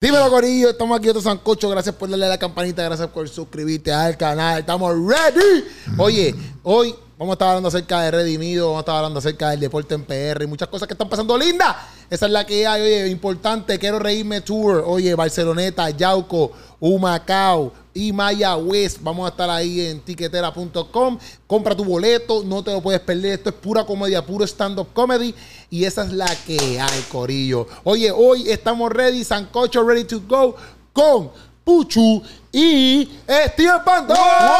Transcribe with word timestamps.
Dímelo, 0.00 0.30
Corillo. 0.30 0.70
Estamos 0.70 0.96
aquí, 0.96 1.08
otro 1.08 1.20
Sancocho. 1.20 1.68
Gracias 1.68 1.92
por 1.92 2.08
darle 2.08 2.26
a 2.26 2.28
la 2.28 2.38
campanita. 2.38 2.84
Gracias 2.84 3.08
por 3.08 3.28
suscribirte 3.28 3.92
al 3.92 4.16
canal. 4.16 4.60
Estamos 4.60 4.94
ready. 4.94 5.64
Oye, 5.96 6.36
hoy 6.62 6.94
vamos 7.18 7.32
a 7.32 7.34
estar 7.34 7.48
hablando 7.48 7.68
acerca 7.68 8.02
de 8.02 8.12
Redimido. 8.12 8.66
Vamos 8.66 8.78
a 8.78 8.82
estar 8.82 8.94
hablando 8.94 9.18
acerca 9.18 9.50
del 9.50 9.58
deporte 9.58 9.96
en 9.96 10.04
PR 10.04 10.44
y 10.44 10.46
muchas 10.46 10.68
cosas 10.68 10.86
que 10.86 10.94
están 10.94 11.08
pasando 11.08 11.36
lindas. 11.36 11.74
Esa 12.08 12.26
es 12.26 12.32
la 12.32 12.46
que 12.46 12.64
hay. 12.64 12.80
Oye, 12.80 13.08
importante. 13.08 13.76
Quiero 13.80 13.98
reírme 13.98 14.40
tour. 14.40 14.84
Oye, 14.86 15.16
Barceloneta, 15.16 15.90
Yauco, 15.90 16.52
Humacao 16.78 17.72
y 17.98 18.12
Mayagüez. 18.12 19.02
Vamos 19.02 19.26
a 19.26 19.30
estar 19.30 19.50
ahí 19.50 19.80
en 19.80 20.00
tiquetera.com. 20.00 21.18
Compra 21.48 21.74
tu 21.74 21.84
boleto. 21.84 22.44
No 22.44 22.62
te 22.62 22.70
lo 22.70 22.80
puedes 22.80 23.00
perder. 23.00 23.32
Esto 23.32 23.48
es 23.48 23.56
pura 23.56 23.84
comedia, 23.84 24.24
puro 24.24 24.44
stand-up 24.46 24.92
comedy. 24.92 25.34
Y 25.68 25.84
esa 25.84 26.04
es 26.04 26.12
la 26.12 26.32
que 26.46 26.80
hay, 26.80 27.02
Corillo. 27.10 27.66
Oye, 27.82 28.12
hoy 28.12 28.48
estamos 28.48 28.92
ready. 28.92 29.24
Sancocho 29.24 29.82
ready 29.82 30.04
to 30.04 30.20
go 30.28 30.54
con 30.92 31.32
Puchu 31.64 32.22
y 32.52 33.10
Steven 33.26 33.82
Pandora. 33.84 34.58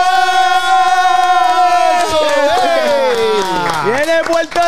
¡Viene 3.86 4.12
Puerto 4.26 4.60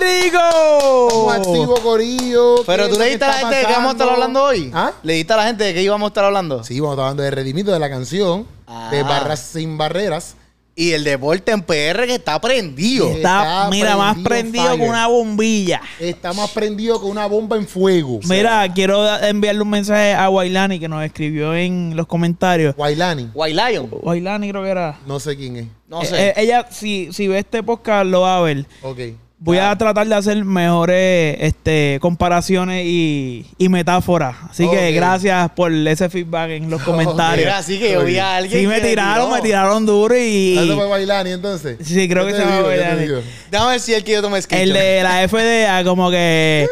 Rico! 0.00 1.30
Activo, 1.30 1.74
Corillo. 1.82 2.56
Pero 2.66 2.84
¿Qué 2.84 2.88
tú 2.90 2.94
le 2.94 2.98
lo 2.98 3.04
dijiste 3.04 3.24
a 3.24 3.28
la 3.28 3.34
gente 3.34 3.56
de 3.56 3.66
qué 3.66 3.72
vamos 3.72 3.88
a 3.88 3.92
estar 3.92 4.08
hablando 4.08 4.42
hoy. 4.42 4.70
¿Ah? 4.74 4.92
Le 5.02 5.12
dijiste 5.14 5.32
a 5.32 5.36
la 5.36 5.44
gente 5.44 5.64
de 5.64 5.74
qué 5.74 5.82
íbamos 5.82 6.06
a 6.06 6.08
estar 6.08 6.24
hablando. 6.24 6.64
Sí, 6.64 6.80
vamos 6.80 6.92
a 6.92 6.94
estar 6.94 7.04
hablando 7.04 7.22
de 7.22 7.30
Redimido, 7.30 7.72
de 7.72 7.78
la 7.78 7.90
canción, 7.90 8.46
de 8.90 9.00
Ah. 9.00 9.04
Barras 9.04 9.40
Sin 9.40 9.76
Barreras. 9.78 10.36
Y 10.78 10.92
el 10.92 11.04
deporte 11.04 11.52
en 11.52 11.62
PR 11.62 12.04
que 12.06 12.16
está 12.16 12.38
prendido. 12.38 13.08
Está, 13.10 13.40
Está 13.64 13.70
mira, 13.70 13.96
más 13.96 14.18
prendido 14.18 14.66
fire. 14.66 14.78
que 14.78 14.86
una 14.86 15.06
bombilla. 15.06 15.80
Está 15.98 16.34
más 16.34 16.50
prendido 16.50 17.00
que 17.00 17.06
una 17.06 17.24
bomba 17.26 17.56
en 17.56 17.66
fuego. 17.66 18.20
Mira, 18.28 18.70
quiero 18.74 19.06
enviarle 19.22 19.62
un 19.62 19.70
mensaje 19.70 20.12
a 20.12 20.28
Wailani 20.28 20.78
que 20.78 20.86
nos 20.86 21.02
escribió 21.02 21.54
en 21.54 21.96
los 21.96 22.06
comentarios. 22.06 22.74
Wailani, 22.76 23.30
Lion. 23.34 23.88
Wailani 24.02 24.50
creo 24.50 24.62
que 24.62 24.68
era. 24.68 24.98
no 25.06 25.18
sé 25.18 25.34
quién 25.34 25.56
es. 25.56 25.66
No 25.88 26.02
Eh, 26.02 26.06
sé. 26.06 26.28
eh, 26.28 26.34
ella, 26.36 26.66
si, 26.70 27.10
si 27.10 27.26
ve 27.26 27.38
este 27.38 27.62
podcast, 27.62 28.04
lo 28.04 28.20
va 28.20 28.36
a 28.36 28.42
ver. 28.42 28.66
Ok. 28.82 28.98
Voy 29.38 29.58
a 29.58 29.76
tratar 29.76 30.06
de 30.06 30.14
hacer 30.14 30.42
mejores 30.46 31.36
este, 31.40 31.98
comparaciones 32.00 32.86
y, 32.86 33.44
y 33.58 33.68
metáforas. 33.68 34.34
Así 34.50 34.66
que 34.70 34.92
gracias 34.92 35.50
por 35.50 35.70
ese 35.70 36.08
feedback 36.08 36.52
en 36.52 36.70
los 36.70 36.80
comentarios. 36.82 37.44
Mira, 37.44 37.58
así 37.58 37.78
que 37.78 37.92
yo 37.92 38.02
vi 38.02 38.16
a 38.16 38.36
alguien. 38.36 38.62
Sí, 38.62 38.66
me 38.66 38.80
tiraron, 38.80 39.30
me 39.30 39.42
tiraron 39.42 39.84
duro 39.84 40.16
y... 40.16 40.56
¿Eso 40.56 40.74
fue 40.76 40.86
Wailani 40.86 41.32
entonces? 41.32 41.76
Sí, 41.82 42.08
creo 42.08 42.24
¿Qué 42.24 42.32
que 42.32 42.38
se 42.38 42.44
Wailani. 42.46 43.02
digo? 43.02 43.20
Déjame 43.50 43.70
ver 43.72 43.80
si 43.80 43.92
el 43.92 44.04
que 44.04 44.12
yo 44.12 44.22
tomé 44.22 44.40
screenshot. 44.40 44.74
El 44.74 44.82
de 44.82 45.02
la 45.02 45.28
FDA, 45.28 45.84
como 45.84 46.10
que. 46.10 46.66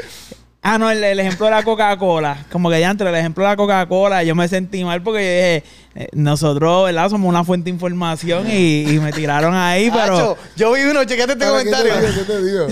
Ah, 0.63 0.79
no, 0.79 0.91
el, 0.91 1.05
el 1.05 1.21
ejemplo 1.21 1.45
de 1.45 1.53
la 1.53 1.63
Coca-Cola. 1.63 2.47
Como 2.51 2.71
que 2.71 2.81
ya 2.81 2.91
entre 2.91 3.11
el 3.11 3.15
ejemplo 3.15 3.45
de 3.45 3.51
la 3.51 3.57
Coca-Cola, 3.57 4.25
yo 4.25 4.35
me 4.35 4.49
sentí 4.49 4.83
mal 4.83 5.03
porque 5.03 5.21
yo 5.21 5.31
dije, 5.37 5.65
eh, 5.97 6.09
nosotros, 6.13 6.85
¿verdad? 6.87 7.09
Somos 7.11 7.29
una 7.29 7.45
fuente 7.45 7.67
de 7.67 7.71
información 7.71 8.51
y, 8.51 8.83
y 8.83 8.99
me 8.99 9.13
tiraron 9.13 9.55
ahí, 9.55 9.91
pero. 9.91 10.37
Yo 10.57 10.73
vi 10.73 10.83
uno, 10.83 11.05
chequete 11.05 11.33
este 11.33 11.45
Ahora, 11.45 11.63
¿qué 11.63 11.71
te 11.71 11.77
comentario. 11.77 12.11
digo? 12.11 12.25
¿Qué 12.27 12.33
te 12.33 12.45
digo? 12.45 12.67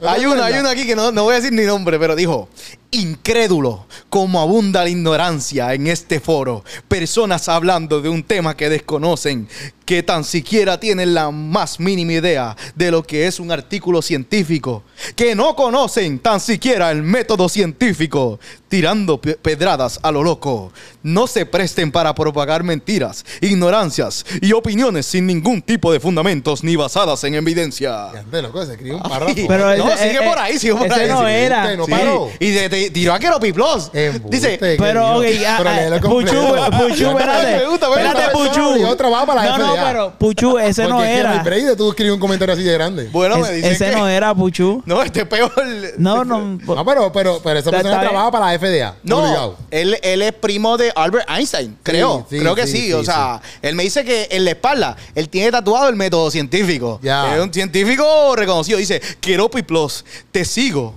Hay 0.08 0.26
uno, 0.26 0.42
hay 0.44 0.54
uno 0.54 0.68
aquí 0.68 0.86
que 0.86 0.94
no, 0.94 1.10
no 1.10 1.24
voy 1.24 1.32
a 1.32 1.36
decir 1.36 1.52
ni 1.52 1.64
nombre, 1.64 1.98
pero 1.98 2.14
dijo, 2.14 2.48
incrédulo, 2.92 3.86
como 4.08 4.40
abunda 4.40 4.84
la 4.84 4.90
ignorancia 4.90 5.74
en 5.74 5.86
este 5.88 6.20
foro. 6.20 6.64
Personas 6.86 7.48
hablando 7.48 8.00
de 8.00 8.08
un 8.08 8.22
tema 8.22 8.56
que 8.56 8.68
desconocen, 8.68 9.48
que 9.84 10.02
tan 10.02 10.22
siquiera 10.24 10.78
tienen 10.78 11.14
la 11.14 11.30
más 11.30 11.80
mínima 11.80 12.12
idea 12.12 12.56
de 12.76 12.90
lo 12.90 13.02
que 13.02 13.26
es 13.26 13.40
un 13.40 13.50
artículo 13.50 14.02
científico, 14.02 14.84
que 15.16 15.34
no 15.34 15.56
conocen 15.56 16.18
tan 16.20 16.40
siquiera 16.40 16.90
el 16.90 17.02
método 17.02 17.48
científico, 17.48 18.38
tirando 18.68 19.20
pe- 19.20 19.34
pedradas 19.34 19.98
a 20.02 20.10
lo 20.12 20.22
loco. 20.22 20.72
No 21.02 21.26
se 21.26 21.46
presten 21.46 21.90
para 21.92 22.14
propagar 22.14 22.62
mentiras, 22.64 23.24
ignorancias 23.40 24.24
y 24.40 24.52
opiniones 24.52 25.06
sin 25.06 25.26
ningún 25.26 25.62
tipo 25.62 25.92
de 25.92 26.00
fundamentos 26.00 26.62
ni 26.62 26.76
basadas 26.76 27.22
en 27.24 27.34
evidencia. 27.34 28.08
De 28.30 28.42
loco, 28.42 28.64
se 28.66 28.72
escribe 28.72 28.96
un 28.96 29.02
párrafo. 29.02 29.34
Pero 29.48 29.76
no, 29.76 29.90
ese- 29.92 30.08
sigue 30.10 30.24
eh, 30.24 30.28
por 30.28 30.38
ahí, 30.38 30.58
sigue 30.58 30.74
por 30.74 30.86
ese 30.86 31.00
ahí. 31.02 31.08
no 31.08 31.26
era. 31.28 31.76
No 31.76 31.84
Sí. 31.86 31.90
paró. 31.90 32.30
Y 32.38 32.50
de, 32.50 32.68
de- 32.68 32.90
tiró 32.90 33.14
a 33.14 33.18
Keropi 33.18 33.52
Plus. 33.52 33.90
Embuste, 33.92 34.36
Dice, 34.36 34.58
Pero, 34.78 35.18
ok, 35.18 35.24
ah, 35.46 35.58
ah, 35.64 36.00
Puchu, 36.00 36.34
completo. 36.36 36.70
Puchu, 36.78 37.08
espérate. 37.10 37.56
Espérate. 37.56 38.32
Puchu. 38.32 38.76
Y 38.78 38.84
otra 38.84 39.08
va 39.08 39.26
para 39.26 39.44
la 39.44 39.58
No, 39.58 39.66
no, 39.66 39.74
pero 39.84 40.12
Puchu, 40.18 40.58
ese 40.58 40.82
no 40.84 40.96
Porque 40.96 41.10
es 41.10 41.16
que 41.16 41.22
no 41.22 41.28
hay 41.30 41.60
era. 41.62 41.76
tú 41.76 41.94
un 42.12 42.20
comentario 42.20 42.54
así 42.54 42.62
de 42.62 42.72
grande. 42.74 43.08
bueno, 43.12 43.38
me 43.38 43.52
dicen 43.52 43.72
ese 43.72 43.90
que... 43.90 43.96
no 43.96 44.08
era 44.08 44.34
Puchu. 44.34 44.82
No, 44.86 45.02
este 45.02 45.24
peor. 45.26 45.52
No, 45.98 46.24
no. 46.24 46.58
No, 46.64 46.84
pero, 46.84 47.12
pero, 47.12 47.40
pero 47.42 47.58
esa 47.60 47.70
persona 47.70 48.00
trabaja 48.00 48.30
para 48.30 48.46
la 48.46 48.57
FDA. 48.58 48.96
No, 49.02 49.18
obligado. 49.20 49.56
él, 49.70 49.98
él 50.02 50.22
es 50.22 50.32
primo 50.32 50.76
de 50.76 50.92
Albert 50.94 51.28
Einstein, 51.30 51.78
creo. 51.82 52.26
sí, 52.28 52.38
creo 52.38 52.54
que 52.54 52.66
sí, 52.66 52.72
sí. 52.76 52.86
sí, 52.86 52.92
o 52.92 53.04
sea, 53.04 53.40
él 53.62 53.74
me 53.74 53.84
dice 53.84 54.04
que 54.04 54.28
en 54.30 54.44
la 54.44 54.50
espalda 54.52 54.96
él 55.14 55.28
tiene 55.28 55.50
tatuado 55.50 55.88
el 55.88 55.96
método 55.96 56.30
científico. 56.30 57.00
Ya. 57.02 57.36
Es 57.36 57.42
un 57.42 57.52
científico 57.52 58.34
reconocido. 58.36 58.78
Dice, 58.78 59.00
Keropi 59.20 59.62
Plus, 59.62 60.04
te 60.30 60.44
sigo. 60.44 60.94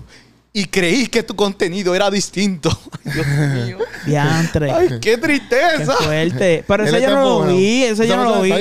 Y 0.54 0.66
creí 0.66 1.08
que 1.08 1.24
tu 1.24 1.34
contenido 1.34 1.96
era 1.96 2.12
distinto. 2.12 2.70
Dios 3.06 3.26
mío. 3.26 3.78
Diantre. 4.06 4.70
Ay, 4.70 4.88
qué 4.90 5.00
Qué 5.00 5.18
tristeza. 5.18 5.94
fuerte. 5.94 6.66
Pero 6.68 6.84
ese 6.84 7.02
yo 7.02 7.10
no 7.12 7.24
lo 7.24 7.54
vi. 7.56 7.84
Ese 7.86 8.06
yo 8.06 8.18
no 8.18 8.36
lo 8.36 8.42
vi. 8.42 8.52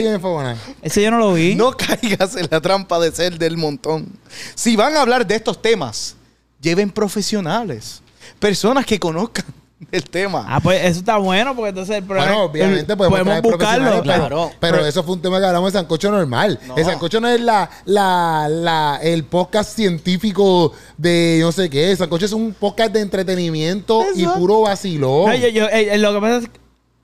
Ese 0.82 1.02
yo 1.02 1.10
no 1.10 1.18
lo 1.18 1.32
vi. 1.34 1.56
No 1.56 1.72
caigas 1.76 2.36
en 2.36 2.46
la 2.48 2.60
trampa 2.60 3.00
de 3.00 3.10
ser 3.10 3.36
del 3.36 3.56
montón. 3.56 4.06
Si 4.54 4.76
van 4.76 4.96
a 4.96 5.00
hablar 5.00 5.26
de 5.26 5.34
estos 5.34 5.60
temas, 5.60 6.14
lleven 6.60 6.90
profesionales, 6.92 8.02
personas 8.38 8.86
que 8.86 8.98
conozcan 8.98 9.44
el 9.92 10.04
tema. 10.04 10.44
Ah, 10.48 10.60
pues 10.60 10.84
eso 10.84 11.00
está 11.00 11.16
bueno 11.16 11.54
porque 11.56 11.70
entonces 11.70 11.96
el 11.96 12.04
programa- 12.04 12.30
Bueno, 12.32 12.44
obviamente 12.44 12.96
podemos, 12.96 13.20
traer 13.22 13.42
buscarlo. 13.42 13.84
pero, 13.90 14.02
claro. 14.02 14.50
pero 14.60 14.76
Pero- 14.76 14.86
eso 14.86 15.02
fue 15.02 15.14
un 15.14 15.22
tema 15.22 15.40
que 15.40 15.46
hablamos 15.46 15.72
de 15.72 15.78
Sancocho 15.78 16.10
normal. 16.10 16.58
No. 16.66 16.76
El 16.76 16.84
Sancocho 16.84 17.20
no 17.20 17.28
es 17.28 17.40
la, 17.40 17.68
la, 17.86 18.46
la, 18.50 19.00
el 19.02 19.24
podcast 19.24 19.74
científico 19.74 20.72
de 20.98 21.38
no 21.40 21.50
sé 21.52 21.70
qué. 21.70 21.90
El 21.92 21.96
Sancocho 21.96 22.26
es 22.26 22.32
un 22.32 22.52
podcast 22.52 22.92
de 22.92 23.00
entretenimiento 23.00 24.04
y 24.14 24.26
puro 24.26 24.62
vacilón. 24.62 25.30
No, 25.30 25.34
yo- 25.34 25.48
yo- 25.48 25.68
eh, 25.68 25.96
lo 25.98 26.12
que 26.14 26.20
pasa 26.20 26.36
es 26.38 26.48
que 26.48 26.60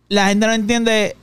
la 0.08 0.28
gente 0.28 0.46
no 0.46 0.52
entiende, 0.52 1.16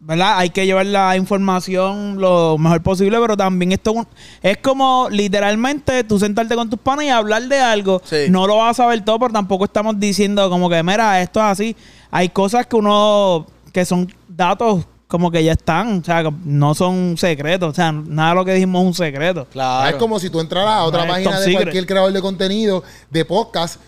¿verdad? 0.00 0.38
Hay 0.38 0.50
que 0.50 0.64
llevar 0.64 0.86
la 0.86 1.16
información 1.16 2.20
lo 2.20 2.56
mejor 2.58 2.82
posible, 2.82 3.18
pero 3.20 3.36
también 3.36 3.72
esto 3.72 4.06
es 4.42 4.58
como 4.58 5.08
literalmente 5.10 6.04
tú 6.04 6.18
sentarte 6.18 6.54
con 6.54 6.70
tus 6.70 6.78
panas 6.78 7.04
y 7.04 7.08
hablar 7.08 7.42
de 7.42 7.58
algo. 7.58 8.00
Sí. 8.04 8.26
No 8.30 8.46
lo 8.46 8.58
vas 8.58 8.70
a 8.78 8.82
saber 8.82 9.04
todo, 9.04 9.18
pero 9.18 9.32
tampoco 9.32 9.64
estamos 9.64 9.98
diciendo 9.98 10.48
como 10.50 10.70
que, 10.70 10.82
mira, 10.82 11.20
esto 11.20 11.40
es 11.40 11.46
así. 11.46 11.76
Hay 12.10 12.28
cosas 12.28 12.66
que 12.66 12.76
uno, 12.76 13.46
que 13.72 13.84
son 13.84 14.12
datos 14.28 14.84
como 15.08 15.30
que 15.30 15.42
ya 15.42 15.52
están, 15.52 16.00
o 16.00 16.04
sea, 16.04 16.22
que 16.22 16.30
no 16.44 16.74
son 16.74 17.16
secretos, 17.16 17.70
o 17.70 17.74
sea, 17.74 17.90
nada 17.90 18.28
de 18.30 18.34
lo 18.34 18.44
que 18.44 18.52
dijimos 18.52 18.82
es 18.82 18.86
un 18.88 18.94
secreto. 18.94 19.46
Claro. 19.50 19.88
Es 19.88 19.96
como 19.96 20.20
si 20.20 20.28
tú 20.28 20.38
entraras 20.38 20.74
a 20.74 20.84
otra 20.84 21.06
No 21.06 21.12
página 21.12 21.38
de 21.40 21.44
secret. 21.46 21.62
cualquier 21.62 21.86
creador 21.86 22.12
de 22.12 22.20
contenido, 22.20 22.84
de 23.08 23.24
podcast, 23.24 23.80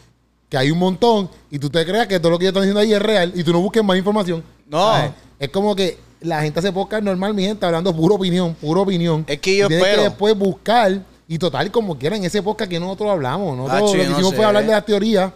que 0.49 0.57
hay 0.57 0.71
un 0.71 0.79
montón, 0.79 1.31
y 1.51 1.59
tú 1.59 1.69
te 1.69 1.85
creas 1.85 2.07
que 2.07 2.19
todo 2.19 2.31
lo 2.31 2.39
que 2.39 2.47
ellos 2.47 2.53
están 2.53 2.63
diciendo 2.63 2.81
ahí 2.81 2.95
es 2.95 3.03
real, 3.03 3.33
y 3.37 3.45
tú 3.45 3.53
no 3.53 3.61
busques 3.61 3.85
más 3.85 3.99
información. 3.99 4.43
No. 4.67 4.79
¿Sabes? 4.93 5.11
Es 5.41 5.49
como 5.49 5.75
que 5.75 5.99
la 6.21 6.43
gente 6.43 6.61
hace 6.61 6.71
podcast 6.71 7.03
normal, 7.03 7.35
mi 7.35 7.43
gente, 7.45 7.65
hablando 7.67 7.93
pura 7.97 8.15
opinión, 8.15 8.55
pura 8.55 8.83
opinión. 8.83 9.25
Es 9.27 9.41
que 9.41 9.57
yo 9.57 9.67
tienes 9.67 9.85
espero. 9.87 10.03
que 10.03 10.09
después 10.11 10.39
buscar, 10.39 11.01
y 11.27 11.39
total, 11.39 11.71
como 11.73 11.99
quieran, 11.99 12.19
en 12.21 12.27
ese 12.27 12.43
podcast 12.43 12.71
que 12.71 12.79
nosotros 12.79 13.11
hablamos. 13.11 13.57
Nosotros 13.57 13.91
Ah, 13.91 13.97
lo 13.97 14.03
que 14.03 14.07
no 14.09 14.13
hicimos 14.13 14.31
sé. 14.31 14.37
fue 14.37 14.45
hablar 14.45 14.65
de 14.67 14.71
las 14.73 14.85
teorías. 14.87 15.33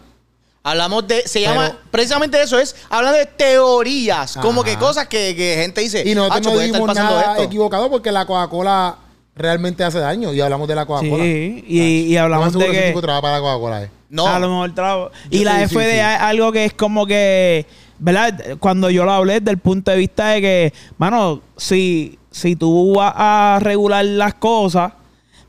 Hablamos 0.62 1.06
de, 1.08 1.22
se 1.26 1.40
Pero- 1.40 1.52
llama, 1.52 1.78
precisamente 1.90 2.40
eso 2.42 2.58
es, 2.58 2.74
hablan 2.88 3.14
de 3.14 3.26
teorías, 3.26 4.36
como 4.40 4.62
Ajá. 4.62 4.70
que 4.70 4.76
cosas 4.78 5.08
que, 5.08 5.34
que 5.36 5.56
gente 5.60 5.80
dice, 5.80 6.02
Y 6.08 6.14
nosotros 6.14 6.38
"Acho, 6.40 6.48
no 6.50 6.54
puede 6.54 6.66
estar 6.66 6.82
pasando 6.86 7.10
nada 7.14 7.32
esto". 7.32 7.42
equivocado 7.44 7.90
porque 7.90 8.12
la 8.12 8.24
Coca-Cola 8.26 8.96
realmente 9.36 9.84
hace 9.84 9.98
daño. 9.98 10.32
Y 10.32 10.40
hablamos 10.40 10.68
de 10.68 10.74
la 10.74 10.86
Coca-Cola. 10.86 11.22
Sí, 11.24 11.64
y, 11.66 12.16
hablamos 12.16 12.48
seguro 12.52 12.66
de 12.66 12.72
que 12.72 12.76
ese 12.78 12.84
que... 12.86 12.90
tipo 12.92 13.00
trabaja 13.02 13.22
para 13.22 13.34
la 13.36 13.40
Coca-Cola. 13.40 13.82
eh. 13.84 13.90
No, 14.10 14.26
A 14.28 14.38
lo 14.38 14.48
mejor 14.48 14.74
trabajo. 14.74 15.10
Yo 15.30 15.40
Y 15.40 15.44
la 15.44 15.60
sí, 15.60 15.68
sí, 15.68 15.74
FDA 15.74 15.82
sí. 16.10 16.14
es 16.14 16.20
algo 16.20 16.52
que 16.52 16.64
es 16.66 16.72
como 16.74 17.04
que, 17.06 17.66
¿verdad? 18.04 18.58
Cuando 18.60 18.90
yo 18.90 19.06
lo 19.06 19.12
hablé 19.12 19.40
desde 19.40 19.52
el 19.52 19.58
punto 19.58 19.90
de 19.90 19.96
vista 19.96 20.28
de 20.28 20.40
que, 20.42 20.72
mano, 20.98 21.40
si, 21.56 22.18
si 22.30 22.54
tú 22.54 22.96
vas 22.96 23.14
a 23.16 23.58
regular 23.62 24.04
las 24.04 24.34
cosas, 24.34 24.92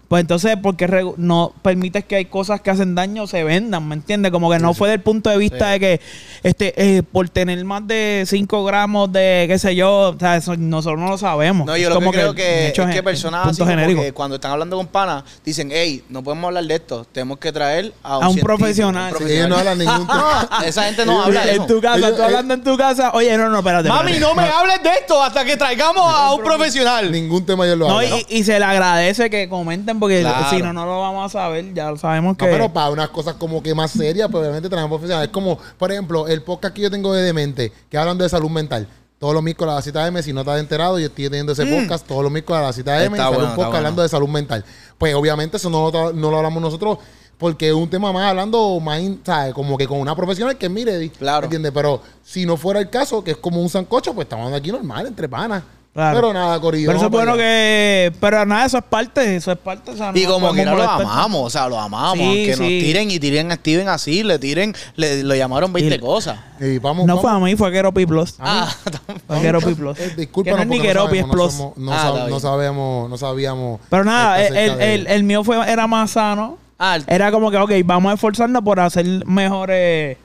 pues 0.07 0.21
entonces, 0.21 0.55
¿por 0.57 0.75
qué 0.75 1.05
no 1.17 1.53
permites 1.61 2.05
que 2.05 2.15
hay 2.17 2.25
cosas 2.25 2.61
que 2.61 2.69
hacen 2.69 2.93
daño 2.95 3.25
se 3.27 3.43
vendan? 3.43 3.87
¿Me 3.87 3.95
entiendes? 3.95 4.31
Como 4.31 4.51
que 4.51 4.59
no 4.59 4.73
fue 4.73 4.89
del 4.89 5.01
punto 5.01 5.29
de 5.29 5.37
vista 5.37 5.69
de 5.71 5.79
que, 5.79 6.01
este, 6.43 6.73
eh, 6.97 7.01
por 7.03 7.27
tener 7.29 7.63
más 7.65 7.87
de 7.87 8.23
5 8.27 8.63
gramos 8.65 9.11
de, 9.11 9.45
qué 9.47 9.57
sé 9.57 9.75
yo, 9.75 10.09
o 10.15 10.19
sea, 10.19 10.37
eso 10.37 10.55
nosotros 10.57 10.99
no 10.99 11.07
lo 11.09 11.17
sabemos. 11.17 11.65
No, 11.65 11.75
yo 11.75 11.87
Es 11.87 11.89
lo 11.89 11.99
que 11.99 12.05
como 12.05 12.11
creo 12.11 12.35
que, 12.35 12.67
es 12.67 12.73
que 12.73 13.03
personas 13.03 13.47
así 13.47 13.59
como 13.61 14.01
que 14.03 14.11
cuando 14.13 14.35
están 14.35 14.51
hablando 14.51 14.77
con 14.77 14.87
panas 14.87 15.23
dicen, 15.43 15.69
hey, 15.71 16.03
no 16.09 16.23
podemos 16.23 16.49
hablar 16.49 16.65
de 16.65 16.75
esto, 16.75 17.05
tenemos 17.11 17.37
que 17.39 17.51
traer 17.51 17.93
a 18.03 18.17
un, 18.19 18.23
A 18.23 18.29
un 18.29 18.37
profesional. 18.37 19.13
un 19.19 19.27
Sí, 19.27 19.33
Ellos 19.33 19.49
no 19.49 19.57
hablan 19.57 19.77
ningún 19.79 20.05
tema. 20.07 20.47
No, 20.51 20.61
esa 20.65 20.83
gente 20.83 21.05
no 21.05 21.21
habla 21.23 21.45
de 21.45 21.55
en 21.55 21.67
tu 21.67 21.81
casa, 21.81 21.97
Ellos- 21.97 22.15
tú 22.15 22.21
hablando 22.23 22.53
en 22.53 22.63
tu 22.63 22.77
casa, 22.77 23.11
oye, 23.13 23.35
no, 23.37 23.49
no, 23.49 23.57
espérate. 23.59 23.89
Mami, 23.89 24.11
espérate. 24.11 24.35
no 24.35 24.41
me 24.41 24.47
hables 24.49 24.83
de 24.83 24.89
esto 24.89 25.21
hasta 25.23 25.43
que 25.45 25.57
traigamos 25.57 26.03
a 26.13 26.33
un 26.33 26.43
profesional. 26.43 27.11
Ningún 27.11 27.45
tema 27.45 27.65
ellos 27.65 27.77
lo 27.79 27.87
No, 27.87 27.97
hablan. 27.99 28.19
y, 28.29 28.37
y 28.37 28.43
se 28.43 28.59
le 28.59 28.65
agradece 28.65 29.29
que 29.29 29.49
comenten 29.49 29.94
también, 29.99 29.99
porque 29.99 30.21
Claro. 30.21 30.49
si 30.49 30.61
no, 30.61 30.73
no 30.73 30.85
lo 30.85 30.99
vamos 31.01 31.25
a 31.25 31.39
saber. 31.39 31.73
Ya 31.73 31.89
lo 31.91 31.97
sabemos 31.97 32.37
que. 32.37 32.45
No, 32.45 32.51
pero 32.51 32.71
para 32.73 32.89
unas 32.89 33.09
cosas 33.09 33.35
como 33.35 33.61
que 33.63 33.73
más 33.75 33.91
serias, 33.91 34.27
pues 34.31 34.41
obviamente 34.41 34.69
tenemos 34.69 34.89
profesionales. 34.89 35.27
Es 35.27 35.33
como, 35.33 35.57
por 35.77 35.91
ejemplo, 35.91 36.27
el 36.27 36.41
podcast 36.43 36.73
que 36.75 36.81
yo 36.83 36.91
tengo 36.91 37.13
de 37.13 37.23
Demente, 37.23 37.71
que 37.89 37.97
hablan 37.97 38.17
de 38.17 38.29
salud 38.29 38.49
mental. 38.49 38.87
Todos 39.17 39.33
los 39.33 39.41
miércoles 39.41 39.71
a 39.71 39.75
las 39.75 39.83
7 39.85 39.99
M, 40.07 40.21
si 40.21 40.33
no 40.33 40.41
estás 40.41 40.59
enterado, 40.59 40.99
yo 40.99 41.05
estoy 41.07 41.25
teniendo 41.29 41.53
ese 41.53 41.65
podcast 41.65 42.05
todos 42.05 42.21
los 42.21 42.31
miércoles 42.31 42.61
a 42.61 42.65
las 42.65 42.75
7 42.75 42.91
M 42.91 43.05
y 43.05 43.09
Mm. 43.09 43.13
Está 43.13 43.23
sale 43.23 43.35
bueno, 43.35 43.49
un 43.49 43.55
podcast 43.55 43.65
bueno. 43.67 43.77
hablando 43.77 44.01
de 44.01 44.09
salud 44.09 44.27
mental. 44.27 44.65
Pues 44.97 45.15
obviamente 45.15 45.57
eso 45.57 45.69
no, 45.69 45.89
lo- 45.89 46.11
no 46.13 46.29
lo 46.31 46.37
hablamos 46.37 46.61
nosotros 46.61 46.97
porque 47.37 47.69
es 47.69 47.73
un 47.73 47.89
tema 47.89 48.11
más 48.11 48.29
hablando 48.29 48.79
más, 48.81 49.01
¿sabes? 49.25 49.53
Como 49.53 49.77
que 49.77 49.87
con 49.87 49.99
una 49.99 50.15
profesional 50.15 50.57
que 50.57 50.67
mire, 50.69 51.09
Claro. 51.11 51.45
¿entiendes? 51.45 51.71
Pero 51.73 52.01
si 52.23 52.45
no 52.45 52.57
fuera 52.57 52.79
el 52.81 52.89
caso, 52.89 53.23
que 53.23 53.31
es 53.31 53.37
como 53.37 53.61
un 53.61 53.69
sancocho, 53.69 54.13
pues 54.13 54.25
estamos 54.25 54.51
aquí 54.53 54.71
normal, 54.71 55.07
entre 55.07 55.27
panas. 55.29 55.63
Claro. 55.95 56.17
Pero 56.17 56.33
nada, 56.33 56.59
Corillo. 56.59 56.87
Pero 56.87 56.97
eso 56.97 57.05
es 57.05 57.11
bueno 57.11 57.31
allá. 57.31 57.41
que. 57.41 58.11
Pero 58.19 58.45
nada, 58.45 58.65
eso 58.65 58.77
es 58.79 58.83
parte. 58.83 59.37
Eso 59.37 59.49
es 59.53 59.57
parte. 59.57 59.91
O 59.91 59.95
sea, 59.95 60.11
no 60.11 60.17
Y 60.17 60.23
nos 60.23 60.33
como 60.33 60.51
quiera 60.51 60.73
lo 60.75 60.83
amamos, 60.83 61.41
o 61.45 61.49
sea, 61.49 61.69
lo 61.69 61.79
amamos. 61.79 62.17
Sí, 62.17 62.23
aunque 62.25 62.49
nos 62.49 62.57
tiren 62.67 63.11
y 63.11 63.19
tiren 63.19 63.49
a 63.51 63.55
Steven 63.55 63.87
así, 63.87 64.21
le 64.21 64.37
tiren, 64.37 64.75
le, 64.97 65.23
lo 65.23 65.33
llamaron 65.35 65.71
20 65.71 65.95
Y- 65.95 65.99
cosas. 65.99 66.37
Y 66.59 66.79
vamos, 66.79 67.05
No 67.05 67.15
vamos. 67.15 67.21
fue 67.21 67.31
a 67.31 67.39
mí, 67.39 67.55
fue 67.55 67.69
a 67.69 67.71
Keropi 67.71 68.05
Plus. 68.05 68.35
Ah, 68.39 68.69
Fue 69.27 69.37
a 69.37 69.41
Keropi 69.41 69.73
Plus. 69.73 69.97
Eh, 69.97 70.09
Que 70.09 70.21
discúlpanos 70.21 70.57
no 70.59 70.63
es 70.63 70.69
ni 70.69 70.77
no 70.79 70.83
Keropi, 70.83 71.17
es 71.19 71.25
no, 71.27 71.31
Plus. 71.31 71.53
somos- 71.53 71.77
no 71.77 71.93
Ah, 71.93 72.11
sab- 72.13 72.29
no 72.29 72.39
sabemos, 72.41 73.09
no 73.09 73.17
sabíamos. 73.17 73.79
Pero 73.89 74.03
nada, 74.03 74.43
el, 74.45 74.55
el, 74.57 74.77
de- 75.05 75.15
el 75.15 75.23
mío 75.23 75.45
fue, 75.45 75.55
era 75.71 75.87
más 75.87 76.11
sano. 76.11 76.57
ah, 76.77 76.97
Era 77.07 77.31
como 77.31 77.49
que, 77.51 77.57
ok, 77.57 77.71
vamos 77.85 78.11
a 78.11 78.15
esforzarnos 78.15 78.61
por 78.63 78.81
hacer 78.81 79.05
mejores... 79.25 80.17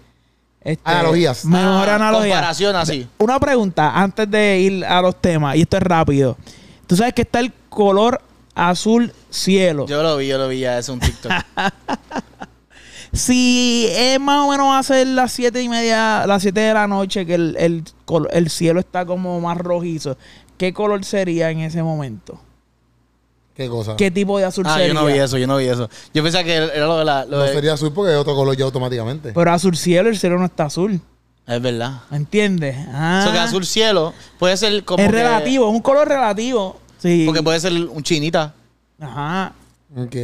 este, 0.62 0.83
Analogías. 0.85 1.45
Mejores 1.45 1.93
ah, 1.93 1.95
analogías. 1.97 2.37
Comparación 2.37 2.77
así. 2.77 3.09
Una 3.19 3.39
pregunta 3.39 3.93
antes 3.95 4.31
de 4.31 4.59
ir 4.61 4.85
a 4.85 5.01
los 5.01 5.21
temas, 5.21 5.57
y 5.57 5.62
esto 5.62 5.77
es 5.77 5.83
rápido. 5.83 6.37
Tú 6.87 6.97
sabes 6.97 7.15
que 7.15 7.23
está 7.23 7.41
el 7.41 7.53
color 7.69 8.21
azul 8.55 9.12
cielo. 9.31 9.87
Yo 9.87 10.03
lo 10.03 10.17
vi, 10.17 10.27
yo 10.27 10.39
lo 10.39 10.49
vi 10.49 10.61
ya, 10.61 10.79
es 10.79 10.89
un 10.89 11.01
TikTok. 11.01 11.33
Si 13.12 13.89
es 13.91 14.21
más 14.21 14.47
o 14.47 14.51
menos 14.51 14.67
va 14.69 14.79
a 14.79 14.83
ser 14.85 15.05
las 15.05 15.33
siete 15.33 15.61
y 15.61 15.69
media, 15.69 16.25
las 16.29 16.43
siete 16.43 16.61
de 16.61 16.75
la 16.75 16.87
noche, 16.87 17.27
que 17.27 17.35
el, 17.35 17.56
el, 17.59 17.85
el 18.31 18.51
cielo 18.51 18.79
está 18.79 19.05
como 19.05 19.41
más 19.41 19.59
rojizo, 19.59 20.17
¿qué 20.56 20.73
color 20.73 21.05
sería 21.05 21.51
en 21.51 21.59
ese 21.59 21.83
momento? 21.83 22.41
¿Qué 23.61 23.69
cosa? 23.69 23.95
¿Qué 23.97 24.11
tipo 24.11 24.39
de 24.39 24.45
azul 24.47 24.65
ah, 24.67 24.73
sería? 24.73 24.89
yo 24.89 24.95
no 24.95 25.05
vi 25.05 25.12
eso, 25.19 25.37
yo 25.37 25.47
no 25.47 25.59
vi 25.59 25.67
eso. 25.67 25.91
Yo 26.15 26.23
pensaba 26.23 26.45
que 26.45 26.55
era 26.55 26.87
lo 26.87 26.99
de 26.99 27.05
la... 27.05 27.27
lo 27.27 27.37
No 27.37 27.43
de- 27.43 27.53
sería 27.53 27.75
azul 27.75 27.93
porque 27.93 28.12
es 28.12 28.17
otro 28.19 28.35
color 28.35 28.57
ya 28.57 28.65
automáticamente. 28.65 29.33
Pero 29.35 29.53
azul 29.53 29.77
cielo, 29.77 30.09
el 30.09 30.19
cielo 30.19 30.39
no 30.39 30.47
está 30.47 30.65
azul. 30.65 30.99
Es 31.47 31.61
verdad. 31.61 32.01
¿Me 32.11 32.17
entiendes? 32.17 32.77
Ah, 32.89 33.21
Eso 33.23 33.33
que 33.33 33.39
azul 33.39 33.67
cielo 33.67 34.15
puede 34.39 34.57
ser 34.57 34.83
como 34.85 35.03
es 35.03 35.11
que- 35.11 35.15
relativo, 35.15 35.69
es 35.69 35.75
un 35.75 35.83
color 35.83 36.09
relativo. 36.09 36.81
Sí. 36.99 37.25
Porque 37.27 37.43
puede 37.43 37.61
ser 37.61 37.73
un 37.73 38.03
chinita. 38.03 38.55
Ajá. 38.99 39.53
Ok. 39.95 40.17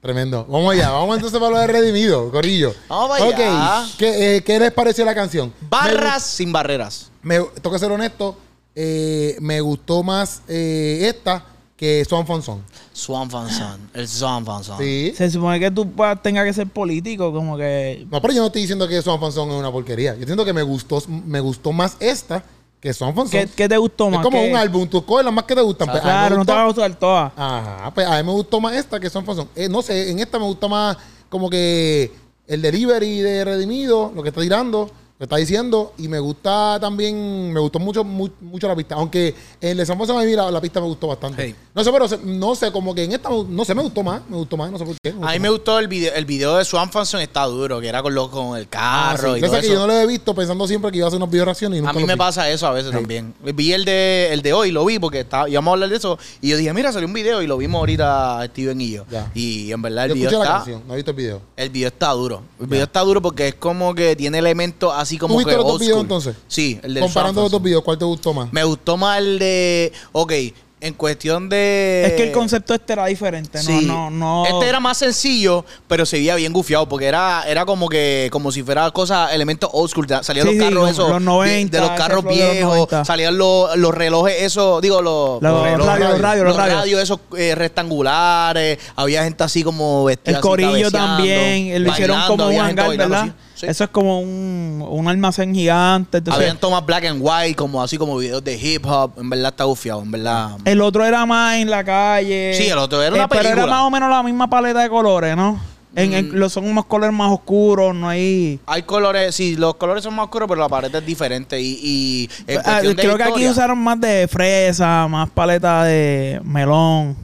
Tremendo. 0.00 0.46
Vamos 0.48 0.72
allá. 0.72 0.90
Vamos 0.90 1.16
entonces 1.16 1.38
para 1.38 1.52
lo 1.52 1.58
de 1.58 1.66
Redimido, 1.66 2.30
Corillo. 2.30 2.72
Vamos 2.88 3.10
para 3.18 3.24
Ok. 3.30 3.34
allá. 3.40 3.86
¿Qué, 3.98 4.36
eh, 4.36 4.42
¿Qué 4.42 4.58
les 4.58 4.72
pareció 4.72 5.04
la 5.04 5.14
canción? 5.14 5.52
Barras 5.68 6.22
sin 6.22 6.50
barreras. 6.52 7.10
Me, 7.22 7.40
me- 7.40 7.46
tengo 7.60 7.72
que 7.72 7.78
ser 7.78 7.90
honesto. 7.92 8.36
eh, 8.80 9.36
me 9.40 9.60
gustó 9.60 10.04
más 10.04 10.40
eh, 10.46 11.00
esta 11.12 11.44
que 11.78 12.04
Swan 12.04 12.26
Fun 12.26 12.42
Song. 12.42 12.58
Swan 12.92 13.30
Fan 13.30 13.48
Son. 13.48 13.90
El 13.94 14.08
Swan 14.08 14.44
Fan 14.44 14.64
Son. 14.64 14.78
Sí. 14.78 15.14
Se 15.16 15.30
supone 15.30 15.60
que 15.60 15.70
tú 15.70 15.88
tengas 16.22 16.44
que 16.44 16.52
ser 16.52 16.66
político, 16.66 17.32
como 17.32 17.56
que... 17.56 18.04
No, 18.10 18.20
pero 18.20 18.34
yo 18.34 18.40
no 18.40 18.46
estoy 18.48 18.62
diciendo 18.62 18.86
que 18.88 19.00
Swan 19.00 19.20
Fun 19.20 19.30
Song 19.32 19.48
es 19.52 19.56
una 19.56 19.70
porquería. 19.70 20.16
Yo 20.16 20.24
siento 20.26 20.44
que 20.44 20.52
me 20.52 20.62
gustó, 20.62 21.00
me 21.08 21.38
gustó 21.38 21.70
más 21.72 21.96
esta 22.00 22.42
que 22.80 22.92
Swan 22.92 23.14
Fun 23.14 23.28
Song. 23.28 23.30
¿Qué, 23.30 23.46
qué 23.54 23.68
te 23.68 23.76
gustó 23.78 24.10
más? 24.10 24.18
Es 24.20 24.24
como 24.24 24.38
¿Qué? 24.42 24.50
un 24.50 24.56
álbum. 24.56 24.88
Tú 24.88 25.04
coges 25.04 25.24
las 25.24 25.32
más 25.32 25.44
que 25.44 25.54
te 25.54 25.62
gustan. 25.62 25.88
pues, 25.88 26.02
Claro, 26.02 26.36
no 26.36 26.44
te 26.44 26.50
gustó- 26.50 26.54
va 26.54 26.62
a 26.62 26.66
gustar 26.66 26.94
todas. 26.98 27.32
Ajá, 27.36 27.94
pues 27.94 28.06
a 28.08 28.16
mí 28.18 28.22
me 28.24 28.32
gustó 28.32 28.60
más 28.60 28.74
esta 28.74 28.98
que 28.98 29.08
Son 29.08 29.24
Fazón. 29.24 29.48
Eh, 29.54 29.68
no 29.68 29.80
sé, 29.80 30.10
en 30.10 30.18
esta 30.18 30.38
me 30.40 30.46
gusta 30.46 30.66
más 30.66 30.96
como 31.28 31.48
que 31.48 32.10
el 32.48 32.60
delivery 32.60 33.20
de 33.20 33.44
Redimido, 33.44 34.10
lo 34.16 34.22
que 34.24 34.30
está 34.30 34.40
tirando, 34.40 34.90
lo 35.18 35.24
está 35.24 35.36
diciendo, 35.36 35.94
y 35.98 36.06
me 36.06 36.20
gusta 36.20 36.78
también, 36.80 37.52
me 37.52 37.58
gustó 37.58 37.80
mucho, 37.80 38.04
mu- 38.04 38.28
mucho 38.40 38.68
la 38.68 38.76
pista. 38.76 38.94
Aunque 38.94 39.34
en 39.60 39.70
el 39.70 39.76
de 39.78 39.86
San 39.86 40.00
a 40.00 40.22
mí 40.24 40.32
la, 40.32 40.48
la 40.50 40.60
pista 40.60 40.80
me 40.80 40.86
gustó 40.86 41.08
bastante. 41.08 41.42
Hey. 41.42 41.54
No 41.74 41.82
sé, 41.82 41.90
pero 41.90 42.06
se- 42.06 42.18
no 42.18 42.54
sé, 42.54 42.70
como 42.70 42.94
que 42.94 43.02
en 43.02 43.10
esta, 43.12 43.28
no 43.28 43.64
sé, 43.64 43.74
me 43.74 43.82
gustó 43.82 44.04
más, 44.04 44.22
me 44.28 44.36
gustó 44.36 44.56
más, 44.56 44.70
no 44.70 44.78
sé 44.78 44.84
por 44.84 44.94
qué. 45.02 45.12
A 45.20 45.32
mí 45.32 45.38
me 45.40 45.48
gustó 45.50 45.78
el 45.80 45.88
video, 45.88 46.14
el 46.14 46.24
video 46.24 46.56
de 46.56 46.64
Swan 46.64 46.90
Fan 46.92 47.04
Son 47.04 47.20
está 47.20 47.44
duro, 47.46 47.80
que 47.80 47.88
era 47.88 48.00
con, 48.00 48.14
lo, 48.14 48.30
con 48.30 48.56
el 48.56 48.68
carro 48.68 49.36
y 49.36 49.40
Yo 49.40 49.46
todo 49.46 49.56
sé 49.56 49.60
que 49.62 49.66
eso. 49.66 49.74
yo 49.74 49.80
no 49.80 49.86
lo 49.88 49.92
he 49.98 50.06
visto 50.06 50.34
pensando 50.36 50.68
siempre 50.68 50.92
que 50.92 50.98
iba 50.98 51.06
a 51.06 51.08
hacer 51.08 51.16
unos 51.16 51.30
video 51.30 51.44
reacciones 51.46 51.78
y 51.78 51.80
nunca 51.80 51.90
A 51.90 51.94
mí 51.94 52.04
me 52.04 52.14
vi. 52.14 52.18
pasa 52.18 52.48
eso 52.48 52.68
a 52.68 52.72
veces 52.72 52.92
también. 52.92 53.34
Vi 53.42 53.72
el 53.72 53.84
de, 53.84 54.28
el 54.32 54.40
de 54.42 54.52
hoy, 54.52 54.70
lo 54.70 54.84
vi 54.84 55.00
porque 55.00 55.20
estaba, 55.20 55.48
íbamos 55.48 55.72
a 55.72 55.74
hablar 55.74 55.88
de 55.88 55.96
eso. 55.96 56.16
Y 56.40 56.50
yo 56.50 56.56
dije, 56.56 56.72
mira, 56.72 56.92
salió 56.92 57.08
un 57.08 57.14
video 57.14 57.42
y 57.42 57.48
lo 57.48 57.56
vimos 57.58 57.80
ahorita 57.80 58.44
Steven 58.50 58.80
y 58.80 58.90
yo. 58.92 59.04
Ya. 59.10 59.32
Y 59.34 59.72
en 59.72 59.82
verdad 59.82 60.04
el 60.04 60.10
Yo 60.10 60.14
video 60.14 60.28
escuché 60.28 60.38
la 60.38 60.44
está. 60.44 60.56
canción, 60.58 60.82
no 60.86 60.92
he 60.92 60.96
visto 60.96 61.10
el 61.10 61.16
video. 61.16 61.40
El 61.56 61.70
video 61.70 61.88
está 61.88 62.10
duro. 62.12 62.42
El 62.60 62.66
video 62.68 62.84
está 62.84 63.00
duro 63.00 63.20
porque 63.20 63.48
es 63.48 63.54
como 63.56 63.96
que 63.96 64.14
tiene 64.14 64.38
elementos 64.38 64.92
así 64.94 65.07
como 65.16 65.38
¿Tú 65.40 65.44
que 65.48 65.54
los 65.54 65.64
dos 65.64 65.72
old 65.74 65.80
videos 65.80 65.94
school. 65.96 66.04
entonces? 66.04 66.36
Sí, 66.48 66.78
el 66.82 66.94
de 66.94 67.00
Comparando 67.00 67.40
los 67.42 67.50
dos 67.50 67.62
videos, 67.62 67.82
¿cuál 67.84 67.96
te 67.96 68.04
gustó 68.04 68.34
más? 68.34 68.52
Me 68.52 68.64
gustó 68.64 68.96
más 68.96 69.18
el 69.18 69.38
de. 69.38 69.92
Ok, 70.12 70.32
en 70.80 70.94
cuestión 70.94 71.48
de. 71.48 72.04
es 72.06 72.12
que 72.12 72.22
el 72.28 72.32
concepto 72.32 72.72
este 72.72 72.92
era 72.92 73.06
diferente, 73.06 73.58
Sí. 73.58 73.84
no, 73.86 74.10
no, 74.10 74.44
no. 74.44 74.46
Este 74.46 74.68
era 74.68 74.78
más 74.78 74.96
sencillo, 74.98 75.64
pero 75.88 76.06
se 76.06 76.18
veía 76.18 76.36
bien 76.36 76.52
gufiado 76.52 76.88
porque 76.88 77.06
era, 77.06 77.42
era 77.48 77.66
como 77.66 77.88
que 77.88 78.28
como 78.30 78.52
si 78.52 78.62
fuera 78.62 78.88
cosas, 78.92 79.32
elementos 79.32 79.68
old 79.72 79.90
school. 79.90 80.06
Salían 80.22 80.46
Sí, 80.46 80.54
los 80.54 80.54
sí, 80.54 80.58
carros 80.60 80.74
como 80.78 80.86
esos 80.88 81.08
los 81.10 81.22
90, 81.22 81.76
de 81.80 81.84
los 81.84 81.96
carros 81.98 82.22
los 82.24 82.32
viejos, 82.32 82.74
90. 82.76 83.04
salían 83.04 83.36
los, 83.36 83.76
los 83.76 83.92
relojes 83.92 84.36
esos, 84.40 84.80
digo 84.80 85.02
los, 85.02 85.42
Los 85.42 85.62
radios, 85.62 85.78
los 86.12 86.20
radios, 86.20 86.46
los 86.46 86.56
radios. 86.56 87.02
esos 87.02 87.18
eh, 87.36 87.56
rectangulares, 87.56 88.78
había 88.96 89.24
gente 89.24 89.42
así 89.44 89.62
como 89.64 90.04
vestida 90.04 90.30
El 90.30 90.36
así, 90.36 90.42
corillo 90.42 90.90
también, 90.92 91.82
lo 91.82 91.90
hicieron 91.90 92.20
como 92.28 92.46
un 92.48 92.60
hangar, 92.60 92.96
¿verdad? 92.96 93.22
así. 93.22 93.32
Sí. 93.58 93.66
Eso 93.66 93.82
es 93.84 93.90
como 93.90 94.20
un, 94.20 94.86
un 94.88 95.08
almacén 95.08 95.52
gigante. 95.52 96.18
Entonces, 96.18 96.40
Habían 96.40 96.58
tomas 96.58 96.86
black 96.86 97.06
and 97.06 97.18
white, 97.20 97.56
como 97.56 97.82
así 97.82 97.98
como 97.98 98.16
videos 98.16 98.44
de 98.44 98.56
hip 98.56 98.86
hop. 98.86 99.14
En 99.18 99.28
verdad 99.28 99.48
está 99.48 99.64
gufiado, 99.64 100.00
en 100.02 100.12
verdad. 100.12 100.56
el 100.64 100.80
otro 100.80 101.04
era 101.04 101.26
más 101.26 101.56
en 101.56 101.68
la 101.68 101.82
calle. 101.82 102.54
Sí, 102.56 102.68
el 102.68 102.78
otro 102.78 103.02
era 103.02 103.14
una 103.14 103.24
Eh, 103.24 103.28
Pero 103.28 103.48
era 103.48 103.66
más 103.66 103.82
o 103.82 103.90
menos 103.90 104.08
la 104.10 104.22
misma 104.22 104.48
paleta 104.48 104.78
de 104.80 104.88
colores, 104.88 105.34
¿no? 105.36 105.60
En, 105.96 106.12
en- 106.12 106.28
Mm. 106.28 106.34
los 106.34 106.52
son 106.52 106.68
unos 106.68 106.84
colores 106.84 107.12
más 107.16 107.32
oscuros, 107.32 107.92
no 107.96 108.08
hay... 108.08 108.60
Hay 108.66 108.82
colores, 108.84 109.34
sí, 109.34 109.56
los 109.56 109.74
colores 109.74 110.04
son 110.04 110.14
más 110.14 110.26
oscuros, 110.26 110.46
pero 110.48 110.60
la 110.60 110.68
pared 110.68 110.94
es 110.94 111.04
diferente. 111.04 111.60
Y, 111.60 111.80
y 111.82 112.30
en 112.46 112.60
Ah, 112.64 112.80
de 112.80 112.94
creo 112.94 113.16
que 113.16 113.24
aquí 113.24 113.48
usaron 113.48 113.78
más 113.78 114.00
de 114.00 114.28
fresa, 114.28 115.08
más 115.08 115.28
paleta 115.30 115.82
de 115.82 116.40
melón. 116.44 117.16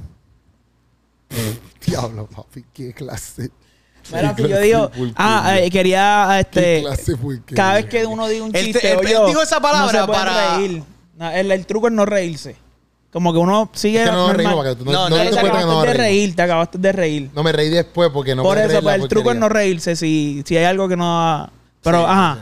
Diablo, 1.86 2.26
papi, 2.26 2.64
qué 2.72 2.92
clase. 2.92 3.50
Si 4.04 4.48
yo 4.48 4.60
digo, 4.60 4.90
ah, 5.16 5.56
eh, 5.58 5.70
quería, 5.70 6.38
este, 6.40 6.84
cada 7.54 7.74
vez 7.74 7.86
que 7.86 8.04
uno 8.06 8.28
diga 8.28 8.44
un 8.44 8.54
Él 8.54 8.66
te- 8.66 8.72
chiste, 8.72 8.92
él- 8.92 8.98
él 9.06 9.18
dijo 9.26 9.42
esa 9.42 9.60
palabra 9.60 9.92
no 9.92 10.00
se 10.00 10.06
puede 10.06 10.18
para- 10.18 10.56
reír. 10.58 10.82
No, 11.16 11.30
el, 11.30 11.50
el 11.52 11.66
truco 11.66 11.86
es 11.88 11.92
no 11.92 12.04
reírse. 12.04 12.56
Como 13.12 13.32
que 13.32 13.38
uno 13.38 13.70
sigue 13.72 14.00
Es 14.02 14.04
que 14.06 14.10
no 14.10 14.16
nos 14.16 14.26
normal. 14.28 14.46
reímos 14.46 14.64
para 14.64 14.70
que 14.70 14.76
tú 14.76 14.84
no, 14.84 14.92
No, 14.92 15.08
no, 15.08 15.16
no, 15.16 15.22
te 15.22 15.30
te 15.30 15.30
cuentes 15.30 15.40
que 15.40 15.42
no 15.44 15.48
acabaste 15.58 15.74
nos 15.76 15.82
de 15.86 15.92
reímos. 15.92 16.06
reír, 16.06 16.36
te 16.36 16.42
acabaste 16.42 16.78
de 16.78 16.92
reír. 16.92 17.30
No 17.34 17.42
me 17.44 17.52
reí 17.52 17.68
después 17.70 18.10
porque 18.12 18.34
no 18.34 18.42
Por 18.42 18.54
puedes 18.56 18.64
eso, 18.70 18.72
reír 18.80 18.82
pues, 18.82 18.94
el 18.96 19.08
truco 19.08 19.30
es 19.30 19.36
porquería. 19.36 19.40
no 19.40 19.48
reírse 19.48 19.96
si, 19.96 20.42
si 20.44 20.56
hay 20.56 20.64
algo 20.64 20.88
que 20.88 20.96
no... 20.96 21.20
ha- 21.20 21.50
Pero, 21.82 21.98
Sí, 22.00 22.04
ajá. 22.08 22.34
sí. 22.34 22.40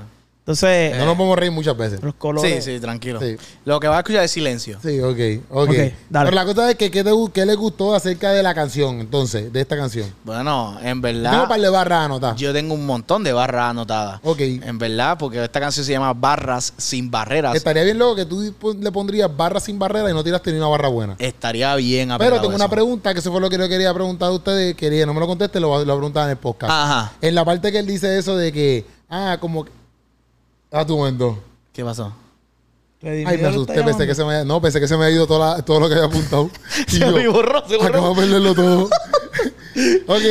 Entonces, 0.53 0.99
No 0.99 1.07
nos 1.07 1.17
podemos 1.17 1.39
reír 1.39 1.53
muchas 1.53 1.77
veces. 1.77 2.03
los 2.03 2.15
colores... 2.15 2.65
Sí, 2.65 2.73
sí, 2.75 2.81
tranquilo. 2.81 3.21
Sí. 3.21 3.37
Lo 3.65 3.81
que 3.81 3.89
va 3.89 3.97
a 3.97 4.01
escuchar 4.01 4.25
es 4.25 4.31
silencio. 4.31 4.79
Sí, 4.83 5.01
ok, 5.01 5.47
ok. 5.51 5.69
Ok, 5.69 5.75
dale. 6.11 6.31
Pero 6.31 6.31
la 6.33 6.45
cosa 6.45 6.71
es 6.71 6.77
que 6.77 6.91
¿qué, 6.91 7.03
te, 7.03 7.11
qué 7.33 7.47
le 7.47 7.55
gustó 7.55 7.95
acerca 7.95 8.31
de 8.33 8.43
la 8.43 8.55
canción, 8.55 9.01
entonces, 9.01 9.53
de 9.53 9.61
esta 9.61 9.77
canción? 9.77 10.13
Bueno, 10.25 10.79
en 10.83 11.01
Yo 11.01 11.03
Tengo 11.03 11.19
un 11.19 11.23
verdad, 11.23 11.49
par 11.49 11.61
de 11.61 11.69
barras 11.69 12.05
anotadas. 12.05 12.37
yo 12.37 12.53
tengo 12.53 12.75
un 12.75 12.85
montón 12.87 13.25
de 13.25 13.33
barras 13.33 13.71
anotadas. 13.71 14.21
Ok. 14.23 14.41
En 14.41 14.79
verdad, 14.79 15.17
porque 15.19 15.43
esta 15.43 15.61
canción 15.61 15.85
se 15.87 15.93
llama 15.93 16.13
Barras 16.13 16.75
sin 16.77 17.11
barreras. 17.11 17.55
Estaría 17.55 17.83
bien 17.85 17.99
luego 17.99 18.15
que 18.17 18.27
tú 18.27 18.55
le 18.81 18.93
pondrías 18.93 19.35
barra 19.35 19.61
sin 19.61 19.79
barrera 19.79 20.11
y 20.11 20.13
no 20.13 20.23
tiraste 20.23 20.53
ni 20.53 20.59
una 20.59 20.69
barra 20.69 20.89
buena. 20.89 21.17
Estaría 21.19 21.75
bien 21.77 22.11
Pero 22.19 22.37
tengo 22.41 22.55
una 22.55 22.65
eso. 22.65 22.71
pregunta, 22.71 23.13
que 23.15 23.21
eso 23.21 23.33
fue 23.33 23.41
lo 23.41 23.49
que 23.49 23.59
yo 23.59 23.69
quería 23.69 23.93
preguntar 23.95 24.29
a 24.29 24.33
ustedes. 24.33 24.75
Quería, 24.75 25.07
no 25.07 25.15
me 25.15 25.21
lo 25.21 25.27
conteste, 25.27 25.61
lo, 25.61 25.85
lo 25.85 25.97
preguntaba 25.97 26.27
en 26.27 26.31
el 26.33 26.37
podcast. 26.37 26.71
Ajá. 26.73 27.13
En 27.21 27.35
la 27.35 27.45
parte 27.45 27.71
que 27.73 27.79
él 27.79 27.87
dice 27.87 28.19
eso 28.19 28.37
de 28.37 28.53
que, 28.53 28.85
ah, 29.09 29.37
como 29.41 29.65
que. 29.65 29.82
Ah, 30.73 30.85
tu 30.87 30.97
momento. 30.97 31.39
¿Qué 31.73 31.85
pasó? 31.85 32.13
Ay, 33.05 33.25
me 33.25 33.47
asusté, 33.47 33.83
pensé 33.83 34.07
que 34.07 34.15
se 34.15 34.25
me 34.25 34.45
No, 34.45 34.61
pensé 34.61 34.79
que 34.81 34.87
se 34.89 34.97
me 34.97 35.05
había 35.05 35.17
ido 35.17 35.27
toda 35.27 35.57
la- 35.57 35.63
todo 35.65 35.81
lo 35.81 35.89
que 35.89 35.95
había 35.95 36.07
apuntado. 36.07 36.51
Y 36.89 36.91
Se 36.93 36.99
yo, 37.01 37.11
me 37.13 37.29
borró, 37.29 37.67
se 37.69 37.77
borró. 37.77 37.89
Acabo 37.89 38.15
de 38.15 38.21
perderlo 38.23 38.55
todo. 38.55 38.85
ok, 40.07 40.23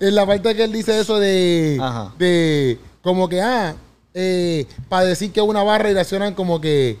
en 0.00 0.14
la 0.14 0.26
parte 0.26 0.54
que 0.54 0.64
él 0.64 0.72
dice 0.72 0.98
eso 1.00 1.18
de. 1.18 1.78
Ajá. 1.80 2.12
De. 2.18 2.78
Como 3.02 3.28
que, 3.28 3.40
ah, 3.40 3.74
eh, 4.14 4.66
para 4.88 5.06
decir 5.06 5.32
que 5.32 5.40
es 5.40 5.46
una 5.46 5.62
barra 5.64 5.90
y 5.90 5.94
reaccionan 5.94 6.34
como 6.34 6.60
que. 6.60 6.98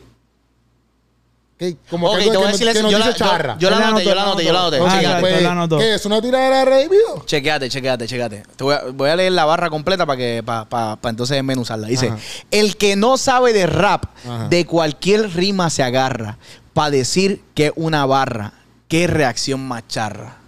Que 1.62 1.76
como 1.90 2.10
Ok, 2.10 2.18
que, 2.18 2.30
te 2.30 2.36
voy 2.36 2.46
a 2.46 2.50
decir 2.50 2.68
eso. 2.68 2.90
Yo 2.90 2.98
la- 2.98 3.06
dice 3.06 3.18
yo- 3.18 3.24
charra. 3.26 3.56
yo 3.58 3.70
la 3.70 3.76
Él 3.76 3.82
anoté, 3.82 4.04
yo 4.04 4.14
la 4.14 4.22
anoté, 4.22 4.44
yo 4.44 4.52
la 4.52 4.60
Ah, 4.66 4.70
Chequeate. 4.70 4.96
exacto, 5.00 5.20
pues, 5.20 5.34
él 5.36 5.44
la. 5.44 5.78
¿Qué 5.78 5.94
es 5.94 6.06
una 6.06 6.20
tiradera 6.22 6.58
de 6.58 6.64
redimido? 6.64 7.22
Chequeate, 7.26 7.68
chequeate, 7.68 8.06
chequeate. 8.06 8.42
Te 8.56 8.64
voy, 8.64 8.74
a, 8.74 8.82
voy 8.92 9.10
a 9.10 9.16
leer 9.16 9.32
la 9.32 9.44
barra 9.44 9.70
completa 9.70 10.04
para 10.06 10.16
que 10.16 10.42
para 10.44 10.64
pa, 10.64 10.96
pa 10.96 11.08
entonces 11.10 11.36
desmenuzarla. 11.36 11.86
Dice, 11.86 12.08
Ajá. 12.08 12.18
el 12.50 12.76
que 12.76 12.96
no 12.96 13.16
sabe 13.16 13.52
de 13.52 13.66
rap, 13.66 14.04
Ajá. 14.24 14.48
de 14.48 14.66
cualquier 14.66 15.30
rima 15.34 15.70
se 15.70 15.82
agarra 15.82 16.38
para 16.74 16.90
decir 16.90 17.42
que 17.54 17.72
una 17.76 18.06
barra, 18.06 18.52
qué 18.88 19.06
reacción 19.06 19.60
macharra. 19.66 20.38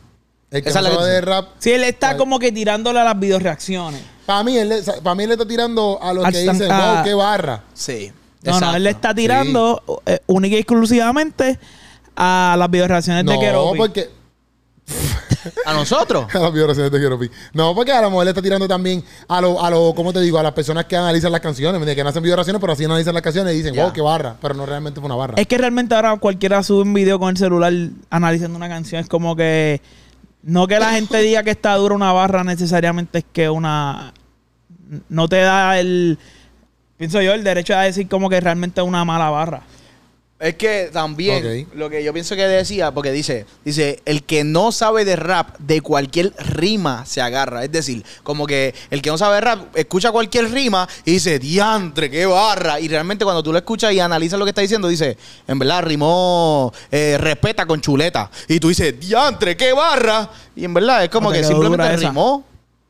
El 0.51 0.63
que 0.63 0.69
Esa 0.71 0.81
no 0.83 0.87
es 0.89 0.93
la 0.93 0.99
sabe 1.01 1.09
que- 1.11 1.15
de 1.15 1.21
rap. 1.21 1.49
Sí, 1.59 1.71
él 1.73 1.85
está 1.85 2.09
¿Cuál? 2.09 2.19
como 2.19 2.39
que 2.39 2.53
tirándole 2.53 3.01
a 3.01 3.05
las 3.05 3.19
videoreacciones. 3.19 4.01
Para 4.25 4.43
mí, 4.43 4.57
él, 4.57 4.69
le- 4.71 4.83
para 5.03 5.15
mí, 5.15 5.25
él 5.25 5.29
le 5.31 5.35
está 5.35 5.47
tirando 5.47 5.99
a 6.01 6.13
los 6.15 6.25
Al 6.25 6.33
que 6.33 6.39
dicen, 6.39 6.69
wow, 6.69 7.03
qué 7.05 7.13
barra. 7.13 7.63
Sí. 7.75 8.11
No, 8.45 8.61
no, 8.61 8.75
él 8.77 8.85
le 8.85 8.91
está 8.91 9.15
tirando 9.15 9.83
eh, 10.07 10.21
única 10.27 10.57
y 10.57 10.59
exclusivamente 10.61 11.59
a 12.17 12.55
las 12.59 12.71
videoreacciones 12.71 13.25
de 13.27 13.35
No, 13.35 13.41
Keropi. 13.41 13.79
porque. 13.79 14.11
A 15.67 15.75
nosotros. 15.75 16.27
A 16.35 16.39
las 16.39 16.53
violaciones 16.53 16.91
de 16.91 16.99
Keropi. 17.01 17.29
No, 17.53 17.75
porque 17.75 17.93
a 17.93 18.01
lo 18.01 18.09
mejor 18.11 18.25
le 18.25 18.31
está 18.31 18.41
tirando 18.41 18.67
también 18.67 19.05
a 19.29 19.41
lo, 19.43 19.63
a 19.63 19.71
lo, 19.71 19.93
¿cómo 19.95 20.11
te 20.13 20.21
digo? 20.21 20.39
A 20.39 20.43
las 20.43 20.53
personas 20.53 20.87
que 20.87 20.97
analizan 20.97 21.33
las 21.33 21.41
canciones, 21.43 21.73
¿me 21.75 21.79
entiendes? 21.85 21.97
que 21.97 22.03
no 22.03 22.09
hacen 22.11 22.23
violaciones, 22.23 22.61
pero 22.61 22.73
así 22.73 22.85
analizan 22.85 23.13
las 23.15 23.23
canciones 23.23 23.53
y 23.53 23.59
dicen, 23.59 23.75
Ya. 23.75 23.85
wow, 23.85 23.93
qué 23.93 24.01
barra. 24.01 24.37
Pero 24.41 24.55
no 24.55 24.65
realmente 24.65 25.01
fue 25.01 25.07
una 25.07 25.17
barra. 25.17 25.35
Es 25.37 25.47
que 25.47 25.59
realmente 25.59 25.95
ahora 25.95 26.17
cualquiera 26.17 26.63
sube 26.63 26.83
un 26.83 26.95
video 26.95 27.19
con 27.19 27.29
el 27.31 27.37
celular 27.37 27.73
analizando 28.11 28.57
una 28.57 28.69
canción. 28.69 29.01
Es 29.01 29.09
como 29.09 29.37
que. 29.37 29.81
No 30.43 30.67
que 30.67 30.79
la 30.79 30.93
gente 30.93 31.19
diga 31.21 31.43
que 31.43 31.51
está 31.51 31.75
dura 31.77 31.95
una 31.95 32.13
barra 32.13 32.45
necesariamente 32.45 33.19
es 33.19 33.25
que 33.33 33.49
una. 33.51 34.13
No 35.09 35.29
te 35.29 35.37
da 35.41 35.79
el. 35.79 36.19
Pienso 36.97 37.21
yo, 37.21 37.33
el 37.33 37.43
derecho 37.43 37.75
a 37.75 37.83
decir 37.83 38.09
como 38.09 38.29
que 38.29 38.41
realmente 38.41 38.81
es 38.81 38.87
una 38.87 39.05
mala 39.05 39.31
barra. 39.31 39.63
Es 40.41 40.57
que 40.57 40.91
también 40.93 41.67
lo 41.75 41.89
que 41.89 42.03
yo 42.03 42.13
pienso 42.13 42.35
que 42.35 42.47
decía, 42.47 42.91
porque 42.91 43.13
dice, 43.13 43.47
dice, 43.65 44.03
el 44.05 44.25
que 44.25 44.43
no 44.43 44.73
sabe 44.73 45.05
de 45.05 45.17
rap, 45.17 45.57
de 45.59 45.81
cualquier 45.81 46.35
rima 46.39 47.07
se 47.07 47.23
agarra. 47.23 47.65
Es 47.65 47.73
decir, 47.73 48.05
como 48.23 48.47
que 48.47 48.75
el 48.91 49.01
que 49.01 49.11
no 49.11 49.17
sabe 49.17 49.37
de 49.37 49.41
rap, 49.41 49.77
escucha 49.77 50.11
cualquier 50.11 50.51
rima 50.51 50.89
y 51.05 51.13
dice, 51.13 51.39
diantre, 51.39 52.11
qué 52.11 52.27
barra. 52.27 52.81
Y 52.81 52.89
realmente 52.89 53.25
cuando 53.25 53.43
tú 53.43 53.53
lo 53.53 53.59
escuchas 53.59 53.93
y 53.93 54.01
analizas 54.01 54.39
lo 54.39 54.45
que 54.45 54.51
está 54.51 54.61
diciendo, 54.61 54.89
dice, 54.89 55.17
en 55.47 55.59
verdad 55.59 55.83
rimó 55.85 56.73
eh, 56.91 57.17
respeta 57.19 57.65
con 57.65 57.81
chuleta. 57.81 58.31
Y 58.49 58.59
tú 58.61 58.69
dices, 58.69 58.99
diantre, 58.99 59.57
qué 59.57 59.73
barra. 59.73 60.29
Y 60.57 60.65
en 60.65 60.75
verdad 60.75 61.05
es 61.05 61.11
como 61.11 61.31
que 61.31 61.45
simplemente 61.45 61.97
rimó. 61.97 62.45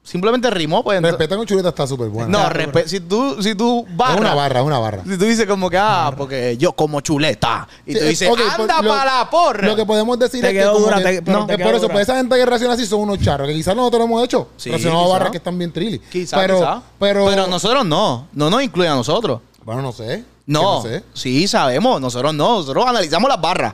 Simplemente 0.04 0.50
rimó, 0.50 0.84
pues. 0.84 1.00
Respeta 1.00 1.34
con 1.34 1.46
chuleta 1.46 1.70
está 1.70 1.86
súper 1.86 2.08
buena. 2.10 2.28
no, 2.28 2.50
respe- 2.50 2.86
si 2.86 3.00
tú, 3.00 3.42
si 3.42 3.54
tú 3.54 3.86
es 3.88 4.16
una 4.20 4.34
barra, 4.34 4.60
es 4.60 4.66
una 4.66 4.78
barra. 4.78 5.02
si 5.02 5.16
tú 5.16 5.24
dices 5.24 5.46
como 5.46 5.70
que, 5.70 5.78
ah, 5.78 6.12
porque 6.14 6.58
yo 6.58 6.72
como 6.72 7.00
chuleta. 7.00 7.66
Y 7.86 7.94
Sí, 7.94 7.98
tú 7.98 8.04
eh, 8.04 8.08
dices, 8.10 8.28
anda 8.58 8.76
pues, 8.80 8.88
para 8.90 9.18
la 9.20 9.30
porra. 9.30 9.66
Lo 9.66 9.74
que 9.74 9.86
podemos 9.86 10.18
decir 10.18 10.42
Te 10.42 10.48
es 10.48 10.52
que. 10.52 10.58
quedó 10.58 10.78
dura, 10.78 11.02
que- 11.02 11.22
te- 11.22 11.32
no, 11.32 11.46
te 11.46 11.52
es 11.54 11.56
quedó 11.58 11.66
por 11.68 11.74
eso, 11.76 11.82
dura. 11.84 11.94
pues 11.94 12.02
esa 12.08 12.16
gente 12.18 12.36
que 12.36 12.44
reacciona 12.44 12.74
así 12.74 12.84
son 12.84 13.00
unos 13.00 13.18
charros, 13.20 13.48
que 13.48 13.54
quizás 13.54 13.74
nosotros 13.74 14.00
lo 14.00 14.04
hemos 14.04 14.24
hecho. 14.24 14.48
Sí, 14.58 14.68
Reaccionamos 14.68 15.04
a 15.04 15.06
quizá. 15.06 15.12
barras 15.14 15.30
que 15.30 15.38
están 15.38 15.58
bien 15.58 15.72
trilly. 15.72 15.98
Quizá, 16.00 16.36
pero, 16.36 16.58
quizá. 16.58 16.82
Pero, 16.98 17.46
nosotros 17.46 17.86
no. 17.86 18.28
No 18.34 18.50
nos 18.50 18.62
incluye 18.62 18.88
a 18.88 18.94
nosotros. 18.94 19.40
Bueno, 19.64 19.80
no 19.80 19.92
sé. 19.92 20.22
No. 20.46 20.60
Que 20.82 20.88
No 20.90 20.94
sé. 20.96 21.04
Sí, 21.14 21.48
sabemos. 21.48 21.98
Nosotros 21.98 22.34
no. 22.34 22.58
Nosotros 22.58 22.84
analizamos 22.86 23.26
las 23.30 23.40
barras. 23.40 23.72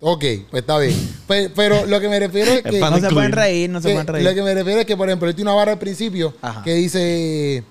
Ok, 0.00 0.24
pues 0.50 0.60
está 0.62 0.78
bien. 0.78 0.94
Pe- 1.26 1.50
Pero, 1.56 1.86
lo 1.86 1.98
que 2.00 2.08
me 2.08 2.18
refiero 2.20 2.52
es 2.52 2.62
que. 2.62 2.78
No 2.80 2.98
se 3.00 3.08
pueden 3.10 3.32
reír, 3.32 3.70
no 3.70 3.80
se 3.80 3.88
pueden 3.92 4.06
Lo 4.06 4.12
reír. 4.12 4.34
que 4.34 4.42
me 4.42 4.54
refiero 4.54 4.80
es 4.80 4.86
que, 4.86 4.96
por 4.96 5.08
ejemplo, 5.08 5.28
él 5.28 5.34
tiene 5.34 5.50
una 5.50 5.56
barra 5.56 5.72
al 5.72 5.78
principio 5.78 6.34
Ajá. 6.42 6.62
que 6.62 6.74
dice: 6.74 7.64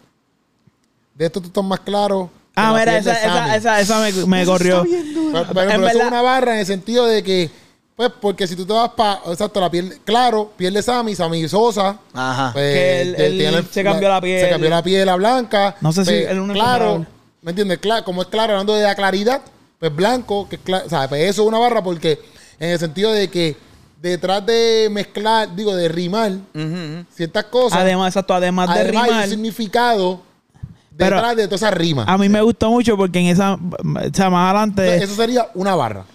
De 1.13 1.25
esto 1.25 1.39
tú 1.39 1.47
estás 1.47 1.63
más 1.63 1.79
claro. 1.81 2.29
Ah, 2.55 2.73
mira, 2.77 2.97
esa, 2.97 3.13
Sammy". 3.15 3.55
esa, 3.55 3.55
esa, 3.57 3.79
esa 3.81 3.99
me, 3.99 4.25
me 4.27 4.45
corrió. 4.45 4.83
Pero, 4.83 5.13
pero- 5.31 5.43
En 5.43 5.53
pero 5.53 5.71
eso 5.71 5.81
verdad- 5.81 6.01
es 6.01 6.07
una 6.07 6.21
barra 6.21 6.53
en 6.53 6.59
el 6.61 6.65
sentido 6.65 7.05
de 7.05 7.21
que, 7.21 7.49
pues, 7.95 8.09
porque 8.21 8.47
si 8.47 8.55
tú 8.55 8.65
te 8.65 8.73
vas 8.73 8.89
para, 8.91 9.19
exacto, 9.27 9.59
la 9.59 9.69
piel, 9.69 9.99
claro, 10.05 10.51
piel 10.57 10.73
de 10.73 10.81
Sammy, 10.81 11.15
Sammy 11.15 11.47
Sosa. 11.49 11.99
Ajá. 12.13 12.51
pues, 12.53 12.73
Que 12.73 13.01
él- 13.01 13.15
que 13.17 13.25
él 13.27 13.37
tiene 13.37 13.63
se 13.69 13.83
cambió 13.83 14.09
la 14.09 14.21
piel. 14.21 14.41
Se 14.41 14.49
cambió 14.49 14.69
la 14.69 14.81
piel 14.81 15.07
a 15.09 15.15
blanca. 15.15 15.75
No 15.81 15.91
sé 15.93 16.05
si 16.05 16.11
pues, 16.11 16.27
él 16.29 16.37
no 16.47 16.53
es 16.53 16.59
Claro. 16.59 17.05
¿me 17.41 17.51
entiendes? 17.51 17.77
Claro, 17.79 18.03
como 18.05 18.21
es 18.23 18.27
claro, 18.29 18.53
hablando 18.53 18.73
de 18.73 18.83
la 18.83 18.95
claridad, 18.95 19.41
pues 19.79 19.95
blanco, 19.95 20.47
que 20.49 20.59
o 20.73 20.89
sea, 20.89 21.07
pues 21.07 21.21
eso 21.29 21.41
es 21.43 21.47
una 21.47 21.59
barra 21.59 21.83
porque, 21.83 22.19
en 22.59 22.69
el 22.71 22.79
sentido 22.79 23.11
de 23.11 23.29
que 23.29 23.55
detrás 24.01 24.45
de 24.45 24.87
mezclar, 24.91 25.55
digo, 25.55 25.75
de 25.75 25.87
rimar 25.89 26.31
ciertas 27.13 27.45
cosas, 27.45 27.79
Además, 27.79 28.09
exacto, 28.09 28.33
además 28.33 28.73
de 28.73 28.81
además 28.81 29.03
hay 29.03 29.09
rimar. 29.09 29.23
un 29.25 29.29
significado 29.29 30.21
Pero- 30.95 31.15
detrás 31.17 31.35
de 31.35 31.43
toda 31.45 31.55
esa 31.55 31.71
rima. 31.71 32.03
A 32.07 32.17
mí 32.17 32.29
me 32.29 32.41
gustó 32.41 32.69
mucho 32.69 32.95
porque 32.97 33.19
en 33.19 33.27
esa, 33.27 33.55
o 33.55 33.59
sea, 34.13 34.29
más 34.29 34.45
adelante. 34.51 35.03
Eso 35.03 35.15
sería 35.15 35.49
una 35.55 35.75
barra. 35.75 36.05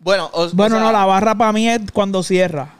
Bueno, 0.00 0.28
o- 0.32 0.48
bueno, 0.50 0.76
o 0.76 0.78
sea, 0.78 0.86
no, 0.86 0.92
la 0.92 1.04
barra 1.06 1.34
para 1.34 1.52
mí 1.52 1.68
es 1.68 1.80
cuando 1.92 2.22
cierra. 2.22 2.70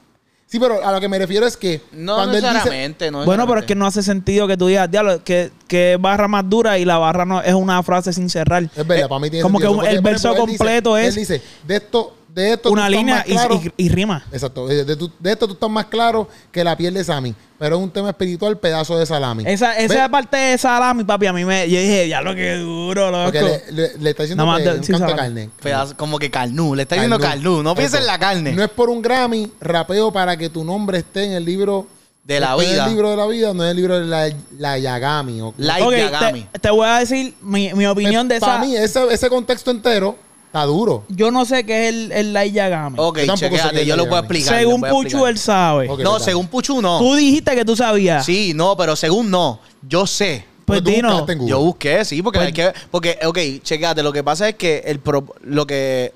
Sí, 0.54 0.60
pero 0.60 0.86
a 0.86 0.92
lo 0.92 1.00
que 1.00 1.08
me 1.08 1.18
refiero 1.18 1.44
es 1.48 1.56
que 1.56 1.80
No 1.90 2.14
cuando 2.14 2.36
él 2.36 2.40
dice, 2.40 2.52
necesariamente. 2.54 3.10
no 3.10 3.24
Bueno, 3.24 3.44
pero 3.48 3.58
es 3.58 3.66
que 3.66 3.74
no 3.74 3.86
hace 3.86 4.04
sentido 4.04 4.46
que 4.46 4.56
tú 4.56 4.68
digas, 4.68 4.88
diablo, 4.88 5.24
que, 5.24 5.50
que 5.66 5.96
barra 5.98 6.28
más 6.28 6.48
dura 6.48 6.78
y 6.78 6.84
la 6.84 6.96
barra 6.96 7.24
no 7.24 7.42
es 7.42 7.54
una 7.54 7.82
frase 7.82 8.12
sin 8.12 8.30
cerrar. 8.30 8.62
Es 8.62 8.86
verdad, 8.86 9.06
Eh, 9.06 9.08
para 9.08 9.18
mí 9.18 9.30
tiene 9.30 9.42
como 9.42 9.58
que 9.58 9.66
un- 9.66 9.84
el 9.84 10.00
verso 10.00 10.28
ejemplo, 10.28 10.44
él 10.44 10.50
dice- 10.52 10.58
completo 10.58 10.96
es 10.96 11.08
Él 11.08 11.14
dice, 11.16 11.42
de 11.66 11.74
esto, 11.74 12.14
de 12.34 12.52
esto 12.54 12.70
una 12.72 12.86
tú 12.86 12.92
estás 12.92 12.98
línea 13.00 13.14
más 13.16 13.28
y, 13.28 13.30
claro- 13.32 13.60
y- 13.76 13.84
y 13.84 13.88
rima. 13.90 14.24
Exacto. 14.32 14.66
De, 14.66 14.84
de 14.84 14.96
de 14.96 15.32
esto 15.32 15.46
tú 15.46 15.52
estás 15.54 15.70
más 15.70 15.86
claro 15.86 16.28
que 16.50 16.64
la 16.64 16.76
piel 16.76 16.92
de 16.94 17.04
Sammy. 17.04 17.34
Pero 17.56 17.76
es 17.76 17.82
un 17.82 17.90
tema 17.90 18.10
espiritual, 18.10 18.58
pedazo 18.58 18.98
de 18.98 19.06
salami. 19.06 19.44
Esa, 19.46 19.78
esa 19.78 20.08
parte 20.08 20.36
de 20.36 20.58
salami, 20.58 21.04
papi, 21.04 21.26
a 21.26 21.32
mí 21.32 21.44
me. 21.44 21.70
Yo 21.70 21.78
dije, 21.78 22.08
ya 22.08 22.20
lo 22.20 22.34
que 22.34 22.56
duro, 22.56 23.10
loco. 23.12 23.24
Porque 23.24 23.40
le, 23.40 23.72
le- 23.72 23.98
le 23.98 24.10
está 24.10 24.24
diciendo 24.24 24.44
Nada 24.44 24.56
más 24.58 24.62
que 24.66 24.70
de- 24.72 24.78
un 24.78 24.84
sí, 24.84 24.92
canto 24.92 25.06
de 25.06 25.14
carne. 25.14 25.50
Pedazo- 25.62 25.96
como 25.96 26.18
que 26.18 26.30
carnú. 26.30 26.74
Le 26.74 26.82
está 26.82 26.96
diciendo 26.96 27.18
Carnú. 27.20 27.42
carnú. 27.44 27.62
No 27.62 27.74
pienses 27.76 28.00
en 28.00 28.06
la 28.06 28.18
carne. 28.18 28.52
No 28.52 28.64
es 28.64 28.70
por 28.70 28.90
un 28.90 29.00
Grammy, 29.00 29.50
rapeo 29.60 30.12
para 30.12 30.36
que 30.36 30.50
tu 30.50 30.64
nombre 30.64 30.98
esté 30.98 31.24
en 31.26 31.32
el 31.32 31.44
libro 31.44 31.86
De 32.24 32.40
la 32.40 32.56
vida. 32.56 32.84
el 32.86 32.90
libro 32.90 33.10
de 33.10 33.16
la 33.16 33.26
vida, 33.26 33.54
no 33.54 33.62
en 33.62 33.70
el 33.70 33.76
libro 33.76 34.00
de 34.00 34.06
la, 34.06 34.28
la 34.58 34.76
Yagami. 34.78 35.40
o- 35.40 35.54
Like 35.56 35.82
Ok, 35.86 35.92
Yagami. 35.96 36.48
te, 36.52 36.58
te 36.58 36.70
voy 36.70 36.86
a 36.88 36.98
decir 36.98 37.34
mi, 37.40 37.72
mi 37.74 37.86
opinión 37.86 38.26
de 38.26 38.40
Para 38.40 38.56
esa. 38.56 38.64
mí, 38.64 38.74
ese, 38.76 39.06
ese 39.14 39.28
contexto 39.30 39.70
entero 39.70 40.16
está 40.54 40.64
duro. 40.66 41.02
Yo 41.08 41.32
no 41.32 41.44
sé 41.44 41.66
qué 41.66 41.88
es 41.88 41.94
el, 41.94 42.12
el 42.12 42.32
Light 42.32 42.54
Yagami. 42.54 42.94
Ok, 42.98 43.18
Yo 43.26 43.34
chequéate. 43.34 43.80
es 43.82 43.86
Yo 43.88 43.96
lo 43.96 44.04
puedo 44.08 44.20
explicar. 44.20 44.56
Según 44.56 44.80
Puchu, 44.80 45.00
explicar. 45.02 45.28
él 45.30 45.38
sabe. 45.38 45.88
No, 45.98 46.20
según 46.20 46.46
Puchu 46.46 46.80
no. 46.80 46.98
Tú 47.00 47.14
dijiste 47.16 47.56
que 47.56 47.64
tú 47.64 47.74
sabías. 47.74 48.24
Sí, 48.24 48.52
no, 48.54 48.76
pero 48.76 48.94
según 48.94 49.30
no. 49.32 49.58
Yo 49.82 50.06
sé. 50.06 50.44
Pues 50.64 50.80
Google. 50.82 51.46
Yo 51.46 51.58
busqué, 51.60 52.04
sí, 52.04 52.22
porque 52.22 52.38
Pues- 52.38 52.46
hay 52.46 52.52
que. 52.52 52.72
Porque, 52.90 53.18
ok, 53.26 53.38
checate, 53.64 54.02
lo 54.02 54.12
que 54.12 54.22
pasa 54.22 54.48
es 54.48 54.54
que 54.54 54.82
el 54.86 55.00
pro- 55.00 55.34
lo 55.42 55.66
que. 55.66 56.14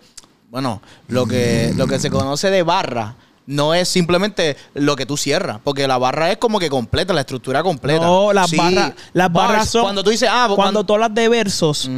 Bueno, 0.51 0.81
lo 1.09 1.27
que, 1.27 1.73
lo 1.77 1.87
que 1.89 1.99
se 1.99 2.09
conoce 2.09 2.49
de 2.51 2.63
barra 2.63 3.17
no 3.45 3.75
es 3.75 3.89
simplemente 3.89 4.57
lo 4.75 4.95
que 4.97 5.05
tú 5.05 5.17
cierras. 5.19 5.59
Porque 5.65 5.87
la 5.89 5.99
barra 5.99 6.31
es 6.31 6.39
como 6.39 6.59
que 6.61 6.71
completa, 6.71 7.13
la 7.13 7.21
estructura 7.23 7.63
completa. 7.63 8.07
No, 8.07 8.33
las 8.33 8.49
Sí, 8.51 8.57
barras, 8.57 8.93
las 9.13 9.33
barras 9.33 9.69
son. 9.69 9.83
Cuando 9.83 10.03
tú 10.05 10.11
dices, 10.11 10.29
ah, 10.33 10.49
cuando 10.55 10.85
tú 10.85 10.95
hablas 10.95 11.13
de 11.13 11.29
versos. 11.29 11.91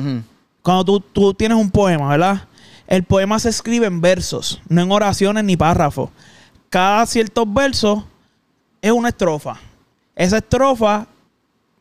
Cuando 0.62 0.84
tú, 0.84 1.00
tú 1.00 1.34
tienes 1.34 1.58
un 1.58 1.70
poema, 1.70 2.08
¿verdad? 2.08 2.48
El 2.86 3.04
poema 3.04 3.38
se 3.38 3.48
escribe 3.48 3.86
en 3.86 4.00
versos, 4.00 4.60
no 4.68 4.82
en 4.82 4.90
oraciones 4.90 5.44
ni 5.44 5.56
párrafos. 5.56 6.10
Cada 6.68 7.06
ciertos 7.06 7.52
versos 7.52 8.04
es 8.82 8.92
una 8.92 9.08
estrofa. 9.10 9.58
Esa 10.14 10.38
estrofa, 10.38 11.06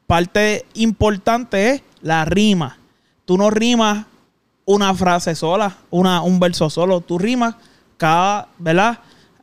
parte 0.07 0.65
importante 0.75 1.71
es 1.71 1.83
la 2.01 2.25
rima. 2.25 2.77
Tú 3.25 3.38
no 3.38 3.50
rimas 3.50 4.05
una 4.65 4.93
frase 4.93 5.36
sola, 5.36 5.77
una, 5.89 6.21
un 6.21 6.39
verso 6.39 6.69
solo. 6.69 7.01
Tú 7.01 7.17
rimas 7.17 7.55
cada, 7.98 8.48
¿verdad? 8.57 9.00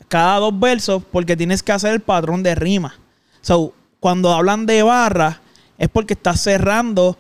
Cada 0.09 0.39
dos 0.39 0.59
versos 0.59 1.03
porque 1.11 1.37
tienes 1.37 1.63
que 1.63 1.73
hacer 1.73 1.93
el 1.93 2.01
patrón 2.01 2.43
de 2.43 2.55
rima. 2.55 2.95
So, 3.41 3.75
cuando 4.01 4.33
hablan 4.33 4.67
de 4.67 4.83
barra, 4.83 5.41
es 5.79 5.89
porque 5.89 6.15
estás 6.15 6.41
cerrando 6.41 7.17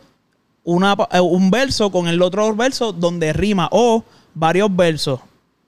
una, 0.66 0.96
eh, 1.12 1.20
un 1.20 1.50
verso 1.50 1.90
con 1.90 2.08
el 2.08 2.20
otro 2.20 2.54
verso 2.54 2.92
donde 2.92 3.32
rima 3.32 3.68
o 3.70 4.04
varios 4.34 4.74
versos. 4.74 5.20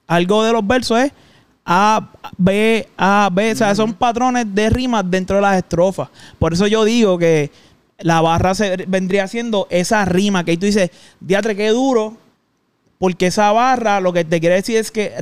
Algo 0.06 0.42
de 0.42 0.52
los 0.52 0.66
versos 0.66 0.98
es 0.98 1.12
A, 1.64 2.10
B, 2.36 2.86
A, 2.98 3.30
B. 3.32 3.52
O 3.52 3.56
sea, 3.56 3.74
son 3.74 3.94
patrones 3.94 4.52
de 4.54 4.68
rimas 4.68 5.08
dentro 5.08 5.36
de 5.36 5.42
las 5.42 5.56
estrofas. 5.56 6.08
Por 6.38 6.52
eso 6.52 6.66
yo 6.66 6.84
digo 6.84 7.16
que 7.16 7.50
la 8.00 8.20
barra 8.20 8.54
se, 8.54 8.84
vendría 8.88 9.28
siendo 9.28 9.68
esa 9.70 10.04
rima 10.04 10.44
que 10.44 10.52
ahí 10.52 10.56
tú 10.56 10.66
dices, 10.66 10.90
diatre, 11.20 11.56
qué 11.56 11.68
duro. 11.68 12.16
Porque 12.98 13.28
esa 13.28 13.52
barra 13.52 14.00
lo 14.00 14.12
que 14.12 14.24
te 14.24 14.40
quiere 14.40 14.56
decir 14.56 14.76
es 14.76 14.90
que 14.90 15.12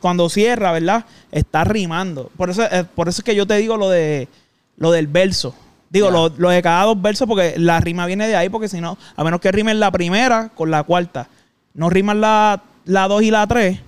cuando 0.00 0.28
cierra, 0.28 0.72
¿verdad? 0.72 1.06
Está 1.30 1.64
rimando. 1.64 2.30
Por 2.36 2.50
eso, 2.50 2.64
eh, 2.64 2.84
por 2.94 3.08
eso 3.08 3.22
es 3.22 3.24
que 3.24 3.34
yo 3.34 3.46
te 3.46 3.56
digo 3.56 3.78
lo 3.78 3.88
de 3.88 4.28
lo 4.76 4.90
del 4.92 5.06
verso. 5.06 5.54
Digo, 5.92 6.06
Ya. 6.06 6.12
lo, 6.12 6.28
lo 6.38 6.48
de 6.48 6.62
cada 6.62 6.84
dos 6.84 7.00
versos, 7.02 7.28
porque 7.28 7.54
la 7.58 7.78
rima 7.80 8.06
viene 8.06 8.26
de 8.26 8.34
ahí, 8.34 8.48
porque 8.48 8.68
si 8.68 8.80
no, 8.80 8.96
a 9.14 9.22
menos 9.24 9.40
que 9.40 9.52
rimen 9.52 9.78
la 9.78 9.90
primera 9.90 10.48
con 10.54 10.70
la 10.70 10.82
cuarta, 10.84 11.28
no 11.74 11.90
rimas 11.90 12.16
la, 12.16 12.62
la 12.86 13.06
dos 13.08 13.22
y 13.22 13.30
la 13.30 13.46
tres, 13.46 13.78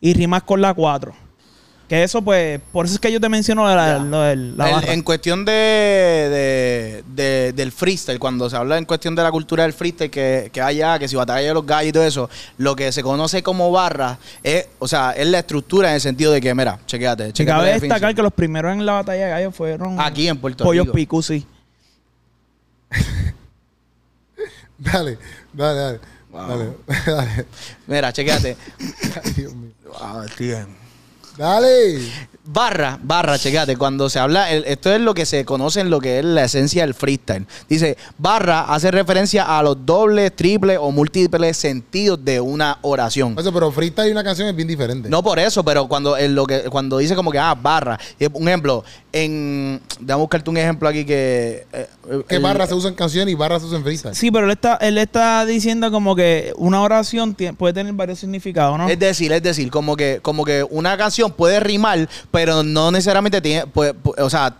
y 0.00 0.12
rimas 0.12 0.42
con 0.42 0.60
la 0.60 0.74
cuatro. 0.74 1.14
Que 1.88 2.02
eso, 2.02 2.22
pues, 2.22 2.60
por 2.72 2.86
eso 2.86 2.94
es 2.94 3.00
que 3.00 3.12
yo 3.12 3.20
te 3.20 3.28
menciono 3.28 3.66
la, 3.66 3.98
lo 3.98 4.10
la 4.22 4.32
El- 4.32 4.54
barra. 4.56 4.92
en 4.94 5.02
cuestión 5.02 5.44
de, 5.44 5.52
de- 5.52 7.04
de- 7.14 7.52
del 7.52 7.72
freestyle, 7.72 8.18
cuando 8.18 8.48
se 8.48 8.56
habla 8.56 8.78
en 8.78 8.84
cuestión 8.86 9.14
de 9.14 9.22
la 9.22 9.30
cultura 9.30 9.64
del 9.64 9.72
freestyle, 9.74 10.10
que, 10.10 10.50
que 10.52 10.60
haya, 10.62 10.98
que 10.98 11.08
si 11.08 11.16
batalla 11.16 11.46
de 11.48 11.54
los 11.54 11.66
gallos 11.66 11.90
y 11.90 11.92
todo 11.92 12.04
eso, 12.04 12.30
lo 12.56 12.74
que 12.74 12.90
se 12.92 13.02
conoce 13.02 13.42
como 13.42 13.70
barra 13.70 14.18
es, 14.42 14.66
o 14.78 14.88
sea, 14.88 15.12
es 15.12 15.26
la 15.28 15.40
estructura 15.40 15.88
en 15.90 15.96
el 15.96 16.00
sentido 16.00 16.32
de 16.32 16.40
que, 16.40 16.54
mira, 16.54 16.78
chequéate, 16.86 17.28
Y 17.28 17.32
chequéate 17.32 17.58
cabe 17.60 17.78
destacar 17.80 18.14
que 18.14 18.22
los 18.22 18.32
primeros 18.32 18.72
en 18.72 18.84
la 18.86 18.92
batalla 18.94 19.24
de 19.26 19.30
gallos 19.30 19.54
fueron 19.54 20.00
Aquí 20.00 20.26
en 20.28 20.38
Puerto 20.38 20.64
Pollos 20.64 20.86
Rico. 20.86 20.94
Picu, 20.96 21.22
sí. 21.22 21.46
Dale, 24.78 25.18
dale, 25.52 25.78
dale. 25.80 26.00
Dale, 26.32 26.72
dale. 27.06 27.46
Mira, 27.86 28.12
chequéate. 28.12 28.56
Ay, 29.24 29.32
Dios 29.36 29.54
mío. 29.54 29.70
Ah, 30.00 30.24
tío. 30.36 30.56
Dale. 31.36 31.98
Barra, 32.46 32.98
barra, 33.02 33.38
checate, 33.38 33.76
cuando 33.76 34.08
se 34.08 34.18
habla, 34.20 34.50
el- 34.52 34.64
esto 34.66 34.92
es 34.92 35.00
lo 35.00 35.14
que 35.14 35.26
se 35.26 35.44
conoce 35.44 35.80
en 35.80 35.90
lo 35.90 35.98
que 36.00 36.18
es 36.20 36.24
la 36.24 36.44
esencia 36.44 36.82
del 36.84 36.94
freestyle. 36.94 37.46
Dice, 37.68 37.96
barra 38.18 38.60
hace 38.72 38.90
referencia 38.90 39.58
a 39.58 39.62
los 39.62 39.84
dobles, 39.84 40.34
triples 40.36 40.78
o 40.80 40.92
múltiples 40.92 41.56
sentidos 41.56 42.24
de 42.24 42.40
una 42.40 42.78
oración. 42.82 43.34
Eso, 43.38 43.52
pero 43.52 43.72
freestyle 43.72 44.08
y 44.08 44.12
una 44.12 44.22
canción 44.22 44.46
es 44.46 44.54
bien 44.54 44.68
diferente. 44.68 45.08
No 45.08 45.22
por 45.24 45.38
eso, 45.40 45.64
pero 45.64 45.88
cuando 45.88 46.16
en 46.16 46.34
lo 46.36 46.46
que 46.46 46.64
cuando 46.70 46.98
dice 46.98 47.16
como 47.16 47.32
que 47.32 47.38
ah, 47.38 47.54
barra, 47.54 47.98
un 48.34 48.46
ejemplo, 48.48 48.84
en 49.14 49.80
déjame 50.00 50.20
buscarte 50.22 50.50
un 50.50 50.56
ejemplo 50.56 50.88
aquí 50.88 51.04
que 51.04 51.66
eh, 51.72 51.86
Que 52.28 52.36
el- 52.36 52.42
barra 52.42 52.66
se 52.66 52.74
usa 52.74 52.90
en 52.90 52.96
canciones 52.96 53.32
y 53.32 53.36
barra 53.36 53.60
se 53.60 53.66
usa 53.66 53.78
en 53.78 53.84
freestyle. 53.84 54.14
Sí, 54.14 54.30
pero 54.32 54.46
él 54.46 54.50
está, 54.52 54.74
él 54.76 54.98
está 54.98 55.46
diciendo 55.46 55.90
como 55.92 56.16
que 56.16 56.52
una 56.56 56.82
oración 56.82 57.34
puede 57.56 57.72
tener 57.74 57.92
varios 57.92 58.18
significados, 58.18 58.76
¿no? 58.76 58.88
Es 58.88 58.98
decir, 58.98 59.32
es 59.32 59.42
decir, 59.42 59.70
como 59.70 59.96
que, 59.96 60.18
como 60.20 60.44
que 60.44 60.66
una 60.68 60.96
canción 60.96 61.30
puede 61.30 61.60
rimar, 61.60 62.08
pero 62.32 62.62
no 62.64 62.90
necesariamente 62.90 63.40
tiene, 63.40 63.66
puede- 63.68 63.94
pu- 63.94 64.14
o 64.20 64.28
sea, 64.28 64.56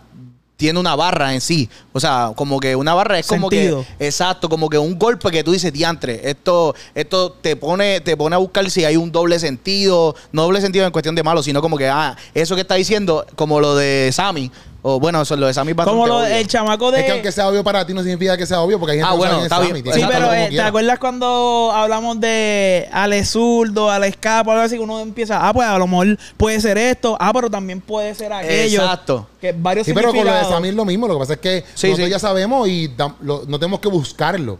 tiene 0.57 0.79
una 0.79 0.95
barra 0.95 1.33
en 1.33 1.41
sí. 1.41 1.69
O 1.93 1.99
sea, 1.99 2.31
como 2.35 2.59
que 2.59 2.75
una 2.75 2.93
barra 2.93 3.19
es 3.19 3.27
como 3.27 3.49
Sentido. 3.49 3.85
que, 3.97 4.05
exacto, 4.05 4.49
como 4.49 4.69
que 4.69 4.77
un 4.77 4.97
golpe 4.97 5.29
que 5.31 5.43
tú 5.43 5.51
dices, 5.51 5.71
diantre, 5.73 6.21
esto, 6.29 6.75
esto 6.93 7.31
te 7.31 7.55
pone, 7.55 8.01
te 8.01 8.15
pone 8.15 8.35
a 8.35 8.39
buscar 8.39 8.69
si 8.69 8.85
hay 8.85 8.95
un 8.95 9.11
doble 9.11 9.39
sentido, 9.39 10.15
no 10.31 10.43
doble 10.43 10.61
sentido 10.61 10.85
en 10.85 10.91
cuestión 10.91 11.15
de 11.15 11.23
malo, 11.23 11.43
sino 11.43 11.61
como 11.61 11.77
que, 11.77 11.87
ah, 11.87 12.15
eso 12.33 12.55
que 12.55 12.61
está 12.61 12.75
diciendo, 12.75 13.25
como 13.35 13.59
lo 13.59 13.75
de 13.75 14.11
Sammy, 14.13 14.51
o 14.87 14.99
bueno, 14.99 15.19
eso, 15.23 15.35
lo 15.35 15.47
de 15.47 15.53
Sammy 15.55 15.71
es 15.71 15.75
bastante 15.77 15.95
como 15.99 16.05
lo, 16.07 16.17
obvio. 16.19 16.27
el 16.35 16.47
chamaco 16.47 16.91
de... 16.91 16.99
Es 16.99 17.05
que 17.07 17.11
aunque 17.13 17.31
sea 17.31 17.47
obvio 17.49 17.63
para 17.63 17.83
ti 17.87 17.93
no 17.95 18.01
significa 18.03 18.37
que 18.37 18.45
sea 18.45 18.61
obvio 18.61 18.79
porque 18.79 18.91
hay 18.91 18.97
gente 18.99 19.09
Ah, 19.09 19.13
que 19.13 19.17
no 19.17 19.25
bueno, 19.31 19.43
está 19.43 19.57
Sammy, 19.57 19.81
bien. 19.81 19.95
Sí, 19.95 20.01
pero 20.07 20.31
eh, 20.31 20.43
¿te 20.43 20.49
quiera. 20.49 20.67
acuerdas 20.67 20.99
cuando 20.99 21.71
hablamos 21.73 22.19
de 22.19 22.87
Ale 22.91 23.25
Zurdo, 23.25 23.89
Ale 23.89 24.09
Escapo, 24.09 24.51
algo 24.51 24.63
así? 24.63 24.75
Que 24.75 24.81
uno 24.83 24.99
empieza, 24.99 25.39
ah, 25.47 25.51
pues 25.51 25.67
a 25.67 25.79
lo 25.79 25.87
mejor 25.87 26.17
puede 26.37 26.61
ser 26.61 26.77
esto, 26.77 27.17
ah, 27.19 27.31
pero 27.33 27.49
también 27.49 27.81
puede 27.81 28.13
ser 28.13 28.31
aquello. 28.31 28.81
Exacto. 28.83 29.27
Que 29.41 29.53
varios 29.57 29.87
Sí, 29.87 29.93
pero 29.93 30.13
con 30.13 30.23
lo 30.23 30.31
de. 30.31 30.43
Sammy 30.45 30.67
es 30.69 30.75
lo 30.75 30.85
mismo. 30.85 31.07
Lo 31.07 31.15
que 31.15 31.19
pasa 31.19 31.33
es 31.33 31.39
que 31.39 31.63
Sí, 31.73 31.87
nosotros 31.87 32.05
sí. 32.05 32.11
ya 32.11 32.19
sabemos 32.19 32.67
y 32.67 32.93
lo- 33.21 33.43
no 33.47 33.57
tenemos 33.59 33.79
que 33.79 33.87
buscarlo. 33.89 34.59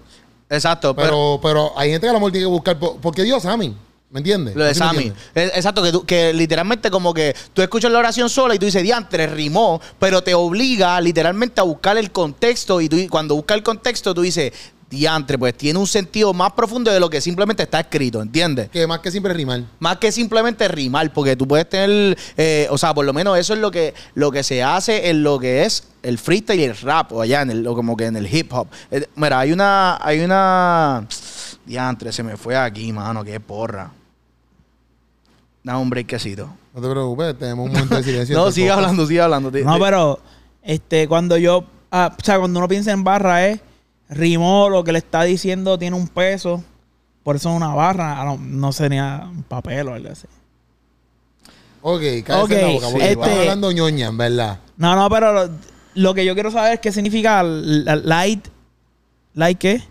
Exacto, 0.49 0.95
pero, 0.95 1.07
Pero, 1.07 1.39
pero 1.41 1.79
hay 1.79 1.91
gente 1.91 2.05
que 2.05 2.09
a 2.09 2.13
lo 2.13 2.19
mejor 2.19 2.31
tiene 2.31 2.45
que 2.45 2.51
buscar. 2.51 2.79
¿Por, 2.79 2.97
¿por 2.97 3.13
qué 3.13 3.21
dio 3.23 3.39
Sammy? 3.39 3.75
¿Me 4.11 4.19
entiendes? 4.19 4.55
Lo 4.55 4.63
de 4.63 4.73
¿Sí 4.73 4.79
me 4.79 4.85
Sammy. 4.85 5.13
Es- 5.33 5.51
Exacto, 5.55 5.83
que, 5.83 5.91
tú- 5.91 6.05
que 6.05 6.31
literalmente 6.33 6.89
como 6.89 7.13
que 7.13 7.35
tú 7.53 7.61
escuchas 7.61 7.91
la 7.91 7.99
oración 7.99 8.29
sola 8.29 8.55
y 8.55 8.59
tú 8.59 8.65
dices, 8.65 8.81
diantre, 8.83 9.27
rimó, 9.27 9.81
pero 9.99 10.21
te 10.23 10.33
obliga 10.33 10.99
literalmente 11.01 11.59
a 11.59 11.63
buscar 11.63 11.97
el 11.97 12.11
contexto 12.11 12.79
y 12.81 12.87
tú 12.87 12.97
cuando 13.09 13.35
buscas 13.35 13.57
el 13.57 13.63
contexto 13.63 14.13
tú 14.13 14.21
dices, 14.21 14.53
diantre, 14.89 15.37
pues 15.37 15.55
tiene 15.57 15.79
un 15.79 15.87
sentido 15.87 16.31
más 16.33 16.53
profundo 16.53 16.91
de 16.91 16.99
lo 16.99 17.09
que 17.09 17.19
simplemente 17.19 17.63
está 17.63 17.79
escrito, 17.81 18.21
¿entiendes? 18.21 18.69
Que 18.69 18.85
más 18.87 18.99
que 18.99 19.11
siempre 19.11 19.33
rimar. 19.33 19.63
Más 19.79 19.97
que 19.97 20.11
simplemente 20.11 20.65
rimar, 20.69 21.11
porque 21.11 21.35
tú 21.35 21.45
puedes 21.47 21.67
tener, 21.67 22.15
eh, 22.37 22.67
o 22.69 22.77
sea, 22.77 22.93
por 22.93 23.03
lo 23.03 23.11
menos 23.11 23.37
eso 23.37 23.53
es 23.55 23.59
lo 23.59 23.71
que, 23.71 23.93
lo 24.13 24.31
que 24.31 24.43
se 24.43 24.63
hace 24.63 25.09
en 25.09 25.23
lo 25.23 25.39
que 25.39 25.63
es 25.65 25.83
el 26.03 26.19
freestyle 26.19 26.59
y 26.59 26.63
el 26.65 26.77
rap, 26.77 27.11
o 27.11 27.21
allá 27.21 27.41
en 27.41 27.49
el, 27.49 27.67
o 27.67 27.73
como 27.75 27.97
que 27.97 28.05
en 28.05 28.15
el 28.15 28.33
hip 28.33 28.53
hop. 28.53 28.67
Eh, 28.91 29.05
mira, 29.15 29.39
hay 29.39 29.51
una, 29.51 29.97
hay 29.99 30.19
una, 30.19 31.05
diantre, 31.65 32.11
se 32.11 32.23
me 32.23 32.37
fue 32.37 32.55
aquí, 32.55 32.91
mano, 32.93 33.23
qué 33.23 33.39
porra. 33.39 33.91
Da 35.63 35.77
un 35.77 35.89
breakcito. 35.89 36.47
No 36.73 36.81
te 36.81 36.89
preocupes, 36.89 37.37
tenemos 37.39 37.65
un 37.67 37.73
momento 37.73 37.95
de 37.95 38.03
silencio. 38.03 38.35
No, 38.37 38.51
sigue 38.51 38.69
hablando, 38.69 39.05
sigue 39.07 39.21
hablando. 39.21 39.51
No, 39.51 39.79
pero 39.79 40.19
este, 40.61 41.07
cuando 41.07 41.37
yo, 41.37 41.63
ah, 41.91 42.15
o 42.19 42.23
sea, 42.23 42.37
cuando 42.37 42.59
uno 42.59 42.67
piensa 42.67 42.91
en 42.91 43.03
barra 43.03 43.47
es 43.47 43.59
rimó, 44.09 44.69
lo 44.69 44.83
que 44.83 44.91
le 44.91 44.99
está 44.99 45.23
diciendo 45.23 45.79
tiene 45.79 45.95
un 45.95 46.07
peso, 46.07 46.63
por 47.23 47.37
eso 47.37 47.49
es 47.49 47.55
una 47.55 47.73
barra, 47.73 48.23
no, 48.23 48.37
no 48.37 48.71
sería 48.71 49.27
un 49.27 49.43
papel 49.43 49.87
o 49.87 49.93
algo 49.93 50.09
así. 50.11 50.27
Ok, 51.81 52.01
cállese 52.25 52.33
Ok, 52.37 52.49
la 52.51 52.67
boca. 52.67 52.87
Porque 52.89 52.97
este- 53.05 53.09
estamos 53.11 53.39
hablando 53.39 53.71
ñoña, 53.71 54.07
en 54.07 54.17
verdad. 54.17 54.59
No, 54.77 54.95
no, 54.95 55.09
pero 55.09 55.33
lo, 55.33 55.49
lo 55.95 56.13
que 56.13 56.25
yo 56.25 56.33
quiero 56.33 56.51
saber 56.51 56.73
es 56.73 56.79
qué 56.79 56.91
significa 56.91 57.41
light, 57.43 58.47
light 59.33 59.57
qué? 59.57 59.83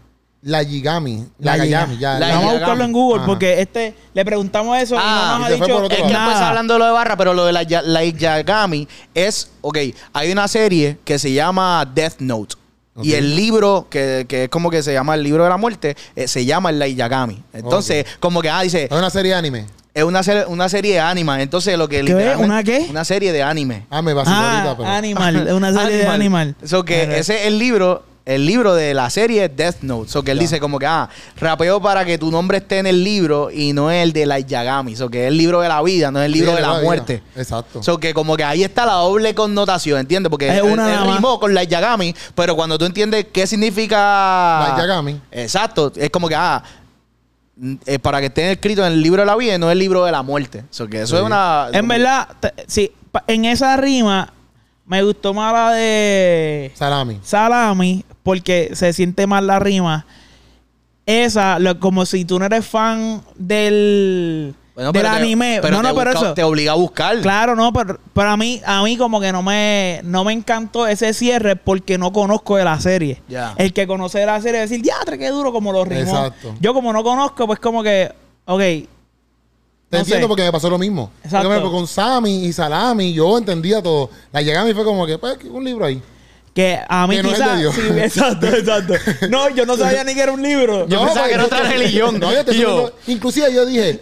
La 0.44 0.62
Yigami. 0.62 1.24
La, 1.38 1.56
La 1.56 1.64
Ya, 1.64 1.80
Vamos 1.86 1.94
a 2.02 2.18
Yigami. 2.20 2.44
buscarlo 2.58 2.84
en 2.84 2.92
Google 2.92 3.18
Ajá. 3.18 3.26
porque 3.26 3.60
este 3.62 3.94
le 4.12 4.24
preguntamos 4.24 4.76
eso 4.78 4.96
Ah, 4.98 5.36
y 5.38 5.40
no 5.40 5.56
y 5.56 5.58
nos 5.60 5.60
ha 5.60 5.64
dicho 5.64 5.64
Es 5.64 5.88
que 5.88 5.96
lado. 5.96 6.10
después 6.10 6.12
nada. 6.12 6.48
hablando 6.48 6.74
de 6.74 6.78
lo 6.80 6.84
de 6.86 6.90
barra, 6.92 7.16
pero 7.16 7.32
lo 7.34 7.46
de 7.46 7.52
la, 7.52 7.62
la 7.62 8.04
Yagami 8.04 8.86
es, 9.14 9.50
ok, 9.62 9.78
hay 10.12 10.32
una 10.32 10.46
serie 10.48 10.98
que 11.04 11.18
se 11.18 11.32
llama 11.32 11.90
Death 11.94 12.16
Note. 12.20 12.56
Y 13.02 13.14
el 13.14 13.34
libro, 13.34 13.88
que, 13.90 14.24
que 14.28 14.44
es 14.44 14.48
como 14.50 14.70
que 14.70 14.80
se 14.82 14.92
llama 14.92 15.14
el 15.16 15.22
libro 15.24 15.42
de 15.42 15.48
la 15.50 15.56
muerte, 15.56 15.96
eh, 16.14 16.28
se 16.28 16.44
llama 16.44 16.70
el 16.70 16.94
Yagami. 16.94 17.42
Entonces, 17.52 18.06
como 18.20 18.40
que, 18.40 18.48
ah, 18.48 18.60
dice, 18.62 18.84
Es 18.84 18.92
una 18.92 19.10
serie 19.10 19.32
de 19.32 19.36
anime. 19.38 19.66
es 19.94 20.04
una, 20.04 20.22
serie- 20.22 20.44
una 20.46 20.68
serie 20.68 20.92
de 20.94 21.00
anime. 21.00 21.42
Entonces, 21.42 21.76
lo 21.76 21.88
que 21.88 22.04
¿Qué? 22.04 22.34
¿Una 22.38 22.62
qué? 22.62 22.86
Una 22.90 23.04
serie 23.04 23.32
de 23.32 23.42
anime. 23.42 23.86
Ah, 23.90 24.00
me 24.00 24.12
vaciló 24.14 24.36
Ah, 24.36 24.52
ahorita, 24.62 24.76
pero. 24.76 24.88
Animal, 24.90 25.48
es 25.48 25.52
una 25.54 25.72
serie 25.72 25.96
de 25.96 26.06
Animal. 26.06 26.54
So 26.64 26.84
que 26.84 27.18
ese 27.18 27.40
es 27.40 27.46
el 27.46 27.58
libro, 27.58 28.04
el 28.26 28.46
libro 28.46 28.74
de 28.74 28.94
la 28.94 29.10
serie 29.10 29.50
Death 29.50 29.82
Note. 29.82 30.10
So 30.10 30.22
que 30.22 30.30
él 30.30 30.38
dice 30.38 30.58
como 30.58 30.78
que, 30.78 30.86
ah, 30.86 31.08
rapeo 31.36 31.80
para 31.82 32.04
que 32.06 32.16
tu 32.16 32.30
nombre 32.30 32.56
esté 32.58 32.78
en 32.78 32.86
el 32.86 33.04
libro 33.04 33.50
y 33.50 33.74
no 33.74 33.90
el 33.90 34.14
de 34.14 34.24
la 34.24 34.38
Yagami. 34.40 34.96
So 34.96 35.10
que 35.10 35.22
es 35.24 35.28
el 35.28 35.36
libro 35.36 35.60
de 35.60 35.68
la 35.68 35.82
vida, 35.82 36.10
no 36.10 36.20
es 36.20 36.26
el 36.26 36.32
libro 36.32 36.50
Sí, 36.52 36.56
de 36.56 36.62
la 36.62 36.80
muerte. 36.80 37.22
Exacto. 37.36 37.82
So 37.82 37.98
que 37.98 38.14
como 38.14 38.34
que 38.36 38.44
ahí 38.44 38.62
está 38.64 38.86
la 38.86 38.94
doble 38.94 39.34
connotación, 39.34 40.00
¿entiendes? 40.00 40.30
Porque 40.30 40.48
Es 40.48 40.54
él, 40.56 40.62
una 40.62 40.90
él 41.04 41.14
rimó 41.14 41.38
con 41.38 41.52
la 41.52 41.64
Yagami, 41.64 42.14
pero 42.34 42.56
cuando 42.56 42.78
tú 42.78 42.86
entiendes 42.86 43.26
qué 43.30 43.46
significa... 43.46 44.68
Light 44.68 44.78
Yagami. 44.78 45.20
Exacto. 45.30 45.92
Es 45.94 46.08
como 46.08 46.26
que, 46.28 46.34
ah, 46.34 46.62
mm, 47.56 47.74
es 47.84 47.98
para 47.98 48.20
que 48.20 48.26
esté 48.26 48.52
escrito 48.52 48.86
en 48.86 48.94
el 48.94 49.02
libro 49.02 49.20
de 49.20 49.26
la 49.26 49.36
vida 49.36 49.54
y 49.56 49.58
no 49.58 49.70
el 49.70 49.78
libro 49.78 50.02
de 50.04 50.12
la 50.12 50.22
muerte. 50.22 50.64
So 50.70 50.86
que 50.86 51.02
eso 51.02 51.16
Sí. 51.16 51.16
es 51.16 51.22
una... 51.22 51.68
En 51.72 51.86
verdad, 51.86 52.28
te- 52.40 52.54
sí, 52.68 52.90
en 53.26 53.44
esa 53.44 53.76
rima 53.76 54.32
me 54.86 55.02
gustó 55.02 55.32
más 55.34 55.52
la 55.52 55.70
de 55.72 56.72
Salami. 56.74 57.18
Salami 57.22 58.04
porque 58.24 58.70
se 58.74 58.92
siente 58.92 59.28
más 59.28 59.44
la 59.44 59.60
rima. 59.60 60.04
Esa, 61.06 61.58
lo- 61.58 61.78
como 61.78 62.06
si 62.06 62.24
tú 62.24 62.38
no 62.38 62.46
eres 62.46 62.66
fan 62.66 63.22
del, 63.36 64.54
Bueno, 64.74 64.90
del 64.90 65.02
pero 65.02 65.14
te- 65.14 65.20
anime. 65.20 65.58
pero 65.60 65.76
no, 65.76 65.82
no, 65.82 65.94
pero 65.94 66.12
busca- 66.12 66.26
eso. 66.28 66.34
Te 66.34 66.42
obliga 66.42 66.72
a 66.72 66.76
buscar. 66.76 67.20
Claro, 67.20 67.54
no, 67.54 67.72
pero, 67.74 68.00
pero 68.14 68.30
a 68.30 68.36
mí, 68.38 68.62
a 68.64 68.82
mí 68.82 68.96
como 68.96 69.20
que 69.20 69.30
no 69.30 69.42
me, 69.42 70.00
no 70.02 70.24
me 70.24 70.32
encantó 70.32 70.86
ese 70.86 71.12
cierre 71.12 71.56
porque 71.56 71.98
no 71.98 72.10
conozco 72.12 72.56
de 72.56 72.64
la 72.64 72.80
serie. 72.80 73.20
Ya. 73.28 73.54
El 73.58 73.74
que 73.74 73.86
conoce 73.86 74.20
de 74.20 74.26
la 74.26 74.40
serie 74.40 74.60
decir, 74.60 74.80
diatre, 74.80 75.18
qué 75.18 75.28
duro 75.28 75.52
como 75.52 75.72
lo 75.72 75.84
rimó. 75.84 76.00
Exacto. 76.00 76.54
Yo 76.58 76.72
como 76.72 76.90
no 76.92 77.04
conozco, 77.04 77.46
pues 77.46 77.58
como 77.58 77.82
que, 77.82 78.10
ok. 78.46 78.58
Te 78.60 78.88
no 79.90 79.98
entiendo 79.98 80.24
sé. 80.24 80.28
porque 80.28 80.42
me 80.44 80.52
pasó 80.52 80.70
lo 80.70 80.78
mismo. 80.78 81.10
Exacto. 81.22 81.48
Porque, 81.50 81.70
con 81.70 81.86
Sammy 81.86 82.46
y 82.46 82.52
Salami, 82.54 83.12
yo 83.12 83.36
entendía 83.36 83.82
todo. 83.82 84.08
La 84.32 84.40
Yagami 84.40 84.72
fue 84.72 84.84
como 84.84 85.06
que, 85.06 85.18
pues, 85.18 85.36
un 85.50 85.62
libro 85.62 85.84
ahí. 85.84 86.02
Que 86.54 86.78
a 86.88 87.06
mí 87.08 87.16
Que 87.16 87.22
no 87.24 87.30
es 87.30 87.38
de 87.38 87.44
quizás. 87.44 87.58
Dios. 87.58 87.74
sí, 87.74 87.82
exacto, 87.98 88.46
exacto. 88.46 88.94
No, 89.28 89.48
yo 89.50 89.66
no 89.66 89.76
sabía 89.76 90.04
ni 90.04 90.14
que 90.14 90.20
era 90.22 90.32
un 90.32 90.42
libro. 90.42 90.86
Yo 90.88 91.04
pensaba 91.04 91.26
que 91.26 91.34
era 91.34 91.44
otra 91.46 91.62
religión. 91.68 92.18
No, 92.20 92.32
yo 92.32 92.44
te 92.44 92.56
yo- 92.56 92.92
inclusive 93.08 93.52
yo 93.52 93.66
dije, 93.66 94.00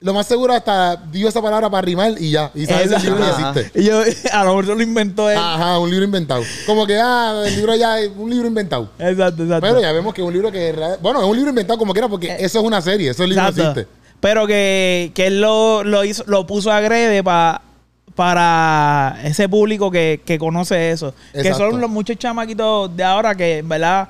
lo 0.00 0.14
más 0.14 0.26
seguro 0.26 0.52
hasta 0.54 0.96
dio 0.96 1.28
esa 1.28 1.42
palabra 1.42 1.68
para 1.68 1.82
rimar 1.82 2.14
y 2.18 2.30
ya. 2.30 2.50
Y 2.54 2.64
sabes 2.66 2.86
el 2.86 2.92
Exacto. 2.94 3.10
libro 3.10 3.24
Ajá. 3.24 3.52
que 3.52 3.60
existe. 3.60 3.80
Y 3.80 3.84
yo, 3.84 4.00
a 4.32 4.44
lo 4.44 4.56
mejor 4.56 4.76
lo 4.76 4.82
inventó 4.82 5.28
él. 5.30 5.36
Ajá, 5.38 5.78
un 5.78 5.90
libro 5.90 6.04
inventado. 6.06 6.42
Como 6.64 6.86
que, 6.86 6.98
ah, 6.98 7.42
el 7.46 7.56
libro 7.56 7.74
ya 7.76 7.98
es 8.00 8.10
un 8.16 8.30
libro 8.30 8.46
inventado. 8.48 8.90
Exacto, 8.98 9.42
exacto. 9.42 9.66
Pero 9.66 9.80
ya 9.82 9.92
vemos 9.92 10.14
que 10.14 10.22
es 10.22 10.26
un 10.26 10.32
libro 10.32 10.50
que... 10.50 10.72
Bueno, 11.02 11.20
es 11.20 11.26
un 11.26 11.36
libro 11.36 11.50
inventado 11.50 11.78
como 11.78 11.92
quiera 11.92 12.08
porque 12.08 12.36
eso 12.38 12.58
es 12.60 12.64
una 12.64 12.80
serie. 12.80 13.10
Eso 13.10 13.26
libro 13.26 13.42
Eh, 13.44 13.48
Exacto. 13.48 13.70
existe. 13.80 13.96
Pero 14.20 14.46
que, 14.46 15.12
que 15.14 15.26
él 15.26 15.42
lo, 15.42 15.84
lo 15.84 16.04
hizo, 16.04 16.24
lo 16.26 16.46
puso 16.46 16.72
a 16.72 16.80
grede 16.80 17.22
pa- 17.22 17.60
para 18.16 19.18
ese 19.22 19.48
público 19.48 19.90
que, 19.90 20.20
que 20.24 20.38
conoce 20.38 20.90
eso. 20.90 21.14
Que 21.32 21.40
Exacto. 21.40 21.70
son 21.70 21.80
los 21.80 21.90
muchos 21.90 22.16
chamaquitos 22.16 22.96
de 22.96 23.04
ahora 23.04 23.34
que, 23.34 23.58
en 23.58 23.68
verdad, 23.68 24.08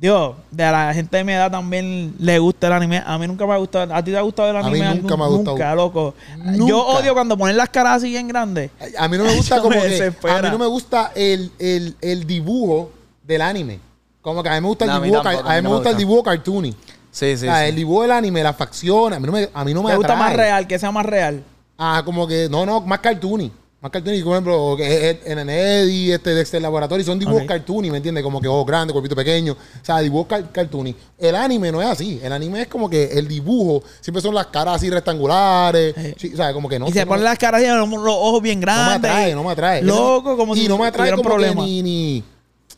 Dios, 0.00 0.34
de 0.50 0.64
la 0.70 0.94
gente 0.94 1.16
de 1.18 1.24
mi 1.24 1.32
edad 1.32 1.50
también 1.50 2.14
le 2.18 2.38
gusta 2.38 2.68
el 2.68 2.72
anime. 2.72 3.02
A 3.04 3.18
mí 3.18 3.26
nunca 3.26 3.46
me 3.46 3.52
ha 3.52 3.56
gustado. 3.56 3.94
¿A 3.94 4.02
ti 4.02 4.10
te 4.10 4.16
ha 4.16 4.20
gustado 4.22 4.50
el 4.50 4.56
A 4.56 4.62
mí 4.62 4.80
anime? 4.80 5.02
nunca 5.02 5.16
me 5.16 5.24
ha 5.24 5.26
gustado. 5.26 5.56
Nunca, 5.56 5.74
loco. 5.74 6.14
Nunca. 6.38 6.66
Yo 6.68 6.86
odio 6.86 7.12
cuando 7.14 7.36
ponen 7.36 7.56
las 7.56 7.68
caras 7.68 7.96
así 7.98 8.08
bien 8.10 8.26
grandes. 8.28 8.70
A 8.98 9.06
mí 9.08 9.18
no 9.18 9.24
me 9.24 9.34
gusta 9.36 9.56
como 9.62 9.76
me 9.76 9.86
que... 9.88 10.12
A 10.28 10.42
mí 10.42 10.48
no 10.50 10.58
me 10.58 10.66
gusta 10.66 11.12
el, 11.14 11.52
el, 11.58 11.96
el 12.00 12.26
dibujo 12.26 12.90
del 13.22 13.42
anime. 13.42 13.78
Como 14.20 14.42
que 14.42 14.48
a 14.48 14.54
mí 14.54 14.60
me 14.60 14.68
gusta 14.68 14.84
el 14.84 14.90
No, 14.90 14.96
a 14.96 15.00
mí 15.00 15.06
dibujo... 15.06 15.22
tampoco, 15.22 15.44
ca- 15.46 15.52
a 15.52 15.56
mí 15.56 15.62
me 15.62 15.74
gusta 15.74 15.90
el 15.90 15.96
dibujo 15.96 16.22
cartoony. 16.22 16.70
Sí, 17.10 17.36
sí, 17.36 17.46
O 17.46 17.50
sea, 17.50 17.60
sí. 17.62 17.68
el 17.68 17.76
dibujo 17.76 18.02
del 18.02 18.10
anime, 18.12 18.42
las 18.42 18.56
facciones, 18.56 19.18
a 19.18 19.20
mí 19.20 19.26
no 19.26 19.32
me, 19.32 19.48
a 19.52 19.64
mí 19.64 19.74
no 19.74 19.82
me 19.82 19.90
Me 19.90 19.96
gusta 19.96 20.16
más 20.16 20.32
real, 20.32 20.66
que 20.66 20.78
sea 20.78 20.90
más 20.90 21.04
real. 21.04 21.44
Ah, 21.84 22.02
como 22.04 22.26
que, 22.28 22.48
no, 22.48 22.64
no, 22.64 22.80
más 22.80 23.00
cartoony. 23.00 23.50
Más 23.80 23.90
cartoony, 23.90 24.22
por 24.22 24.32
ejemplo, 24.34 24.76
en 24.78 25.50
Eddie, 25.50 26.14
este 26.14 26.32
Dexter 26.32 26.62
Laboratory, 26.62 27.02
son 27.02 27.18
dibujos 27.18 27.42
Ok. 27.42 27.48
cartoony, 27.48 27.90
¿me 27.90 27.96
entiendes? 27.96 28.22
Como 28.22 28.40
que 28.40 28.46
ojos 28.46 28.64
grandes, 28.64 28.92
cuerpito 28.92 29.16
pequeño. 29.16 29.54
O 29.54 29.84
sea, 29.84 29.98
dibujos 29.98 30.28
car- 30.28 30.52
cartoony. 30.52 30.94
El 31.18 31.34
anime 31.34 31.72
no 31.72 31.82
es 31.82 31.88
así. 31.88 32.20
El 32.22 32.32
anime 32.32 32.62
es 32.62 32.68
como 32.68 32.88
que 32.88 33.06
el 33.18 33.26
dibujo 33.26 33.82
siempre 34.00 34.22
son 34.22 34.36
las 34.36 34.46
caras 34.46 34.76
así 34.76 34.88
rectangulares. 34.90 35.94
Sí. 36.16 36.30
O 36.32 36.36
sea, 36.36 36.52
como 36.52 36.68
que 36.68 36.78
no. 36.78 36.86
y 36.88 36.92
se 36.92 37.00
no- 37.00 37.08
ponen 37.08 37.24
las 37.24 37.36
caras 37.38 37.60
y 37.62 37.66
los, 37.66 37.88
los 37.88 38.14
ojos 38.14 38.40
bien 38.40 38.60
no 38.60 38.66
me 38.66 38.72
grandes. 38.72 39.10
atrae, 39.10 39.34
no 39.34 39.42
me 39.42 39.50
atrae. 39.50 39.82
Loco, 39.82 40.36
como 40.36 40.54
y 40.54 40.60
si 40.60 40.68
no 40.68 40.78
me 40.78 40.86
atrae 40.86 41.12
como 41.16 41.36
que 41.36 41.54
ni, 41.56 41.82
ni, 41.82 42.24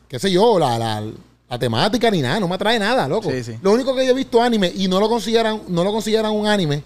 qué 0.07 0.17
sé 0.17 0.31
yo, 0.31 0.57
la, 0.57 0.79
la, 0.79 1.03
la 1.47 1.59
temática 1.59 2.09
ni 2.09 2.21
nada, 2.23 2.39
no 2.39 2.47
me 2.47 2.55
atrae 2.55 2.79
nada, 2.79 3.07
loco. 3.07 3.29
Sí, 3.29 3.43
sí. 3.43 3.53
Lo 3.61 3.73
único 3.73 3.93
que 3.95 4.03
yo 4.03 4.11
he 4.11 4.15
visto 4.15 4.41
anime 4.41 4.71
y 4.75 4.87
no 4.87 4.99
lo 4.99 5.07
consideran, 5.07 5.61
no 5.67 5.83
lo 5.83 5.91
consideran 5.91 6.31
un 6.31 6.47
anime 6.47 6.81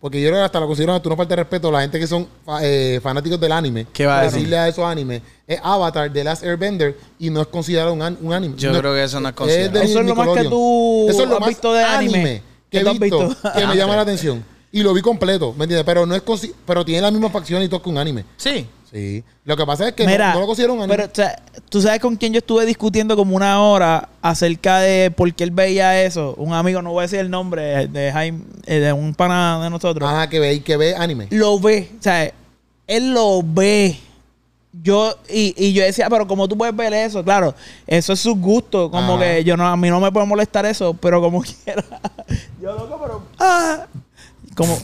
porque 0.00 0.20
yo 0.20 0.28
creo 0.28 0.40
que 0.40 0.44
hasta 0.44 0.60
lo 0.60 0.66
consideran 0.66 1.02
tú 1.02 1.08
no 1.08 1.16
falta 1.16 1.34
de 1.34 1.42
respeto 1.42 1.68
a 1.68 1.72
la 1.72 1.80
gente 1.82 1.98
que 1.98 2.06
son 2.06 2.26
fa- 2.44 2.60
eh, 2.62 3.00
fanáticos 3.02 3.40
del 3.40 3.52
anime. 3.52 3.86
¿Qué 3.92 4.06
va 4.06 4.20
a 4.20 4.22
decirle 4.24 4.44
decir? 4.50 4.58
a 4.58 4.68
esos 4.68 4.84
animes. 4.84 5.22
Es 5.46 5.58
Avatar, 5.62 6.12
The 6.12 6.24
Last 6.24 6.42
Airbender, 6.44 6.96
y 7.18 7.30
no 7.30 7.40
es 7.40 7.46
considerado 7.48 7.92
un, 7.92 8.02
an- 8.02 8.18
un 8.20 8.32
anime. 8.32 8.54
Yo 8.56 8.72
No- 8.72 8.78
creo 8.80 8.94
que 8.94 9.04
eso 9.04 9.20
no 9.20 9.28
es 9.28 9.34
considerado. 9.34 9.72
de 9.78 9.84
Eso 9.84 10.00
es 10.00 10.06
lo 10.06 10.14
más 10.14 10.28
que 10.28 10.44
tú 10.44 11.06
Eso 11.08 11.22
es 11.22 11.28
lo 11.28 11.34
has 11.34 11.40
más 11.40 11.48
visto 11.48 11.72
de 11.72 11.82
anime 11.82 12.42
que 12.70 12.78
he 12.78 12.80
que 12.80 12.84
tú 12.84 12.90
has 12.90 12.98
visto, 12.98 13.28
visto. 13.28 13.52
que 13.52 13.66
me 13.66 13.76
llama 13.76 13.96
la 13.96 14.02
atención. 14.02 14.44
Y 14.72 14.82
lo 14.82 14.92
vi 14.92 15.00
completo, 15.00 15.54
¿me 15.56 15.64
entiendes? 15.64 15.84
Pero 15.86 16.04
no 16.04 16.14
es 16.14 16.22
consi- 16.24 16.52
pero 16.66 16.84
tiene 16.84 17.00
la 17.00 17.10
misma 17.10 17.30
facción 17.30 17.62
y 17.62 17.68
todo 17.68 17.80
que 17.82 17.88
un 17.88 17.96
anime. 17.98 18.24
Sí. 18.36 18.66
Sí. 18.90 19.24
Lo 19.44 19.56
que 19.56 19.66
pasa 19.66 19.88
es 19.88 19.94
que 19.94 20.04
no- 20.04 20.10
Mira, 20.10 20.32
no, 20.34 20.40
lo 20.40 20.46
considero 20.46 20.72
un 20.74 20.80
anime. 20.80 20.96
pero 20.96 21.08
o 21.10 21.14
sea, 21.14 21.42
tú 21.68 21.82
sabes 21.82 22.00
con 22.00 22.14
quién 22.16 22.32
yo 22.32 22.38
estuve 22.38 22.64
discutiendo 22.64 23.16
como 23.16 23.34
una 23.36 23.60
hora 23.60 24.08
acerca 24.22 24.78
de 24.78 25.10
por 25.10 25.32
qué 25.34 25.44
él 25.44 25.50
veía 25.50 26.02
eso. 26.04 26.34
Un 26.38 26.52
amigo, 26.54 26.80
no 26.82 26.90
voy 26.92 27.00
a 27.00 27.02
decir 27.02 27.18
el 27.18 27.28
nombre, 27.30 27.88
de 27.88 28.12
Jaime, 28.12 28.42
eh, 28.64 28.78
de 28.78 28.92
un 28.92 29.14
pana 29.14 29.60
de 29.62 29.70
nosotros. 29.70 30.08
Ajá, 30.08 30.28
que 30.28 30.38
ve, 30.38 30.62
que 30.62 30.76
ve 30.76 30.94
anime. 30.96 31.26
Lo 31.30 31.58
ve, 31.58 31.90
o 31.98 32.02
sea, 32.02 32.32
él 32.86 33.12
lo 33.12 33.42
ve. 33.44 33.98
Yo, 34.82 35.14
y, 35.30 35.54
y 35.56 35.72
yo 35.72 35.82
decía, 35.82 36.08
pero 36.10 36.26
como 36.28 36.46
tú 36.46 36.56
puedes 36.58 36.76
ver 36.76 36.92
eso, 36.92 37.24
claro, 37.24 37.54
eso 37.86 38.12
es 38.12 38.20
su 38.20 38.34
gusto, 38.36 38.90
como 38.90 39.18
que 39.18 39.42
yo 39.42 39.56
no, 39.56 39.66
a 39.66 39.74
mí 39.74 39.88
no 39.88 40.00
me 40.00 40.12
puede 40.12 40.26
molestar 40.26 40.66
eso, 40.66 40.92
pero 40.92 41.20
como 41.22 41.42
quiera. 41.64 41.82
yo 42.60 42.72
loco, 42.74 43.00
pero. 43.02 43.22
Ah, 43.38 43.86
como, 44.54 44.78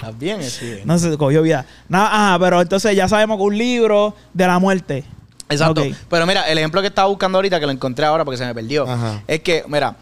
Estás 0.00 0.18
bien, 0.18 0.42
sí. 0.42 0.78
no 0.84 0.98
sé, 0.98 1.16
cogió 1.18 1.42
vida. 1.42 1.64
Nada, 1.88 2.06
ajá, 2.30 2.38
pero 2.38 2.60
entonces 2.60 2.94
ya 2.96 3.08
sabemos 3.08 3.36
que 3.36 3.42
un 3.44 3.56
libro 3.58 4.14
de 4.32 4.46
la 4.46 4.58
muerte. 4.58 5.04
Exacto. 5.48 5.82
Pero 6.08 6.26
mira, 6.26 6.48
el 6.48 6.58
ejemplo 6.58 6.80
que 6.80 6.86
estaba 6.88 7.08
buscando 7.08 7.38
ahorita, 7.38 7.58
que 7.60 7.66
lo 7.66 7.72
encontré 7.72 8.06
ahora 8.06 8.24
porque 8.24 8.38
se 8.38 8.46
me 8.46 8.54
perdió, 8.54 8.88
Ajá. 8.88 9.22
es 9.26 9.40
que, 9.40 9.64
mira, 9.68 9.96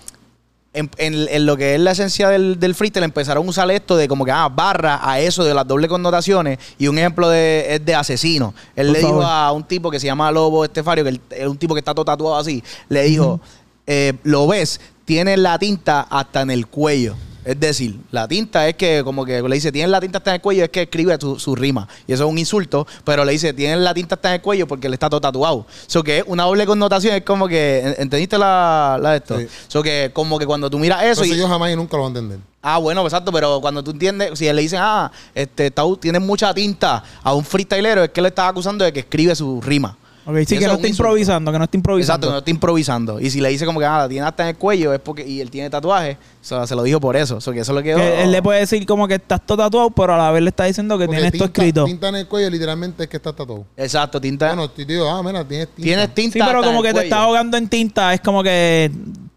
en, 0.74 0.90
en- 0.98 1.26
en 1.30 1.46
lo 1.46 1.56
que 1.56 1.74
es 1.74 1.80
la 1.80 1.92
esencia 1.92 2.28
del, 2.28 2.60
del 2.60 2.74
freestyle 2.74 3.02
empezaron 3.04 3.46
a 3.46 3.50
usar 3.50 3.70
esto 3.70 3.96
de 3.96 4.06
como 4.06 4.24
que, 4.26 4.30
ah, 4.30 4.48
barra 4.48 5.00
a 5.02 5.18
eso 5.18 5.42
de 5.44 5.54
las 5.54 5.66
dobles 5.66 5.88
connotaciones. 5.88 6.58
Y 6.78 6.86
un 6.86 6.98
ejemplo 6.98 7.28
de, 7.30 7.66
es 7.76 7.84
de 7.84 7.94
asesino. 7.94 8.54
Él 8.76 8.88
Por 8.88 8.96
le 8.96 9.00
favor. 9.00 9.16
dijo 9.20 9.26
a 9.30 9.50
un 9.52 9.64
tipo 9.64 9.90
que 9.90 9.98
se 9.98 10.06
llama 10.06 10.30
Lobo 10.30 10.64
Estefario, 10.64 11.02
que 11.04 11.18
es 11.30 11.46
un 11.48 11.56
tipo 11.56 11.74
que 11.74 11.80
está 11.80 11.94
todo 11.94 12.04
tatuado 12.04 12.36
así, 12.36 12.62
le 12.90 13.02
dijo, 13.04 13.40
eh, 13.86 14.12
lo 14.24 14.46
ves, 14.46 14.78
tiene 15.06 15.38
la 15.38 15.58
tinta 15.58 16.02
hasta 16.02 16.42
en 16.42 16.50
el 16.50 16.66
cuello. 16.66 17.16
Es 17.44 17.58
decir, 17.58 17.98
la 18.10 18.28
tinta 18.28 18.68
es 18.68 18.74
que, 18.76 19.02
como 19.04 19.24
que 19.24 19.40
le 19.40 19.54
dice, 19.54 19.72
tienes 19.72 19.90
la 19.90 20.00
tinta 20.00 20.18
hasta 20.18 20.30
en 20.32 20.34
el 20.36 20.40
cuello, 20.40 20.64
es 20.64 20.70
que 20.70 20.82
escribe 20.82 21.16
su, 21.20 21.38
su 21.38 21.54
rima. 21.54 21.88
Y 22.06 22.12
eso 22.12 22.24
es 22.24 22.30
un 22.30 22.38
insulto, 22.38 22.86
pero 23.04 23.24
le 23.24 23.32
dice, 23.32 23.52
tienes 23.52 23.78
la 23.78 23.94
tinta 23.94 24.16
hasta 24.16 24.28
en 24.28 24.34
el 24.34 24.40
cuello 24.42 24.66
porque 24.66 24.86
él 24.88 24.92
está 24.94 25.08
todo 25.08 25.20
tatuado. 25.20 25.66
Eso 25.88 26.02
que 26.02 26.18
es 26.18 26.24
una 26.26 26.44
doble 26.44 26.66
connotación, 26.66 27.14
es 27.14 27.22
como 27.22 27.48
que, 27.48 27.80
¿en- 27.80 27.94
¿entendiste 28.02 28.36
la, 28.38 28.98
la 29.00 29.12
de 29.12 29.16
esto? 29.18 29.38
Sí. 29.38 29.46
Eso 29.68 29.82
que, 29.82 30.10
como 30.12 30.38
que 30.38 30.46
cuando 30.46 30.68
tú 30.68 30.78
miras 30.78 31.02
eso 31.04 31.22
Eso 31.22 31.34
y... 31.34 31.38
yo 31.38 31.48
jamás 31.48 31.70
y 31.72 31.76
nunca 31.76 31.96
lo 31.96 32.02
voy 32.02 32.08
a 32.08 32.18
entender. 32.18 32.38
Ah, 32.60 32.78
bueno, 32.78 33.02
exacto, 33.04 33.30
pero 33.32 33.60
cuando 33.60 33.82
tú 33.84 33.92
entiendes, 33.92 34.36
si 34.38 34.52
le 34.52 34.60
dicen, 34.60 34.80
ah, 34.82 35.10
este, 35.34 35.72
tienes 36.00 36.20
mucha 36.20 36.52
tinta 36.52 37.02
a 37.22 37.32
un 37.32 37.44
freestylero, 37.44 38.02
es 38.04 38.10
que 38.10 38.20
le 38.20 38.28
estás 38.28 38.50
acusando 38.50 38.84
de 38.84 38.92
que 38.92 39.00
escribe 39.00 39.34
su 39.36 39.60
rima. 39.60 39.96
Ok, 40.30 40.36
sí, 40.46 40.58
que 40.58 40.66
no 40.66 40.72
es 40.72 40.72
está 40.72 40.72
un 40.72 40.74
insulto. 40.86 40.88
improvisando, 40.88 41.52
que 41.52 41.58
no 41.58 41.64
está 41.64 41.78
Exacto, 41.78 41.78
improvisando. 41.78 42.26
que 42.26 42.32
no 42.32 42.38
está 42.38 42.50
improvisando. 42.50 43.20
Y 43.20 43.30
si 43.30 43.40
le 43.40 43.48
dice 43.48 43.64
como 43.64 43.80
que, 43.80 43.86
ah, 43.86 43.98
la 43.98 44.08
tiene 44.10 44.26
hasta 44.26 44.42
en 44.42 44.50
el 44.50 44.56
cuello, 44.56 44.92
es 44.92 45.00
porque, 45.00 45.26
y 45.26 45.40
él 45.40 45.50
tiene 45.50 45.70
tatuaje, 45.70 46.18
o 46.40 46.44
sea, 46.44 46.66
se 46.66 46.74
lo 46.74 46.82
dijo 46.82 47.00
por 47.00 47.16
eso. 47.16 47.36
O 47.36 47.40
sea, 47.40 47.54
que 47.54 47.60
eso 47.60 47.72
es 47.72 47.76
lo 47.76 47.82
que... 47.82 47.94
Que 47.94 48.22
él 48.24 48.30
le 48.30 48.42
puede 48.42 48.60
decir 48.60 48.84
como 48.84 49.08
que 49.08 49.14
estás 49.14 49.40
todo 49.46 49.56
tatuado, 49.56 49.88
pero 49.90 50.14
a 50.14 50.18
la 50.18 50.30
vez 50.30 50.42
le 50.42 50.50
está 50.50 50.64
diciendo 50.64 50.98
que 50.98 51.06
Porque 51.06 51.16
tienes 51.22 51.32
esto 51.32 51.46
escrito. 51.46 51.84
tinta 51.86 52.08
en 52.10 52.16
el 52.16 52.26
cuello 52.28 52.50
literalmente 52.50 53.04
es 53.04 53.08
que 53.08 53.16
está 53.16 53.32
tatuado. 53.32 53.64
Exacto, 53.74 54.20
tinta... 54.20 54.48
Bueno, 54.48 54.68
te 54.70 54.84
digo, 54.84 55.08
ah, 55.08 55.22
mira, 55.22 55.42
tienes 55.48 55.68
tinta. 55.68 55.82
tienes 55.82 56.14
tinta 56.14 56.32
Sí, 56.38 56.44
pero 56.46 56.62
como 56.62 56.82
que 56.82 56.92
te 56.92 57.04
estás 57.04 57.18
ahogando 57.20 57.56
en 57.56 57.66
tinta, 57.68 58.12
es 58.12 58.20
como 58.20 58.42
que 58.42 58.90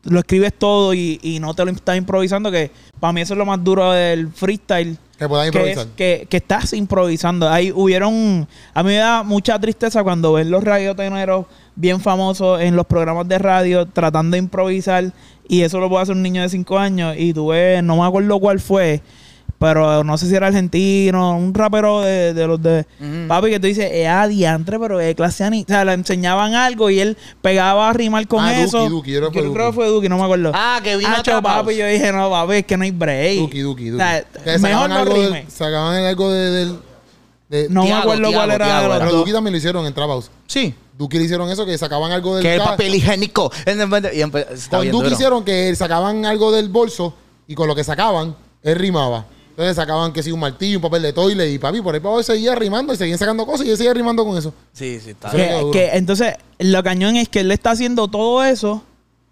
lo 0.03 0.19
escribes 0.19 0.53
todo 0.57 0.93
y, 0.93 1.19
y 1.21 1.39
no 1.39 1.53
te 1.53 1.63
lo 1.63 1.71
estás 1.71 1.95
improvisando, 1.95 2.51
que 2.51 2.69
para 2.99 3.13
mí 3.13 3.21
eso 3.21 3.33
es 3.33 3.37
lo 3.37 3.45
más 3.45 3.63
duro 3.63 3.91
del 3.93 4.29
freestyle. 4.29 4.97
Que 5.21 5.29
puedas 5.29 5.51
Que, 5.51 5.59
es 5.59 5.63
improvisar. 5.67 5.95
que, 5.95 6.27
que 6.27 6.37
estás 6.37 6.73
improvisando. 6.73 7.47
Ahí 7.47 7.71
hubieron. 7.71 8.47
A 8.73 8.81
mí 8.81 8.87
me 8.89 8.95
da 8.95 9.21
mucha 9.21 9.59
tristeza 9.59 10.01
cuando 10.03 10.33
ven 10.33 10.49
los 10.49 10.63
radioteneros 10.63 11.45
bien 11.75 11.99
famosos 12.01 12.59
en 12.59 12.75
los 12.75 12.87
programas 12.87 13.27
de 13.27 13.37
radio 13.37 13.85
tratando 13.85 14.33
de 14.33 14.39
improvisar. 14.39 15.13
Y 15.47 15.61
eso 15.61 15.79
lo 15.79 15.89
puede 15.89 16.01
hacer 16.01 16.15
un 16.15 16.23
niño 16.23 16.41
de 16.41 16.49
5 16.49 16.75
años. 16.79 17.15
Y 17.19 17.35
tú 17.35 17.49
ves, 17.49 17.83
no 17.83 17.97
me 17.97 18.03
acuerdo 18.07 18.39
cuál 18.39 18.59
fue. 18.59 19.01
Pero 19.61 20.03
no 20.03 20.17
sé 20.17 20.27
si 20.27 20.33
era 20.35 20.47
argentino, 20.47 21.37
un 21.37 21.53
rapero 21.53 22.01
de, 22.01 22.33
de 22.33 22.47
los 22.47 22.59
de. 22.61 22.85
Ujú. 22.99 23.27
Papi, 23.27 23.51
que 23.51 23.59
tú 23.59 23.67
dices, 23.67 23.89
es 23.93 24.07
adiantre, 24.07 24.79
pero 24.79 24.99
es 24.99 25.13
clase 25.15 25.43
ani-". 25.43 25.61
O 25.61 25.65
sea, 25.67 25.85
le 25.85 25.93
enseñaban 25.93 26.55
algo 26.55 26.89
y 26.89 26.99
él 26.99 27.15
pegaba 27.43 27.87
a 27.89 27.93
rimar 27.93 28.27
con 28.27 28.43
Ah, 28.43 28.53
Duki, 28.53 28.61
eso. 28.63 28.89
Duki, 28.89 29.11
yo 29.11 29.19
creo 29.19 29.31
que 29.31 29.39
fue 29.39 29.47
Yo 29.47 29.53
creo 29.53 29.65
Duki. 29.67 29.75
que 29.77 29.83
fue 29.83 29.87
Duki, 29.93 30.09
no 30.09 30.17
me 30.17 30.23
acuerdo. 30.23 30.51
Ah, 30.55 30.79
que 30.83 30.97
vino 30.97 31.09
Hacho, 31.11 31.19
atrapado. 31.37 31.63
papi, 31.63 31.77
yo 31.77 31.85
dije, 31.85 32.11
no, 32.11 32.29
papi, 32.31 32.53
es 32.55 32.65
que 32.65 32.75
no 32.75 32.83
hay 32.85 32.91
break. 32.91 33.37
Duki, 33.39 33.59
Duki, 33.59 33.89
Duki. 33.89 34.03
O 34.03 34.05
sea, 34.07 34.25
mejor 34.43 34.59
sacaban 34.59 34.89
no 34.89 34.95
algo 34.97 35.13
rime. 35.13 35.45
Sacaban 35.47 36.05
algo 36.05 36.31
de, 36.31 36.49
del... 36.49 36.79
de- 37.49 37.67
No 37.69 37.83
me 37.83 37.93
acuerdo 37.93 38.17
Tiago, 38.29 38.33
cuál 38.33 38.51
era 38.51 38.65
Tiago 38.65 38.85
era. 38.87 38.97
Pero 38.97 39.11
dos. 39.11 39.19
Duki 39.19 39.31
también 39.31 39.51
lo 39.53 39.57
hicieron 39.59 39.85
en 39.85 39.93
Trap 39.93 40.07
House. 40.09 40.31
Sí. 40.47 40.73
Duki 40.97 41.17
le 41.19 41.25
hicieron 41.25 41.47
eso, 41.51 41.67
que 41.67 41.77
sacaban 41.77 42.11
algo 42.11 42.33
del... 42.35 42.43
Que 42.43 42.55
el 42.55 42.61
papel 42.61 42.95
higiénico. 42.95 43.51
Y 43.67 43.71
Con 44.27 44.31
Duki 44.71 44.89
duro. 44.89 45.07
hicieron 45.07 45.43
que 45.45 45.75
sacaban 45.75 46.25
algo 46.25 46.51
del 46.51 46.69
bolso 46.69 47.13
y 47.47 47.53
con 47.53 47.67
lo 47.67 47.75
que 47.75 47.83
sacaban, 47.83 48.35
él 48.63 48.75
rimaba. 48.75 49.25
Entonces 49.51 49.75
sacaban 49.75 50.11
que 50.11 50.23
sí, 50.23 50.31
un 50.31 50.39
martillo, 50.39 50.77
un 50.79 50.81
papel 50.81 51.01
de 51.03 51.13
toile 51.13 51.49
y 51.51 51.59
papi, 51.59 51.81
por 51.81 51.93
ahí 51.93 51.99
para 51.99 52.13
abajo 52.15 52.23
seguía 52.23 52.55
rimando 52.55 52.93
y 52.93 52.97
seguían 52.97 53.17
sacando 53.19 53.45
cosas 53.45 53.67
y 53.67 53.69
él 53.69 53.77
seguía 53.77 53.93
rimando 53.93 54.25
con 54.25 54.37
eso. 54.37 54.53
Sí, 54.73 54.99
sí, 54.99 55.11
está 55.11 55.31
bien. 55.31 55.49
es 55.49 55.65
Que, 55.71 55.89
entonces, 55.97 56.35
lo 56.59 56.81
cañón 56.83 57.15
es 57.17 57.29
que 57.29 57.41
él 57.41 57.47
le 57.49 57.53
está 57.53 57.71
haciendo 57.71 58.07
todo 58.07 58.43
eso 58.43 58.81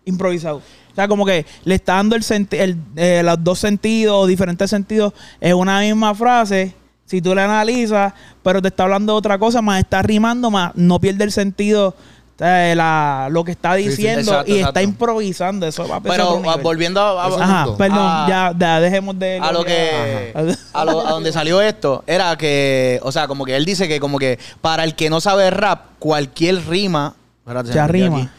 improvisado. 0.05 0.57
O 0.57 0.95
sea, 0.95 1.07
como 1.07 1.25
que 1.25 1.45
le 1.63 1.75
está 1.75 1.95
dando 1.95 2.15
el, 2.15 2.23
senti- 2.23 2.57
el 2.59 2.77
eh, 2.95 3.21
los 3.23 3.43
dos 3.43 3.59
sentidos, 3.59 4.27
diferentes 4.27 4.69
sentidos, 4.69 5.13
en 5.39 5.55
una 5.55 5.79
misma 5.81 6.13
frase. 6.15 6.75
Si 7.05 7.21
tú 7.21 7.33
le 7.33 7.41
analizas, 7.41 8.13
pero 8.43 8.61
te 8.61 8.67
está 8.67 8.83
hablando 8.83 9.13
de 9.13 9.17
otra 9.17 9.39
cosa, 9.39 9.61
más 9.63 9.79
está 9.79 10.01
rimando, 10.03 10.51
más 10.51 10.73
no 10.75 10.99
pierde 10.99 11.23
el 11.23 11.31
sentido 11.31 11.95
eh, 12.39 12.73
la- 12.75 13.27
lo 13.31 13.43
que 13.43 13.51
está 13.51 13.75
sí. 13.75 13.87
diciendo 13.89 14.21
Exacto, 14.31 14.51
y 14.51 14.53
exacto. 14.59 14.69
está 14.69 14.81
improvisando. 14.81 15.65
Eso 15.67 15.87
va 15.87 15.97
a 15.97 16.01
Pero 16.01 16.41
ah, 16.47 16.57
volviendo 16.61 17.01
a, 17.01 17.25
Ajá, 17.25 17.65
perdón, 17.77 17.97
Ah. 18.01 18.25
ya, 18.29 18.53
ya 18.57 18.79
dejemos 18.79 19.17
de... 19.19 19.39
a 19.39 19.51
lo 19.51 19.63
que 19.63 20.33
a, 20.73 20.85
lo- 20.85 21.05
a 21.07 21.11
donde 21.11 21.31
salió 21.31 21.61
esto 21.61 22.03
era 22.07 22.37
que 22.37 22.99
o 23.03 23.11
sea 23.11 23.27
como 23.27 23.45
que 23.45 23.55
él 23.55 23.65
dice 23.65 23.87
que 23.87 23.99
como 23.99 24.17
que 24.19 24.39
para 24.61 24.83
el 24.83 24.95
que 24.95 25.09
no 25.09 25.19
sabe 25.21 25.49
rap 25.51 25.81
cualquier 25.99 26.65
rima 26.67 27.15
espérate, 27.41 27.67
Se 27.73 27.73
metí 27.73 27.79
arrima. 27.79 28.17
aquí. 28.17 28.29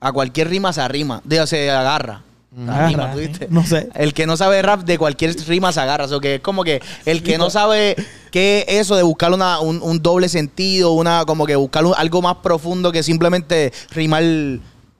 a 0.00 0.12
cualquier 0.12 0.48
rima 0.48 0.72
se 0.72 0.80
arrima 0.80 1.22
se 1.46 1.70
agarra 1.70 2.22
No 3.50 3.64
sé. 3.64 3.88
el 3.94 4.12
que 4.12 4.26
no 4.26 4.36
sabe 4.36 4.60
rap 4.62 4.80
de 4.82 4.98
cualquier 4.98 5.36
rima 5.46 5.72
se 5.72 5.80
agarra 5.80 6.06
o 6.06 6.20
que 6.20 6.36
es 6.36 6.40
como 6.40 6.64
que 6.64 6.82
el 7.06 7.22
que 7.22 7.38
no 7.38 7.48
sabe 7.50 7.94
qué 8.32 8.64
es 8.68 8.80
eso 8.80 8.96
de 8.96 9.02
buscar 9.04 9.32
una, 9.32 9.60
un, 9.60 9.80
un 9.82 10.02
doble 10.02 10.28
sentido 10.28 10.92
una 10.92 11.24
como 11.26 11.46
que 11.46 11.54
buscar 11.56 11.84
un- 11.84 11.94
algo 11.96 12.20
más 12.22 12.36
profundo 12.42 12.90
que 12.90 13.02
simplemente 13.04 13.72
rimar 13.92 14.24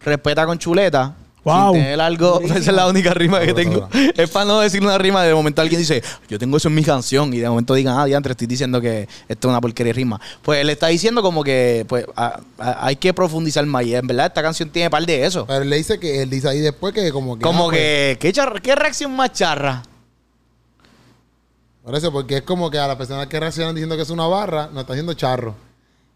respeta 0.01 0.47
con 0.47 0.59
chuleta 0.59 1.15
Wow. 1.43 1.73
Sin 1.75 1.83
tener 1.83 2.01
algo, 2.01 2.41
esa 2.45 2.59
es 2.59 2.67
la 2.69 2.87
única 2.87 3.15
rima 3.15 3.41
que 3.41 3.55
tengo. 3.55 3.89
Es 4.15 4.29
para 4.31 4.45
no 4.45 4.61
decir 4.61 4.83
una 4.83 4.99
rima, 4.99 5.23
de 5.25 5.33
momento 5.35 5.63
alguien 5.63 5.81
dice, 5.81 6.03
yo 6.29 6.39
tengo 6.39 6.59
eso 6.59 6.69
en 6.69 6.75
mi 6.75 6.85
canción, 6.85 7.33
y 7.33 7.39
de 7.39 7.49
momento 7.49 7.73
digan, 7.75 7.99
ah, 7.99 8.05
diantre, 8.05 8.33
estoy 8.33 8.47
diciendo 8.47 8.81
que 8.81 9.09
esto 9.29 9.49
es 9.49 9.51
una 9.51 9.61
porquería 9.61 9.91
de 9.93 9.95
rima. 9.97 10.21
Pues 10.43 10.61
él 10.61 10.69
está 10.69 10.89
diciendo 10.89 11.23
como 11.23 11.43
que, 11.43 11.87
pues, 11.89 12.05
a- 12.15 12.41
a- 12.59 12.87
hay 12.87 12.97
que 12.97 13.15
profundizar 13.15 13.65
más. 13.65 13.85
Y 13.85 13.95
en 13.95 14.07
verdad, 14.07 14.27
esta 14.27 14.43
canción 14.43 14.69
tiene 14.69 14.91
par 14.91 15.07
de 15.07 15.25
eso. 15.25 15.47
Pero 15.47 15.63
él 15.63 15.71
le 15.71 15.77
dice 15.77 15.99
que 15.99 16.23
él 16.23 16.29
dice 16.29 16.49
ahí 16.49 16.61
después 16.61 16.93
que 16.93 17.11
como 17.11 17.37
que. 17.37 17.43
Como 17.43 17.65
ah, 17.65 17.71
pues, 17.71 17.79
que, 17.81 18.19
¿qué, 18.21 18.33
charra- 18.33 18.61
¿qué 18.61 18.75
reacción 18.75 19.17
más 19.17 19.33
charra? 19.33 19.83
Por 21.83 21.95
eso, 21.95 22.13
porque 22.13 22.37
es 22.37 22.43
como 22.43 22.71
que 22.71 22.79
a 22.79 22.87
la 22.87 22.99
persona 22.99 23.27
que 23.29 23.41
reaccionan 23.41 23.75
diciendo 23.75 23.97
que 23.97 24.03
es 24.03 24.11
una 24.11 24.27
barra, 24.27 24.69
no 24.73 24.81
está 24.81 24.93
haciendo 24.93 25.15
charro. 25.15 25.55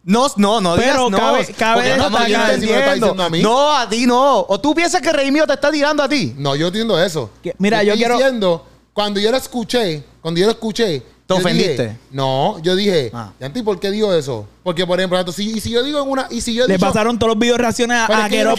No, 0.07 0.27
no, 0.37 0.61
no 0.61 0.77
Pero 0.77 1.07
digas 1.07 1.11
no. 1.11 1.17
cabe- 1.19 1.55
cabe 1.55 1.75
porque 1.83 1.97
no 1.97 2.05
destacar- 2.11 2.51
estoy 2.51 2.61
si 2.61 2.67
me 2.67 2.73
lo 2.87 2.93
diciendo 2.95 3.23
a 3.23 3.31
mí. 3.31 3.43
No, 3.43 3.77
a 3.77 3.88
ti 3.88 4.07
no. 4.07 4.40
O 4.49 4.61
tú 4.61 4.75
piensas 4.75 5.01
que 5.01 5.12
Rey 5.12 5.31
mío 5.31 5.47
te 5.47 5.55
está 5.55 5.71
tirando 5.71 6.03
a 6.03 6.09
ti. 6.09 6.35
No, 6.37 6.55
yo 6.55 6.67
entiendo 6.67 7.03
eso. 7.03 7.31
Que- 7.43 7.55
mira, 7.59 7.83
yo 7.83 7.95
quiero- 7.95 8.17
diciendo, 8.17 8.67
cuando 8.93 9.19
yo 9.19 9.31
lo 9.31 9.37
escuché, 9.38 10.05
cuando 10.21 10.38
yo 10.40 10.47
lo 10.47 10.53
escuché. 10.53 11.01
¿Te 11.27 11.33
yo 11.33 11.37
ofendiste? 11.37 11.83
dije- 11.85 11.99
no, 12.11 12.59
yo 12.61 12.77
dije, 12.77 13.11
Ah. 13.14 13.33
¿y 13.55 13.62
por 13.62 13.81
qué 13.81 13.90
digo 13.90 14.12
eso? 14.12 14.47
Porque, 14.64 14.87
por 14.87 14.98
ejemplo, 14.98 15.31
si, 15.31 15.50
y 15.57 15.61
si 15.61 15.70
yo 15.70 15.83
digo 15.85 16.03
en 16.03 16.09
una. 16.09 16.27
Y 16.31 16.40
si 16.40 16.55
yo 16.55 16.66
Le 16.66 16.79
pasaron 16.79 17.18
todos 17.18 17.29
los 17.35 17.38
videos 17.38 17.59
reacciones 17.59 17.98
a, 18.00 18.29
que 18.31 18.42
no. 18.42 18.57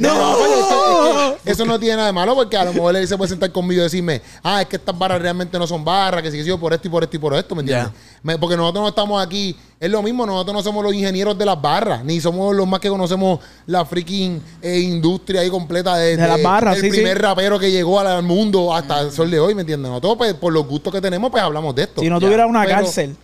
No, 0.00 1.36
eso 1.44 1.64
no 1.64 1.78
tiene 1.78 1.94
nada 1.96 2.08
de 2.08 2.12
malo 2.12 2.34
porque 2.34 2.56
a 2.56 2.64
lo 2.64 2.72
mejor 2.72 2.96
él 2.96 3.06
se 3.06 3.16
puede 3.16 3.28
sentar 3.30 3.52
conmigo 3.52 3.80
y 3.80 3.84
decirme, 3.84 4.20
ah, 4.42 4.62
es 4.62 4.66
que 4.68 4.76
estas 4.76 4.98
barras 4.98 5.22
realmente 5.22 5.58
no 5.58 5.66
son 5.66 5.84
barras, 5.84 6.22
que 6.22 6.30
si 6.32 6.42
yo 6.44 6.58
por 6.58 6.72
esto 6.72 6.88
y 6.88 6.90
por 6.90 7.04
esto 7.04 7.16
y 7.16 7.20
por 7.20 7.34
esto, 7.34 7.54
¿me 7.54 7.60
entiendes? 7.60 7.88
Me- 8.22 8.36
Porque 8.36 8.56
nosotros 8.56 8.82
no 8.82 8.88
estamos 8.88 9.24
aquí, 9.24 9.56
es 9.78 9.90
lo 9.90 10.02
mismo, 10.02 10.26
nosotros 10.26 10.54
no 10.54 10.62
somos 10.62 10.82
los 10.82 10.92
ingenieros 10.92 11.38
de 11.38 11.44
las 11.46 11.60
barras, 11.62 12.04
ni 12.04 12.20
somos 12.20 12.54
los 12.54 12.66
más 12.66 12.80
que 12.80 12.88
conocemos 12.88 13.38
la 13.66 13.84
freaking 13.84 14.42
eh, 14.60 14.78
industria 14.80 15.42
ahí 15.42 15.50
completa 15.50 15.96
de, 15.96 16.16
De 16.16 16.26
las 16.28 16.42
barras, 16.42 16.76
el 16.76 16.82
sí, 16.82 16.90
primer 16.90 17.16
sí. 17.16 17.22
rapero 17.22 17.58
que 17.58 17.70
llegó 17.70 18.00
al 18.00 18.22
mundo 18.24 18.74
hasta 18.74 19.00
el 19.02 19.12
sol 19.12 19.30
de 19.30 19.38
hoy, 19.38 19.54
¿me 19.54 19.60
entiendes? 19.60 19.88
Nosotros 19.88 20.16
pues, 20.18 20.34
por 20.34 20.52
los 20.52 20.66
gustos 20.66 20.92
que 20.92 21.00
tenemos, 21.00 21.30
pues 21.30 21.42
hablamos 21.42 21.74
de 21.74 21.84
esto. 21.84 22.00
Si 22.00 22.08
no 22.10 22.18
tuviera 22.20 22.46
una 22.46 22.64
pero- 22.64 22.74
cárcel. 22.76 23.16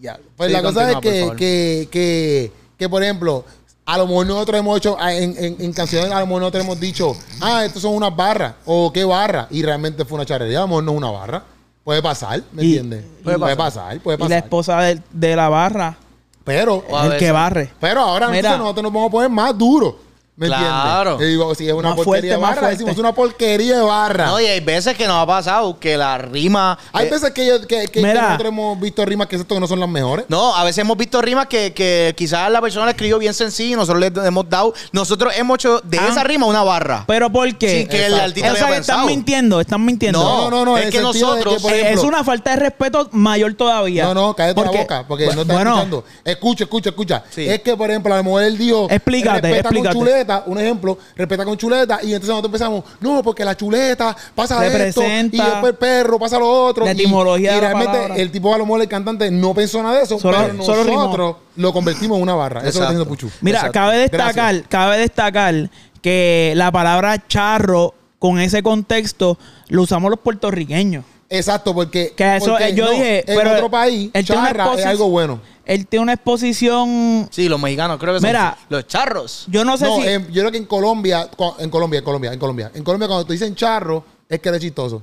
Ya. 0.00 0.18
Pues 0.36 0.48
Sí, 0.48 0.52
la 0.52 0.62
cosa 0.62 0.90
es 0.92 0.96
que, 0.98 1.30
que, 1.36 1.88
que, 1.90 2.52
que, 2.78 2.88
por 2.88 3.02
ejemplo, 3.02 3.44
a 3.84 3.98
lo 3.98 4.06
mejor 4.06 4.26
nosotros 4.26 4.58
hemos 4.58 4.76
hecho, 4.78 4.96
ah, 4.98 5.12
en, 5.12 5.36
en, 5.36 5.56
en 5.60 5.72
canciones, 5.72 6.10
a 6.12 6.20
lo 6.20 6.26
mejor 6.26 6.40
nosotros 6.42 6.64
hemos 6.64 6.80
dicho, 6.80 7.14
ah, 7.40 7.64
estos 7.64 7.82
son 7.82 7.94
unas 7.94 8.14
barras, 8.14 8.54
o 8.64 8.92
qué 8.92 9.04
barra, 9.04 9.46
y 9.50 9.62
realmente 9.62 10.04
fue 10.04 10.16
una 10.16 10.24
charrería, 10.26 10.58
a 10.58 10.62
lo 10.62 10.68
mejor 10.68 10.84
no 10.84 10.92
es 10.92 10.98
una 10.98 11.10
barra. 11.10 11.44
Puede 11.84 12.02
pasar, 12.02 12.42
¿me 12.52 12.62
entiendes? 12.62 13.04
Puede, 13.24 13.56
pasar, 13.56 13.98
puede 14.00 14.16
Y 14.16 14.20
la 14.20 14.24
pasar. 14.26 14.38
esposa 14.44 14.80
de, 14.82 15.02
de 15.12 15.34
la 15.36 15.48
barra, 15.48 15.96
Pero, 16.44 16.84
el 17.04 17.16
que 17.16 17.32
barre. 17.32 17.70
pero 17.80 18.00
ahora 18.02 18.26
Mira. 18.28 18.38
entonces 18.38 18.58
nosotros 18.60 18.82
nos 18.84 18.92
vamos 18.92 19.08
a 19.08 19.10
poner 19.12 19.30
más 19.30 19.56
duros. 19.58 19.94
¿Me 20.40 20.46
Claro. 20.46 21.10
entiendes? 21.12 21.28
Y 21.28 21.30
digo, 21.32 21.54
si 21.54 21.68
es 21.68 21.74
una 21.74 21.90
Más 21.90 21.96
porquería 21.96 22.36
fuerte, 22.36 22.54
de 22.54 22.60
barra, 22.62 22.68
decimos 22.70 22.96
una 22.96 23.12
porquería 23.14 23.76
de 23.76 23.82
barra. 23.82 24.24
No, 24.26 24.40
y 24.40 24.46
hay 24.46 24.60
veces 24.60 24.96
que 24.96 25.06
nos 25.06 25.16
ha 25.22 25.26
pasado 25.26 25.78
que 25.78 25.98
la 25.98 26.16
rima. 26.16 26.78
Hay 26.94 27.08
eh, 27.08 27.10
veces 27.10 27.30
que, 27.32 27.46
yo- 27.46 27.60
que, 27.60 27.66
que- 27.82 27.88
que 27.88 28.00
Mira. 28.02 28.22
nosotros 28.22 28.48
hemos 28.48 28.80
visto 28.80 29.04
rimas 29.04 29.26
que 29.26 29.36
esto 29.36 29.54
que 29.54 29.60
no 29.60 29.66
son 29.66 29.80
las 29.80 29.88
mejores. 29.90 30.24
No, 30.30 30.56
a 30.56 30.64
veces 30.64 30.78
hemos 30.78 30.96
visto 30.96 31.20
rimas 31.20 31.46
que, 31.46 31.74
que 31.74 32.14
quizás 32.16 32.50
la 32.50 32.62
persona 32.62 32.86
la 32.86 32.92
escribió 32.92 33.18
bien 33.18 33.34
sencillo 33.34 33.74
y 33.74 33.76
nosotros 33.76 34.00
le 34.00 34.06
hemos 34.26 34.48
dado. 34.48 34.72
Nosotros 34.92 35.34
hemos 35.36 35.56
hecho 35.56 35.80
de 35.84 35.98
Ah. 35.98 36.08
esa 36.10 36.24
rima 36.24 36.46
una 36.46 36.62
barra. 36.62 37.04
Pero 37.06 37.28
¿por 37.30 37.54
qué? 37.58 37.80
Sin 37.80 37.88
que 37.88 37.98
el 38.06 38.12
Exacto. 38.14 38.24
artista 38.24 38.52
o 38.52 38.56
sea, 38.56 38.66
que 38.68 38.76
están 38.78 39.06
mintiendo, 39.06 39.60
están 39.60 39.84
mintiendo. 39.84 40.22
No, 40.22 40.44
No, 40.48 40.50
no, 40.50 40.64
no, 40.64 40.78
es 40.78 40.86
el 40.86 40.90
que 40.90 41.00
nosotros- 41.02 41.60
por 41.60 41.70
Eh, 41.74 41.80
ejemplo- 41.82 42.00
es 42.00 42.08
una 42.08 42.24
falta 42.24 42.52
de 42.52 42.56
respeto 42.56 43.10
mayor 43.12 43.52
todavía. 43.52 44.04
No, 44.04 44.14
no, 44.14 44.34
cállate 44.34 44.54
Porque- 44.54 44.74
la 44.78 44.82
boca, 44.84 45.04
porque 45.06 45.24
Bu- 45.28 45.34
no 45.34 45.42
estás 45.42 45.54
bueno, 45.54 45.70
escuchando. 45.72 46.04
Escucha, 46.24 46.64
escucha, 46.64 46.88
escucha. 46.88 47.24
Sí. 47.28 47.46
Es 47.46 47.60
que, 47.60 47.76
por 47.76 47.90
ejemplo, 47.90 48.14
a 48.14 48.16
lo 48.16 48.24
mejor 48.24 48.42
él 48.44 48.56
dijo, 48.56 48.86
Explícate, 48.90 49.58
explícate. 49.58 49.94
con 49.96 50.06
chuleta, 50.06 50.29
un 50.46 50.58
ejemplo, 50.58 50.96
respeta 51.16 51.44
con 51.44 51.56
chuleta, 51.56 52.00
y 52.02 52.06
entonces 52.14 52.28
nosotros 52.28 52.48
empezamos, 52.48 52.84
no, 53.00 53.22
porque 53.22 53.44
la 53.44 53.56
chuleta 53.56 54.16
pasa 54.34 54.64
esto, 54.66 55.02
y 55.02 55.30
después 55.38 55.72
el 55.72 55.74
perro 55.74 56.18
pasa 56.18 56.38
lo 56.38 56.48
otro. 56.48 56.84
la 56.84 56.92
y- 56.92 56.94
etimología 56.94 57.52
y, 57.52 57.54
de 57.56 57.60
la 57.60 57.66
realmente 57.68 57.92
palabra. 57.98 58.16
el 58.16 58.30
tipo, 58.30 58.54
a 58.54 58.58
lo 58.58 58.64
mejor 58.66 58.80
el 58.82 58.88
cantante, 58.88 59.30
no 59.30 59.54
pensó 59.54 59.82
nada 59.82 59.96
de 59.98 60.02
eso, 60.04 60.18
Solo- 60.18 60.38
pero 60.38 60.62
solo 60.64 60.84
rimó. 60.84 60.96
nosotros 61.04 61.36
lo 61.56 61.72
convertimos 61.72 62.16
en 62.16 62.22
una 62.22 62.34
barra. 62.34 62.60
Eso 62.60 62.68
es 62.68 62.74
lo 62.74 62.80
que 62.80 62.84
está 62.84 62.90
diciendo 62.92 63.08
Puchu. 63.08 63.30
Mira, 63.40 63.58
Exacto. 63.58 63.72
cabe 63.74 63.98
destacar, 63.98 64.34
Gracias. 64.34 64.66
cabe 64.68 64.98
destacar 64.98 65.70
que 66.02 66.52
la 66.56 66.72
palabra 66.72 67.26
charro 67.28 67.94
con 68.18 68.38
ese 68.38 68.62
contexto 68.62 69.38
lo 69.68 69.82
usamos 69.82 70.10
los 70.10 70.20
puertorriqueños. 70.20 71.04
Exacto, 71.32 71.72
porque, 71.72 72.12
Que 72.16 72.36
eso 72.36 72.46
porque 72.50 72.74
yo 72.74 72.86
no, 72.86 72.90
dije, 72.90 73.18
en 73.20 73.38
pero 73.38 73.52
otro 73.52 73.70
país, 73.70 74.10
él 74.12 74.24
tiene 74.24 74.40
una 74.40 74.50
charra 74.50 74.74
es 74.74 74.84
algo 74.86 75.08
bueno. 75.08 75.40
Él 75.64 75.86
tiene 75.86 76.02
una 76.02 76.14
exposición. 76.14 77.28
Sí, 77.30 77.48
los 77.48 77.60
mexicanos 77.60 77.98
creo 78.00 78.14
que 78.14 78.20
son 78.20 78.28
Mira. 78.28 78.58
los 78.68 78.88
charros. 78.88 79.44
Yo 79.48 79.64
no 79.64 79.78
sé 79.78 79.84
No, 79.84 79.96
si. 80.02 80.08
en- 80.08 80.26
yo 80.32 80.42
creo 80.42 80.50
que 80.50 80.58
en 80.58 80.64
Colombia, 80.66 81.30
en 81.60 81.70
Colombia, 81.70 81.98
en 82.00 82.04
Colombia, 82.04 82.32
en 82.32 82.38
Colombia, 82.40 82.70
en 82.74 82.82
Colombia 82.82 83.06
cuando 83.06 83.24
te 83.26 83.32
dicen 83.34 83.54
charro, 83.54 84.04
es 84.28 84.40
que 84.40 84.48
eres 84.48 84.60
chistoso. 84.60 85.02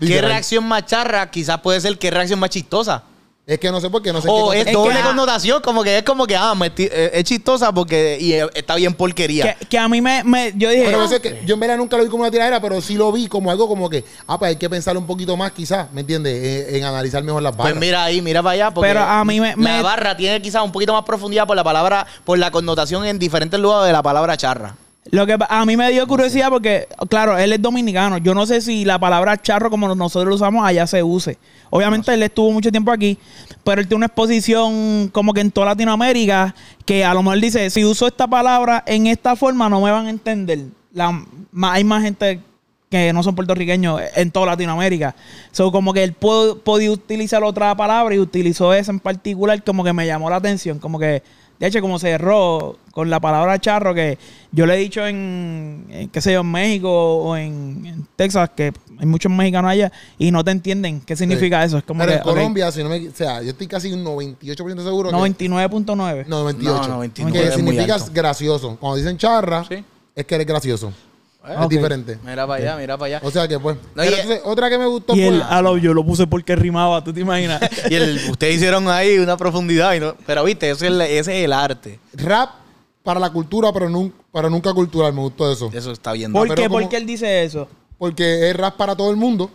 ¿Qué 0.00 0.06
Literal. 0.06 0.30
reacción 0.32 0.64
más 0.64 0.84
charra? 0.86 1.30
Quizás 1.30 1.60
puede 1.60 1.80
ser 1.80 1.96
qué 1.96 2.10
reacción 2.10 2.40
más 2.40 2.50
chistosa. 2.50 3.04
Es 3.46 3.58
que 3.58 3.70
no 3.72 3.80
sé 3.80 3.90
por 3.90 4.00
qué, 4.00 4.12
no 4.12 4.20
sé 4.20 4.28
O 4.30 4.50
qué 4.52 4.60
es 4.60 4.66
Es 4.68 4.72
doble 4.72 4.94
que- 4.96 5.02
connotación, 5.02 5.60
como 5.60 5.82
que 5.82 5.98
es 5.98 6.04
como 6.04 6.24
que, 6.24 6.36
ah, 6.36 6.54
me 6.54 6.66
eh, 6.76 7.10
es 7.14 7.24
chistosa 7.24 7.72
porque 7.72 8.16
y 8.20 8.34
eh, 8.34 8.46
está 8.54 8.76
bien 8.76 8.94
porquería. 8.94 9.56
que, 9.58 9.66
que 9.66 9.78
a 9.78 9.88
mí 9.88 10.00
me, 10.00 10.22
me- 10.22 10.52
Yo 10.54 10.70
dije. 10.70 10.84
Pero 10.84 11.02
es 11.04 11.18
que 11.18 11.42
yo 11.44 11.54
en 11.54 11.60
verdad 11.60 11.76
nunca 11.78 11.96
lo 11.96 12.04
vi 12.04 12.10
como 12.10 12.22
una 12.22 12.30
tiradera, 12.30 12.60
pero 12.60 12.80
sí 12.80 12.94
lo 12.94 13.10
vi 13.10 13.26
como 13.26 13.50
algo 13.50 13.66
como 13.66 13.90
que, 13.90 14.04
ah, 14.28 14.38
pues 14.38 14.50
hay 14.50 14.56
que 14.56 14.70
pensarlo 14.70 15.00
un 15.00 15.06
poquito 15.06 15.36
más 15.36 15.50
quizás, 15.50 15.90
¿me 15.92 16.02
entiendes? 16.02 16.32
Eh, 16.34 16.78
en 16.78 16.84
analizar 16.84 17.24
mejor 17.24 17.42
las 17.42 17.56
barras. 17.56 17.72
Pues 17.72 17.80
mira 17.80 18.04
ahí, 18.04 18.22
mira 18.22 18.40
para 18.40 18.52
allá. 18.52 18.70
Porque 18.72 18.88
Pero 18.88 19.00
a 19.02 19.24
mí 19.24 19.40
me- 19.40 19.50
La 19.50 19.56
me- 19.56 19.82
barra 19.82 20.16
tiene 20.16 20.40
quizás 20.40 20.62
un 20.62 20.70
poquito 20.70 20.92
más 20.92 21.04
profundidad 21.04 21.46
por 21.48 21.56
la 21.56 21.64
palabra, 21.64 22.06
por 22.24 22.38
la 22.38 22.52
connotación 22.52 23.04
en 23.04 23.18
diferentes 23.18 23.58
lugares 23.58 23.86
de 23.88 23.92
la 23.92 24.02
palabra 24.02 24.36
charra. 24.36 24.76
Lo 25.10 25.26
que 25.26 25.36
a 25.48 25.66
mí 25.66 25.76
me 25.76 25.90
dio 25.90 26.06
curiosidad 26.06 26.50
porque, 26.50 26.86
claro, 27.08 27.36
él 27.36 27.52
es 27.52 27.60
dominicano. 27.60 28.18
Yo 28.18 28.32
no 28.32 28.46
sé 28.46 28.60
si 28.60 28.84
la 28.84 28.98
palabra 28.98 29.36
charro, 29.42 29.68
como 29.68 29.92
nosotros 29.94 30.28
lo 30.28 30.34
usamos, 30.36 30.64
allá 30.64 30.86
se 30.86 31.02
use. 31.02 31.36
Obviamente 31.70 32.14
él 32.14 32.22
estuvo 32.22 32.52
mucho 32.52 32.70
tiempo 32.70 32.92
aquí, 32.92 33.18
pero 33.64 33.80
él 33.80 33.88
tiene 33.88 33.96
una 33.98 34.06
exposición 34.06 35.08
como 35.12 35.32
que 35.34 35.40
en 35.40 35.50
toda 35.50 35.66
Latinoamérica 35.66 36.54
que 36.84 37.04
a 37.04 37.12
lo 37.14 37.22
mejor 37.22 37.40
dice, 37.40 37.70
si 37.70 37.84
uso 37.84 38.06
esta 38.06 38.26
palabra 38.28 38.82
en 38.86 39.06
esta 39.08 39.34
forma 39.36 39.68
no 39.68 39.80
me 39.80 39.90
van 39.90 40.06
a 40.06 40.10
entender. 40.10 40.60
La, 40.92 41.24
hay 41.62 41.84
más 41.84 42.02
gente 42.02 42.40
que 42.88 43.12
no 43.12 43.22
son 43.22 43.36
puertorriqueños 43.36 44.00
en 44.16 44.30
toda 44.32 44.46
Latinoamérica. 44.46 45.14
So, 45.52 45.70
como 45.70 45.92
que 45.92 46.02
él 46.02 46.12
po- 46.12 46.58
podía 46.64 46.90
utilizar 46.90 47.42
otra 47.44 47.76
palabra 47.76 48.14
y 48.14 48.18
utilizó 48.18 48.74
esa 48.74 48.90
en 48.90 48.98
particular, 48.98 49.62
como 49.62 49.84
que 49.84 49.92
me 49.92 50.06
llamó 50.06 50.28
la 50.28 50.36
atención. 50.36 50.80
Como 50.80 50.98
que, 50.98 51.22
de 51.60 51.66
hecho, 51.66 51.80
como 51.82 51.98
cerró 51.98 52.78
con 52.90 53.10
la 53.10 53.20
palabra 53.20 53.58
charro, 53.60 53.94
que 53.94 54.18
yo 54.50 54.64
le 54.66 54.74
he 54.74 54.78
dicho 54.78 55.06
en, 55.06 55.84
en, 55.90 56.08
qué 56.08 56.20
sé 56.22 56.32
yo, 56.32 56.40
en 56.40 56.50
México 56.50 56.90
o 56.90 57.36
en, 57.36 57.84
en 57.86 58.06
Texas, 58.16 58.50
que 58.56 58.72
hay 58.98 59.06
muchos 59.06 59.30
mexicanos 59.30 59.70
allá 59.70 59.92
y 60.18 60.30
no 60.30 60.42
te 60.42 60.50
entienden 60.50 61.00
qué 61.02 61.14
significa 61.16 61.60
Sí. 61.60 61.66
eso. 61.66 61.78
Es 61.78 61.84
como 61.84 62.00
Pero 62.00 62.12
que, 62.12 62.16
en 62.18 62.22
Colombia, 62.24 62.72
si 62.72 62.82
no 62.82 62.88
me, 62.88 63.08
o 63.08 63.14
sea, 63.14 63.42
yo 63.42 63.50
estoy 63.50 63.66
casi 63.66 63.92
un 63.92 64.02
98% 64.04 64.82
seguro 64.82 65.10
ok, 65.10 65.36
que 65.36 65.48
99.9. 65.48 66.24
no, 66.26 66.40
98. 66.40 66.82
No, 66.88 66.94
99 66.94 67.48
que 67.50 67.54
significa 67.54 67.96
gracioso. 68.12 68.76
Cuando 68.80 68.96
dicen 68.96 69.18
charra, 69.18 69.64
Sí. 69.68 69.84
es 70.16 70.24
que 70.26 70.34
eres 70.34 70.46
gracioso. 70.46 70.92
Es 71.42 71.68
diferente. 71.68 72.18
Mira 72.22 72.46
para 72.46 72.62
allá, 72.62 72.76
mira 72.76 72.98
para 72.98 73.16
allá. 73.16 73.26
O 73.26 73.30
sea 73.30 73.48
que 73.48 73.58
pues. 73.58 73.76
No, 73.76 73.82
Pero 73.94 74.10
y- 74.10 74.20
entonces, 74.20 74.42
otra 74.44 74.68
que 74.68 74.78
me 74.78 74.86
gustó 74.86 75.14
Y 75.14 75.20
fue. 75.20 75.28
el 75.28 75.42
a 75.42 75.62
lo 75.62 75.76
yo 75.78 75.94
lo 75.94 76.04
puse 76.04 76.26
porque 76.26 76.54
rimaba, 76.54 77.02
¿tú 77.02 77.12
te 77.12 77.20
imaginas? 77.20 77.60
Y 77.90 77.94
el, 77.94 78.20
ustedes 78.30 78.56
hicieron 78.56 78.88
ahí 78.88 79.18
una 79.18 79.36
profundidad, 79.36 79.94
y 79.94 80.00
no- 80.00 80.14
pero 80.26 80.44
viste, 80.44 80.70
ese 80.70 80.86
es, 80.86 80.92
el, 80.92 81.00
ese 81.00 81.38
es 81.38 81.44
el 81.44 81.52
arte. 81.52 81.98
Rap 82.12 82.50
para 83.02 83.18
la 83.18 83.30
cultura, 83.30 83.72
pero, 83.72 83.88
nun- 83.88 84.12
pero 84.32 84.50
nunca 84.50 84.74
cultural. 84.74 85.12
Me 85.14 85.20
gustó 85.22 85.50
eso. 85.50 85.70
Eso 85.72 85.92
está 85.92 86.12
bien. 86.12 86.32
¿Por 86.32 86.46
pero 86.48 86.62
qué? 86.62 86.68
¿Por 86.68 86.88
qué 86.88 86.96
él 86.98 87.06
dice 87.06 87.42
eso? 87.42 87.66
Porque 87.96 88.50
es 88.50 88.56
rap 88.56 88.76
para 88.76 88.94
todo 88.94 89.10
el 89.10 89.16
mundo. 89.16 89.50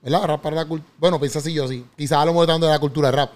¿Verdad? 0.00 0.22
Rap 0.24 0.40
para 0.40 0.54
la 0.56 0.64
cultura. 0.64 0.92
Bueno, 0.98 1.18
piensa 1.18 1.40
así 1.40 1.52
yo 1.52 1.66
sí. 1.66 1.84
Quizás 1.96 2.18
a 2.18 2.24
lo 2.24 2.32
mejor 2.32 2.46
de 2.60 2.66
la 2.68 2.78
cultura 2.78 3.10
de 3.10 3.16
rap. 3.16 3.30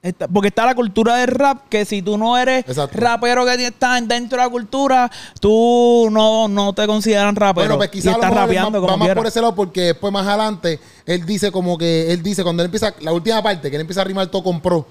Está- 0.00 0.28
porque 0.28 0.48
está 0.48 0.64
la 0.64 0.76
cultura 0.76 1.16
del 1.16 1.26
rap, 1.26 1.68
que 1.68 1.84
si 1.84 2.02
tú 2.02 2.16
no 2.16 2.38
eres 2.38 2.64
Exacto. 2.68 2.96
rapero 3.00 3.44
que 3.44 3.66
está 3.66 4.00
dentro 4.00 4.38
de 4.38 4.44
la 4.44 4.48
cultura, 4.48 5.10
tú 5.40 6.08
no, 6.12 6.46
no 6.46 6.72
te 6.72 6.86
consideran 6.86 7.34
rapero. 7.34 7.66
Bueno, 7.66 7.78
pues 7.78 7.90
quizás 7.90 8.14
estás 8.14 8.32
rapeando 8.32 8.80
va, 8.80 8.96
más 8.96 9.06
quiera. 9.06 9.14
por 9.20 9.26
ese 9.26 9.40
lado 9.40 9.56
porque 9.56 9.80
después 9.82 10.12
más 10.12 10.24
adelante 10.26 10.78
él 11.04 11.26
dice 11.26 11.50
como 11.50 11.76
que 11.76 12.12
él 12.12 12.22
dice 12.22 12.44
cuando 12.44 12.62
él 12.62 12.66
empieza 12.66 12.94
la 13.00 13.12
última 13.12 13.42
parte 13.42 13.68
que 13.70 13.76
él 13.76 13.80
empieza 13.80 14.02
a 14.02 14.04
rimar 14.04 14.28
todo 14.28 14.44
con 14.44 14.60
pro. 14.60 14.86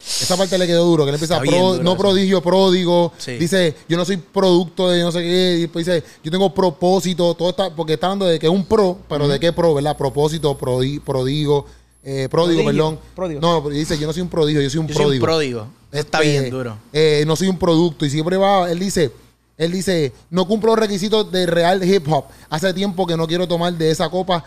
Esa 0.00 0.34
parte 0.36 0.56
le 0.56 0.66
quedó 0.66 0.84
duro, 0.86 1.04
que 1.04 1.10
él 1.10 1.14
empieza 1.14 1.38
pro- 1.38 1.50
duro 1.50 1.82
no 1.82 1.90
eso. 1.92 1.98
prodigio, 1.98 2.42
pródigo. 2.42 3.12
Sí. 3.18 3.32
Dice, 3.36 3.76
yo 3.86 3.98
no 3.98 4.04
soy 4.06 4.16
producto 4.16 4.88
de 4.88 5.02
no 5.02 5.12
sé 5.12 5.20
qué. 5.20 5.54
Y 5.58 5.60
después 5.62 5.84
dice, 5.86 6.02
yo 6.24 6.30
tengo 6.30 6.52
propósito, 6.54 7.34
todo 7.34 7.50
está, 7.50 7.70
porque 7.76 7.92
está 7.92 8.06
hablando 8.06 8.24
de 8.24 8.38
que 8.38 8.46
es 8.46 8.52
un 8.52 8.64
pro, 8.64 8.98
pero 9.08 9.28
de 9.28 9.38
qué 9.38 9.52
pro, 9.52 9.74
¿verdad? 9.74 9.96
Propósito, 9.98 10.58
prodi- 10.58 11.00
prodigo, 11.02 11.66
eh, 12.02 12.28
pródigo, 12.30 12.62
Prodigio, 12.62 12.98
perdón. 13.14 13.40
No, 13.40 13.68
dice, 13.70 13.98
yo 13.98 14.06
no 14.06 14.12
soy 14.12 14.22
un 14.22 14.28
prodigio, 14.28 14.60
yo 14.62 14.70
soy 14.70 14.80
un 14.80 14.86
Yo 14.88 14.94
soy 14.94 15.04
pródigo. 15.04 15.22
un 15.24 15.26
pródigo. 15.28 15.66
Está 15.92 16.18
Este, 16.22 16.30
bien 16.40 16.50
duro. 16.50 16.78
eh, 16.92 17.24
no 17.26 17.36
soy 17.36 17.48
un 17.48 17.58
producto. 17.58 18.06
Y 18.06 18.10
siempre 18.10 18.36
va, 18.36 18.70
él 18.70 18.78
dice, 18.78 19.10
él 19.58 19.72
dice, 19.72 20.12
no 20.30 20.46
cumplo 20.46 20.70
los 20.70 20.78
requisitos 20.78 21.30
de 21.30 21.46
real 21.46 21.82
hip 21.84 22.06
hop. 22.10 22.24
Hace 22.48 22.72
tiempo 22.72 23.06
que 23.06 23.16
no 23.16 23.26
quiero 23.26 23.46
tomar 23.46 23.72
de 23.74 23.90
esa 23.90 24.08
copa. 24.08 24.44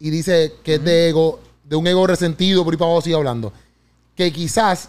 Y 0.00 0.10
dice 0.10 0.54
que 0.64 0.74
es 0.76 0.84
de 0.84 1.08
ego, 1.10 1.40
de 1.64 1.76
un 1.76 1.86
ego 1.86 2.06
resentido, 2.06 2.64
por 2.64 2.72
ahí 2.74 2.78
para 2.78 2.90
abajo 2.90 3.02
sigue 3.02 3.16
hablando. 3.16 3.52
Que 4.16 4.32
quizás, 4.32 4.88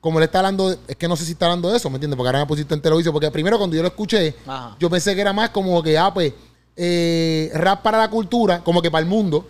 como 0.00 0.18
le 0.20 0.24
está 0.26 0.38
hablando, 0.38 0.74
es 0.88 0.96
que 0.96 1.06
no 1.08 1.16
sé 1.16 1.24
si 1.24 1.32
está 1.32 1.46
hablando 1.46 1.70
de 1.70 1.76
eso, 1.76 1.90
¿me 1.90 1.96
entiendes? 1.96 2.16
Porque 2.16 2.28
ahora 2.28 2.40
me 2.40 2.46
pusiste 2.46 2.72
entero 2.74 2.94
lo 2.96 3.00
hizo. 3.00 3.12
Porque 3.12 3.30
primero 3.30 3.58
cuando 3.58 3.76
yo 3.76 3.82
lo 3.82 3.88
escuché, 3.88 4.34
Ajá. 4.46 4.76
yo 4.80 4.88
pensé 4.88 5.14
que 5.14 5.20
era 5.20 5.32
más 5.32 5.50
como 5.50 5.82
que, 5.82 5.96
ah, 5.98 6.12
pues, 6.14 6.32
eh, 6.76 7.50
rap 7.54 7.82
para 7.82 7.98
la 7.98 8.08
cultura, 8.08 8.62
como 8.64 8.80
que 8.80 8.90
para 8.90 9.02
el 9.02 9.08
mundo, 9.08 9.46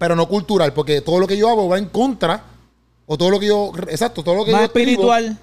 pero 0.00 0.16
no 0.16 0.26
cultural, 0.26 0.72
porque 0.72 1.02
todo 1.02 1.20
lo 1.20 1.26
que 1.26 1.36
yo 1.36 1.46
hago 1.50 1.68
va 1.68 1.76
en 1.76 1.84
contra, 1.84 2.42
o 3.06 3.18
todo 3.18 3.28
lo 3.28 3.38
que 3.38 3.48
yo, 3.48 3.70
exacto, 3.88 4.22
todo 4.24 4.34
lo 4.34 4.44
que 4.46 4.52
Más 4.52 4.62
yo 4.62 4.66
escribo- 4.68 4.78
espiritual. 5.12 5.38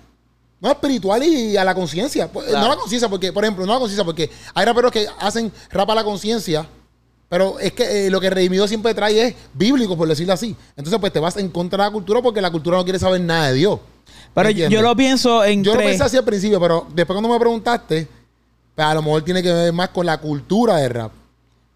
no, 0.59 0.71
espiritual 0.71 1.23
y 1.23 1.55
a 1.55 1.63
la 1.63 1.75
conciencia. 1.75 2.27
Pues, 2.31 2.47
Claro. 2.47 2.65
No 2.65 2.71
a 2.71 2.75
la 2.75 2.81
conciencia, 2.81 3.07
porque, 3.07 3.31
por 3.31 3.43
ejemplo, 3.43 3.67
no 3.67 3.73
a 3.73 3.75
la 3.75 3.79
conciencia, 3.81 4.03
porque 4.03 4.31
hay 4.55 4.65
raperos 4.65 4.91
que 4.91 5.05
hacen 5.19 5.51
rap 5.69 5.91
a 5.91 5.93
la 5.93 6.03
conciencia, 6.03 6.65
pero 7.29 7.59
es 7.59 7.71
que 7.73 8.07
eh, 8.07 8.09
lo 8.09 8.19
que 8.19 8.31
Redimido 8.31 8.67
siempre 8.67 8.95
trae 8.95 9.27
es 9.27 9.35
bíblico, 9.53 9.95
por 9.95 10.07
decirlo 10.07 10.33
así. 10.33 10.55
Entonces, 10.75 10.99
pues 10.99 11.13
te 11.13 11.19
vas 11.19 11.37
en 11.37 11.49
contra 11.49 11.83
de 11.83 11.89
la 11.89 11.93
cultura 11.93 12.23
porque 12.23 12.41
la 12.41 12.49
cultura 12.49 12.77
no 12.77 12.83
quiere 12.83 12.97
saber 12.97 13.21
nada 13.21 13.49
de 13.49 13.53
Dios. 13.53 13.79
Pero 14.33 14.47
¿Me 14.49 14.55
yo, 14.55 14.63
entiendes? 14.65 14.79
yo 14.79 14.81
lo 14.81 14.95
pienso 14.95 15.43
en 15.45 15.63
Yo 15.63 15.75
lo 15.75 15.81
pensé 15.81 16.03
así 16.03 16.17
al 16.17 16.23
principio, 16.23 16.59
pero 16.59 16.87
después 16.95 17.15
cuando 17.15 17.29
me 17.29 17.39
preguntaste, 17.39 18.07
pues 18.73 18.87
a 18.87 18.95
lo 18.95 19.03
mejor 19.03 19.21
tiene 19.23 19.43
que 19.43 19.53
ver 19.53 19.71
más 19.71 19.89
con 19.89 20.03
la 20.05 20.17
cultura 20.19 20.77
de 20.77 20.89
rap. 20.89 21.11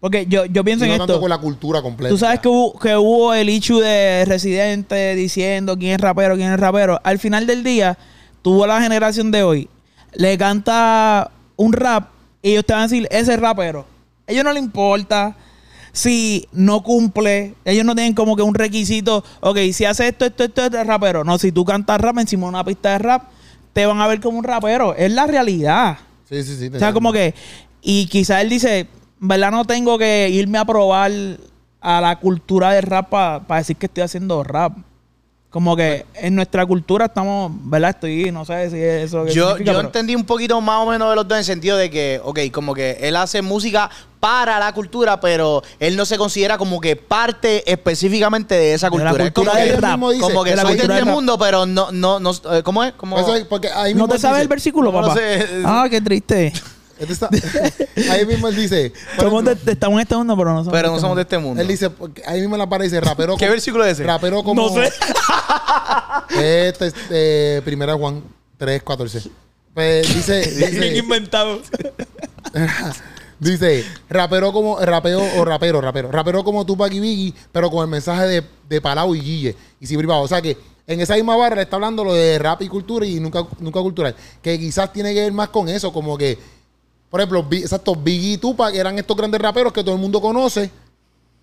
Porque 0.02 0.26
yo, 0.26 0.46
yo 0.46 0.64
pienso 0.64 0.84
Y 0.84 0.88
en 0.88 0.94
no 0.94 0.98
tanto 0.98 1.12
esto. 1.12 1.20
con 1.20 1.30
la 1.30 1.38
cultura 1.38 1.80
completa. 1.80 2.12
Tú 2.12 2.18
sabes 2.18 2.40
que 2.40 2.48
hubo, 2.48 2.76
que 2.76 2.96
hubo 2.96 3.32
el 3.34 3.48
issue 3.48 3.78
de 3.80 4.24
Residente 4.24 5.14
diciendo 5.14 5.78
quién 5.78 5.92
es 5.92 6.00
rapero, 6.00 6.34
quién 6.34 6.52
es 6.52 6.58
rapero. 6.58 6.98
Al 7.04 7.20
final 7.20 7.46
del 7.46 7.62
día, 7.62 7.96
tuvo 8.42 8.66
la 8.66 8.82
generación 8.82 9.30
de 9.30 9.44
hoy, 9.44 9.68
le 10.14 10.36
canta 10.36 11.30
un 11.54 11.72
rap 11.72 12.08
y 12.42 12.50
ellos 12.50 12.66
te 12.66 12.72
van 12.72 12.80
a 12.82 12.86
decir, 12.88 13.06
ese 13.12 13.34
es 13.34 13.38
rapero. 13.38 13.86
A 14.26 14.32
ellos 14.32 14.42
no 14.42 14.52
le 14.52 14.58
importa 14.58 15.36
si 15.92 16.48
no 16.50 16.82
cumple. 16.82 17.54
Ellos 17.64 17.84
no 17.84 17.94
tienen 17.94 18.14
como 18.14 18.34
que 18.34 18.42
un 18.42 18.56
requisito. 18.56 19.22
Ok, 19.38 19.58
si 19.72 19.84
hace 19.84 20.08
esto, 20.08 20.24
esto, 20.24 20.42
esto, 20.42 20.66
es 20.66 20.84
rapero. 20.84 21.22
No, 21.22 21.38
si 21.38 21.52
tú 21.52 21.64
cantas 21.64 22.00
rap 22.00 22.18
encima 22.18 22.42
de 22.42 22.48
una 22.48 22.64
pista 22.64 22.90
de 22.90 22.98
rap, 22.98 23.28
te 23.72 23.86
van 23.86 24.00
a 24.00 24.08
ver 24.08 24.20
como 24.20 24.38
un 24.38 24.44
rapero. 24.44 24.96
Es 24.96 25.12
la 25.12 25.28
realidad. 25.28 25.98
Sí, 26.28 26.42
sí, 26.42 26.56
sí. 26.56 26.74
O 26.74 26.78
sea, 26.80 26.92
como 26.92 27.12
que. 27.12 27.36
Y 27.82 28.06
quizás 28.06 28.42
él 28.42 28.48
dice, 28.48 28.88
¿verdad? 29.24 29.52
No 29.52 29.64
tengo 29.64 29.96
que 29.98 30.28
irme 30.30 30.58
a 30.58 30.64
probar 30.64 31.10
a 31.80 32.00
la 32.00 32.16
cultura 32.18 32.72
del 32.72 32.82
rap 32.82 33.08
para 33.08 33.58
decir 33.58 33.76
que 33.76 33.86
estoy 33.86 34.02
haciendo 34.02 34.42
rap. 34.42 34.76
Como 35.48 35.76
que 35.76 36.06
en 36.14 36.34
nuestra 36.34 36.64
cultura 36.64 37.04
estamos, 37.06 37.52
¿verdad? 37.64 37.90
Estoy, 37.90 38.32
no 38.32 38.44
sé 38.46 38.70
si 38.70 38.76
es 38.78 39.04
eso 39.04 39.24
que 39.26 39.32
Yo, 39.32 39.48
significa, 39.50 39.72
yo 39.72 39.78
pero- 39.78 39.88
entendí 39.88 40.14
un 40.16 40.24
poquito 40.24 40.58
más 40.62 40.78
o 40.80 40.86
menos 40.90 41.10
de 41.10 41.14
los 41.16 41.28
dos 41.28 41.36
en 41.36 41.40
el 41.40 41.44
sentido 41.44 41.76
de 41.76 41.90
que, 41.90 42.20
ok, 42.24 42.38
como 42.50 42.72
que 42.74 42.92
él 43.02 43.14
hace 43.16 43.42
música 43.42 43.90
para 44.18 44.58
la 44.58 44.72
cultura, 44.72 45.20
pero 45.20 45.62
él 45.78 45.94
no 45.94 46.06
se 46.06 46.16
considera 46.16 46.56
como 46.56 46.80
que 46.80 46.96
parte 46.96 47.70
específicamente 47.70 48.54
de 48.54 48.72
esa 48.74 48.88
De 48.88 48.96
la 48.96 49.10
cultura. 49.10 49.24
Es 49.26 49.32
como 49.32 49.44
cultura 49.46 49.64
que, 49.64 49.70
del 49.72 49.82
rap. 49.82 49.90
mismo 49.90 50.10
dice, 50.10 50.22
como 50.22 50.42
que 50.44 50.50
de 50.50 50.56
la 50.56 50.62
soy 50.62 50.72
de 50.72 50.76
cultura 50.78 50.98
este 50.98 51.04
rap. 51.06 51.14
mundo, 51.14 51.38
pero 51.38 51.66
no, 51.66 51.92
no, 51.92 52.18
no, 52.18 52.30
eh, 52.30 52.62
¿cómo 52.64 52.82
es? 52.84 52.92
¿Cómo? 52.94 53.18
Eso 53.18 53.36
es 53.36 53.44
porque 53.44 53.68
ahí 53.68 53.92
¿No 53.94 54.08
te 54.08 54.14
dice- 54.14 54.40
el 54.40 54.48
versículo, 54.48 54.90
No 54.90 55.02
papá? 55.02 55.14
sé. 55.16 55.46
Ah, 55.66 55.86
qué 55.90 56.00
triste. 56.00 56.52
Este 56.98 57.12
está- 57.12 57.28
ahí 58.12 58.26
mismo 58.26 58.48
él 58.48 58.56
dice. 58.56 58.92
Somos 59.18 59.44
de- 59.44 59.72
estamos 59.72 59.96
en 59.96 60.02
este 60.02 60.16
mundo, 60.16 60.36
pero 60.36 60.52
no 60.52 60.58
somos 60.64 60.72
pero 60.72 60.88
de 60.88 60.92
no 60.92 60.96
este 60.96 61.00
somos 61.00 61.16
de 61.16 61.20
mundo. 61.20 61.20
este 61.22 61.38
mundo. 61.38 61.62
Él 61.62 61.68
dice, 61.68 61.90
ahí 62.26 62.40
mismo 62.40 62.54
en 62.54 62.58
la 62.60 62.68
pared 62.68 62.84
dice 62.84 63.00
rapero. 63.00 63.36
¿Qué 63.36 63.44
como- 63.46 63.52
versículo 63.52 63.84
es 63.84 63.92
ese? 63.92 64.04
Rapero 64.04 64.42
como. 64.42 64.68
No 64.68 64.74
sé. 64.82 64.90
Este 66.40 66.86
es 66.86 66.94
eh, 67.10 67.62
Primera 67.64 67.94
Juan 67.94 68.22
3, 68.58 68.82
14. 68.82 69.22
Pues 69.74 70.14
dice, 70.14 70.50
Bien 70.56 70.70
dice, 70.70 70.96
inventado. 70.98 71.60
dice, 73.38 73.84
rapero 74.08 74.52
como, 74.52 74.78
rapeo 74.80 75.20
o 75.38 75.44
rapero, 75.44 75.80
rapero, 75.80 76.10
rapero 76.12 76.44
como 76.44 76.64
Tupac 76.64 76.92
y 76.92 77.00
Biggie, 77.00 77.34
pero 77.50 77.70
con 77.70 77.82
el 77.82 77.88
mensaje 77.90 78.26
de, 78.26 78.42
de 78.68 78.80
Palau 78.80 79.14
y 79.14 79.20
Guille 79.20 79.56
y 79.80 79.86
si 79.86 79.96
privado. 79.96 80.22
O 80.22 80.28
sea 80.28 80.40
que 80.42 80.56
en 80.86 81.00
esa 81.00 81.14
misma 81.14 81.36
barra 81.36 81.56
le 81.56 81.62
está 81.62 81.76
hablando 81.76 82.04
lo 82.04 82.14
de 82.14 82.38
rap 82.38 82.62
y 82.62 82.68
cultura 82.68 83.04
y 83.06 83.18
nunca, 83.20 83.46
nunca 83.58 83.80
cultural. 83.80 84.14
Que 84.42 84.58
quizás 84.58 84.92
tiene 84.92 85.14
que 85.14 85.20
ver 85.22 85.32
más 85.32 85.48
con 85.48 85.68
eso, 85.68 85.92
como 85.92 86.16
que, 86.18 86.38
por 87.12 87.20
ejemplo, 87.20 87.46
exacto, 87.52 87.94
Biggie 87.94 88.32
y 88.32 88.36
Tupac 88.38 88.74
eran 88.74 88.98
estos 88.98 89.14
grandes 89.14 89.38
raperos 89.38 89.70
que 89.70 89.84
todo 89.84 89.94
el 89.94 90.00
mundo 90.00 90.18
conoce, 90.18 90.70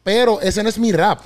pero 0.03 0.41
ese 0.41 0.63
no 0.63 0.69
es 0.69 0.79
mi 0.79 0.91
rap. 0.91 1.19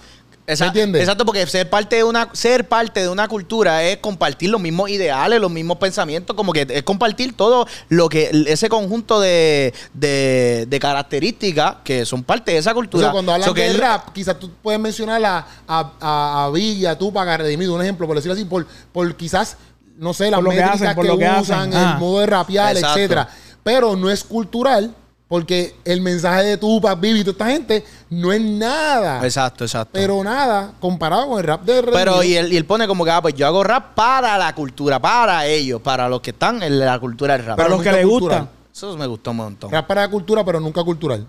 Esa- 0.46 0.66
¿Me 0.66 0.68
entiendes? 0.68 1.02
Exacto, 1.04 1.26
porque 1.26 1.48
ser 1.48 1.70
parte 1.70 1.96
de 1.96 2.04
una 2.04 2.28
ser 2.34 2.68
parte 2.68 3.00
de 3.00 3.08
una 3.08 3.30
cultura 3.30 3.82
es 3.86 4.00
compartir 4.00 4.50
los 4.50 4.60
mismos 4.60 4.90
ideales, 4.90 5.40
los 5.40 5.50
mismos 5.50 5.78
pensamientos, 5.78 6.36
como 6.36 6.52
que 6.52 6.68
es 6.70 6.84
compartir 6.84 7.38
todo 7.38 7.66
lo 7.88 8.10
que 8.10 8.30
ese 8.48 8.68
conjunto 8.68 9.22
de, 9.22 9.74
de, 9.94 10.66
de 10.68 10.80
características 10.82 11.78
que 11.86 12.06
son 12.06 12.24
parte 12.26 12.52
de 12.52 12.58
esa 12.58 12.72
O 12.72 12.76
cultura. 12.76 13.04
sea, 13.06 13.12
cuando 13.14 13.32
hablan 13.32 13.48
So 13.48 13.54
que 13.54 13.70
de 13.70 13.78
rap, 13.78 14.12
quizás 14.12 14.38
tú 14.38 14.52
puedes 14.62 14.82
mencionar 14.82 15.24
a, 15.24 15.48
a, 15.66 15.92
a, 16.02 16.44
a 16.46 16.50
Biggie, 16.50 16.88
a 16.90 16.98
Tupac, 16.98 17.26
a 17.26 17.38
Redimido, 17.38 17.74
un 17.76 17.82
ejemplo, 17.82 18.06
por 18.06 18.18
decirlo 18.18 18.34
así, 18.34 18.44
por, 18.44 18.68
por 18.92 19.16
quizás, 19.16 19.56
no 19.98 20.14
sé, 20.14 20.30
las 20.30 20.40
Por 20.40 20.44
lo 20.44 20.50
que 20.50 20.56
métricas 20.58 20.76
hacen, 20.82 20.90
que, 20.90 20.96
por 20.96 21.06
lo 21.06 21.18
que 21.18 21.24
usan, 21.40 21.70
hacen. 21.70 21.74
Ah. 21.74 21.92
el 21.94 22.00
modo 22.00 22.20
de 22.20 22.26
rapear, 22.26 22.76
Exacto. 22.76 23.00
etcétera. 23.00 23.30
Pero 23.64 23.96
no 23.96 24.10
es 24.10 24.24
cultural, 24.24 24.94
porque 25.28 25.76
el 25.86 26.02
mensaje 26.02 26.44
de 26.44 26.58
Tupac, 26.58 27.00
Biggie 27.00 27.22
y 27.22 27.24
toda 27.24 27.32
esta 27.32 27.48
gente 27.48 27.84
no 28.10 28.32
es 28.32 28.42
nada. 28.42 29.24
Exacto, 29.26 29.64
exacto. 29.64 29.92
Pero 29.94 30.24
nada, 30.24 30.74
comparado 30.80 31.28
con 31.30 31.40
el 31.40 31.44
rap 31.46 31.64
de 31.64 31.82
Redimido. 31.82 31.98
Pero 31.98 32.24
y 32.24 32.36
él, 32.36 32.54
y 32.54 32.58
él 32.58 32.66
pone 32.66 32.88
como 32.88 33.04
que, 33.04 33.12
ah, 33.12 33.22
pues 33.22 33.34
yo 33.34 33.48
hago 33.48 33.64
rap 33.64 33.96
para 33.96 34.38
la 34.38 34.54
cultura, 34.54 35.00
para 35.02 35.46
ellos, 35.48 35.82
para 35.82 36.08
los 36.10 36.22
que 36.22 36.32
están 36.32 36.62
en 36.62 36.80
la 36.80 37.00
cultura 37.00 37.36
del 37.38 37.46
rap. 37.46 37.58
Para 37.58 37.68
Pero 37.70 37.78
los 37.78 37.84
que 37.84 37.92
les 37.94 38.06
gusta. 38.06 38.50
Eso 38.74 38.98
me 38.98 39.08
gustó 39.08 39.32
un 39.32 39.38
montón. 39.38 39.72
Rap 39.72 39.88
para 39.88 40.02
la 40.02 40.10
cultura, 40.10 40.44
pero 40.44 40.60
nunca 40.60 40.84
cultural. 40.84 41.26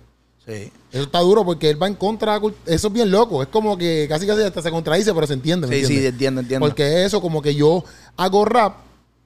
Sí. 0.47 0.71
Eso 0.93 1.05
está 1.05 1.21
duro 1.21 1.43
porque 1.45 1.71
él 1.71 1.83
va 1.83 1.87
en 1.87 1.95
contra 1.95 2.35
de 2.35 2.39
la 2.39 2.45
cult- 2.45 2.55
Eso 2.67 2.89
es 2.89 2.93
bien 2.93 3.11
loco. 3.11 3.43
Es 3.43 3.49
como 3.49 3.79
que 3.79 4.07
casi 4.09 4.27
casi 4.27 4.43
hasta 4.43 4.61
se 4.61 4.71
contradice, 4.71 5.15
pero 5.15 5.27
se 5.27 5.33
entiende. 5.33 5.67
¿me 5.67 5.77
Sí, 5.77 5.87
sí, 5.87 6.07
entiendo, 6.07 6.43
entiendo. 6.43 6.67
Porque 6.67 7.05
eso, 7.05 7.23
como 7.23 7.41
que 7.41 7.55
yo 7.55 7.83
hago 8.19 8.45
rap 8.45 8.75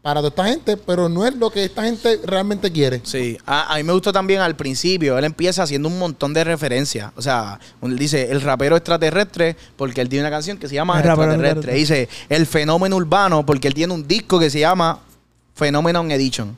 para 0.03 0.21
toda 0.21 0.29
esta 0.29 0.45
gente, 0.45 0.77
pero 0.77 1.09
no 1.09 1.27
es 1.27 1.35
lo 1.35 1.51
que 1.51 1.65
esta 1.65 1.83
gente 1.83 2.21
realmente 2.25 2.71
quiere. 2.71 3.01
Sí, 3.05 3.37
a, 3.45 3.75
a 3.75 3.77
mí 3.77 3.83
me 3.83 3.93
gustó 3.93 4.13
también 4.13 4.41
al 4.41 4.55
principio. 4.55 5.19
Él 5.19 5.25
empieza 5.25 5.65
haciendo 5.65 5.89
un 5.89 5.99
montón 5.99 6.33
de 6.33 6.45
referencias. 6.45 7.13
O 7.17 7.23
sea, 7.23 7.59
él 7.83 7.99
dice 7.99 8.31
el 8.31 8.41
rapero 8.41 8.77
extraterrestre, 8.77 9.57
porque 9.77 10.01
él 10.01 10.09
tiene 10.09 10.25
una 10.25 10.31
canción 10.31 10.57
que 10.57 10.69
se 10.69 10.77
llama 10.77 11.01
El 11.01 11.07
Extraterrestre. 11.07 11.75
Dice 11.75 12.09
el 12.29 12.47
fenómeno 12.47 12.97
urbano, 12.97 13.45
porque 13.45 13.69
él 13.69 13.75
tiene 13.75 13.93
un 13.93 14.07
disco 14.07 14.39
que 14.39 14.51
se 14.51 14.61
llama 14.61 15.01
Phenomenon 15.55 16.11
Edition. 16.11 16.57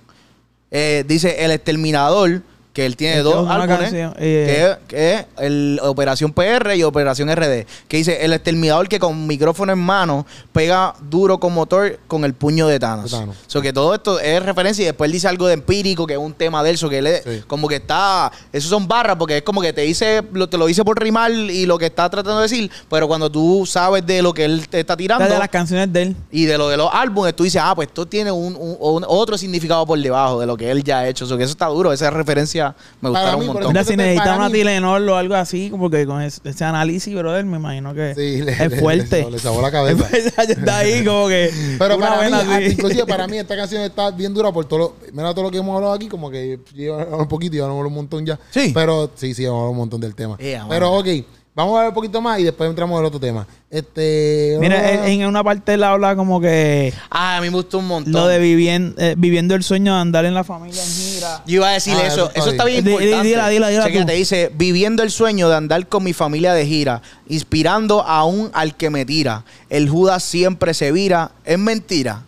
Eh, 0.70 1.04
dice 1.08 1.44
el 1.44 1.50
exterminador, 1.50 2.42
que 2.72 2.86
él 2.86 2.96
tiene 2.96 3.22
dos 3.22 3.48
álbumes, 3.50 3.78
canción, 3.80 4.14
eh. 4.18 4.76
que, 4.86 4.96
que 4.96 5.14
es 5.14 5.26
el 5.38 5.80
Operación 5.82 6.32
PR 6.32 6.74
y 6.76 6.84
Operación 6.84 7.28
RD. 7.34 7.66
Que 7.88 7.96
dice 7.96 8.24
el 8.24 8.32
exterminador 8.32 8.88
que 8.88 9.00
con 9.00 9.26
micrófono 9.26 9.72
en 9.72 9.78
mano 9.80 10.24
pega 10.52 10.94
duro 11.10 11.40
con 11.40 11.52
motor 11.52 11.98
con 12.06 12.24
el 12.24 12.32
puño 12.34 12.68
de 12.68 12.78
Thanos. 12.78 13.10
De 13.10 13.18
Thanos. 13.18 13.36
So 13.48 13.60
que 13.60 13.72
todo 13.72 13.92
esto 13.94 14.20
es 14.20 14.40
referencia 14.44 14.82
y 14.82 14.86
después 14.86 15.08
él 15.08 15.12
dice 15.12 15.26
algo 15.26 15.48
de 15.48 15.54
empírico, 15.54 16.06
que 16.06 16.12
es 16.14 16.18
un 16.20 16.32
tema 16.32 16.62
de 16.62 16.70
él, 16.70 16.78
so 16.78 16.88
que 16.88 16.98
él 16.98 17.06
es- 17.08 17.24
Sí. 17.24 17.42
como 17.48 17.66
que 17.66 17.76
está, 17.76 18.30
esos 18.52 18.70
son 18.70 18.86
barras, 18.86 19.16
porque 19.16 19.38
es 19.38 19.42
como 19.42 19.60
que 19.60 19.72
te 19.72 19.80
dice, 19.82 20.22
lo, 20.32 20.48
te 20.48 20.56
lo 20.56 20.66
dice 20.66 20.84
por 20.84 20.96
rimar 21.02 21.30
y 21.32 21.66
lo 21.66 21.76
que 21.76 21.86
está 21.86 22.08
tratando 22.08 22.36
de 22.38 22.42
decir, 22.44 22.70
pero 22.88 23.08
cuando 23.08 23.28
tú 23.30 23.64
sabes 23.66 24.06
de 24.06 24.22
lo 24.22 24.32
que 24.32 24.44
él 24.44 24.68
te 24.68 24.78
está 24.80 24.96
tirando 24.96 25.24
de 25.26 25.38
las 25.38 25.48
canciones 25.48 25.92
de 25.92 26.02
él. 26.02 26.16
y 26.30 26.44
de 26.44 26.56
lo 26.56 26.68
de 26.68 26.76
los 26.76 26.88
álbumes, 26.92 27.34
tú 27.34 27.42
dices, 27.44 27.60
ah, 27.64 27.74
pues 27.74 27.88
esto 27.88 28.06
tiene 28.06 28.30
un, 28.30 28.54
un- 28.56 28.76
un- 28.78 29.04
otro 29.08 29.36
significado 29.36 29.84
por 29.86 29.98
debajo 29.98 30.38
de 30.40 30.46
lo 30.46 30.56
que 30.56 30.70
él 30.70 30.84
ya 30.84 31.00
ha 31.00 31.08
hecho. 31.08 31.26
So 31.26 31.36
que 31.36 31.42
eso 31.44 31.52
está 31.52 31.66
duro, 31.66 31.92
esa 31.92 32.10
referencia 32.10 32.59
me 33.00 33.10
Para 33.10 33.34
gustaron 33.34 33.40
mí, 33.40 33.46
un 33.48 33.52
montón. 33.54 33.72
Mira, 33.72 33.84
si 33.84 33.90
para 33.96 34.02
necesita 34.08 34.36
una 34.36 34.50
Tilenol 34.50 35.08
o 35.08 35.16
algo 35.16 35.34
así, 35.34 35.72
porque 35.78 36.06
con 36.06 36.22
ese, 36.22 36.40
ese 36.44 36.64
análisis, 36.64 37.14
brother, 37.14 37.44
me 37.44 37.56
imagino 37.58 37.94
que 37.94 38.14
Sí, 38.14 38.42
le- 38.42 38.52
es 38.52 38.80
fuerte. 38.80 39.24
le- 39.30 39.38
le 39.38 39.60
la 39.62 39.70
cabeza. 39.70 40.08
Está 40.48 40.78
ahí 40.78 41.04
como 41.04 41.28
que. 41.28 41.50
Pero 41.78 41.98
para 41.98 42.16
mí, 42.18 42.24
vena 42.24 42.40
así. 42.56 42.64
inclusive 42.72 43.06
para 43.06 43.26
mí, 43.26 43.38
esta 43.38 43.56
canción 43.56 43.82
está 43.82 44.10
bien 44.10 44.32
dura 44.34 44.52
por 44.52 44.64
todo 44.64 44.78
lo, 44.78 44.96
mira 45.12 45.32
todo 45.34 45.44
lo 45.44 45.50
que 45.50 45.58
hemos 45.58 45.74
hablado 45.76 45.92
aquí, 45.94 46.08
como 46.08 46.30
que 46.30 46.58
lleva 46.74 47.04
un 47.16 47.28
poquito 47.28 47.56
y 47.56 47.60
hablamos 47.60 47.86
un 47.86 47.94
montón 47.94 48.24
ya. 48.26 48.38
Sí. 48.50 48.70
Pero 48.74 49.10
sí, 49.14 49.34
sí, 49.34 49.44
hemos 49.44 49.54
hablado 49.56 49.70
un 49.72 49.76
montón 49.78 50.00
del 50.00 50.14
tema. 50.14 50.36
Yeah, 50.38 50.66
Pero 50.68 50.92
ok, 50.92 51.06
vamos 51.54 51.76
a 51.76 51.80
ver 51.80 51.88
un 51.88 51.94
poquito 51.94 52.20
más 52.20 52.38
y 52.40 52.44
después 52.44 52.68
entramos 52.70 52.98
al 52.98 53.04
otro 53.04 53.20
tema. 53.20 53.46
Este. 53.68 54.56
Mira, 54.60 54.76
ah, 54.78 55.06
en, 55.08 55.20
en 55.22 55.26
una 55.28 55.44
parte 55.44 55.74
él 55.74 55.82
habla 55.84 56.16
como 56.16 56.40
que 56.40 56.92
Ah, 57.10 57.36
a 57.36 57.40
mí 57.40 57.48
me 57.48 57.54
gustó 57.56 57.78
un 57.78 57.86
montón. 57.86 58.12
lo 58.12 58.26
de 58.26 58.38
vivien- 58.40 58.94
eh, 58.98 59.14
viviendo 59.16 59.54
el 59.54 59.62
sueño 59.62 59.94
de 59.94 60.00
andar 60.00 60.24
en 60.24 60.34
la 60.34 60.44
familia 60.44 60.82
en 60.82 60.90
gira. 60.90 61.42
Yo 61.46 61.56
iba 61.56 61.68
a 61.68 61.72
decir 61.72 61.94
Ah, 61.96 62.06
eso. 62.06 62.14
eso 62.14 62.26
está 62.28 62.40
Eso 62.40 62.50
está 62.50 62.64
bien 62.64 62.78
importante. 62.86 63.06
dila, 63.28 63.48
dila, 63.48 63.68
dila 63.68 63.84
Chequea, 63.84 64.00
tú. 64.02 64.06
te 64.06 64.12
dice, 64.14 64.50
viviendo 64.54 65.02
el 65.02 65.10
sueño 65.10 65.48
de 65.48 65.56
andar 65.56 65.86
con 65.88 66.02
mi 66.04 66.12
familia 66.12 66.52
de 66.54 66.66
gira, 66.66 67.02
inspirando 67.28 68.02
aún 68.02 68.50
al 68.52 68.76
que 68.76 68.90
me 68.90 69.04
tira. 69.04 69.44
El 69.68 69.88
Judas 69.88 70.22
siempre 70.22 70.74
se 70.74 70.92
vira. 70.92 71.32
Es 71.44 71.58
mentira. 71.58 72.22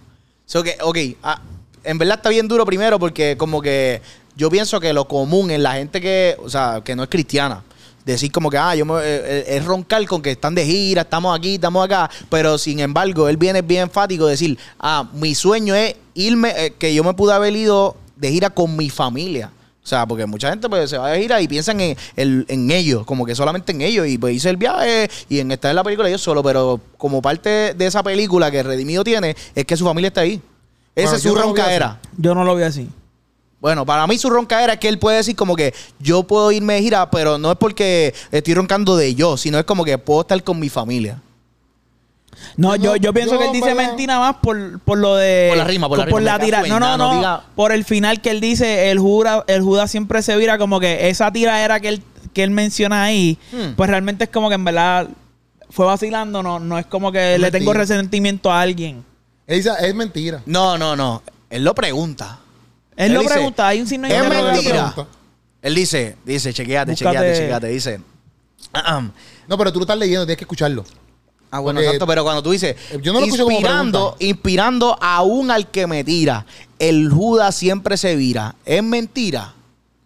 So 0.47 0.63
que, 0.63 0.77
ok, 0.83 0.99
ah, 1.23 1.41
en 1.85 1.99
verdad 1.99 2.17
está 2.19 2.29
bien 2.29 2.47
duro 2.49 2.65
primero 2.65 2.99
porque 2.99 3.37
como 3.37 3.61
que 3.63 4.01
yo 4.37 4.49
pienso 4.51 4.79
que 4.81 4.93
lo 4.93 5.09
común 5.09 5.51
en 5.51 5.63
la 5.63 5.73
gente 5.75 6.01
que, 6.01 6.37
o 6.43 6.49
sea, 6.49 6.81
que 6.85 6.95
no 6.95 7.03
es 7.03 7.09
cristiana. 7.09 7.63
Decir 8.05 8.33
como 8.33 8.51
que, 8.51 8.59
ah, 8.59 8.75
yo 8.75 8.85
me, 8.85 8.95
eh, 8.95 9.01
eh, 9.05 9.45
es 9.49 9.65
roncar 9.65 10.05
con 10.07 10.21
que 10.23 10.33
están 10.33 10.55
de 10.55 10.65
gira, 10.65 11.03
estamos 11.03 11.39
aquí, 11.39 11.55
estamos 11.55 11.85
acá. 11.85 12.11
Pero 12.29 12.59
sin 12.59 12.81
embargo, 12.81 13.29
él 13.29 13.37
viene 13.37 13.63
bien 13.63 13.83
enfático 13.83 14.27
de 14.27 14.33
decir, 14.33 14.59
ah, 14.79 15.09
mi 15.13 15.35
sueño 15.35 15.75
es 15.75 15.95
irme, 16.15 16.53
eh, 16.57 16.75
que 16.79 16.93
yo 16.93 17.05
me 17.05 17.15
pude 17.15 17.33
haber 17.33 17.55
ido 17.55 17.97
de 18.17 18.31
gira 18.31 18.51
con 18.51 18.77
mi 18.77 18.91
familia. 18.91 19.51
O 19.85 19.87
sea, 19.87 20.07
porque 20.07 20.27
mucha 20.27 20.51
gente 20.51 20.69
pues, 20.69 20.91
se 20.91 20.99
va 20.99 21.11
de 21.11 21.21
gira 21.21 21.41
y 21.41 21.49
piensan 21.49 21.81
en, 21.81 21.97
en, 22.17 22.45
en 22.49 22.71
ellos, 22.71 23.05
como 23.05 23.27
que 23.27 23.35
solamente 23.35 23.73
en 23.73 23.83
ellos. 23.83 24.07
Y 24.07 24.19
pues 24.19 24.35
hice 24.35 24.51
el 24.51 24.57
viaje 24.57 25.11
y 25.29 25.41
en 25.41 25.51
estar 25.51 25.71
en 25.71 25.77
la 25.77 25.85
película 25.85 26.09
ellos 26.09 26.23
solo. 26.23 26.43
Pero 26.43 26.81
como 26.97 27.21
parte 27.21 27.75
de 27.75 27.87
esa 27.87 28.03
película 28.03 28.51
que 28.51 28.63
Redimido 28.63 29.03
tiene, 29.03 29.37
es 29.55 29.65
que 29.65 29.77
su 29.77 29.85
familia 29.85 30.09
está 30.09 30.21
ahí. 30.21 30.41
Esa 30.95 31.11
Bueno, 31.11 31.17
es 31.17 31.23
su 31.23 31.35
vi 31.35 31.41
roncaera. 31.41 32.01
Yo 32.17 32.35
no 32.35 32.45
lo 32.45 32.55
vi 32.55 32.63
así. 32.63 32.89
Bueno, 33.63 33.87
para 33.87 34.07
mí 34.09 34.19
su 34.19 34.29
roncaera 34.29 34.73
es 34.75 34.79
que 34.81 34.89
él 34.89 34.99
puede 34.99 35.19
decir 35.19 35.37
como 35.37 35.55
que 35.55 35.73
yo 36.01 36.25
puedo 36.25 36.51
irme 36.51 36.75
de 36.75 36.83
gira, 36.83 37.09
pero 37.13 37.39
no 37.39 37.53
es 37.53 37.57
porque 37.57 38.13
estoy 38.33 38.55
roncando 38.55 38.97
de 38.97 39.15
yo, 39.15 39.37
sino 39.37 39.57
es 39.57 39.65
como 39.65 39.85
que 39.85 39.97
puedo 39.99 40.23
estar 40.23 40.43
con 40.43 40.59
mi 40.59 40.69
familia. 40.69 41.23
No, 42.57 42.75
Yo 42.75 42.97
yo, 42.97 43.13
pienso 43.13 43.35
yo, 43.35 43.39
que 43.39 43.47
él 43.47 43.53
dice 43.53 43.73
mentira 43.75 44.19
más 44.19 44.37
por, 44.43 44.81
por 44.81 44.99
lo 44.99 45.15
de. 45.15 45.47
Por 45.51 45.59
la 45.59 45.65
rima, 45.65 45.89
por 45.89 45.99
la 45.99 46.05
rima, 46.07 46.39
tira. 46.41 46.63
No, 46.63 46.81
no, 46.81 46.97
no. 46.97 47.13
no 47.15 47.21
diga- 47.21 47.43
Por 47.55 47.71
el 47.71 47.85
final 47.85 48.21
que 48.21 48.31
él 48.31 48.41
dice, 48.41 48.91
el 48.91 48.99
Judas, 48.99 49.45
el 49.47 49.63
Judas 49.63 49.91
siempre 49.93 50.23
se 50.23 50.37
vira, 50.37 50.59
como 50.59 50.81
que 50.81 51.09
esa 51.09 51.31
tiraera 51.31 51.79
que 51.79 51.89
él, 51.89 52.03
que 52.33 52.43
él 52.43 52.51
menciona 52.51 53.05
ahí, 53.05 53.39
Hmm. 53.53 53.75
pues 53.77 53.89
realmente 53.89 54.25
es 54.25 54.31
como 54.31 54.49
que 54.49 54.57
en 54.57 54.65
verdad 54.65 55.09
fue 55.71 55.87
vacilando, 55.87 56.43
no, 56.43 56.59
no 56.59 56.79
es 56.79 56.87
como 56.87 57.13
que 57.13 57.35
Es 57.37 57.41
le 57.41 57.51
tengo 57.53 57.73
resentimiento 57.75 58.51
a 58.51 58.61
alguien. 58.61 59.05
él 59.47 59.57
dice, 59.59 59.71
es 59.81 59.95
mentira. 59.95 60.43
No, 60.47 60.77
no, 60.77 60.97
no. 60.97 61.23
Él 61.49 61.63
lo 61.63 61.75
pregunta. 61.77 62.41
Él, 62.97 63.07
Él 63.09 63.15
lo 63.15 63.21
dice, 63.21 63.35
pregunta, 63.35 63.67
hay 63.69 63.81
un 63.81 63.87
signo 63.87 64.09
de 64.09 64.15
"Es 64.17 64.23
Pero 64.23 64.35
no 64.35 64.43
le 64.47 64.53
mentira". 64.53 64.93
pregunta. 64.95 65.07
Él 65.63 65.75
dice, 65.75 66.17
dice, 66.25 66.53
chequeate, 66.53 66.93
Búscate- 66.93 67.15
chequeate, 67.17 67.35
chequeate. 67.39 67.67
Dice. 67.69 68.01
No, 69.49 69.59
pero 69.59 69.73
tú 69.73 69.79
lo 69.79 69.85
estás 69.85 69.99
leyendo, 69.99 70.25
tienes 70.25 70.39
que 70.39 70.45
escucharlo. 70.45 70.85
Ah, 71.51 71.59
bueno, 71.59 71.79
Porque- 71.79 71.87
exacto, 71.89 72.07
pero 72.07 72.25
cuando 72.25 72.43
tú 72.43 72.51
dices, 72.51 72.77
Yo 73.03 73.13
no 73.13 73.21
lo 73.21 73.27
inspirando, 73.27 74.17
inspirando 74.21 74.97
aún 75.01 75.51
al 75.51 75.69
que 75.71 75.87
me 75.87 76.03
tira, 76.03 76.47
el 76.79 77.11
Judas 77.11 77.55
siempre 77.55 77.97
se 77.99 78.17
vira. 78.17 78.55
¿Es 78.65 78.83
mentira? 78.83 79.53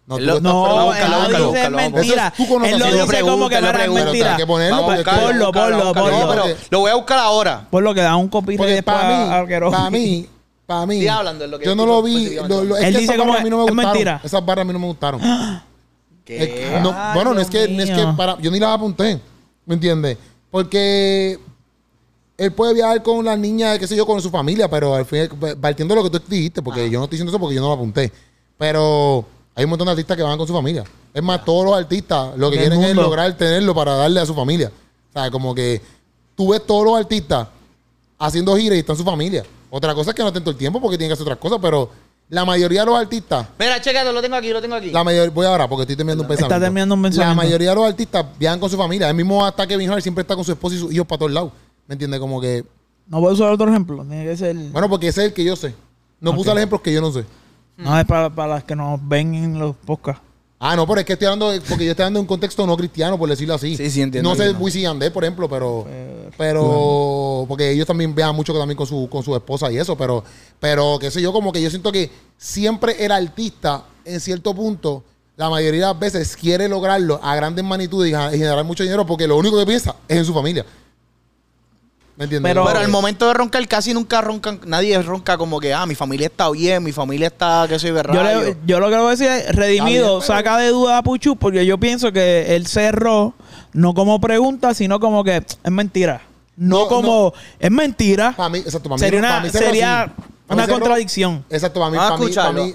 No, 0.08 0.18
Él 0.18 0.26
lo- 0.26 0.34
lo 0.34 0.40
No, 0.40 0.92
él 0.92 1.02
búscalo, 1.02 1.52
dice 1.52 1.70
mentira. 1.70 2.26
Es 2.28 2.34
tu 2.34 2.48
connotación. 2.48 2.64
Él 2.64 2.78
lo 2.78 2.86
Lo 2.86 2.92
dice 2.92 3.06
pregunta, 3.06 3.32
como 3.32 3.48
que 3.48 3.60
lo 3.60 3.60
no. 3.72 3.78
Pero 3.78 3.92
mentira. 4.04 4.36
Ponlo, 4.46 5.52
ponlo, 5.52 5.94
ponlo. 5.94 6.28
pero 6.28 6.44
lo 6.70 6.80
voy 6.80 6.90
a 6.90 6.94
buscar 6.94 7.18
ahora. 7.18 7.66
Por 7.70 7.82
lo 7.82 7.94
que 7.94 8.00
da 8.02 8.16
un 8.16 8.28
Porque 8.28 8.56
después 8.56 8.82
para 8.82 9.08
mí, 9.46 9.46
para 9.70 9.90
mí, 9.90 10.28
para 10.66 10.84
mí, 10.86 10.96
Sigue 10.96 11.10
hablando 11.10 11.44
de 11.44 11.48
lo 11.50 11.58
que 11.58 11.64
yo 11.64 11.74
no 11.76 11.86
lo 11.86 12.02
vi. 12.02 12.16
específicamente. 12.16 12.54
lo- 12.56 12.64
lo- 12.64 12.76
es 12.76 12.84
Él 12.84 12.94
que 12.94 13.00
dice 13.00 13.16
como 13.16 13.34
a 13.34 13.40
mí 13.40 13.50
no 13.50 13.56
me 13.58 13.62
es 13.64 13.70
gustaron. 13.70 13.92
mentira. 13.92 14.20
Esas 14.24 14.44
barras 14.44 14.62
a 14.62 14.66
mí 14.66 14.72
no 14.72 14.78
me 14.80 14.86
gustaron. 14.86 15.20
¿Qué? 16.24 16.74
Es- 16.76 16.82
no, 16.82 16.92
Ay, 16.94 17.14
bueno, 17.14 17.34
no 17.34 17.40
es 17.40 17.48
que, 17.48 17.68
no 17.68 17.82
es 17.82 17.90
que 17.90 18.04
para, 18.16 18.36
yo 18.40 18.50
ni 18.50 18.58
las 18.58 18.70
apunté, 18.74 19.20
¿me 19.64 19.74
entiendes? 19.74 20.18
Porque 20.50 21.38
él 22.36 22.52
puede 22.52 22.74
viajar 22.74 23.02
con 23.02 23.24
las 23.24 23.38
niñas, 23.38 23.78
qué 23.78 23.86
sé 23.86 23.96
yo, 23.96 24.04
con 24.06 24.20
su 24.20 24.30
familia, 24.30 24.68
pero 24.68 24.94
al 24.94 25.04
fin, 25.06 25.28
partiendo 25.60 25.94
de 25.94 26.02
lo 26.02 26.10
que 26.10 26.18
tú 26.18 26.24
dijiste, 26.28 26.62
porque 26.62 26.90
yo 26.90 26.98
no 26.98 27.04
estoy 27.04 27.16
diciendo 27.16 27.30
eso 27.30 27.38
porque 27.38 27.54
yo 27.54 27.60
no 27.60 27.68
lo 27.68 27.74
apunté. 27.74 28.12
Pero 28.58 29.24
hay 29.54 29.64
un 29.64 29.70
montón 29.70 29.86
de 29.86 29.92
artistas 29.92 30.16
que 30.16 30.22
van 30.22 30.36
con 30.36 30.46
su 30.46 30.52
familia. 30.52 30.82
Es 31.14 31.22
más, 31.22 31.44
todos 31.44 31.64
los 31.64 31.76
artistas 31.76 32.36
lo 32.36 32.50
que 32.50 32.58
quieren 32.58 32.82
es 32.82 32.94
lograr 32.96 33.32
tenerlo 33.36 33.74
para 33.74 33.94
darle 33.94 34.20
a 34.20 34.26
su 34.26 34.34
familia. 34.34 34.70
O 35.10 35.12
sea, 35.12 35.30
como 35.30 35.54
que 35.54 35.80
tú 36.34 36.50
ves 36.50 36.66
todos 36.66 36.84
los 36.84 36.98
artistas 36.98 37.48
haciendo 38.18 38.56
giras 38.56 38.76
y 38.76 38.80
están 38.80 38.96
su 38.96 39.04
familia. 39.04 39.44
Otra 39.76 39.94
cosa 39.94 40.10
es 40.10 40.16
que 40.16 40.22
no 40.22 40.28
estén 40.28 40.42
todo 40.42 40.52
el 40.52 40.56
tiempo 40.56 40.80
porque 40.80 40.96
tienen 40.96 41.10
que 41.10 41.14
hacer 41.14 41.24
otras 41.24 41.38
cosas, 41.38 41.58
pero 41.60 41.90
la 42.28 42.44
mayoría 42.44 42.80
de 42.80 42.86
los 42.86 42.98
artistas 42.98 43.46
Mira, 43.58 43.80
chécate, 43.80 44.12
lo 44.12 44.20
tengo 44.22 44.34
aquí, 44.36 44.50
lo 44.52 44.60
tengo 44.62 44.74
aquí. 44.74 44.90
la 44.90 45.04
mayoría, 45.04 45.30
voy 45.30 45.46
ahora 45.46 45.68
porque 45.68 45.82
estoy 45.82 45.96
terminando 45.96 46.24
un 46.24 46.30
Está 46.30 46.42
pensamiento. 46.44 46.64
terminando 46.64 46.94
un 46.94 47.02
La 47.02 47.08
pensamiento. 47.08 47.36
mayoría 47.36 47.68
de 47.70 47.74
los 47.76 47.86
artistas 47.86 48.26
viajan 48.38 48.58
con 48.58 48.70
su 48.70 48.76
familia. 48.76 49.08
El 49.08 49.14
mismo 49.14 49.44
hasta 49.44 49.66
Kevin 49.66 49.90
Hart 49.90 50.00
siempre 50.02 50.22
está 50.22 50.34
con 50.34 50.44
su 50.44 50.52
esposa 50.52 50.76
y 50.76 50.78
sus 50.78 50.92
hijos 50.92 51.06
para 51.06 51.18
todos 51.18 51.32
lados. 51.32 51.52
¿Me 51.86 51.92
entiendes? 51.94 52.18
Como 52.18 52.40
que. 52.40 52.64
No 53.06 53.20
puedo 53.20 53.34
usar 53.34 53.52
otro 53.52 53.68
ejemplo. 53.68 54.04
Tiene 54.04 54.24
que 54.24 54.36
ser. 54.36 54.56
Bueno, 54.56 54.88
porque 54.88 55.08
ese 55.08 55.20
es 55.22 55.26
el 55.28 55.34
que 55.34 55.44
yo 55.44 55.54
sé. 55.56 55.74
No 56.18 56.34
puse 56.34 56.50
el 56.50 56.56
ejemplo 56.56 56.80
que 56.82 56.92
yo 56.92 57.00
no 57.00 57.12
sé. 57.12 57.24
No, 57.76 57.96
es 58.00 58.06
para, 58.06 58.30
para 58.30 58.54
las 58.54 58.64
que 58.64 58.74
nos 58.74 58.98
ven 59.06 59.34
en 59.34 59.58
los 59.58 59.76
podcasts. 59.76 60.22
Ah, 60.68 60.74
no, 60.74 60.84
pero 60.86 60.98
es 61.00 61.06
que 61.06 61.12
estoy 61.12 61.26
hablando, 61.26 61.52
de- 61.52 61.60
porque 61.60 61.84
yo 61.84 61.92
estoy 61.92 62.02
hablando 62.02 62.18
de 62.18 62.22
un 62.22 62.26
contexto 62.26 62.66
no 62.66 62.76
cristiano, 62.76 63.16
por 63.16 63.28
decirlo 63.28 63.54
así. 63.54 63.76
Sí, 63.76 63.88
sí, 63.88 64.02
entiendo, 64.02 64.28
No 64.28 64.34
sé 64.34 64.42
entiendo. 64.46 64.64
Wisin 64.64 65.02
y 65.02 65.10
por 65.10 65.22
ejemplo, 65.22 65.48
pero. 65.48 65.86
Pero. 66.36 67.44
Porque 67.48 67.70
ellos 67.70 67.86
también 67.86 68.14
viajan 68.14 68.34
mucho 68.34 68.52
también 68.52 68.76
con 68.76 68.86
su, 68.86 69.08
con 69.08 69.22
su 69.22 69.34
esposa 69.36 69.70
y 69.70 69.78
eso, 69.78 69.96
pero. 69.96 70.24
Pero, 70.58 70.98
qué 70.98 71.10
sé 71.10 71.22
yo, 71.22 71.32
como 71.32 71.52
que 71.52 71.62
yo 71.62 71.70
siento 71.70 71.92
que 71.92 72.10
siempre 72.36 73.04
el 73.04 73.12
artista, 73.12 73.84
en 74.04 74.20
cierto 74.20 74.54
punto, 74.54 75.04
la 75.36 75.48
mayoría 75.50 75.82
de 75.88 75.92
las 75.92 75.98
veces 76.00 76.36
quiere 76.36 76.68
lograrlo 76.68 77.20
a 77.22 77.36
grandes 77.36 77.64
magnitudes 77.64 78.10
y 78.10 78.38
generar 78.38 78.64
mucho 78.64 78.82
dinero 78.82 79.06
porque 79.06 79.28
lo 79.28 79.36
único 79.36 79.58
que 79.58 79.66
piensa 79.66 79.94
es 80.08 80.16
en 80.18 80.24
su 80.24 80.34
familia. 80.34 80.64
¿Me 82.16 82.24
entiendes? 82.24 82.48
Pero- 82.50 82.66
al 82.68 82.88
momento 82.88 83.28
de 83.28 83.34
roncar, 83.34 83.66
casi 83.68 83.92
nunca 83.92 84.20
roncan, 84.22 84.60
nadie 84.66 85.00
ronca 85.02 85.36
como 85.36 85.60
que, 85.60 85.74
ah, 85.74 85.84
mi 85.84 85.94
familia 85.94 86.28
está 86.28 86.48
bien, 86.50 86.82
mi 86.82 86.92
familia 86.92 87.26
está, 87.26 87.66
que 87.68 87.78
soy 87.78 87.90
Yo, 87.90 87.94
berrayo. 87.94 88.40
le- 88.42 88.56
yo 88.66 88.80
lo 88.80 88.86
que 88.86 88.92
le 88.92 88.98
voy 88.98 89.08
a 89.08 89.10
decir 89.10 89.26
es, 89.28 89.54
redimido, 89.54 89.84
Está 89.84 89.90
bien, 89.92 90.20
pero- 90.20 90.20
saca 90.22 90.56
de 90.58 90.68
duda 90.70 90.98
a 90.98 91.02
Puchu, 91.02 91.36
porque 91.36 91.66
yo 91.66 91.78
pienso 91.78 92.10
que 92.12 92.56
él 92.56 92.66
cerró, 92.66 93.34
no 93.74 93.92
como 93.92 94.18
pregunta, 94.20 94.72
sino 94.72 94.98
como 94.98 95.22
que 95.24 95.36
es 95.36 95.70
mentira. 95.70 96.22
No, 96.56 96.84
No, 96.84 96.88
como, 96.88 97.34
es 97.58 97.70
mentira. 97.70 98.32
Para 98.34 98.48
mí, 98.48 98.58
exacto, 98.60 98.88
para 98.88 98.94
mí, 98.96 99.00
Sería 99.00 99.18
una, 99.18 99.40
mí 99.40 99.50
cerró 99.50 99.66
sería 99.66 100.12
una 100.48 100.66
contradicción. 100.66 101.44
Exacto, 101.50 101.80
para 101.80 101.90
mí, 101.90 101.98
Vamos 101.98 102.12
a 102.12 102.16
para 102.16 102.28
mí, 102.28 102.34
para 102.34 102.66
mí. 102.66 102.74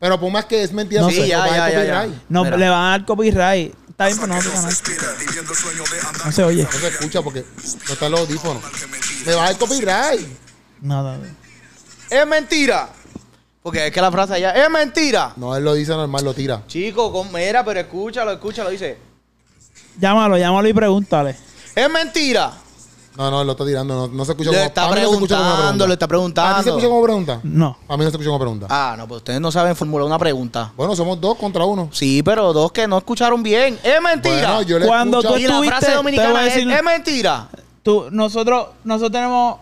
Pero 0.00 0.18
por 0.18 0.32
más 0.32 0.46
que 0.46 0.62
es 0.64 0.72
mentira, 0.72 1.02
No 1.02 1.10
sí, 1.10 1.16
sé. 1.16 1.28
ya, 1.28 1.38
va 1.38 1.44
a 1.44 1.70
ya, 1.70 1.84
ya. 1.84 2.08
No, 2.28 2.42
Mira. 2.42 2.56
le 2.56 2.68
van 2.68 2.84
a 2.86 2.90
dar 2.90 3.04
copyright. 3.04 3.72
Está 4.00 4.06
bien, 4.06 4.18
pero 4.18 4.34
no 4.34 4.40
se 4.40 4.50
canal. 4.50 4.76
No 6.24 6.32
se 6.32 6.42
oye. 6.42 6.62
No 6.62 6.72
se 6.72 6.88
escucha 6.88 7.20
porque 7.20 7.44
no 7.86 7.92
están 7.92 8.10
los 8.10 8.20
audífonos. 8.20 8.62
Me 9.26 9.34
va 9.34 9.42
dar 9.44 9.58
copyright. 9.58 10.26
Nada. 10.80 11.18
Es 12.08 12.26
mentira. 12.26 12.88
Porque 13.62 13.88
es 13.88 13.92
que 13.92 14.00
la 14.00 14.10
frase 14.10 14.32
allá, 14.34 14.52
es 14.52 14.70
mentira. 14.70 15.34
No, 15.36 15.54
él 15.54 15.62
lo 15.64 15.74
dice 15.74 15.90
normal, 15.90 16.24
lo 16.24 16.32
tira. 16.32 16.62
Chico, 16.66 17.12
con- 17.12 17.30
mira, 17.30 17.62
pero 17.62 17.80
escúchalo, 17.80 18.32
escúchalo, 18.32 18.70
dice. 18.70 18.96
Llámalo, 20.00 20.38
llámalo 20.38 20.66
y 20.66 20.72
pregúntale. 20.72 21.36
Es 21.74 21.90
mentira. 21.90 22.54
No, 23.16 23.30
no, 23.30 23.40
él 23.40 23.46
lo 23.46 23.52
está 23.52 23.66
tirando. 23.66 23.94
No, 23.94 24.08
no 24.08 24.24
se 24.24 24.32
escucha 24.32 24.50
Le 24.50 24.56
como 24.56 24.68
está 24.68 24.82
para 24.88 24.94
mí 24.96 25.00
no 25.02 25.08
se 25.08 25.14
escucha 25.14 25.34
como 25.36 25.46
una 25.46 25.54
preguntando, 25.56 25.86
le 25.86 25.92
está 25.94 26.08
pregunta. 26.08 26.42
¿A 26.42 26.44
ti 26.44 26.48
se 26.48 26.62
preguntando. 26.62 26.78
escucha 26.78 26.88
como 26.90 27.02
pregunta? 27.04 27.40
No. 27.42 27.76
A 27.88 27.96
mí 27.96 28.04
no 28.04 28.04
se 28.04 28.08
escucha 28.16 28.26
como 28.28 28.38
pregunta. 28.38 28.66
Ah, 28.70 28.94
no, 28.96 29.08
pues 29.08 29.18
ustedes 29.18 29.40
no 29.40 29.50
saben 29.52 29.74
formular 29.76 30.06
una 30.06 30.18
pregunta. 30.18 30.72
Bueno, 30.76 30.94
somos 30.96 31.20
dos 31.20 31.36
contra 31.36 31.64
uno. 31.64 31.88
Sí, 31.92 32.22
pero 32.22 32.52
dos 32.52 32.72
que 32.72 32.86
no 32.86 32.98
escucharon 32.98 33.42
bien. 33.42 33.78
Es 33.82 34.00
mentira. 34.00 34.36
Bueno, 34.54 34.62
yo 34.62 34.78
le 34.78 34.86
Cuando 34.86 35.18
escucho- 35.20 35.34
tú 35.34 35.40
y 35.40 35.42
la 35.42 35.48
estuviste, 35.54 35.70
frase 35.76 35.86
te 35.86 35.92
voy 35.92 35.96
dominicana 36.04 36.38
a 36.40 36.46
es, 36.46 36.54
decir- 36.54 36.72
es 36.72 36.82
mentira. 36.82 37.48
Tú, 37.82 38.06
nosotros, 38.10 38.66
nosotros 38.84 39.12
tenemos. 39.12 39.56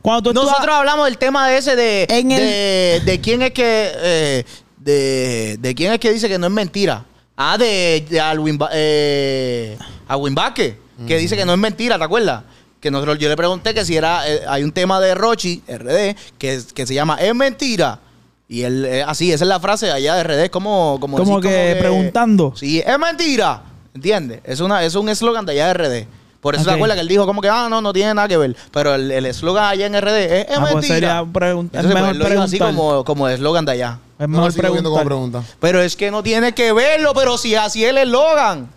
Cuando 0.00 0.22
tú 0.32 0.32
Nosotros 0.40 0.74
hablamos 0.74 1.04
del 1.06 1.18
tema 1.18 1.48
de 1.48 1.58
ese 1.58 1.76
de, 1.76 2.06
En 2.08 2.30
el- 2.30 2.38
de, 2.40 3.02
de 3.04 3.20
quién 3.20 3.42
es 3.42 3.50
que 3.52 3.92
eh, 3.96 4.44
de, 4.78 5.56
de 5.58 5.74
quién 5.74 5.92
es 5.92 5.98
que 5.98 6.12
dice 6.12 6.28
que 6.28 6.38
no 6.38 6.46
es 6.46 6.52
mentira. 6.52 7.04
Ah, 7.36 7.58
de, 7.58 8.06
de 8.08 8.20
Alwin, 8.20 8.56
Ba- 8.56 8.70
eh, 8.72 9.76
Alwin 10.06 10.34
Vázquez, 10.34 10.76
que 11.06 11.18
dice 11.18 11.36
que 11.36 11.44
no 11.44 11.52
es 11.52 11.58
mentira, 11.58 11.98
¿te 11.98 12.04
acuerdas? 12.04 12.44
Que 12.84 12.90
nosotros, 12.90 13.16
yo 13.18 13.30
le 13.30 13.36
pregunté 13.36 13.72
que 13.72 13.82
si 13.82 13.96
era, 13.96 14.28
eh, 14.30 14.42
hay 14.46 14.62
un 14.62 14.70
tema 14.70 15.00
de 15.00 15.14
Rochi, 15.14 15.62
RD, 15.66 16.14
que, 16.36 16.60
que 16.74 16.86
se 16.86 16.92
llama 16.92 17.16
Es 17.18 17.34
mentira. 17.34 17.98
Y 18.46 18.60
él, 18.60 18.84
eh, 18.84 19.02
así, 19.02 19.32
esa 19.32 19.44
es 19.44 19.48
la 19.48 19.58
frase 19.58 19.90
allá 19.90 20.16
de 20.16 20.22
RD, 20.22 20.50
como, 20.50 20.98
como, 21.00 21.16
Como 21.16 21.40
decir 21.40 21.50
que 21.50 21.76
preguntando. 21.80 22.52
Sí, 22.54 22.82
es 22.86 22.98
mentira. 22.98 23.62
¿Entiendes? 23.94 24.40
Es, 24.44 24.60
una, 24.60 24.84
es 24.84 24.94
un 24.96 25.08
eslogan 25.08 25.46
de 25.46 25.52
allá 25.52 25.68
de 25.68 25.72
RD. 26.04 26.06
Por 26.42 26.54
eso 26.56 26.64
Ok. 26.64 26.68
te 26.68 26.74
acuerdas 26.74 26.96
que 26.96 27.00
él 27.00 27.08
dijo 27.08 27.24
como 27.24 27.40
que, 27.40 27.48
ah, 27.48 27.68
no, 27.70 27.80
no 27.80 27.90
tiene 27.94 28.12
nada 28.12 28.28
que 28.28 28.36
ver. 28.36 28.54
Pero 28.70 28.94
el 28.96 29.10
el 29.10 29.24
eslogan 29.24 29.64
allá 29.64 29.86
en 29.86 29.94
RD 29.98 30.18
es, 30.26 30.32
es 30.50 30.56
Ah, 30.58 30.60
pues 30.60 30.74
mentira. 30.74 30.94
sería 30.94 31.22
pregun- 31.22 31.70
es 31.72 31.78
Entonces, 31.78 31.82
pues, 31.90 31.94
mejor 31.94 32.10
él 32.10 32.18
lo 32.18 32.28
dijo 32.28 32.42
así 32.42 32.58
como, 32.58 33.02
como 33.06 33.28
eslogan 33.30 33.64
de 33.64 33.72
allá. 33.72 33.98
Es 34.18 34.28
No, 34.28 34.36
mejor 34.42 34.52
preguntar. 34.52 35.04
pregunta. 35.06 35.42
Pero 35.58 35.80
es 35.80 35.96
que 35.96 36.10
no 36.10 36.22
tiene 36.22 36.52
que 36.52 36.70
verlo, 36.74 37.14
pero 37.14 37.38
si 37.38 37.54
así 37.54 37.82
es 37.82 37.88
el 37.88 37.96
eslogan. 37.96 38.68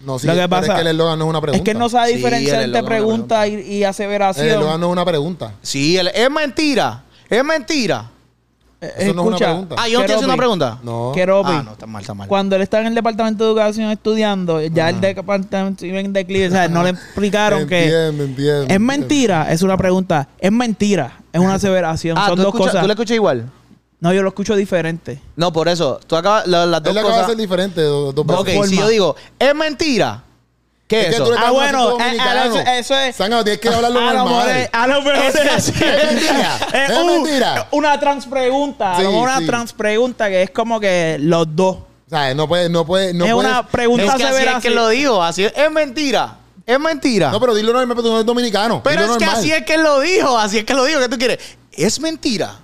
No, 0.00 0.18
sí, 0.18 0.26
Lo 0.28 0.34
que 0.34 0.48
pasa 0.48 0.68
es 0.68 0.74
que 0.76 0.80
el 0.82 0.86
eslogan 0.88 1.18
no 1.18 1.24
es 1.24 1.30
una 1.30 1.40
pregunta. 1.40 1.58
Es 1.58 1.64
que 1.64 1.70
él 1.72 1.78
no 1.78 1.88
sabe 1.88 2.12
diferenciar 2.12 2.62
entre 2.62 2.82
pregunta 2.84 3.46
y, 3.48 3.54
y 3.54 3.82
El 3.82 3.88
aseveración. 3.90 4.46
eslogan 4.46 4.80
no 4.80 4.86
es 4.86 4.92
una 4.92 5.04
pregunta. 5.04 5.52
Sí, 5.62 5.96
el- 5.96 6.08
es 6.08 6.30
mentira. 6.30 7.02
Es 7.28 7.44
mentira. 7.44 8.10
Eh, 8.80 8.92
Eso 8.98 9.12
no 9.12 9.22
es 9.22 9.26
una 9.26 9.36
escucha, 9.36 9.46
pregunta. 9.46 9.74
Ah, 9.76 9.88
yo 9.88 9.94
no 9.98 10.00
estoy 10.04 10.14
haciendo 10.14 10.32
una 10.32 10.36
pregunta. 10.36 10.78
No. 10.84 11.10
Keropi, 11.12 11.50
Ah, 11.52 11.62
no, 11.64 11.72
está 11.72 11.86
mal, 11.86 12.00
está 12.00 12.14
mal. 12.14 12.28
cuando 12.28 12.54
él 12.54 12.62
está 12.62 12.80
en 12.80 12.86
el 12.86 12.94
departamento 12.94 13.42
de 13.44 13.50
educación 13.50 13.90
estudiando, 13.90 14.62
ya 14.62 14.90
el 14.90 15.00
departamento 15.00 15.84
iba 15.84 15.98
en 15.98 16.12
declive, 16.12 16.46
o 16.46 16.50
sea, 16.52 16.68
no 16.68 16.84
le 16.84 16.90
explicaron 16.90 17.66
que 17.66 17.82
Entiendo, 17.86 18.22
entiendo. 18.22 18.66
es 18.68 18.80
mentira, 18.80 19.50
es 19.52 19.62
una 19.62 19.76
pregunta, 19.76 20.28
es 20.38 20.52
mentira, 20.52 21.18
es 21.32 21.40
una 21.40 21.54
aseveración, 21.56 22.16
Ah, 22.16 22.28
son 22.28 22.36
¿tú, 22.36 22.42
dos 22.42 22.54
cosas. 22.54 22.80
¿tú 22.82 22.86
lo 22.86 22.92
escuchas 22.92 23.16
igual? 23.16 23.50
No, 24.00 24.12
yo 24.12 24.22
lo 24.22 24.28
escucho 24.28 24.54
diferente. 24.54 25.20
No, 25.36 25.52
por 25.52 25.68
eso. 25.68 25.98
Tú 26.06 26.14
acabas, 26.16 26.46
la- 26.46 26.66
las 26.66 26.82
dos 26.82 26.92
Él 26.92 26.98
acaba 26.98 27.14
de 27.14 27.20
cosas. 27.22 27.30
ser 27.30 27.36
diferente. 27.36 27.82
Dos, 27.82 28.14
dos 28.14 28.26
Ok, 28.30 28.46
veces. 28.46 28.70
si 28.70 28.76
yo 28.76 28.88
digo, 28.88 29.16
es 29.38 29.54
mentira. 29.54 30.22
¿Qué 30.86 31.00
es, 31.00 31.06
Es 31.06 31.08
que 31.10 31.14
eso? 31.16 31.24
tú 31.26 31.32
le 31.32 31.38
Ah, 31.38 31.50
bueno, 31.50 31.78
hablando 31.80 32.00
eh, 32.00 32.04
dominicano. 32.04 32.44
eso- 32.60 32.70
eso 32.70 32.96
es- 32.96 33.16
Zángano, 33.16 33.44
tienes 33.44 33.60
que 33.60 33.68
hablarlo 33.68 33.98
a 34.08 34.12
lo 34.14 34.24
mejor 34.24 34.30
normal. 34.30 34.56
es- 34.56 34.70
a 34.72 34.86
lo 34.86 35.02
mejor 35.02 35.24
Es 35.26 35.34
es- 35.34 35.64
sí. 35.64 35.72
Es 35.84 36.04
mentira. 36.14 36.58
es 36.72 36.90
Es 36.90 36.96
un- 36.96 37.06
mentira. 37.22 37.68
una 37.72 38.00
transpregunta, 38.00 38.92
a 38.92 38.96
Sí, 38.96 39.02
lo 39.02 39.10
mejor 39.10 39.28
una 39.28 39.38
sí. 39.40 39.46
transpregunta 39.46 40.28
que 40.28 40.42
es 40.44 40.50
como 40.50 40.80
que 40.80 41.16
los 41.20 41.46
dos. 41.54 41.76
O 41.76 41.84
sea, 42.10 42.32
no 42.34 42.48
puede, 42.48 42.70
no 42.70 42.86
puede, 42.86 43.12
no 43.12 43.26
es 43.26 43.32
puedes- 43.34 43.50
una 43.50 43.66
pregunta 43.66 44.04
Es 44.04 44.10
que 44.14 44.14
así 44.14 44.22
es 44.22 44.38
severa. 44.38 44.60
que 44.60 44.70
lo 44.70 44.88
digo. 44.88 45.22
Así 45.22 45.44
es, 45.44 45.52
es 45.54 45.70
mentira. 45.70 46.38
Es 46.64 46.80
mentira. 46.80 47.30
No, 47.32 47.40
pero 47.40 47.54
dilo 47.54 47.72
normal, 47.72 47.88
pero 47.96 48.02
tú 48.02 48.08
no 48.08 48.14
eres 48.16 48.26
dominicano. 48.26 48.80
Pero 48.82 49.02
Dilo 49.02 49.12
es 49.14 49.18
que 49.18 49.24
normal. 49.26 49.40
así 49.42 49.52
es 49.52 49.64
que 49.64 49.76
lo 49.76 50.00
dijo, 50.00 50.38
así 50.38 50.58
es 50.58 50.64
que 50.64 50.72
lo 50.74 50.84
dijo. 50.84 51.00
¿Qué 51.00 51.08
tú 51.10 51.18
quieres? 51.18 51.38
Es 51.72 52.00
mentira. 52.00 52.54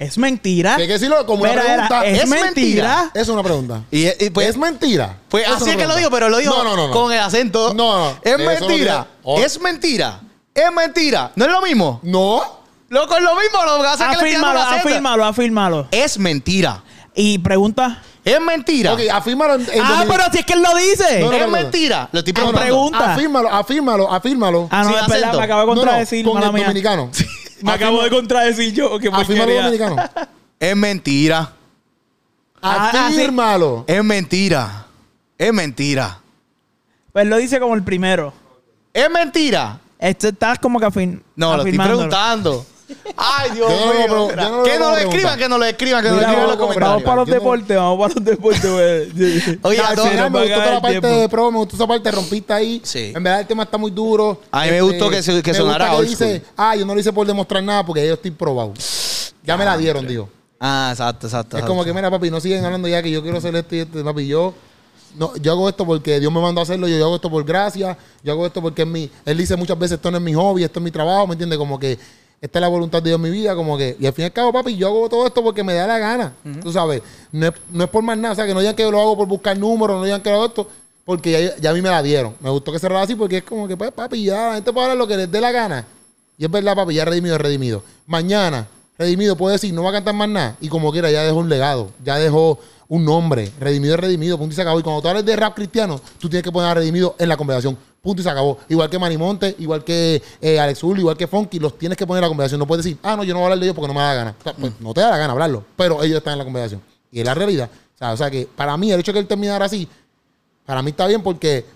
Es 0.00 0.16
mentira. 0.18 0.76
Hay 0.76 0.86
que 0.86 0.94
decirlo 0.94 1.26
como 1.26 1.42
una 1.42 1.50
Mira, 1.52 1.62
pregunta. 1.62 2.06
es, 2.06 2.22
es 2.22 2.28
mentira. 2.28 3.10
Es 3.14 3.28
una 3.28 3.42
pregunta. 3.42 3.82
Y, 3.90 4.08
y 4.24 4.30
pues, 4.30 4.48
es 4.48 4.56
mentira. 4.56 5.18
pues 5.28 5.46
Es 5.46 5.52
así 5.52 5.70
es 5.70 5.76
que 5.76 5.86
lo 5.86 5.94
dijo, 5.94 6.10
pero 6.10 6.30
lo 6.30 6.38
dijo 6.38 6.56
No, 6.56 6.64
no, 6.64 6.74
no, 6.74 6.86
no. 6.88 6.92
con 6.92 7.12
el 7.12 7.20
acento. 7.20 7.74
No, 7.74 7.98
no. 8.10 8.16
Es 8.22 8.38
mentira. 8.38 9.06
oh. 9.22 9.38
Es 9.38 9.60
mentira. 9.60 10.20
Es 10.54 10.72
mentira. 10.72 11.30
¿No 11.36 11.44
es 11.44 11.50
lo 11.52 11.60
mismo? 11.60 12.00
No. 12.02 12.40
Loco, 12.88 13.14
es 13.16 13.22
lo 13.22 13.34
mismo. 13.36 13.62
Lo 13.62 13.82
que 13.82 13.88
es 13.92 13.96
que 13.98 14.04
le 14.06 14.14
Afírmalo, 14.36 14.60
afírmalo, 14.62 15.24
afírmalo. 15.26 15.88
Es 15.90 16.18
mentira. 16.18 16.82
Y 17.14 17.38
pregunta. 17.38 18.02
Es 18.24 18.40
mentira. 18.40 18.92
Ok, 18.94 19.00
afírmalo 19.12 19.54
en, 19.54 19.60
en 19.72 19.80
Ah, 19.82 20.04
pero 20.08 20.24
si 20.32 20.38
es 20.38 20.44
que 20.46 20.52
él 20.54 20.62
lo 20.62 20.74
dice. 20.76 21.20
No, 21.20 21.26
no, 21.26 21.32
es 21.32 21.40
no, 21.40 21.46
no. 21.46 21.52
mentira. 21.52 22.08
Lo 22.12 22.18
estoy 22.20 22.32
Ah, 22.32 22.34
preguntando. 22.34 22.60
pregunta. 22.60 23.14
Afírmalo, 23.14 23.50
afírmalo, 23.52 24.12
afírmalo. 24.12 24.68
Ah, 24.70 24.82
no, 24.84 24.98
es 24.98 25.06
verdad, 25.08 25.34
me 25.38 25.42
acabo 25.44 25.60
de 25.60 25.66
No, 25.66 25.74
no, 25.74 25.80
contradecir, 25.80 26.24
con 26.24 26.42
el 26.42 26.52
mía. 26.52 26.62
dominicano. 26.64 27.10
Me 27.62 27.72
acabo 27.72 28.02
de 28.02 28.10
contradecir 28.10 28.72
yo. 28.72 28.98
Que 28.98 29.08
Afírmalo 29.08 29.26
porquería. 29.26 29.62
dominicano. 29.64 29.96
Es 30.60 30.76
mentira. 30.76 31.52
Ah, 32.60 32.90
ah. 32.92 33.06
Afírmalo. 33.06 33.84
Es 33.86 34.04
mentira. 34.04 34.86
Es 35.38 35.52
mentira. 35.54 36.20
Pues 37.12 37.26
lo 37.26 37.38
dice 37.38 37.58
como 37.58 37.74
el 37.74 37.82
primero. 37.82 38.32
Es 38.92 39.10
mentira. 39.10 39.80
Este 39.98 40.28
estás 40.28 40.58
como 40.58 40.78
que 40.78 40.86
afirm 40.86 41.20
No, 41.36 41.56
lo 41.56 41.62
estoy 41.64 41.78
preguntando. 41.78 42.66
Ay, 43.16 43.50
Dios 43.52 43.70
Yo 43.70 43.86
no 43.86 43.92
lo 44.16 44.26
mío. 44.26 44.36
yo 44.36 44.36
no 44.36 44.56
lo 44.58 44.62
que 44.64 44.78
no 44.78 44.90
lo 44.90 44.96
escriban, 44.96 45.38
que 45.38 45.48
no 45.48 45.58
lo 45.58 45.64
escriban, 45.64 46.02
que 46.02 46.08
no 46.08 46.14
lo 46.16 46.20
Mira, 46.20 46.30
escriban 46.32 46.44
en 46.44 46.58
los 46.58 46.58
vamos, 46.58 46.74
comentarios. 46.76 46.90
vamos 46.90 47.02
para 47.04 47.16
los 47.16 47.28
Yo 47.28 47.34
no- 47.34 47.40
deportes, 47.40 47.76
vamos 47.76 47.98
para 47.98 48.14
los 48.14 48.24
deportes. 48.24 48.72
güey. 48.72 49.58
Oye, 49.62 49.80
Ah, 49.80 49.88
a 49.90 49.94
todos- 49.94 50.12
me 50.12 50.28
gustó 50.40 50.54
toda 50.54 50.74
la 50.74 50.80
parte 50.82 51.00
tiempo. 51.00 51.08
de 51.20 51.28
pro, 51.28 51.50
me 51.52 51.58
gustó 51.58 51.76
esa 51.76 51.86
parte, 51.86 52.10
rompiste 52.10 52.52
ahí. 52.52 52.80
Sí. 52.84 53.12
En 53.14 53.22
verdad 53.22 53.40
el 53.40 53.46
tema 53.46 53.62
está 53.64 53.78
muy 53.78 53.90
duro. 53.90 54.32
Este, 54.42 54.48
A 54.52 54.62
mí 54.64 54.70
me 54.70 54.82
gustó 54.82 55.10
que 55.10 55.22
se- 55.22 55.42
que 55.42 55.52
me 55.52 55.56
sonara 55.58 55.84
gusta 55.86 55.90
que 55.90 55.96
old 56.00 56.08
dice, 56.08 56.42
ah, 56.56 56.76
yo 56.76 56.84
no 56.86 56.94
lo 56.94 57.00
hice 57.00 57.12
por 57.12 57.26
demostrar 57.26 57.62
nada 57.62 57.84
porque 57.84 58.06
yo 58.06 58.14
estoy 58.14 58.30
probado. 58.30 58.72
Ya 59.44 59.56
me 59.56 59.64
la 59.64 59.76
dieron, 59.76 60.06
digo. 60.06 60.28
Ah, 60.60 60.88
exacto, 60.92 61.26
exacto. 61.26 61.56
Es 61.56 61.64
como 61.64 61.84
que, 61.84 61.92
mira, 61.94 62.10
papi, 62.10 62.30
no 62.30 62.38
siguen 62.40 62.64
hablando 62.64 62.86
ya 62.88 63.02
que 63.02 63.10
yo 63.10 63.22
quiero 63.22 63.38
hacer 63.38 63.54
esto 63.56 63.74
y 63.74 63.78
esto. 63.80 64.04
Papi, 64.04 64.26
yo, 64.26 64.52
no, 65.16 65.34
yo 65.36 65.52
hago 65.52 65.68
esto 65.68 65.86
porque 65.86 66.20
Dios 66.20 66.30
me 66.30 66.40
mandó 66.40 66.60
a 66.60 66.64
hacerlo. 66.64 66.86
Yo, 66.86 66.98
yo 66.98 67.06
hago 67.06 67.16
esto 67.16 67.30
por 67.30 67.42
gracia. 67.44 67.96
Yo 68.22 68.32
hago 68.32 68.44
esto 68.46 68.60
porque 68.60 68.82
es 68.82 68.88
mi... 68.88 69.10
Él 69.24 69.38
dice 69.38 69.56
muchas 69.56 69.78
veces, 69.78 69.96
esto 69.96 70.10
no 70.10 70.18
es 70.18 70.22
mi 70.22 70.34
hobby, 70.34 70.62
esto 70.62 70.78
es 70.78 70.84
mi 70.84 70.90
trabajo, 70.90 71.26
¿me 71.26 71.32
entiendes? 71.32 71.58
Como 71.58 71.78
que 71.78 71.98
esta 72.40 72.58
es 72.58 72.60
la 72.60 72.68
voluntad 72.68 73.02
de 73.02 73.10
Dios 73.10 73.18
en 73.18 73.22
mi 73.22 73.30
vida. 73.30 73.54
Como 73.54 73.76
que... 73.76 73.96
Y 74.00 74.06
al 74.06 74.12
fin 74.12 74.22
y 74.22 74.26
al 74.26 74.32
cabo, 74.32 74.52
papi, 74.52 74.76
yo 74.76 74.88
hago 74.88 75.08
todo 75.08 75.26
esto 75.26 75.42
porque 75.42 75.62
me 75.62 75.74
da 75.74 75.86
la 75.86 75.98
gana. 75.98 76.32
Tú 76.62 76.72
sabes. 76.72 77.02
No 77.32 77.48
es, 77.48 77.52
no 77.70 77.84
es 77.84 77.90
por 77.90 78.02
más 78.02 78.16
nada. 78.16 78.32
O 78.32 78.34
sea, 78.34 78.46
que 78.46 78.54
no 78.54 78.60
digan 78.60 78.74
que 78.74 78.90
lo 78.90 78.98
hago 78.98 79.16
por 79.16 79.28
buscar 79.28 79.58
números, 79.58 79.98
no 79.98 80.04
digan 80.04 80.22
que 80.22 80.30
lo 80.30 80.36
hago 80.36 80.46
esto. 80.46 80.68
Porque 81.04 81.32
ya, 81.32 81.56
ya 81.58 81.70
a 81.70 81.74
mí 81.74 81.82
me 81.82 81.90
la 81.90 82.02
dieron. 82.02 82.34
Me 82.40 82.48
gustó 82.50 82.72
que 82.72 82.78
se 82.78 82.86
así 82.86 83.14
porque 83.14 83.38
es 83.38 83.42
como 83.44 83.68
que, 83.68 83.76
pues, 83.76 83.92
papi, 83.92 84.24
ya 84.24 84.48
la 84.48 84.54
gente 84.54 84.72
puede 84.72 84.86
hablar 84.86 84.98
lo 84.98 85.06
que 85.06 85.16
les 85.16 85.30
dé 85.30 85.40
la 85.40 85.52
gana. 85.52 85.86
Y 86.38 86.44
es 86.44 86.50
verdad, 86.50 86.74
papi, 86.74 86.94
ya 86.94 87.04
redimido 87.04 87.36
redimido. 87.36 87.82
Mañana, 88.06 88.66
redimido 88.96 89.36
puede 89.36 89.54
decir, 89.54 89.74
no 89.74 89.82
va 89.82 89.90
a 89.90 89.92
cantar 89.92 90.14
más 90.14 90.28
nada. 90.28 90.56
Y 90.60 90.68
como 90.68 90.90
quiera, 90.92 91.10
ya 91.10 91.22
dejó 91.22 91.38
un 91.38 91.48
legado, 91.50 91.90
ya 92.02 92.16
dejó 92.16 92.58
un 92.88 93.04
nombre. 93.04 93.50
Redimido 93.60 93.96
redimido, 93.96 94.38
punto 94.38 94.52
y 94.52 94.56
se 94.56 94.62
acabó. 94.62 94.80
Y 94.80 94.82
cuando 94.82 95.02
tú 95.02 95.08
hablas 95.08 95.24
de 95.24 95.36
rap 95.36 95.54
cristiano, 95.54 96.00
tú 96.18 96.28
tienes 96.28 96.42
que 96.42 96.50
poner 96.50 96.70
a 96.70 96.74
redimido 96.74 97.14
en 97.18 97.28
la 97.28 97.36
conversación. 97.36 97.76
Punto 98.02 98.20
y 98.20 98.24
se 98.24 98.30
acabó. 98.30 98.58
Igual 98.68 98.88
que 98.88 98.98
Manimonte, 98.98 99.54
igual 99.58 99.84
que 99.84 100.22
eh, 100.40 100.58
Alex 100.58 100.82
Ul, 100.82 100.98
igual 100.98 101.16
que 101.16 101.26
Funky, 101.26 101.58
los 101.58 101.76
tienes 101.76 101.98
que 101.98 102.06
poner 102.06 102.20
en 102.20 102.22
la 102.22 102.28
conversación. 102.28 102.58
No 102.58 102.66
puedes 102.66 102.84
decir, 102.84 102.98
ah, 103.02 103.14
no, 103.16 103.24
yo 103.24 103.34
no 103.34 103.40
voy 103.40 103.44
a 103.44 103.46
hablar 103.48 103.58
de 103.58 103.66
ellos 103.66 103.76
porque 103.76 103.88
no 103.88 103.94
me 103.94 104.00
da 104.00 104.08
la 104.08 104.14
gana. 104.14 104.34
O 104.38 104.42
sea, 104.42 104.54
pues, 104.54 104.72
no 104.80 104.94
te 104.94 105.00
da 105.02 105.10
la 105.10 105.18
gana 105.18 105.32
hablarlo, 105.32 105.64
pero 105.76 106.02
ellos 106.02 106.16
están 106.18 106.32
en 106.32 106.38
la 106.38 106.44
conversación. 106.44 106.82
Y 107.12 107.20
es 107.20 107.26
la 107.26 107.34
realidad. 107.34 107.68
O 107.94 107.98
sea, 107.98 108.12
o 108.12 108.16
sea 108.16 108.30
que 108.30 108.48
para 108.56 108.76
mí, 108.78 108.90
el 108.90 109.00
hecho 109.00 109.12
de 109.12 109.16
que 109.16 109.20
él 109.20 109.26
terminara 109.26 109.66
así, 109.66 109.86
para 110.64 110.80
mí 110.82 110.90
está 110.90 111.06
bien 111.06 111.22
porque 111.22 111.66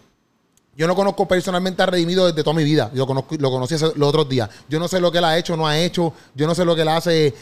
yo 0.77 0.87
no 0.87 0.95
conozco 0.97 1.29
personalmente 1.29 1.83
a 1.83 1.87
Redimido 1.87 2.27
desde 2.27 2.43
toda 2.43 2.57
mi 2.57 2.64
vida. 2.64 2.91
Yo 2.95 3.07
conozco, 3.07 3.37
lo 3.39 3.51
conocí 3.51 3.75
hace- 3.75 3.93
los 3.95 4.09
otros 4.09 4.29
días. 4.29 4.49
Yo 4.68 4.79
no 4.81 4.89
sé 4.89 5.01
lo 5.01 5.12
que 5.12 5.18
él 5.18 5.25
ha 5.25 5.37
hecho, 5.37 5.57
no 5.57 5.66
ha 5.66 5.79
hecho. 5.79 6.12
Yo 6.35 6.47
no 6.47 6.55
sé 6.55 6.64
lo 6.64 6.75
que 6.75 6.83
él 6.83 6.89
hace. 6.89 7.35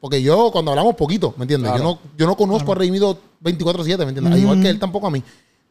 Porque 0.00 0.20
yo, 0.20 0.50
cuando 0.52 0.72
hablamos 0.72 0.94
poquito, 0.96 1.34
¿me 1.36 1.44
entiendes? 1.44 1.72
Yo, 1.76 1.82
no, 1.82 1.98
yo 2.16 2.26
no 2.26 2.36
conozco 2.36 2.72
a 2.72 2.74
Redimido 2.74 3.16
24-7, 3.42 3.98
¿me 3.98 4.04
entiendes? 4.10 4.32
Al 4.32 4.38
Igual 4.38 4.60
que 4.60 4.68
él 4.70 4.78
tampoco 4.78 5.06
a 5.06 5.10
mí. 5.10 5.22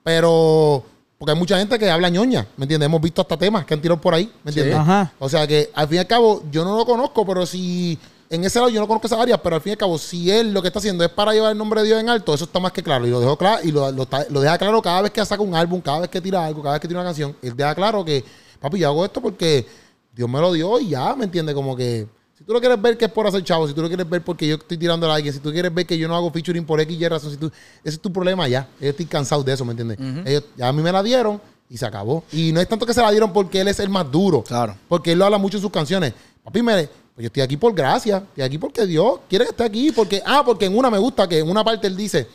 Pero, 0.04 0.84
porque 1.18 1.32
hay 1.32 1.38
mucha 1.38 1.58
gente 1.58 1.80
que 1.80 1.90
habla 1.90 2.10
ñoña, 2.10 2.48
¿me 2.58 2.66
entiendes? 2.66 2.86
Hemos 2.86 3.02
visto 3.02 3.22
hasta 3.22 3.38
temas 3.38 3.66
que 3.66 3.74
han 3.74 3.82
tirado 3.82 4.00
por 4.00 4.14
ahí, 4.14 4.32
¿me 4.44 4.52
entiendes? 4.52 4.76
Ajá. 4.76 5.12
O 5.18 5.28
sea 5.28 5.48
que, 5.48 5.72
al 5.74 5.88
fin 5.88 5.96
y 5.96 6.00
al 6.00 6.08
cabo, 6.08 6.44
yo 6.52 6.64
no 6.64 6.78
lo 6.78 6.86
conozco, 6.86 7.26
pero 7.26 7.46
si. 7.46 7.98
En 8.30 8.44
ese 8.44 8.60
lado 8.60 8.70
yo 8.70 8.82
no 8.82 8.88
conozco 8.88 9.08
esa 9.08 9.22
área, 9.22 9.42
pero 9.42 9.56
al 9.56 9.62
fin 9.62 9.70
y 9.70 9.74
al 9.74 9.78
cabo, 9.78 9.98
si 9.98 10.30
él 10.30 10.54
lo 10.54 10.62
que 10.62 10.68
está 10.68 10.80
haciendo 10.80 11.02
es 11.04 11.10
para 11.10 11.32
llevar 11.32 11.54
el 11.54 11.58
nombre 11.58 11.80
de 11.80 11.88
Dios 11.88 12.02
en 12.02 12.10
alto, 12.10 12.34
eso 12.34 12.44
está 12.44 12.60
más 12.60 12.74
que 12.74 12.84
claro. 12.84 13.08
Y 13.08 13.10
lo 13.10 13.22
dejó 13.22 13.38
claro, 13.38 13.62
y 13.64 13.72
lo, 13.72 13.90
lo 13.90 14.06
lo 14.30 14.42
deja 14.42 14.58
claro 14.58 14.82
cada 14.82 15.02
vez 15.02 15.12
que 15.12 15.26
saca 15.26 15.42
un 15.42 15.56
álbum, 15.56 15.80
cada 15.80 16.02
vez 16.02 16.10
que 16.10 16.20
tira 16.20 16.46
algo, 16.46 16.62
cada 16.62 16.74
vez 16.74 16.82
que 16.82 16.90
tira 16.90 17.00
una 17.00 17.08
canción. 17.08 17.36
Él 17.42 17.56
deja 17.56 17.74
claro 17.74 18.04
que, 18.04 18.26
papi, 18.60 18.80
yo 18.80 18.90
hago 18.90 19.06
esto 19.06 19.22
porque 19.22 19.66
Dios 20.14 20.30
me 20.30 20.42
lo 20.42 20.52
dio 20.52 20.78
y 20.78 20.90
ya, 20.90 21.16
¿me 21.16 21.24
entiendes? 21.24 21.56
Como 21.56 21.76
que. 21.76 22.06
Si 22.38 22.44
tú 22.44 22.54
lo 22.54 22.60
quieres 22.60 22.80
ver 22.80 22.98
que 22.98 23.06
es 23.06 23.12
por 23.12 23.26
hacer 23.26 23.44
chavo, 23.44 23.68
si 23.68 23.74
tú 23.74 23.82
lo 23.82 23.88
quieres 23.88 24.08
ver 24.08 24.22
porque 24.22 24.48
yo 24.48 24.56
estoy 24.56 24.78
tirando 24.78 25.12
a 25.12 25.16
alguien, 25.16 25.34
si 25.34 25.40
tú 25.40 25.52
quieres 25.52 25.74
ver 25.74 25.88
que 25.88 25.98
yo 25.98 26.08
no 26.08 26.16
hago 26.16 26.32
featuring 26.32 26.66
por 26.66 26.80
X 26.80 27.00
y 27.00 27.08
razón, 27.08 27.32
si 27.32 27.38
tú, 27.38 27.48
ese 27.84 27.96
es 27.96 28.00
tu 28.00 28.14
problema 28.14 28.48
ya. 28.48 28.68
Yo 28.80 28.90
estoy 28.90 29.08
cansado 29.08 29.44
de 29.44 29.54
eso, 29.54 29.66
¿me 29.66 29.72
entiendes? 29.72 29.98
Ellos, 30.26 30.44
ya 30.56 30.68
a 30.68 30.72
mí 30.74 30.84
me 30.84 30.92
la 30.92 31.02
dieron 31.02 31.42
y 31.68 31.78
se 31.78 31.86
acabó. 31.86 32.24
Y 32.32 32.52
no 32.52 32.62
es 32.62 32.68
tanto 32.68 32.86
que 32.86 32.94
se 32.94 33.02
la 33.02 33.10
dieron 33.10 33.34
porque 33.34 33.62
él 33.62 33.68
es 33.68 33.80
el 33.80 33.90
más 33.90 34.12
duro. 34.12 34.44
Claro. 34.44 34.76
Porque 34.88 35.14
él 35.14 35.20
lo 35.20 35.26
habla 35.26 35.40
mucho 35.40 35.58
en 35.58 35.64
sus 35.64 35.72
canciones. 35.72 36.14
Papi, 36.44 36.62
me, 36.62 36.74
pues 36.74 37.24
yo 37.24 37.26
estoy 37.26 37.42
aquí 37.42 37.58
por 37.58 37.74
gracia. 37.74 38.18
Estoy 38.18 38.44
aquí 38.44 38.58
porque 38.60 38.86
Dios 38.86 39.20
quiere 39.28 39.46
que 39.46 39.52
esté 39.52 39.64
aquí. 39.64 39.92
Porque, 39.92 40.22
ah, 40.24 40.44
porque 40.46 40.66
en 40.66 40.78
una 40.78 40.92
me 40.92 41.00
gusta 41.00 41.28
que 41.28 41.40
en 41.40 41.50
una 41.50 41.64
parte 41.64 41.88
él 41.88 41.98
dice, 41.98 42.28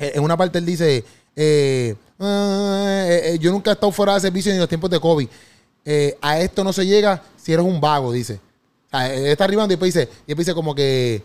eh, 0.00 0.12
en 0.16 0.22
una 0.24 0.36
parte 0.36 0.58
él 0.58 0.66
dice, 0.66 1.04
eh, 1.36 1.94
eh, 2.18 3.20
eh, 3.24 3.38
yo 3.40 3.52
nunca 3.52 3.70
he 3.70 3.74
estado 3.74 3.92
fuera 3.92 4.14
de 4.14 4.20
servicio 4.20 4.50
ni 4.50 4.56
en 4.56 4.60
los 4.60 4.68
tiempos 4.68 4.90
de 4.90 5.00
COVID. 5.00 5.28
A 6.20 6.40
esto 6.40 6.64
no 6.64 6.72
se 6.72 6.84
llega 6.86 7.22
si 7.36 7.52
eres 7.52 7.64
un 7.64 7.80
vago, 7.80 8.12
dice. 8.12 8.40
Sea, 8.92 9.12
él 9.14 9.26
está 9.26 9.44
arribando 9.44 9.72
y 9.72 9.76
después 9.76 9.92
dice, 9.92 10.08
y 10.22 10.26
después 10.28 10.46
dice 10.46 10.54
como 10.54 10.74
que 10.74 11.22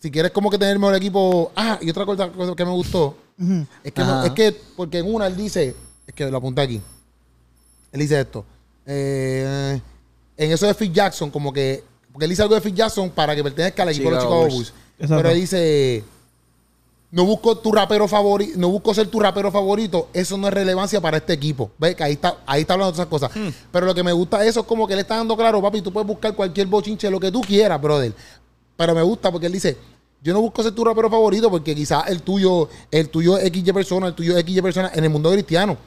si 0.00 0.10
quieres 0.12 0.30
como 0.30 0.50
que 0.50 0.58
tener 0.58 0.74
el 0.74 0.78
mejor 0.78 0.94
equipo. 0.94 1.50
Ah, 1.56 1.78
y 1.82 1.90
otra 1.90 2.06
cosa, 2.06 2.30
que 2.56 2.64
me 2.64 2.70
gustó. 2.70 3.16
Es 3.82 3.92
que, 3.92 4.02
no- 4.02 4.24
es 4.24 4.30
que, 4.32 4.56
porque 4.76 4.98
en 4.98 5.12
una 5.12 5.26
él 5.26 5.36
dice, 5.36 5.74
es 6.06 6.14
que 6.14 6.30
lo 6.30 6.36
apunté 6.36 6.60
aquí. 6.62 6.80
Él 7.92 8.00
dice 8.00 8.20
esto. 8.20 8.44
Eh, 8.86 9.80
en 10.36 10.52
eso 10.52 10.66
de 10.66 10.74
Phil 10.74 10.92
Jackson, 10.92 11.30
como 11.30 11.52
que. 11.52 11.82
Porque 12.12 12.24
él 12.24 12.30
dice 12.30 12.42
algo 12.42 12.54
de 12.54 12.60
Phil 12.60 12.74
Jackson 12.74 13.10
para 13.10 13.34
que 13.34 13.42
pertenezca 13.42 13.82
al 13.82 13.90
equipo 13.90 14.08
de 14.10 14.14
los 14.16 14.24
Chicago 14.24 14.48
Bulls. 14.56 14.72
Pero 14.98 15.28
él 15.30 15.40
dice. 15.40 16.04
No 17.10 17.24
busco 17.24 17.56
tu 17.56 17.72
rapero 17.72 18.06
favorito, 18.06 18.58
no 18.58 18.68
busco 18.68 18.92
ser 18.92 19.06
tu 19.08 19.18
rapero 19.18 19.50
favorito, 19.50 20.08
eso 20.12 20.36
no 20.36 20.46
es 20.48 20.52
relevancia 20.52 21.00
para 21.00 21.16
este 21.16 21.32
equipo. 21.32 21.70
¿Ves? 21.78 21.94
Que 21.94 22.04
ahí 22.04 22.12
está, 22.12 22.36
ahí 22.44 22.60
está 22.62 22.74
hablando 22.74 22.92
de 22.92 22.96
esas 22.96 23.06
cosas. 23.06 23.30
Hmm. 23.34 23.48
Pero 23.72 23.86
lo 23.86 23.94
que 23.94 24.02
me 24.02 24.12
gusta 24.12 24.44
eso 24.44 24.60
es 24.60 24.66
como 24.66 24.86
que 24.86 24.94
le 24.94 25.00
está 25.02 25.16
dando 25.16 25.34
claro, 25.34 25.62
papi, 25.62 25.80
tú 25.80 25.90
puedes 25.90 26.06
buscar 26.06 26.34
cualquier 26.34 26.66
bochinche, 26.66 27.10
lo 27.10 27.18
que 27.18 27.32
tú 27.32 27.40
quieras, 27.40 27.80
brother. 27.80 28.12
Pero 28.76 28.94
me 28.94 29.02
gusta 29.02 29.32
porque 29.32 29.46
él 29.46 29.52
dice, 29.52 29.76
yo 30.22 30.34
no 30.34 30.40
busco 30.42 30.62
ser 30.62 30.72
tu 30.72 30.84
rapero 30.84 31.08
favorito 31.08 31.50
porque 31.50 31.74
quizás 31.74 32.08
el 32.08 32.22
tuyo, 32.22 32.68
el 32.90 33.08
tuyo 33.08 33.38
es 33.38 33.50
XY 33.50 33.72
persona, 33.72 34.08
el 34.08 34.14
tuyo 34.14 34.36
es 34.36 34.44
XY 34.44 34.60
persona 34.60 34.90
en 34.94 35.04
el 35.04 35.10
mundo 35.10 35.30
cristiano. 35.32 35.78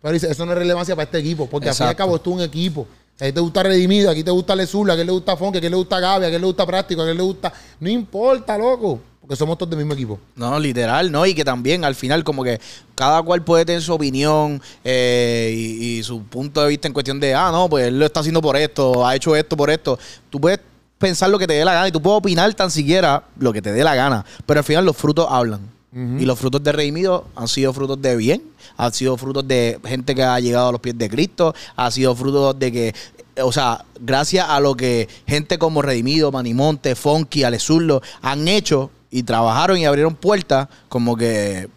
Pero 0.00 0.14
dice, 0.14 0.30
eso 0.30 0.46
no 0.46 0.52
es 0.52 0.58
relevancia 0.58 0.94
para 0.94 1.04
este 1.04 1.18
equipo, 1.18 1.46
porque 1.46 1.68
al 1.68 1.74
fin 1.74 1.86
y 1.86 1.88
al 1.90 1.96
cabo 1.96 2.16
esto 2.16 2.30
es 2.30 2.36
un 2.36 2.42
equipo. 2.42 2.86
A 3.20 3.24
ti 3.26 3.32
te 3.32 3.40
gusta 3.40 3.62
Redimido, 3.62 4.10
aquí 4.10 4.24
te 4.24 4.30
gusta 4.30 4.56
Lezul, 4.56 4.90
a 4.90 4.94
aquel 4.94 5.06
le 5.06 5.12
gusta 5.12 5.36
Funk, 5.36 5.54
a 5.54 5.58
aquel 5.58 5.70
le 5.70 5.76
gusta 5.76 6.00
Gaby, 6.00 6.24
a 6.24 6.28
aquel 6.28 6.40
le 6.40 6.46
gusta 6.46 6.66
Práctico, 6.66 7.00
a 7.00 7.04
aquel 7.04 7.16
le 7.16 7.22
gusta... 7.22 7.52
No 7.78 7.88
importa, 7.88 8.58
loco, 8.58 9.00
porque 9.24 9.36
somos 9.36 9.56
todos 9.56 9.70
del 9.70 9.78
mismo 9.78 9.94
equipo. 9.94 10.20
No, 10.36 10.58
literal, 10.58 11.10
¿no? 11.10 11.24
Y 11.24 11.32
que 11.32 11.46
también 11.46 11.82
al 11.82 11.94
final 11.94 12.22
como 12.24 12.44
que 12.44 12.60
cada 12.94 13.22
cual 13.22 13.42
puede 13.42 13.64
tener 13.64 13.80
su 13.80 13.94
opinión 13.94 14.60
eh, 14.84 15.50
y, 15.56 15.98
y 15.98 16.02
su 16.02 16.24
punto 16.24 16.60
de 16.60 16.68
vista 16.68 16.88
en 16.88 16.92
cuestión 16.92 17.18
de, 17.18 17.34
ah, 17.34 17.48
no, 17.50 17.66
pues 17.70 17.86
él 17.86 17.98
lo 17.98 18.04
está 18.04 18.20
haciendo 18.20 18.42
por 18.42 18.54
esto, 18.54 19.06
ha 19.06 19.16
hecho 19.16 19.34
esto 19.34 19.56
por 19.56 19.70
esto. 19.70 19.98
Tú 20.28 20.38
puedes 20.38 20.60
pensar 20.98 21.30
lo 21.30 21.38
que 21.38 21.46
te 21.46 21.54
dé 21.54 21.64
la 21.64 21.72
gana 21.72 21.88
y 21.88 21.92
tú 21.92 22.02
puedes 22.02 22.18
opinar 22.18 22.52
tan 22.52 22.70
siquiera 22.70 23.24
lo 23.38 23.50
que 23.50 23.62
te 23.62 23.72
dé 23.72 23.82
la 23.82 23.94
gana, 23.94 24.26
pero 24.44 24.60
al 24.60 24.64
final 24.64 24.84
los 24.84 24.94
frutos 24.94 25.26
hablan. 25.30 25.72
Y 26.18 26.24
los 26.24 26.36
frutos 26.36 26.60
de 26.62 26.72
Redimido 26.72 27.28
han 27.36 27.46
sido 27.46 27.72
frutos 27.72 28.02
de 28.02 28.16
bien, 28.16 28.42
han 28.76 28.92
sido 28.92 29.16
frutos 29.16 29.46
de 29.46 29.78
gente 29.86 30.12
que 30.14 30.24
ha 30.24 30.40
llegado 30.40 30.70
a 30.70 30.72
los 30.72 30.80
pies 30.80 30.98
de 30.98 31.08
Cristo, 31.08 31.54
ha 31.76 31.88
sido 31.92 32.16
frutos 32.16 32.58
de 32.58 32.72
que, 32.72 32.94
o 33.40 33.52
sea, 33.52 33.84
gracias 34.00 34.48
a 34.48 34.58
lo 34.58 34.74
que 34.74 35.08
gente 35.24 35.56
como 35.56 35.82
Redimido, 35.82 36.32
Manimonte, 36.32 36.96
Funky, 36.96 37.44
Alezurdo 37.44 38.02
han 38.22 38.48
hecho 38.48 38.90
y 39.16 39.22
trabajaron 39.22 39.78
y 39.78 39.84
abrieron 39.86 40.14
puertas, 40.16 40.66
como 40.88 41.16
que 41.16 41.68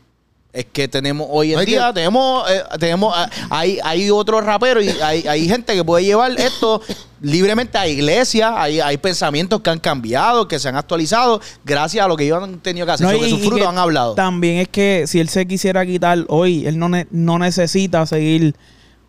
es 0.54 0.66
que 0.74 0.88
tenemos 0.88 1.28
hoy 1.30 1.54
en 1.54 1.60
que- 1.60 1.66
día, 1.68 1.94
tenemos, 1.94 2.50
eh, 2.50 2.64
tenemos 2.80 3.14
ah, 3.16 3.30
hay, 3.52 3.78
hay 3.84 4.10
otros 4.10 4.44
raperos 4.44 4.84
y 4.84 4.90
hay, 4.90 5.28
hay 5.28 5.48
gente 5.48 5.76
que 5.76 5.84
puede 5.84 6.04
llevar 6.04 6.32
esto 6.32 6.82
libremente 7.22 7.78
a 7.78 7.88
iglesias, 7.88 8.52
hay, 8.56 8.80
hay 8.80 8.98
pensamientos 8.98 9.62
que 9.62 9.70
han 9.70 9.78
cambiado, 9.80 10.48
que 10.48 10.58
se 10.58 10.68
han 10.68 10.76
actualizado, 10.76 11.40
gracias 11.64 12.04
a 12.04 12.08
lo 12.08 12.18
que 12.18 12.24
ellos 12.24 12.42
han 12.42 12.58
tenido 12.60 12.88
que 12.88 12.94
hacer, 12.94 13.06
No, 13.06 13.14
y- 13.14 13.30
sus 13.30 13.40
y 13.40 13.42
frutos 13.44 13.60
que 13.60 13.66
han 13.68 13.78
hablado. 13.78 14.16
También 14.16 14.58
es 14.58 14.68
que 14.70 15.04
si 15.06 15.20
él 15.20 15.30
se 15.30 15.46
quisiera 15.46 15.86
quitar 15.86 16.26
hoy, 16.28 16.66
él 16.66 16.80
no, 16.80 16.90
ne- 16.90 17.06
no 17.12 17.38
necesita 17.38 18.04
seguir 18.08 18.56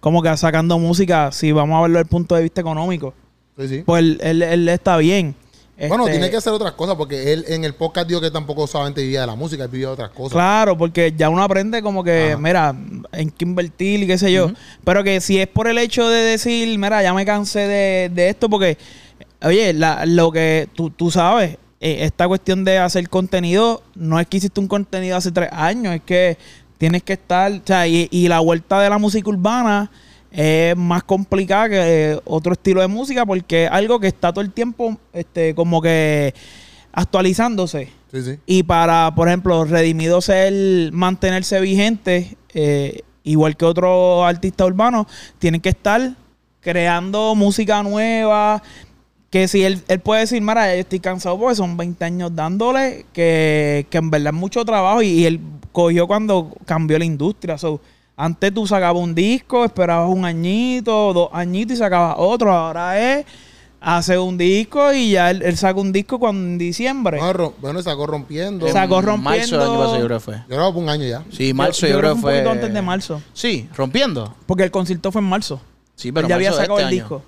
como 0.01 0.21
que 0.23 0.37
sacando 0.37 0.79
música 0.79 1.33
si 1.33 1.51
vamos 1.53 1.79
a 1.79 1.83
verlo 1.83 1.95
desde 1.99 2.05
el 2.09 2.11
punto 2.11 2.35
de 2.35 2.43
vista 2.43 2.61
económico. 2.61 3.15
Sí, 3.59 3.69
sí. 3.69 3.83
Pues 3.87 4.01
él, 4.03 4.19
él- 4.23 4.43
él 4.43 4.69
está 4.69 4.99
bien. 4.99 5.35
Bueno, 5.87 6.05
Este, 6.07 6.19
tiene 6.19 6.31
que 6.31 6.37
hacer 6.39 6.53
otras 6.53 6.73
cosas 6.73 6.97
porque 6.97 7.33
él 7.33 7.45
en 7.47 7.65
el 7.65 7.73
podcast 7.75 8.09
dijo 8.09 8.21
que 8.21 8.33
tampoco 8.33 8.67
solamente 8.67 9.01
vivía 9.03 9.21
de 9.21 9.29
la 9.29 9.37
música, 9.37 9.63
él 9.63 9.69
vivía 9.71 9.87
de 9.87 9.93
otras 9.93 10.11
cosas. 10.11 10.33
Claro, 10.33 10.77
porque 10.77 11.15
ya 11.17 11.29
uno 11.29 11.41
aprende 11.43 11.83
como 11.83 12.03
que, 12.03 12.31
Ajá. 12.33 12.39
mira, 12.39 12.75
en 13.13 13.31
qué 13.31 13.45
invertir 13.45 14.03
y 14.03 14.07
qué 14.09 14.19
sé 14.19 14.33
yo. 14.33 14.51
Pero 14.83 15.05
que 15.05 15.21
si 15.21 15.39
es 15.39 15.47
por 15.47 15.69
el 15.69 15.79
hecho 15.79 16.09
de 16.09 16.21
decir, 16.23 16.77
mira, 16.79 17.01
ya 17.03 17.15
me 17.15 17.25
cansé 17.25 17.61
de, 17.61 18.11
de 18.13 18.29
esto, 18.29 18.49
porque, 18.51 18.77
oye, 19.43 19.73
la- 19.73 20.05
lo 20.05 20.33
que 20.33 20.69
tú, 20.75 20.91
tú 20.91 21.13
sabes, 21.13 21.59
eh, 21.81 21.99
esta 22.01 22.27
cuestión 22.27 22.65
de 22.65 22.79
hacer 22.79 23.09
contenido, 23.09 23.83
no 23.95 24.19
es 24.19 24.27
que 24.27 24.39
hiciste 24.39 24.59
un 24.59 24.67
contenido 24.67 25.17
hace 25.17 25.31
tres 25.31 25.49
años, 25.53 25.95
es 25.95 26.03
que 26.03 26.37
tienes 26.77 27.05
que 27.05 27.13
estar, 27.13 27.53
o 27.53 27.61
sea, 27.65 27.87
y, 27.87 28.09
y 28.11 28.27
la 28.27 28.41
vuelta 28.41 28.81
de 28.81 28.91
la 28.91 28.99
música 28.99 29.29
urbana 29.31 29.91
es 30.31 30.77
más 30.77 31.03
complicada 31.05 31.69
que 31.69 32.13
eh, 32.13 32.21
otro 32.25 32.53
estilo 32.53 32.81
de 32.81 32.89
música 32.89 33.25
porque 33.25 33.65
es 33.65 33.71
algo 33.71 33.99
que 33.99 34.09
está 34.09 34.33
todo 34.33 34.43
el 34.43 34.53
tiempo 34.53 34.97
este, 35.13 35.55
como 35.55 35.81
que 35.81 36.35
actualizándose. 36.93 37.91
Sí, 38.13 38.23
sí. 38.23 38.39
Y 38.47 38.63
para, 38.63 39.15
por 39.15 39.29
ejemplo, 39.29 39.65
Redimido 39.65 40.21
ser, 40.21 40.93
mantenerse 40.93 41.61
vigente, 41.61 42.37
eh, 42.55 43.01
igual 43.23 43.57
que 43.57 43.65
otros 43.65 44.25
artistas 44.27 44.67
urbanos, 44.67 45.07
tienen 45.39 45.61
que 45.61 45.69
estar 45.71 46.15
creando 46.61 47.35
música 47.35 47.83
nueva. 47.83 48.63
Que 49.31 49.47
si 49.47 49.63
él, 49.63 49.83
él 49.89 50.01
puede 50.01 50.23
decir, 50.23 50.41
Mara, 50.41 50.75
yo 50.75 50.81
estoy 50.81 51.01
cansado 51.01 51.39
porque 51.39 51.55
son 51.55 51.77
20 51.77 52.03
años 52.03 52.35
dándole, 52.35 53.05
que, 53.13 53.87
que 53.91 53.99
en 53.99 54.11
verdad 54.11 54.33
es 54.33 54.41
mucho 54.41 54.65
trabajo. 54.65 55.03
Y, 55.03 55.09
y 55.09 55.27
él 55.27 55.41
cogió 55.73 56.07
cuando 56.07 56.51
cambió 56.65 56.99
la 56.99 57.05
industria. 57.05 57.59
So, 57.59 57.81
antes 58.19 58.53
tú 58.53 58.67
sacabas 58.67 59.01
un 59.03 59.15
disco, 59.15 59.65
esperabas 59.65 60.11
un 60.11 60.25
añito, 60.25 61.13
dos 61.15 61.29
añitos 61.33 61.77
y 61.77 61.79
sacabas 61.79 62.17
otro. 62.19 62.53
Ahora 62.53 62.99
es, 63.01 63.25
hace 63.81 64.19
un 64.19 64.37
disco 64.37 64.93
y 64.93 65.13
ya 65.13 65.31
él, 65.31 65.41
él 65.43 65.57
saca 65.57 65.79
un 65.81 65.93
disco 65.93 66.19
cuando 66.19 66.43
en 66.45 66.59
diciembre. 66.59 67.19
Bueno, 67.21 67.55
bueno, 67.61 67.81
sacó 67.83 68.07
rompiendo. 68.09 68.67
Sacó 68.69 68.99
En 68.99 69.07
rompiendo- 69.07 69.21
Marzo 69.39 69.59
del 69.59 69.69
año 69.69 69.79
pasado 69.79 69.99
yo 70.01 70.05
creo 70.07 70.19
que 70.19 70.25
fue. 70.25 70.35
Yo 70.35 70.45
creo 70.49 70.67
que 70.67 70.73
fue 70.73 70.83
un 70.83 70.89
año 70.89 71.05
ya. 71.07 71.25
Sí, 71.31 71.55
marzo 71.55 71.81
Yo- 71.83 71.87
yo, 71.87 71.93
yo 71.95 71.99
creo 72.01 72.11
que 72.11 72.15
un 72.17 72.21
fue. 72.23 72.33
poquito 72.35 72.51
antes 72.51 72.75
de 72.75 72.83
marzo. 72.83 73.23
Sí, 73.33 73.69
rompiendo. 73.77 74.35
Porque 74.47 74.65
el 74.65 74.71
concierto 74.73 75.13
fue 75.13 75.21
en 75.21 75.29
marzo. 75.29 75.61
Sí, 75.95 76.11
pero 76.13 76.27
él 76.27 76.29
ya 76.31 76.35
había 76.35 76.53
sacado 76.53 76.79
este 76.79 76.83
el 76.83 76.87
año. 76.89 76.95
disco. 76.97 77.23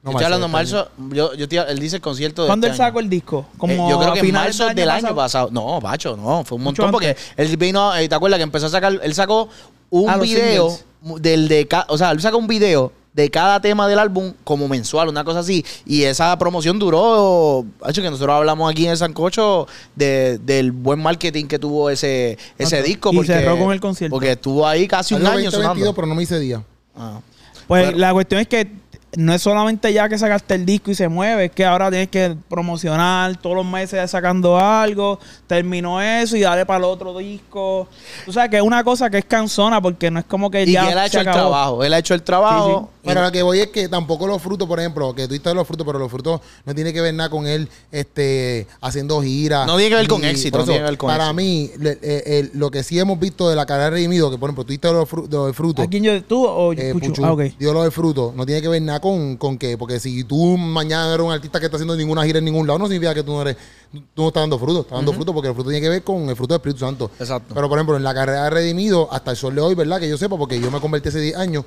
No, 0.00 0.12
Yo 0.12 0.18
estoy 0.18 0.24
hablando 0.26 0.46
de 0.46 0.52
marzo 0.52 0.76
de 0.76 1.02
marzo, 1.02 1.34
yo, 1.34 1.46
yo 1.46 1.62
él 1.64 1.78
dice 1.80 1.96
el 1.96 2.02
concierto 2.02 2.42
de 2.42 2.46
¿Cuándo 2.48 2.68
este 2.68 2.80
él 2.80 2.86
sacó 2.86 3.00
el 3.00 3.10
disco? 3.10 3.46
Como 3.58 3.72
Eh, 3.72 3.90
yo 3.90 3.98
creo 3.98 4.12
que 4.12 4.20
en 4.20 4.26
finales 4.26 4.58
marzo 4.60 4.74
del 4.74 4.90
año 4.90 5.14
pasado. 5.14 5.48
No, 5.50 5.80
Pacho, 5.82 6.16
no, 6.16 6.44
fue 6.44 6.56
un 6.56 6.62
Mucho 6.62 6.82
montón 6.82 6.92
porque 6.92 7.08
antes. 7.08 7.32
él 7.36 7.56
vino, 7.56 7.94
eh, 7.96 8.08
¿te 8.08 8.14
acuerdas 8.14 8.38
que 8.38 8.44
empezó 8.44 8.66
a 8.66 8.68
sacar, 8.68 8.92
él 9.02 9.14
sacó 9.14 9.48
un 9.90 10.10
Ah, 10.10 10.16
video 10.18 10.78
del 11.20 11.48
de 11.48 11.68
o 11.88 11.96
sea, 11.98 12.10
él 12.10 12.20
sacó 12.20 12.38
un 12.38 12.46
video 12.48 12.92
de 13.12 13.30
cada 13.30 13.60
tema 13.60 13.88
del 13.88 13.98
álbum 13.98 14.32
como 14.44 14.68
mensual, 14.68 15.08
una 15.08 15.24
cosa 15.24 15.40
así, 15.40 15.64
y 15.84 16.04
esa 16.04 16.38
promoción 16.38 16.78
duró, 16.78 17.64
hecho 17.88 18.00
que 18.00 18.10
nosotros 18.10 18.34
hablamos 18.34 18.70
aquí 18.70 18.84
en 18.84 18.92
el 18.92 18.96
Sancocho 18.96 19.66
de, 19.96 20.38
del 20.38 20.70
buen 20.70 21.00
marketing 21.00 21.46
que 21.46 21.58
tuvo 21.58 21.90
ese 21.90 22.38
ese 22.58 22.80
disco 22.82 23.10
Y 23.12 23.16
porque 23.16 23.32
cerró 23.32 23.58
con 23.58 23.72
el 23.72 23.80
concierto. 23.80 24.14
porque 24.14 24.32
estuvo 24.32 24.66
ahí 24.66 24.86
casi 24.86 25.14
un 25.14 25.26
año 25.26 25.50
2022, 25.50 25.52
sonando. 25.74 25.94
pero 25.94 26.06
no 26.06 26.14
me 26.14 26.22
hice 26.22 26.38
día. 26.38 26.62
Ah. 26.96 27.20
Pues 27.66 27.96
la 27.96 28.12
cuestión 28.12 28.40
es 28.40 28.48
que 28.48 28.70
no 29.16 29.32
es 29.32 29.40
solamente 29.42 29.92
ya 29.92 30.08
que 30.08 30.18
sacaste 30.18 30.54
el 30.54 30.66
disco 30.66 30.90
y 30.90 30.94
se 30.94 31.08
mueve, 31.08 31.46
es 31.46 31.50
que 31.52 31.64
ahora 31.64 31.88
tienes 31.90 32.08
que 32.08 32.36
promocionar 32.48 33.36
todos 33.40 33.56
los 33.56 33.64
meses 33.66 34.10
sacando 34.10 34.58
algo, 34.58 35.18
terminó 35.46 36.00
eso 36.02 36.36
y 36.36 36.40
dale 36.40 36.66
para 36.66 36.78
el 36.78 36.84
otro 36.84 37.16
disco. 37.16 37.88
Tú 38.26 38.32
sabes 38.32 38.50
que 38.50 38.56
es 38.58 38.62
una 38.62 38.84
cosa 38.84 39.08
que 39.08 39.18
es 39.18 39.24
cansona 39.24 39.80
porque 39.80 40.10
no 40.10 40.18
es 40.20 40.26
como 40.26 40.50
que 40.50 40.64
Y 40.64 40.72
ya 40.72 40.86
que 40.86 40.92
él 40.92 40.98
ha 40.98 41.06
hecho 41.06 41.20
el 41.20 41.24
trabajo. 41.24 41.82
Él 41.84 41.94
ha 41.94 41.98
hecho 41.98 42.14
el 42.14 42.22
trabajo. 42.22 42.90
y- 43.02 43.08
Pero 43.08 43.22
lo 43.22 43.32
que 43.32 43.42
voy 43.42 43.60
es 43.60 43.68
que 43.68 43.88
tampoco 43.88 44.26
los 44.26 44.42
frutos, 44.42 44.68
por 44.68 44.78
ejemplo, 44.78 45.14
que 45.14 45.26
tú 45.26 45.32
diste 45.32 45.54
los 45.54 45.66
frutos, 45.66 45.86
pero 45.86 45.98
los 45.98 46.10
frutos 46.10 46.42
no 46.66 46.74
tiene 46.74 46.92
que 46.92 47.00
ver 47.00 47.14
nada 47.14 47.30
con 47.30 47.46
él 47.46 47.66
este, 47.90 48.66
haciendo 48.82 49.22
giras. 49.22 49.66
No 49.66 49.76
tiene 49.76 49.88
que 49.90 49.96
ver 49.96 50.08
con 50.08 50.24
éxito, 50.24 50.58
no 50.58 50.64
tiene 50.64 50.80
que 50.80 50.84
ver 50.84 50.98
con 50.98 51.08
Para 51.08 51.24
éxito. 51.30 51.34
mí, 51.34 51.70
le- 51.78 51.98
eh, 52.02 52.50
lo 52.52 52.70
que 52.70 52.82
sí 52.82 52.98
hemos 52.98 53.18
visto 53.18 53.48
de 53.48 53.56
la 53.56 53.64
carrera 53.64 53.86
de 53.86 53.90
Redimido, 53.92 54.30
que 54.30 54.36
por 54.36 54.48
ejemplo, 54.50 54.64
tú 54.64 54.72
diste 54.72 54.92
los, 54.92 55.08
fru- 55.08 55.26
los 55.30 55.56
frutos. 55.56 55.84
¿A 55.84 55.88
quién 55.88 56.02
yo? 56.04 56.22
¿Tú 56.22 56.44
o 56.46 56.72
eh, 56.74 56.92
Puchu? 56.92 57.24
Ah, 57.24 57.32
ok. 57.32 57.40
dio 57.58 57.72
lo 57.72 57.82
de 57.82 57.90
fruto, 57.90 58.34
no 58.36 58.44
tiene 58.44 58.60
que 58.60 58.68
ver 58.68 58.82
nada 58.82 58.97
con, 59.00 59.36
con 59.36 59.56
que, 59.58 59.76
porque 59.78 59.98
si 60.00 60.24
tú 60.24 60.56
mañana 60.56 61.12
eres 61.14 61.24
un 61.26 61.32
artista 61.32 61.58
que 61.60 61.66
está 61.66 61.76
haciendo 61.76 61.96
ninguna 61.96 62.24
gira 62.24 62.38
en 62.38 62.44
ningún 62.44 62.66
lado, 62.66 62.78
no 62.78 62.86
significa 62.86 63.14
que 63.14 63.22
tú 63.22 63.32
no 63.32 63.42
eres, 63.42 63.56
tú 63.92 64.22
no 64.22 64.28
estás 64.28 64.42
dando 64.42 64.58
fruto, 64.58 64.80
estás 64.80 64.98
dando 64.98 65.12
fruto 65.12 65.32
porque 65.34 65.48
el 65.48 65.54
fruto 65.54 65.70
tiene 65.70 65.82
que 65.82 65.88
ver 65.88 66.02
con 66.02 66.28
el 66.28 66.36
fruto 66.36 66.54
del 66.54 66.58
Espíritu 66.60 66.80
Santo. 66.80 67.10
Exacto. 67.18 67.54
Pero 67.54 67.68
por 67.68 67.78
ejemplo, 67.78 67.96
en 67.96 68.04
la 68.04 68.14
carrera 68.14 68.44
de 68.44 68.50
Redimido, 68.50 69.08
hasta 69.12 69.30
el 69.32 69.36
sol 69.36 69.54
de 69.54 69.60
hoy, 69.60 69.74
¿verdad? 69.74 69.98
Que 70.00 70.08
yo 70.08 70.16
sepa, 70.18 70.36
porque 70.36 70.60
yo 70.60 70.70
me 70.70 70.80
convertí 70.80 71.08
hace 71.08 71.20
10 71.20 71.36
años, 71.36 71.64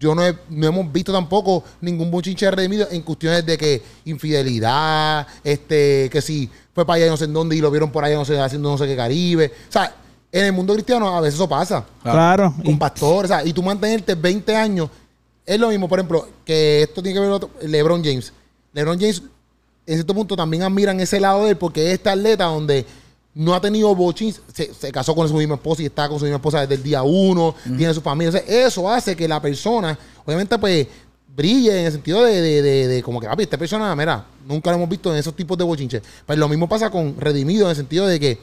yo 0.00 0.14
no, 0.14 0.24
he- 0.24 0.38
no 0.50 0.66
hemos 0.68 0.92
visto 0.92 1.12
tampoco 1.12 1.64
ningún 1.80 2.10
bochinche 2.10 2.44
de 2.46 2.50
Redimido 2.52 2.86
en 2.90 3.02
cuestiones 3.02 3.44
de 3.44 3.58
que 3.58 3.82
infidelidad, 4.04 5.26
este, 5.44 6.08
que 6.10 6.22
si 6.22 6.48
fue 6.74 6.86
para 6.86 6.98
allá 7.02 7.10
no 7.10 7.16
sé 7.16 7.24
en 7.24 7.32
dónde 7.32 7.56
y 7.56 7.60
lo 7.60 7.70
vieron 7.70 7.90
por 7.90 8.04
allá 8.04 8.14
no 8.16 8.24
sé, 8.24 8.38
haciendo 8.38 8.70
no 8.70 8.78
sé 8.78 8.86
qué 8.86 8.96
Caribe. 8.96 9.52
O 9.68 9.72
sea, 9.72 9.94
en 10.30 10.44
el 10.44 10.52
mundo 10.52 10.74
cristiano 10.74 11.08
a 11.16 11.20
veces 11.20 11.34
eso 11.36 11.48
pasa 11.48 11.84
Claro. 12.02 12.54
con 12.62 12.74
Y- 12.74 12.76
pastores, 12.76 13.30
o 13.30 13.34
sea, 13.34 13.44
y 13.44 13.52
tú 13.52 13.62
mantenerte 13.62 14.14
20 14.14 14.54
años, 14.54 14.88
es 15.54 15.58
lo 15.60 15.68
mismo, 15.68 15.88
por 15.88 15.98
ejemplo, 15.98 16.28
que 16.44 16.82
esto 16.82 17.02
tiene 17.02 17.14
que 17.14 17.20
ver 17.20 17.30
otro- 17.30 17.50
LeBron 17.62 18.02
James. 18.04 18.32
LeBron 18.72 18.98
James, 19.00 19.22
en 19.86 19.94
cierto 19.94 20.14
punto, 20.14 20.36
también 20.36 20.62
admiran 20.62 21.00
ese 21.00 21.18
lado 21.18 21.44
de 21.44 21.50
él, 21.50 21.56
porque 21.56 21.86
es 21.88 21.94
este 21.94 22.10
atleta 22.10 22.44
donde 22.44 22.84
no 23.34 23.54
ha 23.54 23.60
tenido 23.60 23.94
bochins, 23.94 24.40
se, 24.52 24.74
se 24.74 24.90
casó 24.92 25.14
con 25.14 25.26
su 25.28 25.34
misma 25.34 25.54
esposa 25.54 25.82
y 25.82 25.86
está 25.86 26.08
con 26.08 26.18
su 26.18 26.24
misma 26.24 26.36
esposa 26.36 26.60
desde 26.60 26.74
el 26.74 26.82
día 26.82 27.02
uno, 27.02 27.54
tiene 27.76 27.94
su 27.94 28.00
familia. 28.00 28.28
O 28.30 28.32
sea, 28.32 28.42
eso 28.46 28.90
hace 28.90 29.14
que 29.16 29.26
la 29.28 29.40
persona, 29.40 29.96
obviamente, 30.24 30.58
pues, 30.58 30.86
brille 31.34 31.78
en 31.80 31.86
el 31.86 31.92
sentido 31.92 32.24
de, 32.24 32.40
de, 32.40 32.62
de- 32.62 32.88
de 32.88 33.02
como 33.02 33.20
que, 33.20 33.28
papi, 33.28 33.44
esta 33.44 33.56
persona, 33.56 33.94
mira, 33.94 34.24
nunca 34.46 34.70
lo 34.70 34.76
hemos 34.76 34.88
visto 34.88 35.10
en 35.12 35.18
esos 35.18 35.34
tipos 35.36 35.56
de 35.56 35.64
bochinches. 35.64 36.02
Pues 36.26 36.38
lo 36.38 36.48
mismo 36.48 36.68
pasa 36.68 36.90
con 36.90 37.16
Redimido, 37.18 37.66
en 37.66 37.70
el 37.70 37.76
sentido 37.76 38.06
de 38.06 38.18
que 38.18 38.38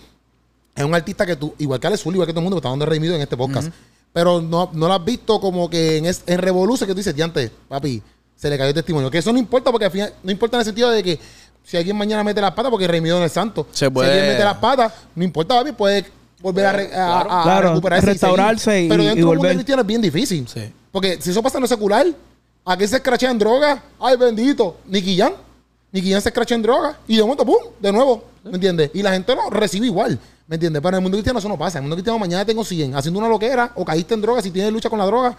es 0.75 0.83
un 0.83 0.95
artista 0.95 1.25
que 1.25 1.35
tú, 1.35 1.53
igual 1.59 1.79
que 1.79 1.87
Alex 1.87 2.01
Zul, 2.03 2.13
igual 2.13 2.25
que 2.27 2.33
todo 2.33 2.39
el 2.39 2.43
mundo, 2.45 2.57
está 2.57 2.69
dando 2.69 2.85
redimido 2.85 3.15
en 3.15 3.21
este 3.21 3.35
podcast. 3.37 3.67
Pero 4.15 4.41
no, 4.41 4.69
no 4.71 4.87
lo 4.87 4.93
has 4.93 5.03
visto 5.03 5.41
como 5.41 5.69
que 5.69 5.97
en, 5.97 6.05
es, 6.05 6.23
en 6.25 6.37
Revoluce 6.39 6.85
que 6.85 6.93
tú 6.93 6.99
dices, 6.99 7.13
diante, 7.13 7.51
papi, 7.67 8.01
se 8.33 8.49
le 8.49 8.57
cayó 8.57 8.69
el 8.69 8.73
testimonio. 8.73 9.11
Que 9.11 9.17
eso 9.17 9.33
no 9.33 9.37
importa 9.37 9.71
porque 9.71 9.83
al 9.85 9.91
final, 9.91 10.13
no 10.23 10.31
importa 10.31 10.55
en 10.55 10.59
el 10.61 10.65
sentido 10.65 10.89
de 10.89 11.03
que 11.03 11.19
si 11.65 11.75
alguien 11.75 11.97
mañana 11.97 12.23
mete 12.23 12.39
las 12.39 12.51
patas, 12.53 12.71
porque 12.71 12.87
redimido 12.87 13.19
no 13.19 13.25
es 13.25 13.33
santo. 13.33 13.67
Se 13.73 13.91
puede- 13.91 14.07
Si 14.07 14.13
alguien 14.13 14.31
mete 14.33 14.45
las 14.45 14.57
patas, 14.57 14.93
no 15.15 15.21
importa, 15.21 15.55
papi, 15.55 15.73
puede 15.73 16.05
volver 16.41 16.65
a, 16.65 16.71
re- 16.71 16.95
a- 16.95 17.07
a- 17.19 17.41
a 17.41 17.43
Claro, 17.43 17.69
recuperarse. 17.71 18.05
y 18.05 18.09
restaurarse 18.11 18.63
seguir. 18.63 18.85
y- 18.85 18.89
Pero 18.89 19.03
y 19.03 19.05
dentro 19.07 19.15
del 19.19 19.25
mundo 19.25 19.39
volver. 19.41 19.55
cristiano 19.57 19.81
es 19.81 19.87
bien 19.87 20.01
difícil. 20.01 20.47
Sí. 20.47 20.61
Porque 20.93 21.17
si 21.21 21.31
eso 21.31 21.43
pasa 21.43 21.57
en 21.57 21.63
lo 21.63 21.67
secular, 21.67 22.05
¿a 22.63 22.77
qué 22.77 22.87
se 22.87 22.95
escrachea 22.95 23.31
en 23.31 23.37
droga? 23.37 23.83
Ay, 23.99 24.15
bendito. 24.15 24.77
Nicky 24.85 25.17
Jam. 25.17 25.33
Nicky 25.91 26.09
Jam 26.11 26.21
se 26.21 26.29
escrachea 26.29 26.55
en 26.55 26.63
droga. 26.63 26.97
Y 27.05 27.17
de 27.17 27.21
momento, 27.23 27.45
¡pum! 27.45 27.57
De 27.81 27.91
nuevo. 27.91 28.23
¿Me 28.45 28.51
entiendes? 28.51 28.91
Y 28.93 29.03
la 29.03 29.11
gente 29.11 29.35
lo 29.35 29.49
recibe 29.49 29.87
igual. 29.87 30.17
¿Me 30.47 30.55
entiendes? 30.55 30.81
Pero 30.81 30.89
en 30.89 30.95
el 30.95 31.01
mundo 31.01 31.17
cristiano 31.17 31.39
eso 31.39 31.49
no 31.49 31.57
pasa. 31.57 31.79
En 31.79 31.83
el 31.83 31.89
mundo 31.89 31.95
cristiano 31.95 32.19
mañana 32.19 32.45
tengo 32.45 32.63
100 32.63 32.95
haciendo 32.95 33.19
una 33.19 33.27
loquera 33.29 33.71
o 33.75 33.83
caíste 33.83 34.13
en 34.13 34.21
droga. 34.21 34.41
Si 34.41 34.51
tienes 34.51 34.71
lucha 34.71 34.89
con 34.89 34.99
la 34.99 35.05
droga, 35.05 35.35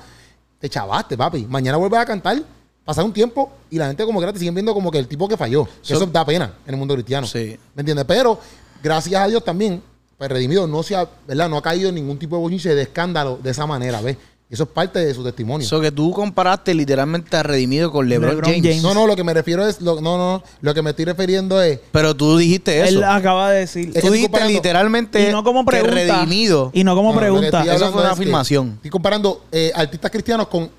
te 0.59 0.68
chavaste, 0.68 1.16
papi. 1.16 1.46
Mañana 1.48 1.76
vuelves 1.76 2.00
a 2.00 2.04
cantar. 2.07 2.42
Pasar 2.84 3.04
un 3.04 3.12
tiempo 3.12 3.50
y 3.68 3.78
la 3.78 3.88
gente 3.88 4.04
como 4.04 4.20
que 4.20 4.32
te 4.32 4.38
siguen 4.38 4.54
viendo 4.54 4.72
como 4.72 4.90
que 4.92 4.98
el 4.98 5.09
tipo 5.09 5.28
que 5.28 5.36
falló. 5.36 5.64
Que 5.64 5.70
So- 5.82 5.94
eso 5.96 6.07
da 6.07 6.24
pena 6.24 6.54
en 6.66 6.74
el 6.74 6.76
mundo 6.78 6.94
cristiano. 6.94 7.26
Sí. 7.26 7.59
¿Me 7.74 7.80
entiendes? 7.80 8.04
Pero 8.07 8.38
gracias 8.82 9.20
a 9.20 9.26
Dios 9.26 9.44
también, 9.44 9.82
pues 10.16 10.30
Redimido 10.30 10.66
no 10.68 10.82
se 10.84 10.94
ha, 10.94 11.09
¿verdad? 11.26 11.48
No 11.48 11.57
ha 11.57 11.62
caído 11.62 11.88
en 11.88 11.96
ningún 11.96 12.16
tipo 12.18 12.36
de 12.36 12.42
bochinche 12.42 12.74
de 12.74 12.82
escándalo 12.82 13.38
de 13.42 13.50
esa 13.50 13.66
manera, 13.66 14.00
¿ves? 14.00 14.16
Eso 14.49 14.62
es 14.62 14.68
parte 14.68 15.01
de 15.05 15.12
su 15.12 15.24
testimonio. 15.24 15.66
Eso 15.66 15.80
que 15.80 15.90
tú 15.90 16.12
comparaste 16.12 16.72
literalmente 16.72 17.36
a 17.36 17.42
Redimido 17.42 17.90
con 17.90 18.09
LeBron, 18.09 18.30
LeBron 18.30 18.51
James. 18.53 18.62
James. 18.64 18.82
no, 18.82 18.94
no, 18.94 19.05
lo 19.09 19.16
que 19.16 19.24
me 19.24 19.34
refiero 19.34 19.66
es, 19.66 19.80
lo- 19.80 20.01
no, 20.01 20.16
no, 20.16 20.42
lo 20.61 20.72
que 20.72 20.82
me 20.82 20.90
estoy 20.90 21.05
refiriendo 21.05 21.61
es, 21.61 21.80
Pero 21.90 22.14
tú 22.14 22.36
dijiste 22.38 22.78
eso. 22.80 22.99
Él 22.99 23.03
acaba 23.05 23.51
de 23.51 23.61
decir. 23.61 23.90
Es 23.92 24.05
tú 24.05 24.12
dijiste 24.12 24.44
literalmente 24.47 25.28
Y 25.28 25.32
no 25.32 25.42
como 25.42 25.64
que 25.64 25.72
pregunta. 25.82 25.94
Redimido. 26.20 26.70
Y 26.72 26.84
no 26.84 26.94
como 26.94 27.12
No, 27.12 27.18
pregunta. 27.18 27.64
Eso 27.64 27.90
fue 27.90 28.01
una 28.03 28.11
es 28.12 28.14
afirmación. 28.14 28.72
Estoy 28.76 28.90
comparando 28.90 29.44
eh, 29.51 29.72
artistas 29.74 30.12
cristianos 30.12 30.47
con, 30.47 30.70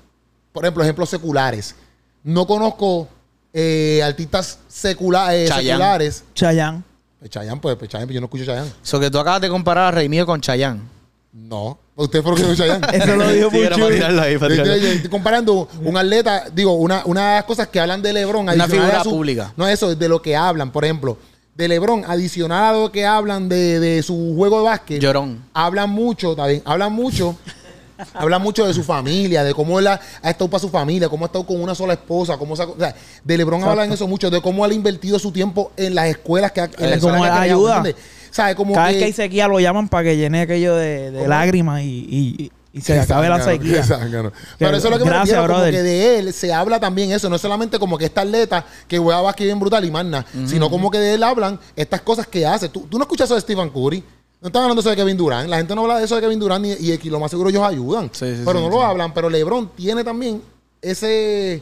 por 0.50 0.64
ejemplo, 0.64 0.82
ejemplos 0.82 1.10
seculares. 1.10 1.74
No 2.24 2.46
conozco 2.46 3.06
eh, 3.52 4.00
artistas 4.02 4.60
secula- 4.66 5.36
eh, 5.36 5.46
Chayanne. 5.46 5.68
seculares. 5.68 6.24
Chayanne. 6.34 6.82
Pues 7.18 7.30
Chayanne, 7.30 7.60
pues, 7.60 7.76
pues 7.76 7.90
Chayanne, 7.90 8.14
yo 8.14 8.20
no 8.20 8.26
escucho 8.28 8.46
Chayanne. 8.46 8.70
Eso 8.82 8.98
que 8.98 9.10
tú 9.10 9.18
acabas 9.18 9.42
de 9.42 9.50
comparar 9.50 9.84
a 9.88 9.90
Redimido 9.90 10.24
con 10.24 10.40
Chayanne. 10.40 10.80
No. 11.38 11.78
Usted 11.96 12.22
fue 12.22 12.32
lo 12.32 12.36
que 12.36 12.42
dijo 12.44 12.54
Chayanne. 12.54 12.86
Eso 12.92 13.16
lo 13.16 13.28
dijo 13.30 13.50
Sí, 13.50 13.56
ahí, 13.56 13.62
tirarla. 13.94 14.28
estoy, 14.28 15.08
comparando 15.10 15.68
un 15.84 15.96
atleta, 15.96 16.44
digo, 16.52 16.72
una, 16.74 17.02
una 17.06 17.28
de 17.30 17.34
las 17.36 17.44
cosas 17.44 17.68
que 17.68 17.80
hablan 17.80 18.02
de 18.02 18.12
LeBron. 18.12 18.48
Una 18.48 18.68
figura 18.68 19.00
a 19.00 19.04
su- 19.04 19.10
pública. 19.10 19.52
No 19.56 19.66
eso, 19.68 19.94
de 19.94 20.08
lo 20.08 20.20
que 20.22 20.36
hablan. 20.36 20.70
Por 20.70 20.84
ejemplo, 20.84 21.16
de 21.54 21.68
LeBron, 21.68 22.04
adicional 22.06 22.74
a 22.74 22.78
lo 22.78 22.92
que 22.92 23.04
hablan 23.06 23.48
de, 23.48 23.80
de 23.80 24.02
su 24.02 24.34
juego 24.36 24.58
de 24.58 24.64
básquet. 24.64 25.00
Llorón. 25.00 25.44
Hablan 25.54 25.90
mucho, 25.90 26.36
bien, 26.36 26.62
hablan 26.64 26.92
mucho. 26.92 27.36
hablan 28.14 28.40
mucho 28.42 28.64
de 28.64 28.72
su 28.74 28.84
familia, 28.84 29.42
de 29.42 29.52
cómo 29.54 29.80
él 29.80 29.88
ha, 29.88 30.00
ha 30.22 30.30
estado 30.30 30.48
para 30.48 30.60
su 30.60 30.68
familia, 30.68 31.08
cómo 31.08 31.24
ha 31.24 31.26
estado 31.26 31.44
con 31.44 31.60
una 31.60 31.74
sola 31.74 31.94
esposa, 31.94 32.36
cómo 32.38 32.54
se 32.54 32.62
ha- 32.62 32.66
o 32.66 32.78
sea, 32.78 32.94
de 33.24 33.36
LeBron 33.36 33.64
hablan 33.64 33.90
eso 33.92 34.06
mucho, 34.06 34.30
de 34.30 34.40
cómo 34.40 34.64
él 34.64 34.70
ha 34.70 34.74
invertido 34.74 35.18
su 35.18 35.32
tiempo 35.32 35.72
en 35.76 35.96
las 35.96 36.06
escuelas 36.06 36.52
que 36.52 36.60
ha, 36.60 36.64
en 36.66 36.70
las 36.90 36.92
Eh, 36.92 36.94
escuelas 36.94 37.38
que 37.40 37.44
ayuda. 37.44 37.82
¿Sabes? 38.30 38.54
Como 38.54 38.74
Cada 38.74 38.88
que, 38.88 38.92
vez 38.94 38.98
que 39.00 39.04
hay 39.06 39.12
sequía 39.12 39.48
lo 39.48 39.58
llaman 39.60 39.88
para 39.88 40.04
que 40.04 40.16
llene 40.16 40.42
aquello 40.42 40.74
de, 40.76 41.26
lágrimas 41.26 41.82
y, 41.82 41.86
y- 42.38 42.52
y 42.70 42.80
se 42.82 43.00
acabe 43.00 43.28
la 43.28 43.42
sequía. 43.42 43.82
Pero 44.58 44.76
eso 44.76 44.88
es 44.88 44.92
lo 44.92 44.98
que 44.98 45.04
me 45.04 45.10
refiero, 45.18 45.46
como 45.48 45.64
que 45.64 45.82
de 45.82 46.18
él 46.18 46.32
se 46.32 46.52
habla 46.52 46.78
también 46.78 47.10
eso, 47.10 47.28
no 47.28 47.36
es 47.36 47.42
solamente 47.42 47.78
como 47.78 47.96
que 47.98 48.04
esta 48.04 48.20
atleta 48.20 48.64
que 48.86 48.98
juega 48.98 49.20
básquet 49.22 49.46
bien 49.46 49.58
brutal 49.58 49.84
y 49.84 49.90
más 49.90 50.04
nada, 50.04 50.26
sino 50.46 50.70
como 50.70 50.90
que 50.90 50.98
de 50.98 51.14
él 51.14 51.22
hablan 51.22 51.58
estas 51.74 52.02
cosas 52.02 52.26
que 52.26 52.46
hace. 52.46 52.68
¿Tú, 52.68 52.86
tú 52.88 52.98
no 52.98 53.04
escuchas 53.04 53.24
eso 53.26 53.34
de 53.34 53.40
Stephen 53.40 53.70
Curry? 53.70 54.04
No 54.40 54.48
están 54.48 54.62
hablando 54.62 54.80
eso 54.80 54.90
de 54.90 54.96
Kevin 54.96 55.16
Durant. 55.16 55.48
La 55.48 55.56
gente 55.56 55.74
no 55.74 55.80
habla 55.82 55.98
de 55.98 56.04
eso 56.04 56.14
de 56.14 56.20
Kevin 56.20 56.38
Durant 56.38 56.64
y, 56.64 56.74
y 56.86 56.92
aquí 56.92 57.10
lo 57.10 57.18
más 57.18 57.30
seguro 57.30 57.50
ellos 57.50 57.62
ayudan. 57.64 58.10
Sí, 58.12 58.26
sí, 58.36 58.42
pero 58.44 58.60
sí, 58.60 58.64
no 58.66 58.70
lo 58.70 58.82
hablan. 58.84 59.12
Pero 59.12 59.28
LeBron 59.28 59.70
tiene 59.74 60.04
también 60.04 60.40
ese, 60.80 61.60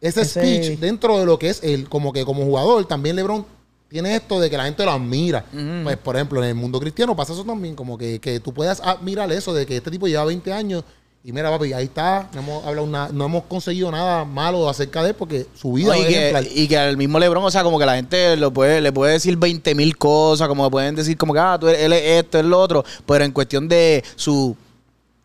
ese, 0.00 0.20
Ese- 0.22 0.24
speech 0.40 0.78
dentro 0.80 1.18
de 1.20 1.26
lo 1.26 1.38
que 1.38 1.50
es 1.50 1.60
él. 1.62 1.88
Como 1.88 2.12
que 2.12 2.24
como 2.24 2.42
jugador, 2.44 2.84
también 2.86 3.14
LeBron 3.14 3.46
tiene 3.94 4.16
esto 4.16 4.40
de 4.40 4.50
que 4.50 4.56
la 4.56 4.64
gente 4.64 4.84
lo 4.84 4.90
admira. 4.90 5.44
Pues, 5.84 5.96
por 5.98 6.16
ejemplo, 6.16 6.42
en 6.42 6.48
el 6.48 6.54
mundo 6.56 6.80
cristiano 6.80 7.14
pasa 7.14 7.32
eso 7.32 7.44
también. 7.44 7.76
Como 7.76 7.96
que, 7.96 8.18
que 8.18 8.40
tú 8.40 8.52
puedas 8.52 8.80
admirar 8.80 9.30
eso 9.30 9.54
de 9.54 9.64
que 9.66 9.76
este 9.76 9.88
tipo 9.88 10.08
lleva 10.08 10.24
20 10.24 10.52
años 10.52 10.82
y 11.22 11.30
mira, 11.32 11.48
papi, 11.48 11.72
ahí 11.72 11.84
está. 11.84 12.28
No 12.34 12.40
hemos, 12.40 12.64
hablado 12.66 12.86
na- 12.88 13.08
no 13.12 13.24
hemos 13.26 13.44
conseguido 13.44 13.92
nada 13.92 14.24
malo 14.24 14.68
acerca 14.68 15.00
de 15.04 15.10
él 15.10 15.14
porque 15.14 15.46
su 15.54 15.72
vida 15.74 15.94
No, 15.94 16.02
y, 16.02 16.12
es 16.12 16.34
que, 16.34 16.52
y 16.54 16.66
que 16.66 16.76
al 16.76 16.96
mismo 16.96 17.20
LeBron, 17.20 17.44
o 17.44 17.50
sea, 17.52 17.62
como 17.62 17.78
que 17.78 17.86
la 17.86 17.94
gente 17.94 18.36
lo 18.36 18.52
puede, 18.52 18.80
le 18.80 18.90
puede 18.90 19.12
decir 19.12 19.36
20 19.36 19.76
mil 19.76 19.96
cosas, 19.96 20.48
como 20.48 20.68
pueden 20.72 20.96
decir 20.96 21.16
como 21.16 21.32
que, 21.32 21.38
ah, 21.38 21.56
tú 21.60 21.68
eres, 21.68 21.80
él 21.82 21.92
es 21.92 22.24
esto, 22.24 22.40
es 22.40 22.44
lo 22.44 22.60
otro, 22.60 22.84
pero 23.06 23.24
en 23.24 23.30
cuestión 23.30 23.68
de 23.68 24.02
su 24.16 24.56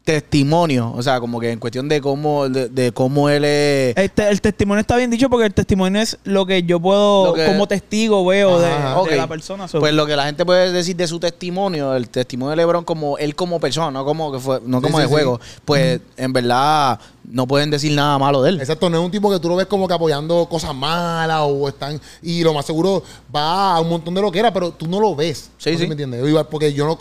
testimonio, 0.03 0.91
o 0.95 1.03
sea, 1.03 1.19
como 1.19 1.39
que 1.39 1.51
en 1.51 1.59
cuestión 1.59 1.87
de 1.87 2.01
cómo, 2.01 2.49
de, 2.49 2.67
de 2.69 2.91
cómo 2.91 3.29
él 3.29 3.45
es... 3.45 3.95
Este, 3.95 4.27
el 4.29 4.41
testimonio 4.41 4.81
está 4.81 4.95
bien 4.97 5.11
dicho 5.11 5.29
porque 5.29 5.45
el 5.45 5.53
testimonio 5.53 6.01
es 6.01 6.17
lo 6.23 6.45
que 6.47 6.63
yo 6.63 6.79
puedo, 6.79 7.33
que- 7.33 7.45
como 7.45 7.67
testigo, 7.67 8.25
veo 8.25 8.59
de, 8.59 9.15
la 9.15 9.27
persona. 9.27 9.67
So, 9.67 9.79
Pues 9.79 9.93
lo 9.93 10.07
que 10.07 10.15
la 10.15 10.25
gente 10.25 10.45
puede 10.45 10.71
decir 10.71 10.95
de 10.95 11.05
su 11.07 11.19
testimonio, 11.19 11.93
el 11.95 12.09
testimonio 12.09 12.49
de 12.51 12.55
LeBron 12.55 12.85
como 12.85 13.17
él 13.19 13.35
como 13.35 13.59
persona, 13.59 13.91
no 13.91 14.03
como 14.03 14.31
que 14.31 14.39
fue, 14.39 14.59
no 14.65 14.81
como 14.81 14.97
sí, 14.97 15.03
de 15.03 15.07
sí. 15.07 15.13
juego, 15.13 15.39
pues 15.63 16.01
en 16.17 16.33
verdad 16.33 16.99
no 17.31 17.45
pueden 17.45 17.69
decir 17.69 17.91
nada 17.91 18.17
malo 18.17 18.41
de 18.41 18.49
él. 18.49 18.59
Exacto, 18.61 18.89
no 18.89 18.97
es 18.97 19.05
un 19.05 19.11
tipo 19.11 19.29
que 19.29 19.39
tú 19.39 19.47
lo 19.47 19.55
ves 19.57 19.67
como 19.67 19.87
que 19.87 19.93
apoyando 19.93 20.47
cosas 20.49 20.73
malas 20.73 21.41
o 21.43 21.67
están. 21.67 22.01
Y 22.23 22.43
lo 22.43 22.53
más 22.55 22.65
seguro 22.65 23.03
va 23.35 23.75
a 23.75 23.79
un 23.79 23.89
montón 23.89 24.15
de 24.15 24.21
lo 24.21 24.31
que 24.31 24.39
era, 24.39 24.51
pero 24.51 24.71
tú 24.71 24.87
no 24.87 24.99
lo 24.99 25.15
ves. 25.15 25.51
Sí, 25.59 25.71
¿No 25.73 25.77
sí. 25.77 25.85
¿Me 25.85 25.91
entiendes? 25.91 26.27
Igual, 26.27 26.47
Porque 26.47 26.73
yo 26.73 26.87
no. 26.87 26.97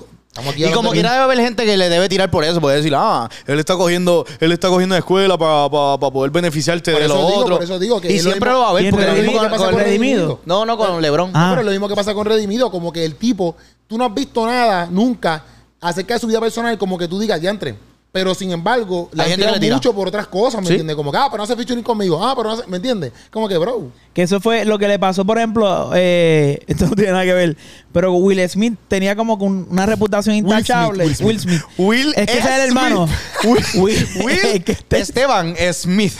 Y 0.57 0.71
como 0.71 0.93
quiera 0.93 1.13
debe 1.13 1.25
haber 1.25 1.39
gente 1.39 1.65
que 1.65 1.77
le 1.77 1.89
debe 1.89 2.09
tirar 2.09 2.31
por 2.31 2.45
eso, 2.45 2.61
puede 2.61 2.77
decir, 2.77 2.93
ah, 2.97 3.29
él 3.47 3.59
está 3.59 3.77
cogiendo, 3.77 4.25
él 4.39 4.53
está 4.53 4.69
cogiendo 4.69 4.97
escuela 4.97 5.37
para 5.37 5.69
poder 6.11 6.31
beneficiarte 6.31 6.93
Por 6.93 7.01
de 7.01 7.07
eso 7.07 7.15
lo 7.15 7.27
digo, 7.27 7.41
otro. 7.41 7.55
por 7.57 7.65
eso 7.65 7.79
digo 7.79 8.01
que 8.01 8.13
y 8.13 8.21
siempre 8.21 8.51
lo 8.51 8.61
va 8.61 8.69
a 8.69 8.73
¿Y 8.73 8.75
ver, 8.77 8.85
en 8.85 8.91
porque 8.93 9.07
lo 9.07 9.13
mismo 9.15 9.33
¿Qué 9.33 9.39
con, 9.39 9.51
pasa 9.51 9.65
con 9.65 9.75
con 9.75 9.81
Redimido? 9.83 10.17
Redimido? 10.21 10.41
No, 10.45 10.65
no, 10.65 10.77
con 10.77 11.03
LeBron. 11.03 11.31
Ah. 11.35 11.49
Pero 11.51 11.61
es 11.63 11.65
lo 11.67 11.71
mismo 11.73 11.89
que 11.89 11.97
pasa 11.97 12.15
con 12.15 12.25
Redimido, 12.27 12.71
como 12.71 12.93
que 12.93 13.05
el 13.05 13.17
tipo, 13.17 13.57
tú 13.89 13.99
no 13.99 14.05
has 14.05 14.15
visto 14.15 14.47
nada 14.47 14.87
nunca 14.91 15.45
acerca 15.81 16.15
de 16.15 16.21
su 16.21 16.27
vida 16.29 16.41
personal, 16.41 16.79
como 16.79 16.97
que 16.99 17.09
tú 17.09 17.19
digas, 17.19 17.41
diantre, 17.41 17.77
Pero 18.11 18.35
sin 18.35 18.51
embargo, 18.53 19.11
la 19.13 19.25
gente 19.25 19.51
le 19.51 19.61
tira. 19.61 19.75
mucho 19.77 19.95
por 19.95 20.09
otras 20.09 20.27
cosas, 20.27 20.63
¿me 20.63 20.67
Sí. 20.67 20.73
entiendes? 20.73 20.97
Como 20.97 21.13
que, 21.13 21.19
ah, 21.19 21.27
pero 21.31 21.37
no 21.39 21.45
hace 21.45 21.55
featuring 21.55 21.85
conmigo. 21.85 22.19
Ah, 22.27 22.33
pero 22.35 22.49
no 22.49 22.55
hace, 22.55 22.67
¿me 22.67 22.79
entiendes? 22.79 23.13
Como 23.31 23.47
que, 23.49 23.59
bro. 23.59 23.91
Que 24.15 24.23
eso 24.23 24.41
fue 24.41 24.65
lo 24.65 24.79
que 24.79 24.89
le 24.89 24.99
pasó, 24.99 25.27
por 25.27 25.37
ejemplo, 25.37 25.91
eh, 25.95 26.59
esto 26.67 26.87
no 26.87 26.97
tiene 26.97 27.13
nada 27.13 27.25
que 27.25 27.35
ver, 27.35 27.57
pero 27.93 28.15
Will 28.15 28.49
Smith 28.49 28.75
tenía 28.89 29.15
como 29.15 29.35
una 29.35 29.85
reputación 29.85 30.35
intachable. 30.37 31.05
Will 31.05 31.15
Smith. 31.15 31.27
Will 31.29 31.41
Smith. 31.41 31.63
Will 31.77 32.09
es 32.17 32.27
que 32.27 32.39
ese 32.39 32.49
es 32.49 32.55
el 32.55 32.61
hermano. 32.69 33.07
Will, 33.45 33.65
Will, 33.75 34.09
Will 34.25 34.39
es 34.55 34.65
que 34.65 34.73
este- 34.73 35.01
Esteban 35.01 35.55
Smith. 35.75 36.15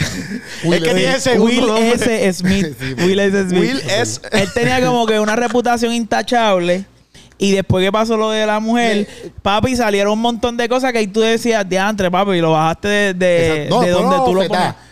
Will 0.65 0.75
es 0.75 0.83
que 0.91 0.95
tiene 0.95 1.15
ese 1.17 1.39
Will. 1.41 1.69
S. 1.71 2.33
Smith. 2.35 2.77
Will 2.99 3.19
S. 3.19 3.49
Smith. 3.49 3.61
Will 3.61 3.81
S. 3.89 4.21
Él 4.31 4.49
tenía 4.53 4.85
como 4.85 5.07
que 5.07 5.19
una 5.19 5.37
reputación 5.37 5.95
intachable. 5.95 6.85
Y 7.39 7.53
después 7.53 7.85
que 7.85 7.93
pasó 7.93 8.17
lo 8.17 8.31
de 8.31 8.45
la 8.45 8.59
mujer, 8.59 9.07
papi, 9.43 9.77
salieron 9.77 10.15
un 10.15 10.21
montón 10.21 10.57
de 10.57 10.69
cosas 10.69 10.93
que 10.93 10.99
ahí 10.99 11.07
tú 11.07 11.21
decías, 11.21 11.67
diantre, 11.69 12.11
papi, 12.11 12.33
y 12.33 12.41
lo 12.41 12.53
bajaste 12.53 12.89
de, 12.89 13.15
de. 13.15 13.67
No, 13.71 13.87
donde 13.87 14.17
tú 14.25 14.35
lo. 14.35 14.43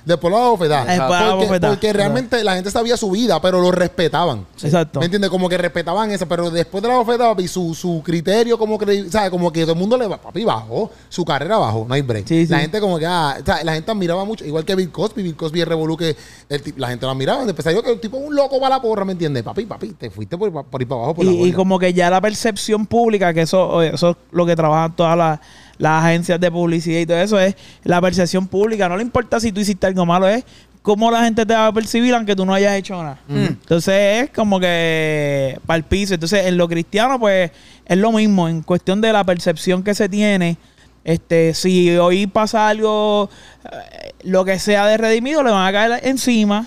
Después 0.07 0.33
la 0.33 0.39
bofetada. 0.39 0.85
Después 0.85 1.11
la 1.11 1.31
porque, 1.33 1.47
bofetada. 1.47 1.73
porque 1.73 1.93
realmente 1.93 2.45
la 2.45 2.55
gente 2.55 2.71
sabía 2.71 2.97
su 2.97 3.11
vida, 3.11 3.41
pero 3.43 3.61
lo 3.61 3.73
respetaban. 3.73 4.47
Exacto. 4.63 5.01
¿Me 5.01 5.07
entiendes? 5.07 5.29
Como 5.31 5.49
que 5.49 5.59
respetaban 5.59 6.13
eso, 6.13 6.27
pero 6.29 6.49
después 6.49 6.81
de 6.81 6.89
la 6.89 6.95
bofetada, 6.97 7.31
papi, 7.31 7.49
su, 7.49 7.75
su 7.75 8.01
criterio, 8.05 8.57
como 8.57 8.79
que, 8.79 9.11
¿sabes? 9.11 9.31
Como 9.31 9.53
que 9.53 9.63
todo 9.63 9.73
el 9.73 9.79
mundo 9.79 9.99
le 9.99 10.07
va, 10.07 10.17
papi, 10.17 10.45
bajó, 10.45 10.91
su 11.09 11.25
carrera 11.25 11.59
bajó, 11.59 11.85
no 11.89 11.93
hay 11.95 12.03
break. 12.03 12.25
Sí, 12.27 12.47
sí. 12.47 12.53
La 12.53 12.61
gente 12.61 12.81
como 12.81 12.99
que, 13.01 13.07
ah, 13.07 13.37
o 13.43 13.45
sea, 13.45 13.65
la 13.65 13.75
gente 13.75 13.91
admiraba 13.91 14.25
mucho, 14.25 14.45
igual 14.45 14.65
que 14.65 14.77
Bill 14.77 14.93
Cosby, 14.93 15.25
Bill 15.25 15.35
Cosby 15.37 15.63
es 15.63 15.69
revolú 15.69 15.97
que 15.97 16.17
el 16.49 16.63
la 16.77 16.89
gente 16.89 17.05
lo 17.05 17.11
admiraba, 17.11 17.45
después 17.45 17.65
salió 17.65 17.83
que 17.83 17.91
el 17.91 17.99
tipo 17.99 18.17
un 18.17 18.35
loco 18.35 18.61
para 18.61 18.77
la 18.77 18.81
porra, 18.83 19.05
¿me 19.05 19.13
entiendes? 19.13 19.43
Papi, 19.43 19.67
papi, 19.67 19.89
te 19.95 20.11
fuiste 20.11 20.39
por, 20.39 20.53
por 20.67 20.81
ir 20.81 20.87
para 20.87 21.01
abajo 21.01 21.15
por 21.17 21.25
la 21.25 21.33
Y, 21.33 21.35
y 21.35 21.39
borda. 21.39 21.57
como 21.57 21.79
que 21.81 21.93
ya 21.93 22.11
la 22.11 22.21
percepción 22.21 22.87
pública, 22.87 23.35
que 23.35 23.43
eso, 23.43 23.83
eso 23.83 24.11
es 24.11 24.17
lo 24.31 24.47
que 24.47 24.55
trabajan 24.55 24.95
todas 24.95 25.19
las, 25.19 25.41
las 25.79 26.05
agencias 26.05 26.41
de 26.41 26.51
publicidad 26.51 27.01
y 27.01 27.07
todo 27.07 27.19
eso, 27.19 27.39
es 27.39 27.55
la 27.85 28.01
percepción 28.01 28.47
pública. 28.47 28.89
No 28.89 28.97
le 28.97 29.03
importa 29.03 29.41
si 29.41 29.53
tú 29.53 29.61
hiciste 29.61 29.87
algo 29.87 30.07
malo, 30.07 30.29
es 30.29 30.45
cómo 30.83 31.11
la 31.11 31.25
gente 31.25 31.45
te 31.45 31.53
va 31.53 31.67
a 31.67 31.73
percibir 31.73 32.15
aunque 32.15 32.37
tú 32.37 32.47
no 32.47 32.55
hayas 32.55 32.77
hecho 32.77 32.95
nada. 33.03 33.19
Entonces 33.29 34.23
es 34.23 34.31
como 34.31 34.61
que 34.61 35.59
para 35.67 35.79
el 35.79 35.83
piso. 35.83 36.15
Entonces 36.15 36.47
en 36.47 36.57
lo 36.57 36.69
cristiano, 36.69 37.19
pues 37.19 37.51
es 37.85 37.99
lo 37.99 38.13
mismo, 38.13 38.49
en 38.49 38.63
cuestión 38.63 39.01
de 39.01 39.13
la 39.13 39.25
percepción 39.25 39.83
que 39.83 39.95
se 39.95 40.09
tiene. 40.09 40.57
Este, 41.03 41.55
si 41.55 41.97
hoy 41.97 42.27
pasa 42.27 42.69
algo, 42.69 43.31
eh, 43.65 44.13
lo 44.23 44.45
que 44.45 44.59
sea 44.59 44.87
de 44.87 44.97
redimido, 44.97 45.43
le 45.43 45.51
van 45.51 45.67
a 45.67 45.73
caer 45.73 46.01
encima. 46.05 46.67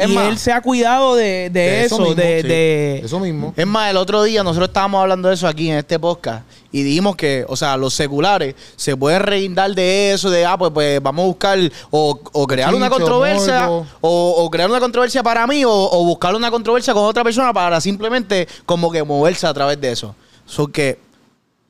Es 0.00 0.08
Y 0.10 0.14
más, 0.14 0.28
él 0.28 0.38
se 0.38 0.52
ha 0.52 0.60
cuidado 0.60 1.14
de, 1.14 1.24
de 1.24 1.50
de 1.50 1.84
eso 1.84 1.94
eso, 1.96 2.04
mismo, 2.04 2.14
de, 2.14 2.42
sí. 2.42 2.48
de- 2.48 3.00
Eso 3.04 3.20
mismo. 3.20 3.54
Es 3.56 3.66
más, 3.66 3.90
el 3.90 3.96
otro 3.96 4.22
día 4.22 4.42
nosotros 4.42 4.68
estábamos 4.68 5.00
hablando 5.02 5.28
de 5.28 5.34
eso 5.34 5.46
aquí 5.46 5.70
en 5.70 5.78
este 5.78 5.98
podcast 5.98 6.44
y 6.72 6.82
dijimos 6.82 7.16
que, 7.16 7.44
o 7.48 7.56
sea, 7.56 7.76
los 7.76 7.92
seculares 7.94 8.54
se 8.76 8.96
pueden 8.96 9.22
reindar 9.22 9.74
de 9.74 10.12
eso, 10.12 10.30
de, 10.30 10.44
ah, 10.46 10.56
pues, 10.56 10.70
pues 10.72 11.02
vamos 11.02 11.24
a 11.24 11.26
buscar 11.26 11.58
o, 11.90 12.18
o 12.32 12.46
crear 12.46 12.74
una 12.74 12.88
controversia 12.88 13.68
o, 13.70 13.86
o 14.00 14.50
crear 14.50 14.70
una 14.70 14.80
controversia 14.80 15.22
para 15.22 15.46
mí 15.46 15.64
o, 15.64 15.70
o 15.70 16.04
buscar 16.04 16.34
una 16.34 16.50
controversia 16.50 16.94
con 16.94 17.04
otra 17.04 17.22
persona 17.24 17.52
para 17.52 17.80
simplemente 17.80 18.46
como 18.66 18.90
que 18.90 19.02
moverse 19.02 19.46
a 19.46 19.54
través 19.54 19.80
de 19.80 19.92
eso. 19.92 20.14
So 20.46 20.68
que 20.68 20.98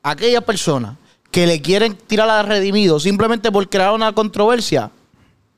aquellas 0.03 0.43
personas 0.43 0.95
que 1.31 1.47
le 1.47 1.61
quieren 1.61 1.95
tirar 1.95 2.29
a 2.29 2.43
redimido 2.43 2.99
simplemente 2.99 3.51
por 3.51 3.67
crear 3.69 3.93
una 3.93 4.13
controversia, 4.13 4.91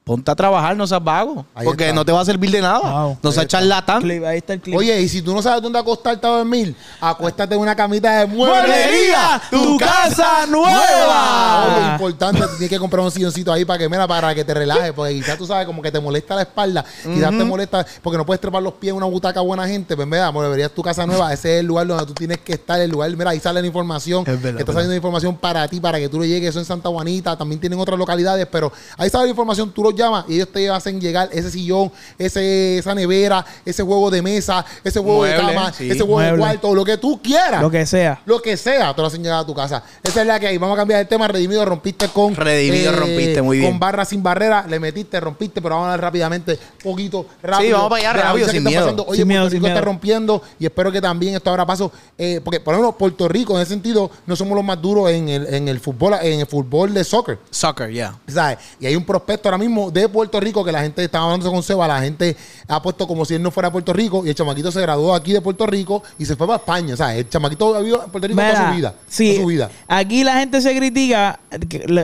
ponte 0.03 0.29
a 0.29 0.35
trabajar, 0.35 0.75
no 0.75 0.85
seas 0.85 1.01
vago, 1.03 1.45
Ahí 1.55 1.65
porque 1.65 1.85
está. 1.85 1.95
no 1.95 2.03
te 2.03 2.11
va 2.11 2.19
a 2.21 2.25
servir 2.25 2.51
de 2.51 2.59
nada. 2.61 2.79
Wow. 2.79 3.17
no 3.23 3.31
seas 3.31 3.45
está. 3.45 3.57
charlatán. 3.59 4.01
clip, 4.01 4.23
ahí 4.25 4.37
está 4.39 4.53
el 4.53 4.59
clip. 4.61 4.75
Oye, 4.75 4.99
y 5.01 5.07
si 5.07 5.21
tú 5.21 5.33
no 5.33 5.41
sabes 5.41 5.61
dónde 5.61 5.79
acostarte 5.79 6.27
a 6.27 6.29
dormir, 6.29 6.75
acuéstate 6.99 7.55
en 7.55 7.61
una 7.61 7.73
camita 7.75 8.19
de 8.19 8.25
¡Mueblería! 8.25 9.41
¡Tu 9.49 9.77
casa 9.77 10.45
nueva! 10.47 11.77
Oye, 11.77 11.91
importante, 11.93 12.39
tienes 12.57 12.69
que 12.69 12.79
comprar 12.79 13.03
un 13.05 13.11
silloncito 13.11 13.51
ahí 13.53 13.65
para 13.65 13.79
que, 13.79 13.89
mira, 13.89 14.07
para 14.07 14.33
que 14.35 14.43
te 14.43 14.53
relajes, 14.53 14.91
porque 14.93 15.13
quizás 15.13 15.37
tú 15.37 15.45
sabes 15.45 15.65
como 15.65 15.81
que 15.81 15.91
te 15.91 15.99
molesta 15.99 16.35
la 16.35 16.41
espalda, 16.43 16.83
quizás 17.03 17.29
te 17.31 17.43
molesta 17.43 17.85
porque 18.01 18.17
no 18.17 18.25
puedes 18.25 18.41
trepar 18.41 18.61
los 18.61 18.73
pies 18.73 18.91
en 18.91 18.97
una 18.97 19.05
butaca 19.05 19.41
buena 19.41 19.67
gente, 19.67 19.95
pues 19.95 20.07
mira, 20.07 20.31
mueblería 20.31 20.69
tu 20.69 20.81
casa 20.81 21.05
nueva, 21.05 21.31
ese 21.33 21.55
es 21.55 21.59
el 21.61 21.65
lugar 21.65 21.87
donde 21.87 22.05
tú 22.05 22.13
tienes 22.13 22.39
que 22.39 22.53
estar, 22.53 22.79
el 22.81 22.91
lugar, 22.91 23.09
mira, 23.15 23.31
ahí 23.31 23.39
sale 23.39 23.61
la 23.61 23.67
información, 23.67 24.21
Es 24.27 24.41
verdad, 24.41 24.47
está 24.47 24.57
verdad. 24.57 24.73
saliendo 24.73 24.95
información 24.95 25.37
para 25.37 25.67
ti, 25.67 25.79
para 25.79 25.97
que 25.99 26.09
tú 26.09 26.19
le 26.19 26.27
llegues, 26.27 26.49
eso 26.49 26.59
en 26.59 26.65
Santa 26.65 26.89
Juanita, 26.89 27.37
también 27.37 27.59
tienen 27.61 27.79
otras 27.79 27.97
localidades, 27.97 28.47
pero 28.51 28.71
ahí 28.97 29.09
sale 29.09 29.25
la 29.25 29.29
información, 29.29 29.71
tú 29.71 29.92
los 29.93 29.99
llamas 29.99 30.25
y 30.27 30.35
ellos 30.35 30.49
te 30.51 30.69
hacen 30.69 30.99
llegar 30.99 31.29
ese 31.31 31.49
sillón, 31.51 31.91
ese, 32.17 32.77
esa 32.79 32.95
nevera, 32.95 33.45
ese 33.65 33.83
juego 33.83 34.09
de 34.11 34.21
mesa, 34.21 34.65
ese 34.83 34.99
juego 34.99 35.23
de 35.23 35.35
cama, 35.35 35.71
sí. 35.73 35.89
ese 35.89 35.99
juego 36.03 36.19
de 36.19 36.27
Mueble. 36.29 36.39
cuarto, 36.43 36.75
lo 36.75 36.85
que 36.85 36.97
tú 36.97 37.19
quieras. 37.21 37.61
Lo 37.61 37.69
que 37.71 37.85
sea. 37.85 38.21
Lo 38.25 38.41
que 38.41 38.57
sea, 38.57 38.93
te 38.93 39.01
lo 39.01 39.07
hacen 39.07 39.21
llegar 39.23 39.39
a 39.39 39.45
tu 39.45 39.53
casa. 39.53 39.83
Esa 40.03 40.21
es 40.21 40.27
la 40.27 40.39
que 40.39 40.47
hay. 40.47 40.57
Vamos 40.57 40.75
a 40.75 40.79
cambiar 40.81 40.99
el 41.01 41.07
tema. 41.07 41.27
Redimido, 41.27 41.65
rompiste 41.65 42.07
con. 42.09 42.33
eh, 42.33 42.35
Redimido, 42.37 42.91
rompiste, 42.95 43.41
muy 43.41 43.57
bien. 43.59 43.71
Con 43.71 43.79
barra 43.79 44.05
sin 44.05 44.21
barrera, 44.23 44.65
le 44.67 44.79
metiste, 44.79 45.19
rompiste, 45.19 45.61
pero 45.61 45.75
vamos 45.75 45.87
a 45.89 45.93
hablar 45.93 46.07
rápidamente, 46.07 46.57
poquito, 46.83 47.25
rápido. 47.41 47.77
vamos 47.77 47.89
para 47.89 48.09
allá, 48.09 48.17
de 48.17 48.23
rápido, 48.23 48.47
sin 48.49 48.63
miedo. 48.63 48.81
pasando. 48.81 49.03
Oye, 49.05 49.17
Sin 49.17 49.27
Puerto 49.27 49.27
miedo, 49.27 49.43
Rico 49.43 49.51
sin 49.51 49.65
está 49.65 49.73
miedo. 49.73 49.85
rompiendo 49.85 50.41
y 50.59 50.65
espero 50.65 50.91
que 50.91 51.01
también 51.01 51.35
esto 51.35 51.49
habrá 51.49 51.65
paso. 51.65 51.91
eh, 52.17 52.41
porque, 52.43 52.59
por 52.59 52.73
ejemplo, 52.73 52.91
Puerto 52.97 53.27
Rico, 53.27 53.55
en 53.55 53.61
ese 53.61 53.71
sentido, 53.71 54.09
no 54.25 54.35
somos 54.35 54.55
los 54.55 54.63
más 54.63 54.81
duros 54.81 55.09
en 55.09 55.29
el, 55.29 55.53
en 55.53 55.67
el 55.67 55.79
fútbol, 55.79 56.15
en 56.21 56.39
el 56.41 56.45
fútbol 56.47 56.93
de 56.93 57.03
soccer. 57.03 57.39
Soccer, 57.49 57.89
yeah. 57.91 58.17
¿Sabes? 58.27 58.57
Y 58.79 58.85
hay 58.85 58.95
un 58.95 59.05
prospecto 59.05 59.49
ahora 59.49 59.57
mismo 59.57 59.82
de 59.91 60.09
Puerto 60.09 60.39
Rico 60.39 60.63
que 60.63 60.71
la 60.71 60.81
gente 60.81 61.03
estaba 61.03 61.25
hablando 61.25 61.51
con 61.51 61.63
Seba, 61.63 61.87
la 61.87 62.01
gente 62.01 62.35
ha 62.67 62.81
puesto 62.81 63.07
como 63.07 63.25
si 63.25 63.35
él 63.35 63.41
no 63.41 63.51
fuera 63.51 63.69
de 63.69 63.73
Puerto 63.73 63.93
Rico 63.93 64.25
y 64.25 64.29
el 64.29 64.35
chamaquito 64.35 64.71
se 64.71 64.81
graduó 64.81 65.13
aquí 65.13 65.33
de 65.33 65.41
Puerto 65.41 65.65
Rico 65.65 66.03
y 66.17 66.25
se 66.25 66.35
fue 66.35 66.47
para 66.47 66.57
España. 66.57 66.95
¿Sabes? 66.95 67.17
El 67.19 67.29
chamaquito 67.29 67.75
ha 67.75 67.79
vivido 67.79 68.03
en 68.03 68.11
Puerto 68.11 68.27
Rico 68.27 68.39
toda 68.41 68.69
su 68.69 68.75
vida. 68.75 68.95
sí, 69.07 69.31
Toda 69.31 69.41
su 69.41 69.47
vida. 69.47 69.71
Aquí 69.87 70.23
la 70.23 70.39
gente 70.39 70.61
se 70.61 70.75
critica 70.75 71.39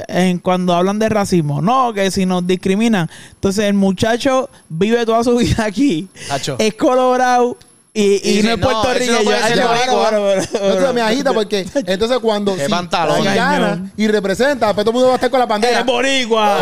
en 0.07 0.39
cuando 0.39 0.73
hablan 0.73 0.99
de 0.99 1.09
racismo. 1.09 1.61
No, 1.61 1.93
que 1.93 2.11
si 2.11 2.25
nos 2.25 2.45
discriminan. 2.45 3.09
Entonces 3.31 3.65
el 3.65 3.73
muchacho 3.73 4.49
vive 4.69 5.05
toda 5.05 5.23
su 5.23 5.35
vida 5.37 5.65
aquí. 5.65 6.07
Tacho. 6.27 6.55
Es 6.59 6.73
colorado 6.75 7.57
y, 7.99 8.21
y 8.23 8.39
Y 8.39 8.43
no 8.43 8.51
es 8.51 8.57
puertorriqueño. 8.57 9.31
eso 9.31 9.55
no 9.55 10.11
yo, 10.11 10.33
Entonces 10.41 10.93
me 10.93 11.01
agita 11.01 11.33
porque 11.33 11.65
entonces 11.85 12.19
cuando 12.19 12.55
si, 12.55 13.23
gana 13.23 13.91
y 13.97 14.07
representa, 14.07 14.67
después 14.67 14.85
todo 14.85 14.91
el 14.91 14.93
mundo 14.93 15.07
va 15.07 15.13
a 15.13 15.15
estar 15.15 15.29
con 15.29 15.39
la 15.39 15.45
bandera. 15.45 15.79
Es 15.79 15.85
boricua. 15.85 16.59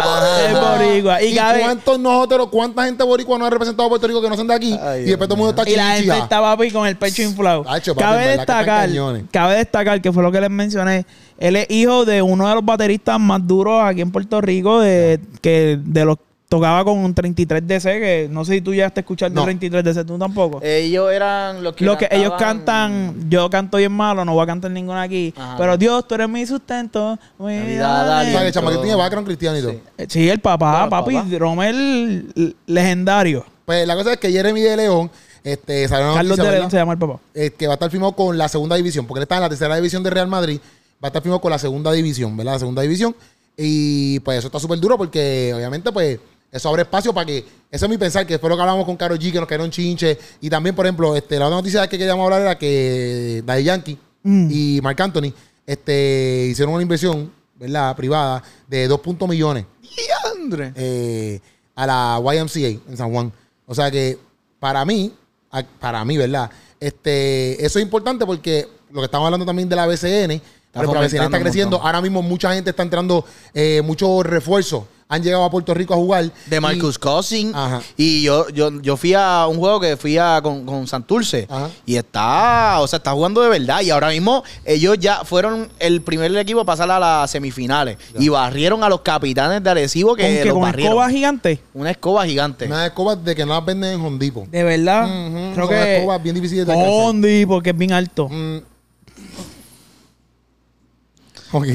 Es 0.47 0.53
boricua. 0.53 1.21
Y, 1.21 1.27
¿Y, 1.27 1.35
cada 1.35 1.53
vez- 1.53 1.63
cuántos 1.63 1.99
nosotros, 1.99 2.49
cuánta 2.51 2.85
gente 2.85 3.03
boricua 3.03 3.37
no 3.37 3.45
ha 3.45 3.49
representado 3.49 3.85
a 3.87 3.89
Puerto 3.89 4.07
Rico 4.07 4.21
que 4.21 4.29
no 4.29 4.35
son 4.35 4.47
de 4.47 4.53
aquí? 4.53 4.73
Y 4.73 5.05
después 5.05 5.27
todo 5.27 5.35
el 5.35 5.39
mundo 5.39 5.49
está 5.49 5.69
Y 5.69 5.75
la 5.75 5.95
gente 5.97 6.17
está 6.17 6.41
papi 6.41 6.71
con 6.71 6.87
el 6.87 6.97
pecho 6.97 7.21
inflado. 7.21 7.63
Cabe 7.97 8.37
destacar, 8.37 8.89
cabe 9.31 9.55
destacar 9.57 10.01
que 10.01 10.11
fue 10.11 10.23
lo 10.23 10.31
que 10.31 10.41
les 10.41 10.49
mencioné. 10.49 11.05
Él 11.37 11.55
es 11.55 11.67
hijo 11.69 12.03
de 12.03 12.21
uno 12.21 12.47
de 12.47 12.55
los 12.55 12.65
bateristas 12.65 13.19
más 13.19 13.45
duros 13.45 13.81
aquí 13.83 14.01
en 14.01 14.11
Puerto 14.11 14.41
Rico, 14.41 14.79
de, 14.79 15.19
que 15.41 15.77
de 15.79 16.05
los 16.05 16.17
tocaba 16.49 16.83
con 16.85 16.97
un 16.99 17.13
33DC, 17.13 17.83
que 17.99 18.27
no 18.31 18.45
sé 18.45 18.53
si 18.53 18.61
tú 18.61 18.73
ya 18.73 18.85
estás 18.87 19.01
escuchando 19.03 19.43
No. 19.43 19.49
el 19.49 19.59
33DC, 19.59 20.05
tú 20.05 20.17
tampoco. 20.17 20.61
Ellos 20.63 21.11
eran 21.11 21.63
los 21.63 21.75
que. 21.75 21.83
lo 21.85 21.97
que 21.97 22.07
ellos 22.11 22.33
cantan, 22.39 23.29
yo 23.29 23.49
canto 23.49 23.77
bien 23.77 23.91
malo, 23.91 24.23
no 24.23 24.33
voy 24.33 24.43
a 24.43 24.47
cantar 24.47 24.71
ninguna 24.71 25.01
aquí, 25.01 25.33
Ajá. 25.35 25.55
pero 25.57 25.77
Dios, 25.77 26.07
tú 26.07 26.15
eres 26.15 26.29
mi 26.29 26.45
sustento, 26.45 27.17
mi 27.37 27.59
vida 27.59 28.45
el 28.45 28.51
chamaquito 28.53 28.81
tiene 28.81 28.95
background 28.95 29.27
cristiano 29.27 29.57
y 29.57 29.61
todo. 29.61 29.71
Sí. 29.71 30.05
Sí, 30.07 30.29
el 30.29 30.39
papá, 30.39 30.89
papi, 30.89 31.15
papá. 31.15 31.27
Romel 31.37 32.55
legendario. 32.65 33.45
Pues 33.65 33.85
la 33.85 33.95
cosa 33.95 34.13
es 34.13 34.17
que 34.17 34.31
Jeremy 34.31 34.61
de 34.61 34.77
León 34.77 35.11
este, 35.43 35.87
salió 35.87 36.05
una 36.05 36.15
Carlos 36.15 36.37
noticia, 36.37 36.43
de 36.43 36.49
¿verdad? 36.49 36.59
León 36.61 36.71
se 36.71 36.77
llama 36.77 36.93
el 36.93 36.99
papá. 36.99 37.19
eh, 37.33 37.51
que 37.57 37.67
va 37.67 37.73
a 37.73 37.75
estar 37.75 37.91
firmado 37.91 38.13
con 38.13 38.37
la 38.37 38.47
segunda 38.47 38.75
división, 38.77 39.05
porque 39.05 39.19
él 39.19 39.23
está 39.23 39.35
en 39.35 39.41
la 39.41 39.49
tercera 39.49 39.75
división 39.75 40.01
de 40.03 40.09
Real 40.09 40.27
Madrid, 40.27 40.59
va 41.03 41.03
a 41.03 41.07
estar 41.07 41.21
firmado 41.21 41.41
con 41.41 41.51
la 41.51 41.59
segunda 41.59 41.91
división, 41.91 42.35
¿verdad? 42.37 42.53
La 42.53 42.59
segunda 42.59 42.81
división. 42.81 43.15
Y 43.57 44.19
pues 44.21 44.37
eso 44.39 44.47
está 44.47 44.59
súper 44.59 44.79
duro 44.79 44.97
porque 44.97 45.51
obviamente 45.55 45.91
pues 45.91 46.19
eso 46.57 46.69
abre 46.69 46.81
espacio 46.83 47.13
para 47.13 47.25
que, 47.25 47.45
eso 47.71 47.85
es 47.85 47.89
mi 47.89 47.97
pensar, 47.97 48.25
que 48.27 48.37
fue 48.39 48.49
lo 48.49 48.55
que 48.55 48.61
hablamos 48.61 48.85
con 48.85 48.95
Karol 48.97 49.17
G, 49.17 49.31
que 49.31 49.39
nos 49.39 49.47
cayeron 49.47 49.71
chinche. 49.71 50.17
Y 50.41 50.49
también, 50.49 50.75
por 50.75 50.85
ejemplo, 50.85 51.15
este, 51.15 51.39
la 51.39 51.45
otra 51.47 51.57
noticia 51.57 51.87
que 51.87 51.97
queríamos 51.97 52.23
hablar 52.25 52.41
era 52.41 52.57
que 52.57 53.41
Daddy 53.45 53.63
Yankee 53.63 53.97
Mm. 54.23 54.49
y 54.51 54.79
Marc 54.81 54.99
Anthony 54.99 55.31
este, 55.65 56.47
hicieron 56.51 56.73
una 56.73 56.81
inversión, 56.83 57.31
¿verdad? 57.55 57.95
Privada 57.95 58.43
de 58.67 58.87
2 58.87 58.99
puntos 58.99 59.29
millones 59.29 59.65
Diandre. 59.81 60.73
eh, 60.75 61.39
a 61.75 61.85
la 61.85 62.19
YMCA 62.21 62.67
en 62.89 62.97
San 62.97 63.11
Juan. 63.11 63.31
O 63.65 63.73
sea 63.75 63.89
que 63.89 64.17
para 64.59 64.83
mí, 64.83 65.13
para 65.79 66.03
mí, 66.03 66.17
¿verdad? 66.17 66.49
Este, 66.79 67.63
eso 67.65 67.79
es 67.79 67.83
importante 67.85 68.25
porque 68.25 68.67
lo 68.91 68.99
que 68.99 69.05
estamos 69.05 69.25
hablando 69.25 69.45
también 69.45 69.69
de 69.69 69.75
la 69.75 69.85
BCN, 69.87 70.41
la 70.73 70.81
BCN 70.83 71.23
está 71.23 71.39
creciendo. 71.39 71.81
Ahora 71.81 72.01
mismo 72.01 72.21
mucha 72.21 72.53
gente 72.53 72.71
está 72.71 72.83
entrando, 72.83 73.23
eh, 73.53 73.81
muchos 73.83 74.25
refuerzos 74.25 74.83
han 75.09 75.23
llegado 75.23 75.45
a 75.45 75.49
Puerto 75.49 75.73
Rico 75.73 75.93
a 75.93 75.97
jugar. 75.97 76.29
De 76.47 76.59
Marcus 76.59 76.95
Y- 76.95 76.99
Cousin. 76.99 77.55
Ajá. 77.55 77.81
Y 77.95 78.23
yo, 78.23 78.49
yo, 78.49 78.69
yo 78.81 78.97
fui 78.97 79.13
a 79.13 79.47
un 79.49 79.57
juego 79.57 79.79
que 79.79 79.95
fui 79.95 80.17
a 80.17 80.41
con, 80.43 80.65
con 80.65 80.85
Santurce. 80.85 81.47
Ajá. 81.49 81.69
Y 81.85 81.95
está, 81.95 82.79
o 82.81 82.87
sea, 82.87 82.97
está 82.97 83.11
jugando 83.13 83.41
de 83.41 83.47
verdad. 83.47 83.79
Y 83.81 83.89
ahora 83.89 84.09
mismo 84.09 84.43
ellos 84.65 84.97
ya 84.99 85.23
fueron 85.23 85.69
el 85.79 86.01
primer 86.01 86.35
equipo 86.35 86.59
a 86.59 86.65
pasar 86.65 86.91
a 86.91 86.99
las 86.99 87.31
semifinales. 87.31 87.97
Y 88.19 88.27
barrieron 88.27 88.83
a 88.83 88.89
los 88.89 88.99
capitanes 88.99 89.63
de 89.63 89.69
Arecibo 89.69 90.09
¿Con 90.09 90.17
que 90.17 90.39
qué? 90.39 90.45
los 90.45 90.53
¿Con 90.53 90.61
barrieron. 90.63 90.91
escoba 90.93 91.09
gigante? 91.09 91.61
Una 91.73 91.91
escoba 91.91 92.25
gigante. 92.25 92.65
Una 92.65 92.85
escoba 92.87 93.15
de 93.15 93.33
que 93.33 93.45
no 93.45 93.53
las 93.53 93.65
venden 93.65 93.93
en 93.93 94.01
Hondipo. 94.05 94.45
De 94.51 94.63
verdad. 94.63 95.05
Ujú, 95.05 95.53
Creo 95.53 95.67
son 95.67 95.69
que. 95.69 95.95
escobas 95.97 96.21
bien 96.23 96.35
difíciles 96.35 96.65
de 96.67 96.73
alcanzar. 96.73 96.93
Hondi, 97.05 97.45
porque 97.45 97.69
es 97.69 97.77
bien 97.77 97.93
alto. 97.93 98.27
Mm, 98.29 98.57
Ok. 101.53 101.65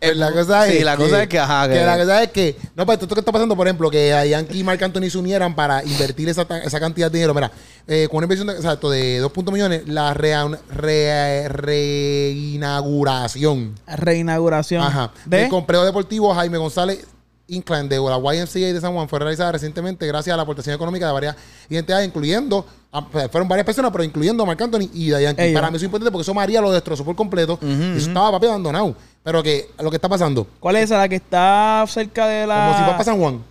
Pues 0.00 0.16
la 0.16 0.32
cosa 0.32 0.66
sí, 0.66 0.78
es 0.78 0.84
la 0.84 0.96
cosa 0.96 1.22
es 1.22 1.28
que, 1.28 1.38
ajá, 1.38 1.68
que- 1.68 1.84
la 1.84 1.98
cosa 1.98 2.22
es 2.22 2.30
que... 2.30 2.56
No, 2.74 2.86
pues 2.86 2.98
esto 3.00 3.14
que 3.14 3.20
está 3.20 3.32
pasando, 3.32 3.54
por 3.54 3.66
ejemplo, 3.66 3.90
que 3.90 4.14
a 4.14 4.24
Yankee 4.24 4.60
y 4.60 4.64
Marc 4.64 4.82
Anthony 4.82 5.10
se 5.10 5.18
unieran 5.18 5.54
para 5.54 5.84
invertir 5.84 6.28
esa, 6.30 6.46
esa 6.64 6.80
cantidad 6.80 7.10
de 7.10 7.18
dinero. 7.18 7.34
Mira, 7.34 7.52
eh, 7.86 8.08
con 8.10 8.16
una 8.18 8.24
inversión 8.24 8.46
de, 8.48 8.54
exacto, 8.54 8.88
de 8.90 9.18
2 9.18 9.30
puntos 9.30 9.52
millones, 9.52 9.82
la 9.86 10.14
rea- 10.14 10.48
re- 10.70 11.48
reinauguración 11.48 13.74
Reinauguración. 13.86 14.82
Ajá. 14.82 15.12
¿De? 15.24 15.38
Del 15.38 15.48
complejo 15.48 15.84
deportivo 15.84 16.34
Jaime 16.34 16.58
González 16.58 17.06
Inclán 17.48 17.88
de 17.88 17.96
la 17.98 18.16
YMCA 18.16 18.72
de 18.72 18.80
San 18.80 18.92
Juan 18.94 19.08
fue 19.08 19.18
realizada 19.18 19.50
recientemente 19.50 20.06
gracias 20.06 20.32
a 20.32 20.36
la 20.36 20.44
aportación 20.44 20.72
económica 20.72 21.08
de 21.08 21.12
varias 21.12 21.34
identidades, 21.68 22.06
incluyendo, 22.06 22.64
ah, 22.92 23.04
fueron 23.28 23.48
varias 23.48 23.66
personas, 23.66 23.90
pero 23.90 24.04
incluyendo 24.04 24.44
a 24.44 24.46
Marc 24.46 24.62
Anthony 24.62 24.88
y 24.94 25.10
Dayan. 25.10 25.34
Para 25.52 25.68
mí 25.68 25.76
eso 25.76 25.84
es 25.84 25.88
importante 25.88 26.12
porque 26.12 26.22
eso 26.22 26.32
María 26.32 26.60
lo 26.60 26.70
destrozó 26.70 27.04
por 27.04 27.16
completo. 27.16 27.58
y 27.60 27.96
eso 27.96 28.06
estaba 28.06 28.30
papi 28.30 28.46
abandonado. 28.46 28.94
Pero 29.22 29.42
que 29.42 29.68
lo 29.80 29.90
que 29.90 29.96
está 29.96 30.08
pasando, 30.08 30.46
¿Cuál 30.60 30.76
es 30.76 30.84
esa? 30.84 30.98
La 30.98 31.08
que 31.08 31.16
está 31.16 31.84
cerca 31.88 32.26
de 32.26 32.46
la. 32.46 32.54
como 32.54 32.70
si 32.72 32.78
fuera 32.78 32.92
para 32.92 33.04
San 33.04 33.18
Juan. 33.18 33.42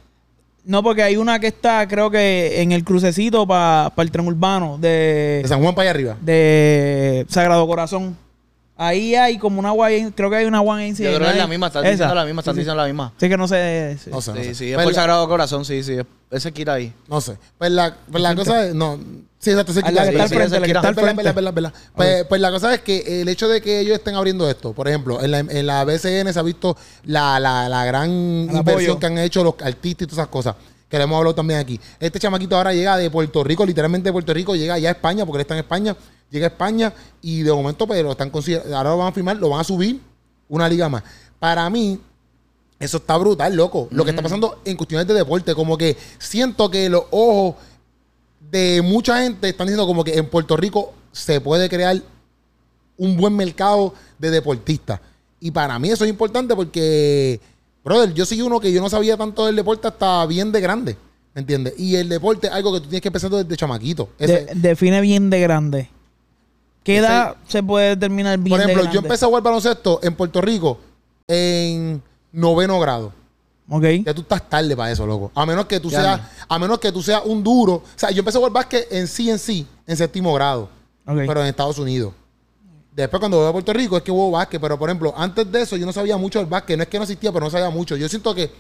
No, 0.65 0.84
porque 0.84 1.01
hay 1.03 1.15
una 1.15 1.39
que 1.39 1.47
está, 1.47 1.88
creo 1.88 2.11
que 2.11 2.61
en 2.61 2.72
el 2.72 2.84
crucecito 2.84 3.47
para 3.47 3.91
el 3.97 4.11
tren 4.11 4.28
urbano 4.28 4.78
de, 4.80 5.39
De 5.41 5.47
San 5.47 5.61
Juan 5.61 5.74
para 5.74 5.84
allá 5.89 5.91
arriba. 5.91 6.17
de 6.22 7.26
Sagrado 7.30 7.65
Corazón. 7.67 8.15
Ahí 8.82 9.13
hay 9.15 9.38
como 9.38 9.59
una 9.59 9.74
YN, 9.74 10.11
creo 10.11 10.30
que 10.30 10.38
hay 10.38 10.45
una 10.45 10.59
YNCA. 10.63 11.03
Yo 11.03 11.15
creo 11.15 11.20
que 11.28 11.32
es 11.32 11.38
la 11.38 11.47
misma, 11.47 11.67
están 11.67 11.84
diciendo 11.84 12.15
la 12.15 12.24
misma, 12.26 12.39
están 12.41 12.53
Sí, 12.55 12.57
sí. 12.57 12.61
diciendo 12.61 12.82
la 12.82 12.88
misma. 12.88 13.13
Sí, 13.17 13.30
que 13.30 13.38
no 13.38 13.47
sé. 13.47 13.97
sí. 14.03 14.09
No 14.09 14.22
sé, 14.22 14.32
no 14.32 14.38
Sí, 14.38 14.43
sé. 14.45 14.55
sí, 14.55 14.70
es 14.70 14.76
Pues 14.76 14.84
por 14.86 14.93
la- 14.93 14.99
Sagrado 15.01 15.28
Corazón, 15.28 15.65
sí, 15.65 15.84
sí. 15.84 15.97
Ese 16.32 16.51
quita 16.53 16.74
ahí. 16.74 16.93
No 17.07 17.20
sé. 17.20 17.38
Pues 17.57 17.72
la, 17.72 17.95
pues 18.09 18.24
la 18.24 18.36
cosa 18.36 18.67
es. 18.67 18.74
No. 18.76 18.97
Sí, 19.40 19.52
exacto. 19.52 19.72
se 19.74 19.82
quita-. 19.82 20.02
Pues, 21.96 22.26
pues 22.26 22.42
la 22.42 22.52
cosa 22.52 22.74
es 22.74 22.82
que 22.82 23.22
el 23.22 23.30
hecho 23.30 23.48
de 23.48 23.62
que 23.62 23.80
ellos 23.80 23.98
estén 23.98 24.16
abriendo 24.16 24.50
esto, 24.50 24.74
por 24.74 24.88
ejemplo, 24.88 25.24
en 25.24 25.32
la, 25.32 25.40
en 25.40 25.66
la 25.66 25.86
BCN 25.86 26.34
se 26.34 26.40
ha 26.40 26.44
visto 26.44 26.76
la, 27.06 27.40
la, 27.40 27.70
la 27.70 27.86
gran 27.86 28.10
inversión 28.58 29.00
que 29.00 29.06
han 29.06 29.18
hecho 29.18 29.44
los 29.44 29.56
artistas 29.62 30.04
y 30.04 30.08
todas 30.08 30.20
esas 30.24 30.28
cosas. 30.28 30.56
Que 30.90 30.98
le 30.98 31.04
hemos 31.04 31.18
hablado 31.18 31.36
también 31.36 31.60
aquí. 31.60 31.80
Este 32.00 32.20
chamaquito 32.20 32.58
ahora 32.58 32.74
llega 32.74 32.98
de 32.98 33.10
Puerto 33.12 33.44
Rico, 33.44 33.66
literalmente 33.66 34.10
de 34.10 34.12
Puerto 34.14 34.34
Rico, 34.34 34.56
llega 34.56 34.78
ya 34.80 34.90
a 34.90 34.92
España, 34.92 35.26
porque 35.26 35.38
él 35.38 35.42
está 35.42 35.54
en 35.54 35.60
España, 35.60 35.96
llega 36.32 36.48
a 36.48 36.50
España 36.50 36.94
y 37.22 37.44
de 37.44 37.54
momento, 37.54 37.86
pues 37.88 38.02
lo 38.04 38.12
están 38.12 38.32
consider- 38.32 38.64
ahora 38.74 38.90
lo 38.90 38.98
van 38.98 39.08
a 39.10 39.12
firmar, 39.12 39.38
lo 39.38 39.50
van 39.50 39.62
a 39.62 39.64
subir 39.64 40.02
una 40.50 40.68
liga 40.68 40.90
más. 40.90 41.04
Para 41.40 41.70
mí, 41.70 42.00
eso 42.80 42.98
está 42.98 43.16
brutal, 43.18 43.56
loco. 43.56 43.88
Lo 43.92 44.04
que 44.04 44.10
está 44.10 44.22
pasando 44.24 44.62
en 44.66 44.76
cuestiones 44.78 45.06
de 45.08 45.14
deporte, 45.14 45.54
como 45.54 45.78
que 45.78 45.96
siento 46.18 46.70
que 46.72 46.90
los 46.90 47.04
ojos 47.12 47.56
de 48.40 48.82
mucha 48.82 49.22
gente 49.22 49.50
están 49.50 49.68
diciendo 49.68 49.86
como 49.88 50.04
que 50.04 50.18
en 50.18 50.26
Puerto 50.28 50.56
Rico 50.58 50.94
se 51.12 51.40
puede 51.42 51.70
crear 51.70 52.02
un 52.98 53.16
buen 53.18 53.36
mercado 53.36 53.94
de 54.18 54.30
deportistas. 54.30 55.00
Y 55.40 55.52
para 55.52 55.78
mí 55.80 55.90
eso 55.90 56.04
es 56.04 56.10
importante 56.10 56.56
porque, 56.56 57.40
brother, 57.84 58.14
yo 58.14 58.26
soy 58.26 58.42
uno 58.42 58.60
que 58.60 58.72
yo 58.72 58.82
no 58.82 58.90
sabía 58.90 59.16
tanto 59.18 59.46
del 59.46 59.56
deporte 59.56 59.88
hasta 59.88 60.26
bien 60.26 60.52
de 60.52 60.62
grande. 60.62 60.98
¿Me 61.34 61.42
entiendes? 61.42 61.76
Y 61.78 61.96
el 61.96 62.10
deporte 62.10 62.48
es 62.48 62.54
algo 62.54 62.74
que 62.74 62.80
tú 62.80 62.88
tienes 62.88 63.02
que 63.02 63.08
empezar 63.10 63.30
desde 63.30 63.56
chamaquito. 63.56 64.10
Ese- 64.18 64.46
De- 64.46 64.56
define 64.56 65.00
bien 65.00 65.30
de 65.30 65.40
grande. 65.40 65.90
¿Qué 66.84 66.98
Ese- 66.98 67.06
edad 67.06 67.36
se 67.48 67.62
puede 67.62 67.90
determinar 67.90 68.38
bien 68.40 68.50
por 68.58 68.60
ejemplo, 68.62 68.84
de 68.88 68.94
yo 68.94 69.00
empecé 69.02 69.26
a 69.26 69.28
jugar 69.28 69.44
baloncesto 69.44 70.00
en 70.02 70.16
Puerto 70.16 70.42
Rico 70.42 70.80
en 71.28 72.02
noveno 72.32 72.80
grado. 72.80 73.14
Ok. 73.70 73.84
Ya 74.05 74.13
tú 74.13 74.22
estás 74.22 74.49
tarde 74.49 74.76
para 74.76 74.91
eso, 74.91 75.05
loco. 75.05 75.32
A 75.36 75.45
menos 75.45 75.65
que 75.65 75.80
tú 75.80 75.89
Ya 75.89 76.01
seas, 76.01 76.20
no. 76.22 76.26
a 76.49 76.59
menos 76.59 76.80
que 76.80 76.91
tú 76.91 77.03
seas 77.03 77.22
un 77.26 77.43
duro. 77.43 77.74
O 77.76 77.84
sea, 77.95 78.09
yo 78.11 78.20
empecé 78.20 78.38
a 78.38 78.39
jugar 78.39 78.51
básquet 78.53 78.88
en 78.91 79.07
sí 79.07 79.30
en 79.30 79.38
sí, 79.39 79.67
en 79.86 79.95
séptimo 79.95 80.34
grado, 80.34 80.70
pero 81.05 81.41
en 81.41 81.47
Estados 81.47 81.78
Unidos. 81.78 82.13
Después 82.95 83.20
cuando 83.20 83.38
voy 83.38 83.47
a 83.47 83.51
Puerto 83.51 83.72
Rico 83.72 83.95
es 83.97 84.03
que 84.03 84.11
hubo 84.11 84.32
básquet, 84.32 84.59
pero 84.59 84.78
por 84.78 84.89
ejemplo, 84.89 85.13
antes 85.15 85.49
de 85.51 85.61
eso 85.61 85.78
yo 85.78 85.86
no 85.86 85.93
sabía 85.93 86.17
mucho 86.17 86.39
del 86.39 86.47
básquet. 86.47 86.76
No 86.78 86.84
es 86.84 86.89
que 86.89 86.97
no 86.97 87.03
existía, 87.03 87.32
pero 87.32 87.45
no 87.45 87.51
sabía 87.51 87.70
mucho. 87.70 87.95
Yo 87.95 88.09
siento 88.09 88.34
que 88.36 88.51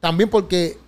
también 0.00 0.28
porque 0.28 0.78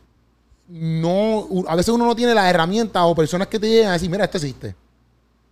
no, 0.68 1.47
a 1.68 1.74
veces 1.76 1.93
uno 1.95 2.05
no 2.07 2.14
tiene 2.14 2.35
las 2.35 2.47
herramientas 2.49 3.03
o 3.05 3.14
personas 3.14 3.49
que 3.49 3.59
te 3.59 3.68
llegan 3.68 3.91
a 3.91 3.93
decir, 3.95 4.11
mira, 4.11 4.24
esto 4.24 4.37
existe. 4.39 4.74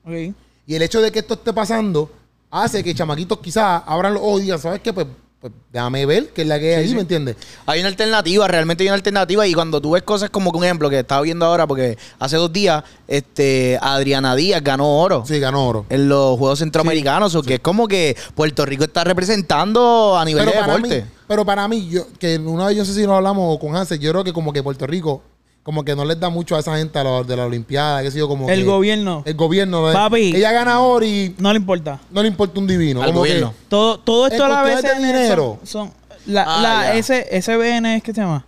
ok. 0.05 0.35
Y 0.67 0.75
el 0.75 0.83
hecho 0.83 1.01
de 1.01 1.11
que 1.11 1.21
esto 1.21 1.35
esté 1.35 1.53
pasando 1.53 2.11
hace 2.51 2.85
que 2.85 2.95
chamaquitos 2.95 3.39
quizás 3.39 3.83
abran 3.87 4.13
los 4.15 4.23
ojos 4.23 4.41
y 4.41 4.43
digan, 4.45 4.59
¿sabes 4.59 4.81
qué? 4.81 4.93
Pues, 4.93 5.07
pues 5.41 5.53
déjame 5.73 6.05
ver 6.05 6.31
qué 6.31 6.43
es 6.43 6.49
la 6.49 6.59
que 6.59 6.75
hay 6.75 6.85
ahí, 6.85 6.95
¿me 6.95 7.03
entiendes? 7.03 7.37
Hay 7.67 7.79
una 7.79 7.89
alternativa, 7.89 8.49
realmente 8.49 8.83
hay 8.83 8.89
una 8.89 8.97
alternativa. 8.97 9.47
Y 9.47 9.55
cuando 9.55 9.81
tú 9.81 9.93
ves 9.93 10.03
cosas 10.03 10.31
como 10.31 10.51
un 10.51 10.65
ejemplo 10.65 10.91
que 10.91 10.99
estaba 10.99 11.23
viendo 11.23 11.47
ahora, 11.47 11.67
porque 11.67 11.97
hace 12.19 12.37
dos 12.37 12.53
días, 12.53 12.83
este 13.07 13.79
Adriana 13.81 14.35
Díaz 14.35 14.65
ganó 14.65 14.99
oro. 14.99 15.23
Sí, 15.25 15.39
ganó 15.39 15.69
oro. 15.69 15.87
En 15.91 16.09
los 16.09 16.37
Juegos 16.39 16.59
Centroamericanos, 16.59 17.37
o 17.37 17.43
que 17.43 17.55
es 17.55 17.61
como 17.61 17.87
que 17.87 18.17
Puerto 18.35 18.67
Rico 18.67 18.83
está 18.83 19.05
representando 19.05 20.17
a 20.19 20.25
nivel 20.25 20.45
pero 20.45 20.57
de 20.57 20.67
deporte. 20.67 21.03
mí, 21.03 21.11
pero 21.29 21.45
para 21.45 21.69
mí, 21.69 21.89
yo, 21.89 22.07
que 22.19 22.37
una 22.39 22.67
vez 22.67 22.77
yo 22.77 22.83
no 22.83 22.87
sé 22.87 22.95
si 22.95 23.07
lo 23.07 23.15
hablamos 23.15 23.59
con 23.61 23.77
Hansel, 23.77 24.01
yo 24.01 24.11
creo 24.11 24.25
que 24.25 24.33
como 24.33 24.53
que 24.53 24.65
Puerto 24.65 24.89
Rico, 24.89 25.23
como 25.69 25.85
que 25.85 25.95
no 25.95 26.03
les 26.07 26.19
da 26.19 26.31
mucho 26.31 26.57
a 26.57 26.61
esa 26.61 26.79
gente 26.79 26.99
a 26.99 27.05
los 27.05 27.27
de 27.27 27.37
la 27.37 27.45
Olimpiada, 27.45 28.03
que 28.03 28.11
sé 28.11 28.17
yo, 28.19 28.27
como 28.27 28.49
El 28.49 28.61
que- 28.61 28.65
gobierno 28.65 29.23
El 29.27 29.35
gobierno. 29.35 29.93
Papi. 29.93 30.35
Ella 30.35 30.51
gana 30.51 30.81
oro 30.81 31.05
y 31.05 31.35
no 31.37 31.53
le 31.53 31.59
importa. 31.59 32.01
no 32.11 32.23
le 32.23 32.29
importa 32.29 32.59
un 32.59 32.67
divino. 32.67 33.03
Al 33.03 33.13
como 33.13 33.23
que-. 33.25 33.45
Todo, 33.69 33.99
todo 34.01 34.29
esto 34.29 34.47
a 34.47 34.49
la 34.49 34.63
vez 34.63 34.81
de 34.81 34.95
dinero. 34.95 35.59
son, 35.65 35.89
son- 35.89 35.93
la, 36.25 36.45
Ah, 36.49 36.63
la. 36.63 36.95
S, 36.95 37.27
SBN 37.43 37.97
es 37.97 38.03
que 38.03 38.15
se 38.15 38.23
llama. 38.23 38.47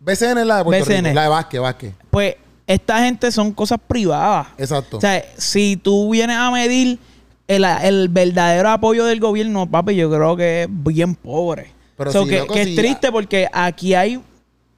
BCN 0.00 0.38
es 0.40 0.46
la 0.46 0.56
de 0.56 0.64
Puerto 0.64 0.86
BCN. 0.86 1.04
Rico, 1.04 1.14
la 1.14 1.22
de 1.24 1.28
básquet, 1.28 1.60
básquet. 1.60 1.94
Pues 2.10 2.36
esta 2.66 3.04
gente 3.04 3.30
son 3.30 3.52
cosas 3.52 3.78
privadas. 3.86 4.46
Exacto. 4.56 4.96
O 4.96 5.00
sea, 5.02 5.22
si 5.36 5.76
tú 5.76 6.08
vienes 6.10 6.38
a 6.38 6.50
medir 6.50 6.98
el, 7.48 7.64
el 7.64 8.08
verdadero 8.08 8.70
apoyo 8.70 9.04
del 9.04 9.20
gobierno, 9.20 9.70
papi, 9.70 9.94
yo 9.94 10.10
creo 10.10 10.34
que 10.38 10.62
es 10.62 10.68
bien 10.70 11.14
pobre. 11.16 11.70
Pero 11.98 12.12
So 12.12 12.24
si, 12.24 12.30
que, 12.30 12.46
que 12.46 12.62
es 12.62 12.74
triste 12.76 13.12
porque 13.12 13.46
aquí 13.52 13.92
hay... 13.94 14.18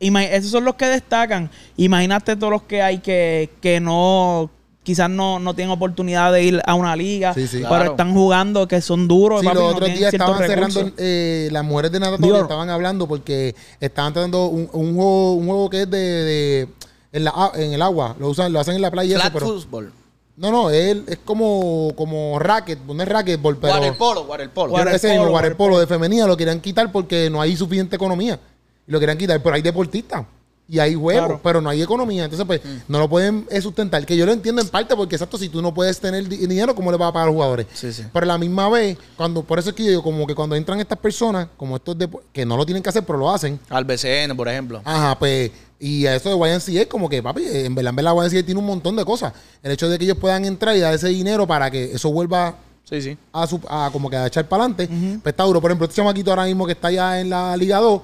Esos 0.01 0.51
son 0.51 0.65
los 0.65 0.75
que 0.75 0.87
destacan. 0.87 1.51
Imagínate 1.77 2.37
todos 2.37 2.51
los 2.53 2.63
que 2.63 2.83
hay 2.83 2.99
que, 2.99 3.51
que 3.61 3.81
no... 3.81 4.51
Quizás 4.83 5.09
no, 5.09 5.39
no 5.39 5.55
tienen 5.55 5.71
oportunidad 5.73 6.31
de 6.31 6.43
ir 6.45 6.61
a 6.67 6.75
una 6.75 6.95
liga, 6.95 7.33
Sí, 7.33 7.47
sí. 7.47 7.57
pero 7.57 7.69
Claro. 7.71 7.91
están 7.93 8.13
jugando 8.13 8.69
que 8.69 8.83
son 8.83 9.09
duros. 9.09 9.41
Sí, 9.41 9.47
papi, 9.47 9.59
los 9.59 9.73
otros 9.75 9.89
días 9.95 10.13
estaban 10.13 10.47
cerrando, 10.47 10.91
eh, 10.99 11.49
las 11.51 11.65
mujeres 11.65 11.91
de 11.91 12.01
natatoria 12.01 12.27
Digo- 12.35 12.43
estaban 12.43 12.69
hablando 12.69 13.09
porque 13.09 13.55
estaban 13.81 14.13
tratando 14.13 14.49
un, 14.49 14.69
un 14.75 14.95
juego, 14.95 15.33
un 15.37 15.47
juego 15.47 15.71
que 15.71 15.83
es 15.85 15.91
de, 15.91 15.97
de- 15.99 16.69
en, 17.13 17.25
la, 17.25 17.31
a- 17.35 17.53
en 17.55 17.73
el 17.73 17.81
agua, 17.81 18.15
lo 18.19 18.29
usan, 18.29 18.53
lo 18.53 18.61
hacen 18.61 18.75
en 18.75 18.83
la 18.83 18.91
playa 18.91 19.09
y 19.09 19.13
eso, 19.13 19.21
Flat 19.23 19.33
pero 19.33 19.47
football. 19.47 19.91
no, 20.37 20.51
no, 20.53 20.69
es, 20.69 20.99
es 21.07 21.19
como, 21.25 21.95
como 21.97 22.39
racket, 22.39 22.81
no 22.81 23.03
es 23.03 23.09
racquetball, 23.09 23.57
pero 23.57 23.73
Waterpolo, 23.73 24.23
waterpolo. 24.25 24.73
Mismo 24.75 24.85
Waterpolo, 24.93 25.33
waterpolo 25.33 25.79
de 25.81 25.87
femenina 25.87 26.27
lo 26.27 26.37
querían 26.37 26.61
quitar 26.61 26.93
porque 26.93 27.31
no 27.31 27.41
hay 27.41 27.57
suficiente 27.57 27.97
economía 27.97 28.39
y 28.87 28.93
lo 28.93 29.01
querían 29.01 29.19
quitar, 29.19 29.43
pero 29.43 29.55
hay 29.57 29.63
deportistas. 29.63 30.25
Y 30.67 30.79
hay 30.79 30.95
juegos, 30.95 31.27
Claro. 31.27 31.41
pero 31.45 31.61
no 31.61 31.69
hay 31.69 31.83
economía. 31.83 32.25
Entonces, 32.25 32.47
pues, 32.47 32.63
no 32.89 32.99
lo 32.99 33.07
pueden 33.07 33.47
sustentar. 33.61 34.07
Que 34.07 34.17
yo 34.17 34.25
lo 34.25 34.33
entiendo 34.33 34.63
en 34.63 34.69
parte, 34.69 34.97
porque 34.97 35.15
exacto, 35.17 35.37
si 35.37 35.51
tú 35.51 35.61
no 35.61 35.75
puedes 35.75 36.01
tener 36.01 36.27
di- 36.27 36.39
dinero, 36.47 36.75
¿cómo 36.75 36.91
le 36.91 36.97
vas 36.97 37.11
a 37.11 37.13
pagar 37.13 37.25
a 37.29 37.31
los 37.31 37.35
jugadores? 37.35 37.67
Sí, 37.75 37.93
sí. 37.93 38.03
Pero 38.11 38.25
a 38.25 38.27
la 38.29 38.39
misma 38.39 38.71
vez, 38.71 38.97
cuando, 39.15 39.43
por 39.43 39.59
eso 39.59 39.69
es 39.69 39.75
que 39.77 39.83
yo 39.85 39.91
digo, 39.91 40.03
como 40.03 40.27
que 40.27 40.35
cuando 40.35 40.57
entran 40.57 40.81
estas 40.81 40.99
personas, 40.99 41.49
como 41.59 41.77
estos 41.77 41.99
depo- 41.99 42.23
que 42.33 42.47
no 42.47 42.57
lo 42.57 42.65
tienen 42.65 42.83
que 42.83 42.89
hacer, 42.89 43.05
pero 43.05 43.19
lo 43.19 43.31
hacen, 43.31 43.61
Al 43.69 43.85
BCN, 43.85 44.35
por 44.35 44.49
ejemplo. 44.49 44.81
ajá, 44.87 45.19
pues, 45.19 45.51
y 45.79 46.07
a 46.07 46.17
eso 46.17 46.31
de 46.31 46.37
YNCA 46.37 46.81
es 46.81 46.87
como 46.87 47.11
que, 47.11 47.23
papi, 47.23 47.43
en 47.47 47.75
verdad, 47.75 47.91
en 47.91 47.97
verdad, 47.97 48.15
YNCA 48.15 48.43
tiene 48.47 48.59
un 48.59 48.67
montón 48.67 48.97
de 48.97 49.05
cosas. 49.05 49.35
El 49.63 49.71
hecho 49.73 49.87
de 49.91 49.99
que 49.99 50.05
ellos 50.07 50.17
puedan 50.19 50.47
entrar 50.47 50.75
y 50.75 50.81
dar 50.81 50.95
ese 50.95 51.09
dinero 51.09 51.47
para 51.47 51.71
que 51.71 51.93
eso 51.93 52.11
vuelva 52.11 52.57
Sí, 52.89 53.03
sí. 53.03 53.19
a, 53.35 53.47
su, 53.47 53.61
a 53.69 53.91
como 53.93 54.09
que 54.09 54.17
a 54.17 54.27
echar 54.29 54.49
para 54.49 54.65
adelante, 54.65 54.87
pues 55.23 55.33
está 55.33 55.43
duro. 55.45 55.61
Por 55.61 55.71
ejemplo, 55.71 55.85
este 55.85 55.97
chamaquito 55.97 56.31
ahora 56.31 56.45
mismo 56.47 56.65
que 56.65 56.73
está 56.73 56.89
allá 56.89 57.21
en 57.21 57.29
la 57.29 57.55
Liga 57.55 57.79
2, 57.81 58.01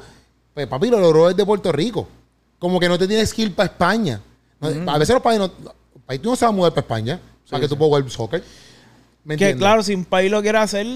pues 0.54 0.66
papi 0.66 0.88
lo 0.90 1.00
logró 1.00 1.28
desde 1.28 1.44
Puerto 1.44 1.70
Rico. 1.72 2.08
Como 2.58 2.78
que 2.78 2.88
no 2.88 2.98
te 2.98 3.06
tienes 3.08 3.32
que 3.32 3.42
ir 3.42 3.54
para 3.54 3.70
España. 3.70 4.20
A 4.86 4.98
veces 4.98 5.14
los 5.14 5.22
países 5.22 5.48
no, 5.48 5.64
los 5.64 6.02
países 6.04 6.24
no 6.26 6.36
se 6.36 6.44
van 6.44 6.54
a 6.54 6.56
mudar 6.56 6.72
para 6.72 6.82
España 6.82 7.20
para 7.48 7.60
que 7.62 7.68
tú 7.68 7.76
puedas 7.78 7.88
jugar 7.90 8.10
soccer. 8.10 8.44
¿Me 9.24 9.36
Que 9.36 9.44
entiendes? 9.44 9.58
claro, 9.58 9.82
si 9.82 9.94
un 9.94 10.04
país 10.04 10.30
lo 10.30 10.42
quiere 10.42 10.58
hacer 10.58 10.86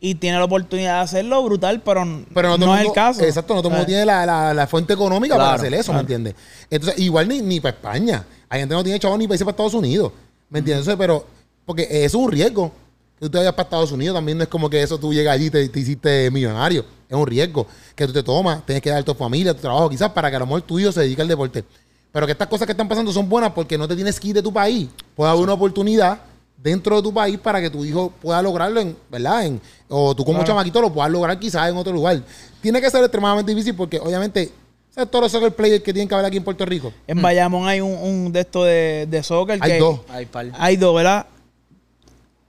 y 0.00 0.14
tiene 0.16 0.38
la 0.38 0.44
oportunidad 0.44 0.96
de 0.96 1.00
hacerlo, 1.00 1.42
brutal, 1.42 1.80
pero, 1.82 2.04
Pero 2.34 2.58
no, 2.58 2.76
es 2.76 2.86
el 2.86 2.92
caso. 2.92 3.22
Exacto, 3.22 3.54
no 3.54 3.60
todo 3.62 3.68
el 3.70 3.74
mundo 3.76 3.84
¿Sabes? 3.84 3.86
tiene 3.86 4.04
la, 4.04 4.26
la- 4.26 4.52
la 4.54 4.66
fuente 4.66 4.92
económica 4.92 5.36
para 5.36 5.54
hacer 5.54 5.72
eso, 5.72 5.92
¿me 5.94 6.00
entiendes? 6.00 6.34
Entonces, 6.70 6.98
igual 7.00 7.28
ni, 7.28 7.40
ni 7.40 7.60
para 7.60 7.74
España. 7.76 8.24
Hay 8.48 8.60
gente 8.60 8.72
que 8.72 8.76
no 8.76 8.84
tiene 8.84 8.98
chavos 9.00 9.18
ni 9.18 9.26
para 9.26 9.34
irse 9.36 9.44
para 9.44 9.52
Estados 9.52 9.74
Unidos. 9.74 10.12
¿Me 10.50 10.58
entiendes? 10.58 10.94
Pero, 10.98 11.26
porque 11.64 11.82
eso 12.04 12.18
es 12.18 12.24
un 12.24 12.30
riesgo. 12.30 12.70
Que 13.18 13.24
tú 13.26 13.30
te 13.30 13.38
vayas 13.38 13.54
para 13.54 13.64
Estados 13.64 13.92
Unidos 13.92 14.14
también 14.14 14.36
no 14.38 14.44
es 14.44 14.48
como 14.50 14.68
que 14.68 14.82
eso 14.82 14.98
tú 14.98 15.12
llegas 15.14 15.34
allí 15.34 15.46
y 15.46 15.50
te, 15.50 15.68
te 15.70 15.80
hiciste 15.80 16.30
millonario. 16.30 16.84
Es 17.08 17.16
un 17.16 17.26
riesgo 17.26 17.66
que 17.94 18.06
tú 18.06 18.12
te 18.12 18.22
tomas, 18.22 18.64
tienes 18.66 18.82
que 18.82 18.90
dar 18.90 19.00
a 19.00 19.02
tu 19.04 19.14
familia, 19.14 19.54
tu 19.54 19.60
trabajo, 19.60 19.88
quizás 19.88 20.10
para 20.10 20.28
que 20.30 20.36
a 20.36 20.38
lo 20.40 20.46
mejor 20.46 20.62
tu 20.62 20.78
hijo 20.78 20.90
se 20.92 21.00
dedique 21.00 21.22
al 21.22 21.28
deporte. 21.28 21.64
Pero 22.12 22.26
que 22.26 22.32
estas 22.32 22.48
cosas 22.48 22.66
que 22.66 22.72
están 22.72 22.88
pasando 22.88 23.12
son 23.12 23.28
buenas 23.28 23.52
porque 23.52 23.76
no 23.76 23.86
te 23.86 23.94
tienes 23.94 24.18
que 24.18 24.28
ir 24.28 24.34
de 24.34 24.42
tu 24.42 24.52
país. 24.52 24.88
Puede 25.14 25.30
haber 25.30 25.42
una 25.44 25.52
oportunidad 25.52 26.18
dentro 26.56 26.96
de 26.96 27.02
tu 27.02 27.12
país 27.12 27.38
para 27.38 27.60
que 27.60 27.68
tu 27.70 27.84
hijo 27.84 28.10
pueda 28.22 28.40
lograrlo, 28.42 28.80
en, 28.80 28.96
¿verdad? 29.10 29.44
En, 29.44 29.60
o 29.88 30.14
tú 30.16 30.24
como 30.24 30.38
Claro. 30.38 30.46
chamaquito 30.52 30.80
lo 30.80 30.92
puedas 30.92 31.10
lograr 31.12 31.38
quizás 31.38 31.68
en 31.68 31.76
otro 31.76 31.92
lugar. 31.92 32.20
Tiene 32.60 32.80
que 32.80 32.90
ser 32.90 33.02
extremadamente 33.02 33.52
difícil 33.54 33.74
porque 33.76 34.00
obviamente, 34.00 34.50
¿sabes 34.90 35.10
todos 35.10 35.24
los 35.24 35.32
soccer 35.32 35.54
players 35.54 35.82
que 35.84 35.92
tienen 35.92 36.08
que 36.08 36.14
haber 36.14 36.26
aquí 36.26 36.38
en 36.38 36.44
Puerto 36.44 36.64
Rico? 36.64 36.92
En 37.06 37.20
Bayamón 37.22 37.68
hay 37.68 37.80
un, 37.82 37.92
un 37.92 38.32
de 38.32 38.40
esto 38.40 38.64
de, 38.64 39.06
de 39.08 39.22
soccer. 39.22 39.58
Hay 39.60 39.72
que 39.72 39.78
dos. 39.78 40.00
Hay 40.08 40.24
par. 40.26 40.46
Hay 40.54 40.76
dos, 40.76 40.96
¿verdad? 40.96 41.26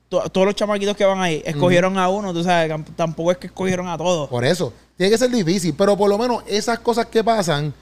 To- 0.09 0.29
todos 0.29 0.45
los 0.47 0.55
chamaquitos 0.55 0.95
que 0.95 1.05
van 1.05 1.19
ahí 1.19 1.41
escogieron 1.45 1.97
a 1.97 2.09
uno, 2.09 2.33
tú 2.33 2.43
sabes, 2.43 2.73
tampoco 2.95 3.31
es 3.31 3.37
que 3.37 3.47
escogieron 3.47 3.87
a 3.87 3.97
todos. 3.97 4.29
Por 4.29 4.45
eso. 4.45 4.73
Tiene 4.95 5.11
que 5.11 5.17
ser 5.17 5.29
difícil. 5.29 5.73
Pero 5.77 5.95
por 5.95 6.09
lo 6.09 6.17
menos 6.17 6.43
esas 6.47 6.79
cosas 6.79 7.05
que 7.05 7.23
pasan 7.23 7.73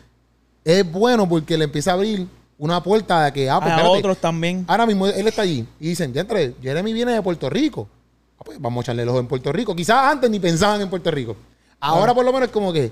es 0.64 0.92
bueno 0.92 1.28
porque 1.30 1.58
le 1.58 1.66
empieza 1.66 1.92
a 1.92 1.94
abrir 1.94 2.28
una 2.58 2.82
puerta 2.82 3.26
a 3.26 3.34
que, 3.34 3.50
ah, 3.50 3.60
pues, 3.60 3.72
a 3.72 3.76
espérate, 3.78 4.00
otros 4.00 4.18
también. 4.18 4.66
Ahora 4.68 4.86
mismo 4.86 5.08
él 5.08 5.28
está 5.28 5.42
allí 5.44 5.66
y 5.80 5.90
dicen, 5.90 6.18
entre 6.18 6.56
Jeremy 6.62 6.94
viene 6.94 7.12
de 7.14 7.22
Puerto 7.22 7.50
Rico. 7.50 7.88
Ah, 8.40 8.44
pues 8.46 8.60
vamos 8.60 8.82
a 8.82 8.84
echarle 8.86 9.04
el 9.04 9.10
ojo 9.10 9.20
en 9.20 9.28
Puerto 9.28 9.52
Rico. 9.52 9.76
Quizás 9.76 9.98
antes 10.12 10.30
ni 10.30 10.40
pensaban 10.40 10.82
en 10.82 10.90
Puerto 10.90 11.12
Rico. 11.12 11.36
Ahora 11.80 12.14
por 12.14 12.26
lo 12.26 12.34
menos 12.34 12.48
es 12.48 12.54
como 12.54 12.74
que, 12.74 12.92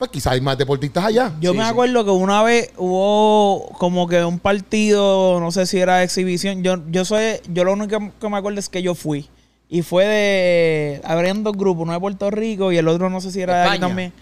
pues 0.00 0.10
quizás 0.10 0.32
hay 0.32 0.40
más 0.40 0.58
deportistas 0.58 1.04
allá. 1.04 1.32
Yo 1.40 1.52
Sí, 1.52 1.58
me 1.58 1.62
sí. 1.64 1.70
acuerdo 1.70 2.04
que 2.04 2.10
una 2.10 2.42
vez 2.42 2.72
hubo 2.78 3.68
como 3.78 4.08
que 4.08 4.24
un 4.24 4.38
partido, 4.40 5.38
no 5.38 5.52
sé 5.52 5.66
si 5.66 5.78
era 5.78 5.98
de 5.98 6.04
exhibición. 6.04 6.62
Yo, 6.64 6.78
yo 6.90 7.04
soy, 7.04 7.34
yo 7.52 7.62
lo 7.64 7.74
único 7.74 7.98
que 8.20 8.28
me 8.28 8.36
acuerdo 8.36 8.58
es 8.58 8.68
que 8.68 8.82
yo 8.82 8.94
fui. 8.96 9.28
Y 9.68 9.82
fue 9.82 10.04
de. 10.06 11.00
Habrían 11.04 11.44
dos 11.44 11.56
grupos, 11.56 11.84
uno 11.84 11.92
de 11.92 12.00
Puerto 12.00 12.30
Rico 12.30 12.72
y 12.72 12.78
el 12.78 12.88
otro 12.88 13.08
no 13.10 13.20
sé 13.20 13.30
si 13.30 13.40
era 13.40 13.54
de 13.56 13.60
aquí 13.60 13.74
España. 13.74 13.86
también. 13.88 14.12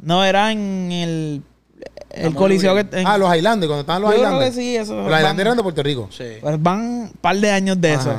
No, 0.00 0.24
era 0.24 0.52
en 0.52 0.92
el. 0.92 1.42
El 2.10 2.34
coliseo 2.34 2.74
que. 2.74 2.86
en- 3.00 3.06
Ah, 3.06 3.18
los 3.18 3.34
Highlanders, 3.34 3.68
cuando 3.68 3.80
estaban 3.80 4.02
los 4.02 4.10
Yo 4.12 4.16
creo 4.18 4.28
Highlanders. 4.28 4.54
que 4.54 4.62
sí, 4.62 4.76
eso. 4.76 4.94
Los 4.94 5.06
Highlanders 5.06 5.40
eran 5.46 5.56
de 5.56 5.62
Puerto 5.64 5.82
Rico. 5.82 6.08
Sí. 6.12 6.24
pues 6.40 6.62
van 6.62 6.78
un 6.80 7.12
par 7.20 7.36
de 7.36 7.50
años 7.50 7.80
de 7.80 7.94
eso. 7.94 8.14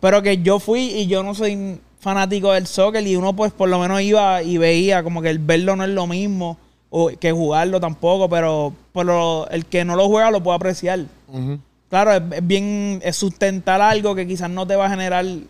Pero 0.00 0.22
que 0.22 0.38
yo 0.42 0.60
fui 0.60 0.82
y 0.90 1.06
yo 1.08 1.24
no 1.24 1.34
soy 1.34 1.80
fanático 2.00 2.52
del 2.52 2.66
soccer 2.66 3.06
y 3.06 3.16
uno 3.16 3.34
pues 3.34 3.52
por 3.52 3.68
lo 3.68 3.78
menos 3.78 4.00
iba 4.00 4.42
y 4.42 4.56
veía 4.56 5.02
como 5.02 5.20
que 5.22 5.30
el 5.30 5.38
verlo 5.38 5.76
no 5.76 5.84
es 5.84 5.90
lo 5.90 6.06
mismo 6.06 6.58
o 6.90 7.08
que 7.08 7.32
jugarlo 7.32 7.80
tampoco, 7.80 8.28
pero, 8.28 8.72
pero 8.92 9.48
el 9.50 9.66
que 9.66 9.84
no 9.84 9.96
lo 9.96 10.08
juega 10.08 10.30
lo 10.30 10.42
puede 10.42 10.56
apreciar. 10.56 11.00
Claro, 11.90 12.12
es, 12.14 12.22
es 12.32 12.46
bien 12.46 13.00
es 13.02 13.16
sustentar 13.16 13.80
algo 13.80 14.14
que 14.14 14.26
quizás 14.26 14.48
no 14.48 14.66
te 14.66 14.76
va 14.76 14.86
a 14.86 14.90
generar 14.90 15.24
el, 15.24 15.46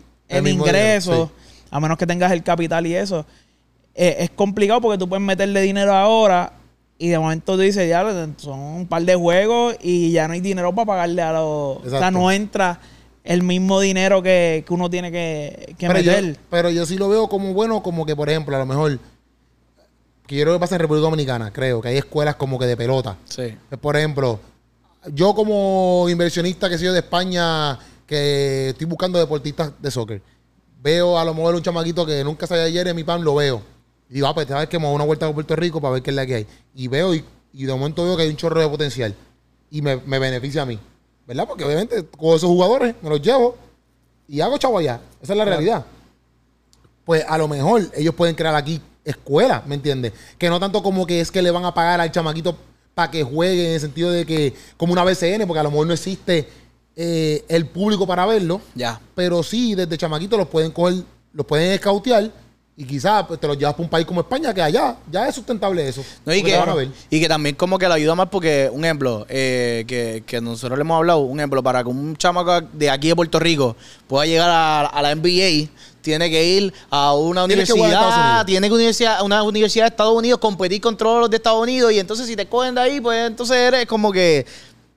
ingreso, 0.47 1.11
dinero, 1.11 1.31
a 1.71 1.79
menos 1.79 1.97
que 1.97 2.07
tengas 2.07 2.31
el 2.31 2.43
capital 2.43 2.85
y 2.87 2.95
eso. 2.95 3.25
Eh, 3.95 4.17
es 4.19 4.29
complicado 4.31 4.81
porque 4.81 4.97
tú 4.97 5.07
puedes 5.07 5.25
meterle 5.25 5.61
dinero 5.61 5.93
ahora 5.93 6.53
y 6.97 7.07
de 7.07 7.19
momento 7.19 7.55
tú 7.55 7.61
dices, 7.61 7.87
ya 7.87 8.03
son 8.37 8.59
un 8.59 8.87
par 8.87 9.03
de 9.03 9.15
juegos 9.15 9.75
y 9.81 10.11
ya 10.11 10.27
no 10.27 10.33
hay 10.33 10.41
dinero 10.41 10.73
para 10.75 10.85
pagarle 10.85 11.21
a 11.21 11.31
los... 11.31 11.77
O 11.85 11.89
sea, 11.89 12.11
no 12.11 12.29
entra 12.29 12.79
el 13.23 13.43
mismo 13.43 13.79
dinero 13.79 14.21
que, 14.21 14.63
que 14.65 14.73
uno 14.73 14.89
tiene 14.89 15.11
que, 15.11 15.75
que 15.77 15.87
pero, 15.87 15.99
yo, 15.99 16.11
meter. 16.11 16.37
pero 16.49 16.69
yo 16.71 16.85
sí 16.85 16.97
lo 16.97 17.09
veo 17.09 17.27
como 17.27 17.53
bueno, 17.53 17.83
como 17.83 18.05
que, 18.05 18.15
por 18.15 18.29
ejemplo, 18.29 18.55
a 18.55 18.59
lo 18.59 18.65
mejor, 18.65 18.99
que 20.25 20.35
yo 20.35 20.43
creo 20.43 20.55
que 20.55 20.59
pasa 20.59 20.75
en 20.75 20.81
República 20.81 21.05
Dominicana, 21.05 21.51
creo, 21.51 21.81
que 21.81 21.89
hay 21.89 21.97
escuelas 21.97 22.35
como 22.35 22.57
que 22.57 22.65
de 22.65 22.77
pelota. 22.77 23.17
Sí. 23.25 23.55
Pues, 23.67 23.81
Por 23.81 23.97
ejemplo, 23.97 24.39
yo 25.13 25.33
como 25.33 26.07
inversionista 26.09 26.69
que 26.69 26.77
soy 26.77 26.89
de 26.89 26.99
España, 26.99 27.77
que 28.05 28.69
estoy 28.69 28.87
buscando 28.87 29.19
deportistas 29.19 29.71
de 29.79 29.91
soccer, 29.91 30.21
veo 30.81 31.17
a 31.17 31.25
lo 31.25 31.33
mejor 31.33 31.55
un 31.55 31.61
chamaquito 31.61 32.05
que 32.05 32.23
nunca 32.23 32.47
sabía 32.47 32.63
ayer 32.63 32.87
en 32.87 32.95
mi 32.95 33.03
pan, 33.03 33.23
lo 33.23 33.35
veo. 33.35 33.61
Y 34.09 34.15
digo, 34.15 34.27
ah, 34.27 34.33
pues 34.33 34.47
sabes 34.47 34.69
que 34.69 34.79
me 34.79 34.85
voy 34.85 34.93
a 34.93 34.95
una 34.95 35.05
vuelta 35.05 35.27
a 35.27 35.33
Puerto 35.33 35.55
Rico 35.55 35.79
para 35.79 35.93
ver 35.93 36.03
qué 36.03 36.09
es 36.09 36.15
la 36.15 36.25
que 36.25 36.35
hay. 36.35 36.47
Y 36.73 36.87
veo 36.87 37.13
y, 37.13 37.23
y 37.53 37.65
de 37.65 37.73
momento 37.73 38.03
veo 38.03 38.17
que 38.17 38.23
hay 38.23 38.29
un 38.29 38.37
chorro 38.37 38.59
de 38.59 38.67
potencial. 38.67 39.13
Y 39.69 39.81
me, 39.81 39.97
me 39.97 40.17
beneficia 40.17 40.63
a 40.63 40.65
mí. 40.65 40.79
¿Verdad? 41.29 41.47
Porque 41.47 41.63
obviamente 41.63 42.03
con 42.17 42.29
esos 42.35 42.49
jugadores 42.49 42.95
me 43.03 43.09
los 43.09 43.21
llevo 43.21 43.55
y 44.27 44.41
hago 44.41 44.57
chavo 44.57 44.79
allá. 44.79 44.99
Esa 45.21 45.33
es 45.33 45.37
la 45.37 45.45
realidad. 45.45 45.85
Pues 47.05 47.23
a 47.27 47.37
lo 47.37 47.47
mejor 47.47 47.83
ellos 47.95 48.15
pueden 48.15 48.33
crear 48.33 48.55
aquí 48.55 48.81
escuelas, 49.05 49.63
¿me 49.67 49.75
entiendes? 49.75 50.11
Que 50.39 50.49
no 50.49 50.59
tanto 50.59 50.81
como 50.81 51.05
que 51.05 51.21
es 51.21 51.29
que 51.29 51.43
le 51.43 51.51
van 51.51 51.65
a 51.65 51.73
pagar 51.73 52.01
al 52.01 52.11
chamaquito 52.11 52.57
para 52.95 53.11
que 53.11 53.23
juegue 53.23 53.67
en 53.67 53.73
el 53.75 53.79
sentido 53.79 54.09
de 54.09 54.25
que, 54.25 54.55
como 54.75 54.91
una 54.93 55.03
BCN, 55.03 55.45
porque 55.45 55.59
a 55.59 55.63
lo 55.63 55.69
mejor 55.69 55.85
no 55.85 55.93
existe 55.93 56.49
eh, 56.95 57.45
el 57.47 57.67
público 57.67 58.07
para 58.07 58.25
verlo, 58.25 58.59
Ya. 58.73 58.99
pero 59.13 59.43
sí, 59.43 59.75
desde 59.75 59.99
chamaquito 59.99 60.35
los 60.35 60.47
pueden 60.47 60.71
coger, 60.71 61.03
los 61.33 61.45
pueden 61.45 61.73
escautear 61.73 62.31
y 62.79 62.85
quizás 62.85 63.25
pues, 63.27 63.37
te 63.37 63.45
los 63.45 63.57
llevas 63.57 63.73
para 63.73 63.83
un 63.83 63.89
país 63.89 64.05
como 64.05 64.21
España, 64.21 64.53
que 64.53 64.61
allá 64.61 64.95
ya 65.11 65.27
es 65.27 65.35
sustentable 65.35 65.85
eso. 65.85 66.01
No, 66.25 66.33
y, 66.33 66.41
que, 66.41 66.51
te 66.51 66.57
van 66.57 66.69
a 66.69 66.73
ver. 66.75 66.87
y 67.09 67.19
que 67.19 67.27
también 67.27 67.53
como 67.55 67.77
que 67.77 67.85
le 67.85 67.93
ayuda 67.93 68.15
más 68.15 68.29
porque, 68.29 68.69
un 68.71 68.85
ejemplo, 68.85 69.25
eh, 69.27 69.83
que, 69.85 70.23
que 70.25 70.39
nosotros 70.39 70.77
le 70.77 70.83
hemos 70.83 70.95
hablado, 70.95 71.19
un 71.19 71.37
ejemplo, 71.37 71.61
para 71.61 71.83
que 71.83 71.89
un 71.89 72.15
chamaco 72.15 72.61
de 72.71 72.89
aquí 72.89 73.09
de 73.09 73.17
Puerto 73.17 73.37
Rico 73.37 73.75
pueda 74.07 74.25
llegar 74.25 74.49
a, 74.49 74.85
a 74.85 75.01
la 75.01 75.13
NBA, 75.13 75.69
tiene 75.99 76.29
que 76.29 76.41
ir 76.41 76.73
a 76.89 77.13
una 77.15 77.43
universidad, 77.43 78.45
tiene 78.45 78.69
que 78.69 78.73
universidad, 78.73 79.23
una 79.25 79.43
universidad 79.43 79.83
de 79.83 79.89
Estados 79.89 80.15
Unidos, 80.15 80.39
competir 80.39 80.79
con 80.79 80.95
todos 80.95 81.19
los 81.19 81.29
de 81.29 81.35
Estados 81.35 81.61
Unidos, 81.61 81.91
y 81.91 81.99
entonces 81.99 82.27
si 82.27 82.37
te 82.37 82.45
cogen 82.45 82.75
de 82.75 82.81
ahí, 82.81 83.01
pues 83.01 83.27
entonces 83.27 83.57
eres 83.57 83.85
como 83.87 84.09
que... 84.09 84.45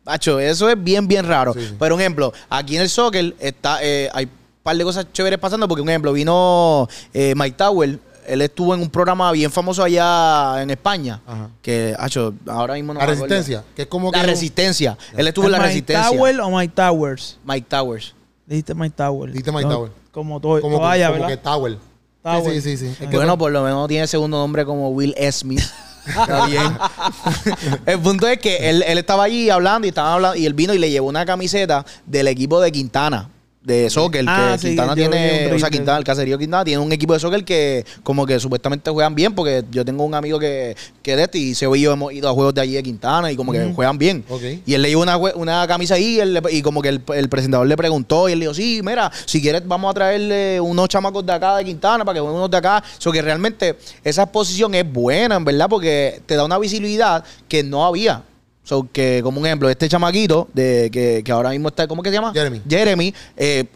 Macho, 0.04 0.38
eso 0.38 0.68
es 0.68 0.80
bien, 0.82 1.08
bien 1.08 1.26
raro. 1.26 1.52
Sí, 1.52 1.60
sí. 1.60 1.74
Pero 1.80 1.96
un 1.96 2.00
ejemplo, 2.00 2.32
aquí 2.48 2.76
en 2.76 2.82
el 2.82 2.88
soccer 2.88 3.34
está, 3.40 3.78
eh, 3.82 4.08
hay 4.12 4.28
par 4.62 4.76
de 4.76 4.84
cosas 4.84 5.06
chéveres 5.12 5.38
pasando, 5.38 5.66
porque 5.68 5.82
un 5.82 5.88
ejemplo, 5.88 6.12
vino 6.12 6.88
eh, 7.12 7.34
Mike 7.36 7.56
Tower, 7.56 7.98
él 8.26 8.42
estuvo 8.42 8.74
en 8.74 8.80
un 8.80 8.88
programa 8.90 9.32
bien 9.32 9.50
famoso 9.50 9.82
allá 9.82 10.62
en 10.62 10.70
España, 10.70 11.20
Ajá. 11.26 11.50
que, 11.60 11.94
hacho, 11.98 12.32
ahora 12.46 12.74
mismo 12.74 12.94
no 12.94 13.00
la 13.00 13.06
me 13.06 13.12
acuerdo. 13.12 13.34
resistencia, 13.34 13.64
que 13.74 13.82
es 13.82 13.88
como 13.88 14.12
que... 14.12 14.18
La 14.18 14.24
resistencia. 14.24 14.96
Él 15.16 15.26
estuvo 15.26 15.46
en 15.46 15.52
la 15.52 15.58
¿Mike 15.58 15.68
resistencia. 15.68 16.08
Tower 16.10 16.40
o 16.40 16.50
Mike 16.50 16.72
Towers? 16.76 17.38
Mike 17.44 17.66
Towers. 17.68 18.14
Dijiste 18.46 18.74
Mike 18.74 18.94
Tower. 18.96 19.30
Dijiste 19.30 19.50
Mike 19.50 19.64
No, 19.64 19.74
Tower. 19.74 19.90
Como 20.12 20.40
todo. 20.40 20.60
como, 20.60 20.78
vaya, 20.78 21.08
como 21.08 21.20
¿verdad? 21.22 21.28
que 21.28 21.36
Tower. 21.42 21.78
Tower. 22.22 22.54
Sí, 22.54 22.60
sí, 22.60 22.76
sí. 22.76 22.86
sí. 22.94 22.96
Es 23.04 23.08
que- 23.10 23.16
bueno, 23.16 23.36
por 23.36 23.50
lo 23.50 23.62
menos 23.64 23.88
tiene 23.88 24.06
segundo 24.06 24.36
nombre 24.38 24.64
como 24.64 24.90
Will 24.90 25.14
Smith. 25.32 25.62
Está 26.06 26.46
bien. 26.46 26.78
el 27.86 27.98
punto 28.00 28.26
es 28.28 28.38
que 28.38 28.70
él, 28.70 28.82
él 28.86 28.98
estaba 28.98 29.24
allí 29.24 29.50
hablando 29.50 29.86
y 29.86 29.88
estaba 29.90 30.14
hablando 30.14 30.36
y 30.36 30.46
él 30.46 30.54
vino 30.54 30.74
y 30.74 30.78
le 30.78 30.90
llevó 30.90 31.08
una 31.08 31.24
camiseta 31.26 31.84
del 32.06 32.28
equipo 32.28 32.60
de 32.60 32.70
Quintana. 32.72 33.28
De 33.64 33.88
soccer, 33.90 34.24
Ah, 34.26 34.50
que 34.54 34.58
sí, 34.58 34.66
Quintana 34.68 34.94
tiene, 34.96 35.46
o 35.54 35.58
sea, 35.60 35.70
Quintana, 35.70 35.92
eso. 35.92 35.98
el 36.00 36.04
caserío 36.04 36.36
Quintana 36.36 36.64
tiene 36.64 36.82
un 36.82 36.90
equipo 36.90 37.12
de 37.14 37.20
soccer 37.20 37.44
que 37.44 37.84
como 38.02 38.26
que 38.26 38.40
supuestamente 38.40 38.90
juegan 38.90 39.14
bien, 39.14 39.36
porque 39.36 39.62
yo 39.70 39.84
tengo 39.84 40.02
un 40.04 40.16
amigo 40.16 40.40
que, 40.40 40.74
que 41.00 41.14
de 41.14 41.22
este 41.22 41.38
y 41.38 41.54
se 41.54 41.66
y 41.72 41.80
yo 41.80 41.92
hemos 41.92 42.12
ido 42.12 42.28
a 42.28 42.32
juegos 42.32 42.54
de 42.54 42.60
allí 42.60 42.72
de 42.72 42.82
Quintana 42.82 43.30
y 43.30 43.36
como 43.36 43.52
que 43.52 43.58
juegan 43.72 43.98
bien. 43.98 44.24
Y 44.66 44.74
él 44.74 44.82
le 44.82 44.88
llevó 44.88 45.02
una, 45.02 45.16
una 45.16 45.64
camisa 45.68 45.94
ahí 45.94 46.16
y, 46.16 46.18
él 46.20 46.34
le- 46.34 46.42
y 46.50 46.60
como 46.60 46.82
que 46.82 46.88
el, 46.88 47.02
el 47.14 47.28
presentador 47.28 47.68
le 47.68 47.76
preguntó 47.76 48.28
y 48.28 48.32
él 48.32 48.40
le 48.40 48.46
dijo, 48.46 48.54
sí, 48.54 48.80
mira, 48.82 49.12
si 49.26 49.40
quieres 49.40 49.62
vamos 49.64 49.92
a 49.92 49.94
traerle 49.94 50.60
unos 50.60 50.88
chamacos 50.88 51.24
de 51.24 51.32
acá 51.32 51.56
de 51.58 51.64
Quintana 51.64 52.04
para 52.04 52.14
que 52.14 52.20
jueguen 52.20 52.38
unos 52.38 52.50
de 52.50 52.56
acá. 52.56 52.82
So 52.98 53.12
que 53.12 53.22
realmente 53.22 53.76
esa 54.02 54.24
exposición 54.24 54.74
es 54.74 54.92
buena, 54.92 55.36
en 55.36 55.44
verdad, 55.44 55.68
porque 55.70 56.20
te 56.26 56.34
da 56.34 56.44
una 56.44 56.58
visibilidad 56.58 57.22
que 57.48 57.62
no 57.62 57.86
había. 57.86 58.24
So 58.64 58.88
que, 58.92 59.20
como 59.22 59.40
un 59.40 59.46
ejemplo, 59.46 59.68
este 59.68 59.88
chamaquito 59.88 60.48
de 60.54 60.88
que, 60.92 61.22
que 61.24 61.32
ahora 61.32 61.50
mismo 61.50 61.68
está, 61.68 61.88
¿cómo 61.88 62.02
que 62.02 62.10
se 62.10 62.14
llama? 62.14 62.32
Jeremy. 62.32 62.62
Jeremy, 62.68 63.14
eh, 63.36 63.66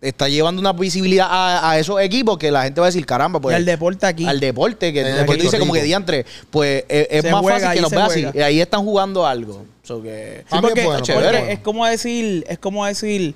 está 0.00 0.28
llevando 0.28 0.60
una 0.60 0.72
visibilidad 0.72 1.26
a, 1.28 1.70
a 1.70 1.78
esos 1.78 2.00
equipos 2.00 2.38
que 2.38 2.50
la 2.50 2.62
gente 2.62 2.80
va 2.80 2.86
a 2.86 2.90
decir, 2.90 3.04
caramba, 3.04 3.40
pues 3.40 3.54
y 3.54 3.56
al 3.56 3.64
deporte 3.64 4.06
aquí. 4.06 4.26
al 4.26 4.38
deporte, 4.38 4.92
que, 4.92 5.00
En 5.00 5.06
que 5.06 5.20
tú 5.20 5.26
Puerto 5.26 5.42
dices 5.42 5.60
como 5.60 5.72
que 5.72 5.82
diantre, 5.82 6.24
pues 6.50 6.84
eh, 6.88 7.08
es 7.10 7.22
Se 7.22 7.32
más 7.32 7.40
juega, 7.40 7.58
fácil 7.58 7.82
que 7.82 7.88
se 7.88 7.96
veas 7.96 8.10
así. 8.10 8.26
Y 8.34 8.40
ahí 8.40 8.60
están 8.60 8.84
jugando 8.84 9.26
algo. 9.26 9.64
So 9.82 10.02
que, 10.02 10.44
Sí, 10.50 10.58
porque, 10.60 10.80
es 10.80 10.86
bueno, 10.86 11.02
porque 11.04 11.52
es 11.52 11.58
como 11.60 11.86
decir, 11.86 12.44
es 12.48 12.58
como 12.58 12.86
decir, 12.86 13.34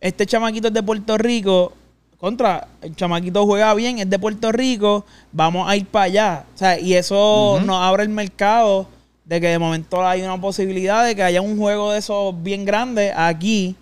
este 0.00 0.26
chamaquito 0.26 0.68
es 0.68 0.74
de 0.74 0.82
Puerto 0.82 1.18
Rico, 1.18 1.72
contra, 2.18 2.68
el 2.82 2.94
chamaquito 2.94 3.44
juega 3.44 3.74
bien, 3.74 3.98
es 3.98 4.08
de 4.08 4.18
Puerto 4.18 4.52
Rico, 4.52 5.04
vamos 5.32 5.68
a 5.68 5.76
ir 5.76 5.86
para 5.86 6.04
allá. 6.04 6.44
O 6.54 6.58
sea, 6.58 6.78
y 6.78 6.94
eso 6.94 7.60
nos 7.64 7.82
abre 7.82 8.04
el 8.04 8.08
mercado 8.08 8.86
de 9.28 9.42
que 9.42 9.48
de 9.48 9.58
momento 9.58 10.04
hay 10.06 10.22
una 10.22 10.40
posibilidad 10.40 11.04
de 11.04 11.14
que 11.14 11.22
haya 11.22 11.42
un 11.42 11.58
juego 11.58 11.92
de 11.92 11.98
esos 11.98 12.42
bien 12.42 12.64
grande 12.64 13.12
aquí. 13.14 13.76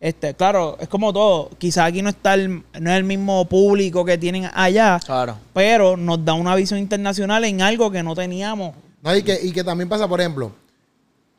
Este, 0.00 0.32
claro, 0.32 0.78
es 0.80 0.88
como 0.88 1.12
todo. 1.12 1.50
Quizás 1.58 1.88
aquí 1.88 2.00
no 2.00 2.08
está 2.08 2.32
el, 2.32 2.62
no 2.80 2.90
es 2.90 2.96
el 2.96 3.04
mismo 3.04 3.44
público 3.44 4.06
que 4.06 4.16
tienen 4.16 4.48
allá, 4.54 4.98
claro. 5.04 5.36
pero 5.52 5.98
nos 5.98 6.24
da 6.24 6.32
una 6.32 6.54
visión 6.54 6.80
internacional 6.80 7.44
en 7.44 7.60
algo 7.60 7.90
que 7.90 8.02
no 8.02 8.14
teníamos. 8.14 8.74
No, 9.02 9.14
y 9.14 9.22
que, 9.22 9.38
y 9.42 9.52
que 9.52 9.62
también 9.62 9.86
pasa, 9.86 10.08
por 10.08 10.18
ejemplo, 10.18 10.50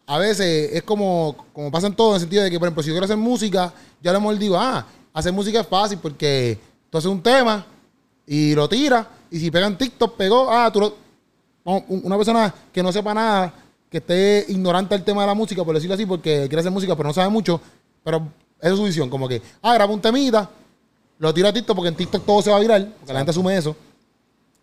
a 0.05 0.19
veces 0.19 0.69
es 0.73 0.83
como, 0.83 1.35
como 1.51 1.71
pasa 1.71 1.87
en 1.87 1.95
todo, 1.95 2.09
en 2.09 2.15
el 2.15 2.21
sentido 2.21 2.43
de 2.43 2.51
que, 2.51 2.59
por 2.59 2.67
ejemplo, 2.67 2.83
si 2.83 2.89
yo 2.89 2.93
quiero 2.93 3.05
hacer 3.05 3.17
música, 3.17 3.73
yo 4.03 4.11
a 4.11 4.13
lo 4.13 4.21
mejor 4.21 4.37
digo, 4.37 4.55
ah, 4.55 4.85
hacer 5.13 5.33
música 5.33 5.61
es 5.61 5.67
fácil 5.67 5.97
porque 5.97 6.59
tú 6.91 6.99
haces 6.99 7.09
un 7.09 7.23
tema 7.23 7.65
y 8.27 8.53
lo 8.53 8.69
tiras, 8.69 9.07
y 9.31 9.39
si 9.39 9.49
pega 9.49 9.65
en 9.65 9.79
TikTok, 9.79 10.15
pegó, 10.15 10.51
ah, 10.51 10.69
tú 10.71 10.79
lo... 10.79 11.06
Una 11.89 12.15
persona 12.15 12.53
que 12.71 12.81
no 12.81 12.91
sepa 12.93 13.13
nada, 13.13 13.53
que 13.89 13.97
esté 13.97 14.45
ignorante 14.47 14.95
del 14.95 15.03
tema 15.03 15.21
de 15.21 15.27
la 15.27 15.33
música, 15.33 15.63
por 15.65 15.75
decirlo 15.75 15.95
así, 15.95 16.05
porque 16.05 16.45
quiere 16.47 16.59
hacer 16.61 16.71
música, 16.71 16.95
pero 16.95 17.09
no 17.09 17.13
sabe 17.13 17.29
mucho, 17.29 17.59
pero 18.03 18.25
esa 18.59 18.71
es 18.71 18.77
su 18.77 18.83
visión, 18.85 19.09
como 19.09 19.27
que, 19.27 19.41
ah, 19.61 19.73
graba 19.73 19.93
un 19.93 19.99
temita, 20.01 20.49
lo 21.19 21.33
tira 21.33 21.49
a 21.49 21.53
TikTok, 21.53 21.75
porque 21.75 21.89
en 21.89 21.95
TikTok 21.95 22.25
todo 22.25 22.41
se 22.41 22.49
va 22.51 22.55
a 22.57 22.59
viral, 22.59 22.93
porque 22.99 23.11
la 23.11 23.19
gente 23.19 23.31
asume 23.31 23.57
eso. 23.57 23.75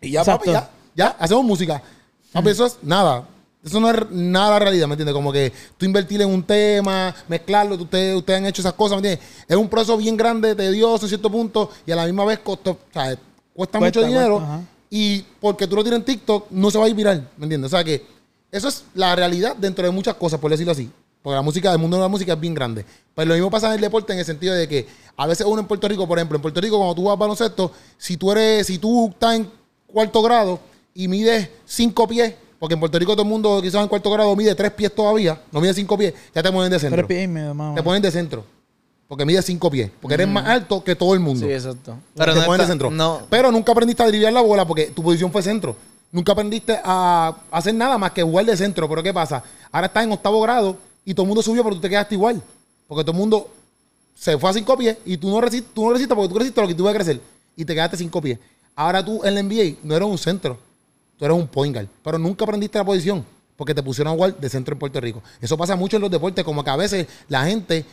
Y 0.01 0.11
ya, 0.11 0.23
papi, 0.23 0.45
ya, 0.51 0.69
ya, 0.95 1.15
hacemos 1.19 1.43
música. 1.43 1.81
Papi, 2.33 2.49
eso 2.49 2.65
es 2.65 2.77
nada. 2.81 3.23
Eso 3.63 3.79
no 3.79 3.89
es 3.89 4.09
nada 4.11 4.51
la 4.51 4.59
realidad, 4.59 4.87
¿me 4.87 4.93
entiendes? 4.93 5.13
Como 5.13 5.31
que 5.31 5.51
tú 5.77 5.85
invertir 5.85 6.21
en 6.21 6.29
un 6.29 6.43
tema, 6.43 7.13
mezclarlo, 7.27 7.77
tú- 7.77 7.83
ustedes, 7.83 8.15
ustedes 8.15 8.39
han 8.39 8.45
hecho 8.47 8.61
esas 8.61 8.73
cosas, 8.73 8.99
¿me 9.01 9.07
entiendes? 9.09 9.43
Es 9.47 9.57
un 9.57 9.67
proceso 9.69 9.97
bien 9.97 10.15
grande, 10.17 10.53
tedioso 10.55 11.05
en 11.05 11.09
cierto 11.09 11.29
punto, 11.31 11.69
y 11.85 11.91
a 11.91 11.95
la 11.95 12.05
misma 12.05 12.25
vez 12.25 12.39
costo, 12.39 12.71
o 12.71 12.77
sea, 12.93 13.05
cuesta, 13.05 13.19
Cuesta, 13.53 13.79
mucho 13.79 14.03
dinero. 14.03 14.35
cuesta, 14.37 14.53
ajá. 14.55 14.63
Y 14.97 15.25
porque 15.41 15.67
tú 15.67 15.75
lo 15.75 15.83
tiras 15.83 15.99
en 15.99 16.05
TikTok, 16.05 16.51
no 16.51 16.71
se 16.71 16.77
va 16.77 16.85
a 16.85 16.87
ir 16.87 16.95
viral, 16.95 17.29
¿me 17.35 17.43
entiendes? 17.43 17.67
O 17.73 17.75
sea 17.75 17.83
que 17.83 18.01
eso 18.49 18.69
es 18.69 18.85
la 18.93 19.13
realidad 19.13 19.53
dentro 19.57 19.83
de 19.83 19.91
muchas 19.91 20.15
cosas, 20.15 20.39
por 20.39 20.49
decirlo 20.49 20.71
así. 20.71 20.89
Porque 21.21 21.35
la 21.35 21.41
música, 21.41 21.69
el 21.73 21.79
mundo 21.79 21.97
de 21.97 22.03
la 22.03 22.07
música 22.07 22.31
es 22.31 22.39
bien 22.39 22.53
grande. 22.53 22.85
Pero 23.13 23.27
lo 23.27 23.33
mismo 23.33 23.51
pasa 23.51 23.67
en 23.67 23.73
el 23.73 23.81
deporte 23.81 24.13
en 24.13 24.19
el 24.19 24.25
sentido 24.25 24.55
de 24.55 24.69
que 24.69 24.87
a 25.17 25.27
veces 25.27 25.45
uno 25.45 25.59
en 25.59 25.67
Puerto 25.67 25.85
Rico, 25.89 26.07
por 26.07 26.17
ejemplo, 26.17 26.37
en 26.37 26.41
Puerto 26.41 26.61
Rico, 26.61 26.77
cuando 26.77 26.95
tú 26.95 27.03
vas 27.03 27.11
a 27.11 27.15
baloncesto, 27.17 27.73
si 27.97 28.15
tú 28.15 28.31
eres, 28.31 28.67
si 28.67 28.77
tú 28.77 29.09
estás 29.09 29.35
en 29.35 29.51
cuarto 29.85 30.21
grado 30.21 30.61
y 30.93 31.09
mides 31.09 31.49
cinco 31.65 32.07
pies, 32.07 32.33
porque 32.57 32.75
en 32.75 32.79
Puerto 32.79 32.97
Rico 32.97 33.11
todo 33.15 33.23
el 33.23 33.27
mundo 33.27 33.59
quizás 33.61 33.81
en 33.81 33.89
cuarto 33.89 34.09
grado 34.11 34.33
mide 34.33 34.55
tres 34.55 34.71
pies 34.71 34.95
todavía, 34.95 35.41
no 35.51 35.59
mide 35.59 35.73
cinco 35.73 35.97
pies, 35.97 36.13
ya 36.33 36.41
te 36.41 36.49
ponen 36.53 36.71
de 36.71 36.79
centro. 36.79 37.05
Tres 37.05 37.07
pies 37.07 37.25
y 37.25 37.27
medio, 37.27 37.53
más 37.53 37.75
Te 37.75 37.83
ponen 37.83 38.01
de 38.01 38.11
centro. 38.11 38.45
Porque 39.07 39.25
mide 39.25 39.41
cinco 39.41 39.69
pies. 39.69 39.91
Porque 40.01 40.15
eres 40.15 40.27
más 40.27 40.45
alto 40.47 40.83
que 40.83 40.95
todo 40.95 41.13
el 41.13 41.19
mundo. 41.19 41.45
Sí, 41.45 41.51
exacto. 41.51 41.95
Pero 42.15 42.33
no 42.33 42.41
está- 42.53 42.65
centro. 42.67 42.89
No, 42.89 43.21
Pero 43.29 43.51
nunca 43.51 43.71
aprendiste 43.71 44.01
a 44.03 44.07
driblar 44.07 44.33
la 44.33 44.41
bola 44.41 44.65
porque 44.65 44.87
tu 44.87 45.03
posición 45.03 45.31
fue 45.31 45.41
centro. 45.43 45.75
Nunca 46.11 46.31
aprendiste 46.31 46.79
a 46.83 47.35
hacer 47.51 47.75
nada 47.75 47.97
más 47.97 48.11
que 48.11 48.23
jugar 48.23 48.45
de 48.45 48.57
centro. 48.57 48.89
Pero 48.89 49.03
¿qué 49.03 49.13
pasa? 49.13 49.43
Ahora 49.71 49.87
estás 49.87 50.03
en 50.03 50.11
octavo 50.11 50.41
grado 50.41 50.77
y 51.03 51.13
todo 51.13 51.23
el 51.23 51.27
mundo 51.27 51.43
subió, 51.43 51.63
pero 51.63 51.75
tú 51.75 51.81
te 51.81 51.89
quedaste 51.89 52.15
igual. 52.15 52.41
Porque 52.87 53.03
todo 53.03 53.11
el 53.11 53.17
mundo 53.17 53.51
se 54.15 54.37
fue 54.37 54.49
a 54.49 54.53
cinco 54.53 54.77
pies 54.77 54.97
y 55.05 55.17
tú 55.17 55.29
no 55.29 55.39
resistes, 55.41 55.71
tú 55.73 55.85
no 55.85 55.93
resistes 55.93 56.15
porque 56.15 56.29
tú 56.29 56.35
creciste 56.35 56.61
lo 56.61 56.67
que 56.67 56.73
tú 56.73 56.83
ibas 56.83 56.93
a 56.93 56.97
crecer. 56.97 57.21
Y 57.55 57.63
te 57.65 57.73
quedaste 57.73 57.97
cinco 57.97 58.21
pies. 58.21 58.39
Ahora 58.75 59.03
tú 59.05 59.21
en 59.23 59.35
la 59.35 59.41
NBA 59.43 59.77
no 59.83 59.95
eres 59.95 60.07
un 60.07 60.17
centro. 60.17 60.57
Tú 61.17 61.25
eres 61.25 61.37
un 61.37 61.47
point 61.47 61.73
guard. 61.75 61.87
Pero 62.03 62.17
nunca 62.17 62.43
aprendiste 62.43 62.77
la 62.77 62.83
posición. 62.85 63.23
Porque 63.55 63.73
te 63.73 63.81
pusieron 63.81 64.11
a 64.11 64.15
jugar 64.15 64.35
de 64.37 64.49
centro 64.49 64.73
en 64.73 64.79
Puerto 64.79 64.99
Rico. 64.99 65.21
Eso 65.39 65.57
pasa 65.57 65.75
mucho 65.77 65.95
en 65.95 66.01
los 66.01 66.11
deportes. 66.11 66.43
Como 66.43 66.61
que 66.63 66.69
a 66.69 66.75
veces 66.75 67.07
la 67.29 67.45
gente 67.45 67.85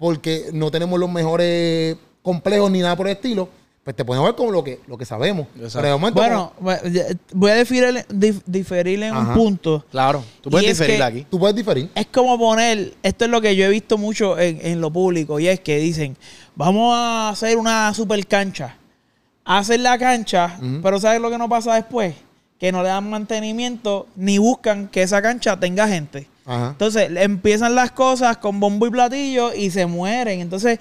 porque 0.00 0.46
no 0.52 0.72
tenemos 0.72 0.98
los 0.98 1.08
mejores 1.08 1.96
complejos 2.22 2.68
ni 2.72 2.80
nada 2.80 2.96
por 2.96 3.06
el 3.06 3.12
estilo, 3.12 3.48
pues 3.84 3.94
te 3.96 4.04
pueden 4.04 4.22
ver 4.24 4.34
como 4.34 4.50
lo 4.50 4.62
que, 4.64 4.80
lo 4.88 4.98
que 4.98 5.04
sabemos. 5.06 5.46
Exacto. 5.56 5.78
Pero 5.78 5.86
de 5.88 5.92
momento, 5.92 6.20
Bueno, 6.20 6.52
voy 7.32 7.50
a 7.50 7.54
diferir, 7.56 8.04
dif- 8.08 8.42
diferir 8.46 9.02
en 9.02 9.16
un 9.16 9.32
punto. 9.34 9.84
claro. 9.90 10.22
Tú 10.42 10.50
puedes 10.50 10.66
Y 10.66 10.70
es 10.70 10.78
diferir 10.78 10.96
que- 10.98 11.02
aquí. 11.04 11.26
tú 11.30 11.38
puedes 11.38 11.54
diferir. 11.56 11.88
Es 11.94 12.06
como 12.06 12.38
poner, 12.38 12.94
esto 13.02 13.24
es 13.26 13.30
lo 13.30 13.40
que 13.40 13.54
yo 13.56 13.64
he 13.66 13.68
visto 13.68 13.96
mucho 13.98 14.38
en, 14.38 14.58
en 14.62 14.80
lo 14.80 14.90
público, 14.90 15.38
y 15.38 15.48
es 15.48 15.60
que 15.60 15.78
dicen, 15.78 16.16
vamos 16.56 16.94
a 16.94 17.28
hacer 17.30 17.56
una 17.56 17.92
super 17.94 18.26
cancha. 18.26 18.76
Hacen 19.44 19.82
la 19.82 19.98
cancha, 19.98 20.58
pero 20.82 20.98
¿sabes 21.00 21.20
lo 21.20 21.30
que 21.30 21.38
no 21.38 21.48
pasa 21.48 21.74
después? 21.74 22.14
Que 22.58 22.72
no 22.72 22.82
le 22.82 22.90
dan 22.90 23.08
mantenimiento 23.08 24.06
ni 24.16 24.36
buscan 24.38 24.88
que 24.88 25.02
esa 25.02 25.22
cancha 25.22 25.58
tenga 25.58 25.88
gente. 25.88 26.28
Entonces 26.46 27.10
empiezan 27.16 27.74
las 27.74 27.92
cosas 27.92 28.38
con 28.38 28.60
bombo 28.60 28.86
y 28.86 28.90
platillo 28.90 29.52
y 29.54 29.70
se 29.70 29.86
mueren. 29.86 30.40
Entonces 30.40 30.78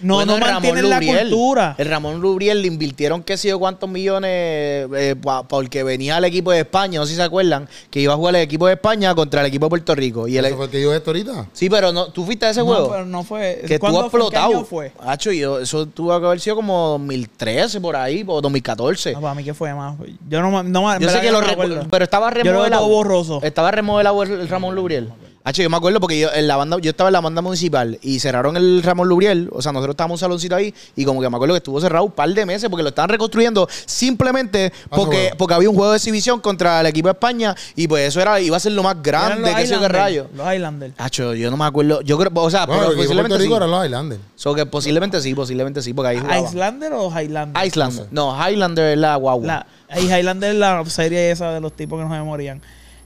no, 0.00 0.14
Bueno, 0.14 0.32
no 0.32 0.36
el 0.36 0.40
Ramón 0.42 0.54
mantienen 0.54 0.90
la 0.90 0.96
Lubriel. 1.00 1.18
cultura. 1.28 1.74
El 1.78 1.88
Ramón 1.88 2.20
Lubriel 2.20 2.62
le 2.62 2.68
invirtieron 2.68 3.22
qué 3.22 3.36
sé 3.36 3.48
yo 3.48 3.58
cuántos 3.58 3.88
millones 3.90 4.30
eh, 4.32 5.16
pa- 5.22 5.42
porque 5.46 5.82
venía 5.82 6.18
el 6.18 6.24
equipo 6.24 6.50
de 6.52 6.60
España, 6.60 6.98
no 7.00 7.06
sé 7.06 7.10
si 7.12 7.16
se 7.16 7.22
acuerdan, 7.22 7.68
que 7.90 8.00
iba 8.00 8.12
a 8.14 8.16
jugar 8.16 8.36
el 8.36 8.42
equipo 8.42 8.66
de 8.66 8.74
España 8.74 9.14
contra 9.14 9.40
el 9.40 9.46
equipo 9.48 9.66
de 9.66 9.70
Puerto 9.70 9.94
Rico. 9.94 10.28
Y 10.28 10.36
el- 10.38 10.44
Eso 10.44 10.56
fue 10.56 10.64
el 10.66 10.70
que 10.70 10.80
yo 10.82 10.94
esto 10.94 11.10
ahorita. 11.10 11.46
sí, 11.52 11.68
pero 11.68 11.92
no, 11.92 12.06
tú 12.12 12.24
fuiste 12.24 12.46
a 12.46 12.50
ese 12.50 12.60
No, 12.60 12.66
juego. 12.66 12.90
pero 12.90 13.04
no 13.06 13.22
fue. 13.24 13.62
que 13.66 13.74
estuvo 13.74 13.90
¿cuándo 13.90 14.10
fue? 14.10 14.20
¿Qué 14.20 14.26
explotado. 14.26 14.50
año 14.56 14.64
fue? 14.64 14.92
Hacho, 15.00 15.32
yo, 15.32 15.58
eso 15.60 15.86
tuvo 15.86 16.18
que 16.20 16.26
haber 16.26 16.40
sido 16.40 16.56
como 16.56 16.88
2013 16.90 17.80
por 17.80 17.96
ahí, 17.96 18.24
o 18.26 18.40
2014. 18.40 19.12
No, 19.14 19.20
para 19.20 19.34
mí 19.34 19.44
que 19.44 19.54
fue 19.54 19.74
más. 19.74 19.96
Yo 20.28 20.40
no, 20.42 20.50
me- 20.62 20.68
no 20.68 20.98
Yo 21.00 21.08
sé 21.10 21.20
que 21.20 21.30
lo 21.30 21.40
no 21.40 21.46
me 21.46 21.52
recu- 21.52 21.62
acuerdo. 21.64 21.86
pero 21.90 22.04
estaba 22.04 22.28
Yo 22.30 22.36
lo 22.38 22.42
veo 22.44 22.52
remodelado. 22.52 22.88
borroso. 22.88 23.40
Estaba 23.42 23.70
remodelado 23.70 24.22
el, 24.22 24.30
el 24.32 24.48
Ramón 24.48 24.74
Lubriel. 24.74 25.10
Hacho, 25.44 25.62
yo 25.62 25.70
me 25.70 25.76
acuerdo 25.76 25.98
porque 25.98 26.18
yo 26.18 26.28
en 26.32 26.46
la 26.46 26.56
banda, 26.56 26.76
yo 26.78 26.90
estaba 26.90 27.08
en 27.08 27.12
la 27.14 27.20
banda 27.20 27.40
municipal 27.40 27.98
y 28.02 28.18
cerraron 28.18 28.56
el 28.56 28.82
Ramón 28.82 29.08
Lubriel. 29.08 29.48
O 29.52 29.62
sea, 29.62 29.72
nosotros 29.72 29.94
estábamos 29.94 30.20
en 30.20 30.26
un 30.26 30.28
saloncito 30.28 30.54
ahí 30.56 30.74
y 30.94 31.04
como 31.04 31.22
que 31.22 31.30
me 31.30 31.36
acuerdo 31.36 31.54
que 31.54 31.58
estuvo 31.58 31.80
cerrado 31.80 32.04
un 32.04 32.10
par 32.10 32.28
de 32.28 32.44
meses 32.44 32.68
porque 32.68 32.82
lo 32.82 32.90
estaban 32.90 33.08
reconstruyendo 33.08 33.66
simplemente 33.86 34.72
porque, 34.90 35.16
juego. 35.16 35.36
porque 35.38 35.54
había 35.54 35.70
un 35.70 35.76
juego 35.76 35.92
de 35.92 35.96
exhibición 35.96 36.40
contra 36.40 36.80
el 36.80 36.86
equipo 36.86 37.08
de 37.08 37.12
España 37.12 37.54
y 37.76 37.88
pues 37.88 38.08
eso 38.08 38.20
era, 38.20 38.40
iba 38.40 38.56
a 38.56 38.60
ser 38.60 38.72
lo 38.72 38.82
más 38.82 39.02
grande, 39.02 39.54
que 39.54 39.66
sé 39.66 39.74
Highlanders, 39.74 39.94
rayo. 39.94 40.26
Los 40.34 40.52
Highlanders. 40.52 40.94
Hacho, 40.98 41.34
yo 41.34 41.50
no 41.50 41.56
me 41.56 41.64
acuerdo. 41.64 42.02
Yo 42.02 42.18
creo, 42.18 42.30
o 42.34 42.50
sea, 42.50 42.66
Bueno, 42.66 42.82
pero 42.88 42.96
posiblemente 42.96 43.38
sí. 43.40 43.52
eran 43.52 43.70
los 43.70 43.86
Highlanders. 43.86 44.20
So 44.36 44.54
que 44.54 44.66
posiblemente 44.66 45.20
sí, 45.20 45.34
posiblemente 45.34 45.82
sí, 45.82 45.94
porque 45.94 46.10
ahí 46.10 46.18
jugaba. 46.18 46.40
¿Islander 46.40 46.92
o 46.92 47.10
Highlander? 47.10 47.66
Iceland. 47.66 48.08
No, 48.10 48.36
Highlander 48.36 48.92
es 48.92 48.98
la 48.98 49.16
guagua. 49.16 49.46
La, 49.46 49.66
y 49.98 50.06
Highlander 50.06 50.52
es 50.52 50.58
la 50.58 50.84
serie 50.86 51.30
esa 51.30 51.52
de 51.52 51.60
los 51.60 51.72
tipos 51.72 51.98
que 51.98 52.04
no 52.06 52.14
se 52.14 52.20
morían. 52.22 52.60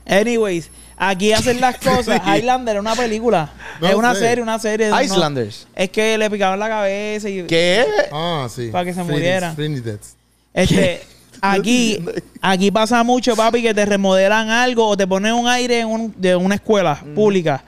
Anyways, 0.07 0.71
aquí 0.97 1.33
hacen 1.33 1.61
las 1.61 1.77
cosas. 1.85 2.21
Highlander 2.27 2.77
es 2.77 2.81
una 2.81 2.95
película. 2.95 3.51
No 3.81 3.89
es 3.89 3.95
una 3.95 4.15
sé. 4.15 4.21
serie, 4.21 4.43
una 4.43 4.59
serie. 4.59 4.87
de 4.87 4.93
unos- 4.93 5.05
Islanders. 5.05 5.67
Es 5.75 5.91
que 5.91 6.17
le 6.19 6.31
picaban 6.31 6.59
la 6.59 6.69
cabeza 6.69 7.29
y... 7.29 7.43
¿Qué? 7.45 7.85
Ah, 8.13 8.47
sí. 8.55 8.69
Para 8.71 8.85
que 8.85 8.95
se 8.95 9.01
Phoenix-. 9.03 9.55
Phoenix. 9.55 10.17
Este, 10.55 11.03
aquí, 11.41 11.99
aquí 12.41 12.71
pasa 12.71 13.03
mucho, 13.03 13.35
papi, 13.35 13.63
que 13.63 13.75
te 13.75 13.85
remodelan 13.85 14.51
algo 14.51 14.87
o 14.87 14.97
te 14.97 15.07
ponen 15.07 15.33
un 15.35 15.49
aire 15.49 15.81
en 15.81 15.89
un- 15.89 16.15
de 16.17 16.37
una 16.37 16.55
escuela 16.57 17.01
Mm. 17.05 17.15
pública. 17.15 17.65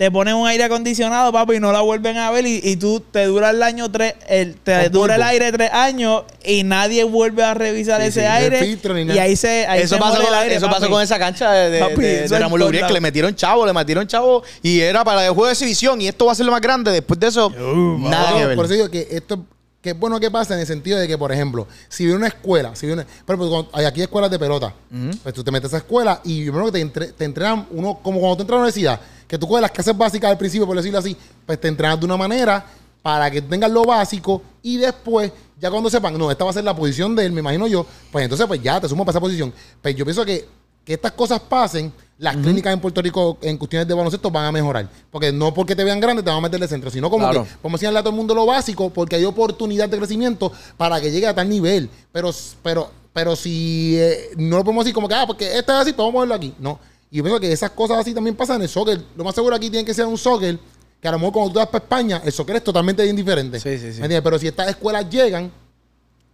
Te 0.00 0.10
ponen 0.10 0.34
un 0.34 0.46
aire 0.48 0.64
acondicionado, 0.64 1.30
papi, 1.30 1.56
y 1.56 1.60
no 1.60 1.72
la 1.72 1.82
vuelven 1.82 2.16
a 2.16 2.30
ver. 2.30 2.46
Y, 2.46 2.58
y 2.64 2.76
tú 2.76 3.00
te 3.00 3.26
dura 3.26 3.50
el 3.50 3.62
año 3.62 3.90
tres, 3.92 4.14
el, 4.28 4.54
te 4.56 4.84
Con 4.84 4.92
dura 4.92 5.16
el 5.16 5.22
aire 5.22 5.52
tres 5.52 5.70
años 5.74 6.22
y 6.42 6.62
nadie 6.64 7.04
vuelve 7.04 7.44
a 7.44 7.52
revisar 7.52 8.00
Sí, 8.00 8.06
ese 8.06 8.20
sí, 8.20 8.26
aire. 8.26 8.60
filtro 8.64 8.94
ni 8.94 9.12
y 9.12 9.18
ahí 9.18 9.36
se, 9.36 9.66
ahí 9.66 9.82
eso 9.82 9.96
se 9.96 10.00
pasó, 10.00 10.12
muere 10.14 10.24
el 10.24 10.30
con, 10.30 10.38
aire, 10.42 10.54
eso 10.54 10.70
pasó 10.70 10.88
con 10.88 11.02
esa 11.02 11.18
cancha 11.18 11.52
de, 11.52 11.68
de, 11.68 11.80
Papi, 11.80 12.00
de- 12.00 12.24
eso 12.24 12.34
de 12.34 12.40
Ramón 12.40 12.60
Lubriel, 12.60 12.86
que 12.86 12.94
le 12.94 13.00
metieron 13.02 13.34
chavo, 13.34 13.66
le 13.66 13.74
metieron 13.74 14.06
chavo 14.06 14.42
y 14.62 14.80
era 14.80 15.04
para 15.04 15.22
el 15.26 15.32
juego 15.32 15.48
de 15.48 15.52
exhibición 15.52 16.00
y 16.00 16.08
esto 16.08 16.24
va 16.24 16.32
a 16.32 16.34
ser 16.34 16.46
lo 16.46 16.52
más 16.52 16.62
grande. 16.62 16.92
Después 16.92 17.20
de 17.20 17.26
eso, 17.26 17.50
nada 17.98 18.30
No, 18.30 18.36
que 18.38 18.46
ver. 18.46 18.56
Por 18.56 18.64
eso 18.64 18.72
digo 18.72 18.90
que 18.90 19.06
esto 19.10 19.44
que 19.80 19.90
es 19.90 19.98
bueno 19.98 20.20
que 20.20 20.30
pasa 20.30 20.54
en 20.54 20.60
el 20.60 20.66
sentido 20.66 20.98
de 20.98 21.08
que, 21.08 21.16
por 21.16 21.32
ejemplo, 21.32 21.66
si 21.88 22.04
viene 22.04 22.18
una 22.18 22.26
escuela, 22.28 22.74
si 22.76 22.86
viene, 22.86 23.04
por 23.24 23.36
ejemplo, 23.36 23.68
hay 23.72 23.86
aquí 23.86 24.02
escuelas 24.02 24.30
de 24.30 24.38
pelota, 24.38 24.74
pues 25.22 25.34
tú 25.34 25.42
te 25.42 25.50
metes 25.50 25.72
a 25.72 25.76
esa 25.76 25.84
escuela 25.84 26.20
y 26.24 26.42
primero 26.42 26.66
que 26.66 26.72
te, 26.72 26.80
entre- 26.80 27.12
te 27.12 27.24
entrenan, 27.24 27.66
uno, 27.70 27.98
como 28.02 28.20
cuando 28.20 28.36
tú 28.36 28.42
entras 28.42 28.56
a 28.56 28.58
la 28.58 28.62
universidad, 28.64 29.00
que 29.26 29.38
tú 29.38 29.48
coges 29.48 29.62
las 29.62 29.70
clases 29.70 29.96
básicas 29.96 30.30
al 30.30 30.36
principio, 30.38 30.66
por 30.66 30.76
decirlo 30.76 30.98
así, 30.98 31.16
pues 31.46 31.58
te 31.60 31.68
entrenas 31.68 31.98
de 31.98 32.04
una 32.04 32.16
manera 32.18 32.64
para 33.00 33.30
que 33.30 33.40
tengas 33.40 33.70
lo 33.70 33.84
básico 33.84 34.42
y 34.62 34.76
después, 34.76 35.32
ya 35.58 35.70
cuando 35.70 35.88
sepan, 35.88 36.18
no, 36.18 36.30
esta 36.30 36.44
va 36.44 36.50
a 36.50 36.54
ser 36.54 36.64
la 36.64 36.76
posición 36.76 37.16
de 37.16 37.24
él, 37.24 37.32
me 37.32 37.40
imagino 37.40 37.66
yo, 37.66 37.86
pues 38.12 38.24
entonces 38.24 38.46
pues 38.46 38.62
ya 38.62 38.78
te 38.80 38.88
sumo 38.88 39.04
para 39.06 39.12
esa 39.14 39.20
posición. 39.20 39.50
Pues 39.80 39.96
yo 39.96 40.04
pienso 40.04 40.24
que, 40.26 40.46
que 40.84 40.92
estas 40.94 41.12
cosas 41.12 41.40
pasen, 41.40 41.90
las 42.20 42.36
clínicas 42.36 42.72
en 42.74 42.80
Puerto 42.80 43.00
Rico 43.00 43.38
en 43.40 43.56
cuestiones 43.56 43.88
de 43.88 43.94
baloncesto 43.94 44.30
van 44.30 44.44
a 44.44 44.52
mejorar. 44.52 44.88
Porque 45.10 45.32
no 45.32 45.54
porque 45.54 45.74
te 45.74 45.82
vean 45.82 45.98
grande 46.00 46.22
te 46.22 46.28
van 46.28 46.38
a 46.38 46.42
meter 46.42 46.60
de 46.60 46.68
centro, 46.68 46.90
sino 46.90 47.08
como 47.08 47.24
Claro. 47.28 47.44
que 47.44 47.68
a 47.68 47.70
enseñarle 47.70 47.98
a 47.98 48.02
todo 48.02 48.10
el 48.10 48.16
mundo 48.16 48.34
lo 48.34 48.44
básico 48.44 48.90
porque 48.90 49.16
hay 49.16 49.24
oportunidad 49.24 49.88
de 49.88 49.96
crecimiento 49.96 50.52
para 50.76 51.00
que 51.00 51.10
llegue 51.10 51.26
a 51.26 51.34
tal 51.34 51.48
nivel. 51.48 51.88
Pero, 52.12 52.30
pero, 52.62 52.90
pero 53.14 53.34
si 53.34 53.96
eh, 53.98 54.32
no 54.36 54.58
lo 54.58 54.64
podemos 54.64 54.84
decir 54.84 54.94
como 54.94 55.08
que, 55.08 55.14
ah, 55.14 55.24
porque 55.26 55.46
esto 55.58 55.72
es 55.72 55.78
así, 55.78 55.92
pues 55.92 55.98
vamos 55.98 56.10
a 56.10 56.14
ponerlo 56.16 56.34
aquí. 56.34 56.54
No. 56.58 56.78
Y 57.10 57.16
yo 57.16 57.22
pienso 57.24 57.40
que 57.40 57.50
esas 57.50 57.70
cosas 57.70 57.98
así 57.98 58.12
también 58.12 58.36
pasan 58.36 58.56
en 58.56 58.62
el 58.62 58.68
soccer. 58.68 59.00
Lo 59.16 59.24
más 59.24 59.34
seguro 59.34 59.56
aquí 59.56 59.70
tiene 59.70 59.86
que 59.86 59.94
ser 59.94 60.04
un 60.04 60.18
soccer 60.18 60.58
que 61.00 61.08
a 61.08 61.12
lo 61.12 61.18
mejor 61.18 61.32
cuando 61.32 61.52
tú 61.54 61.58
vas 61.58 61.68
para 61.68 61.82
España, 61.82 62.20
el 62.22 62.32
soccer 62.32 62.56
es 62.56 62.64
totalmente 62.64 63.02
bien 63.02 63.16
diferente. 63.16 63.58
Sí, 63.58 63.78
sí, 63.78 63.92
sí. 63.94 64.00
¿Me 64.00 64.06
entiendes? 64.06 64.20
Pero 64.22 64.38
si 64.38 64.46
estas 64.46 64.68
escuelas 64.68 65.08
llegan, 65.08 65.50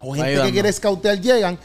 o 0.01 0.15
gente 0.15 0.43
que 0.43 0.53
quiere 0.53 0.73
scoutear 0.73 1.21
llegan, 1.21 1.57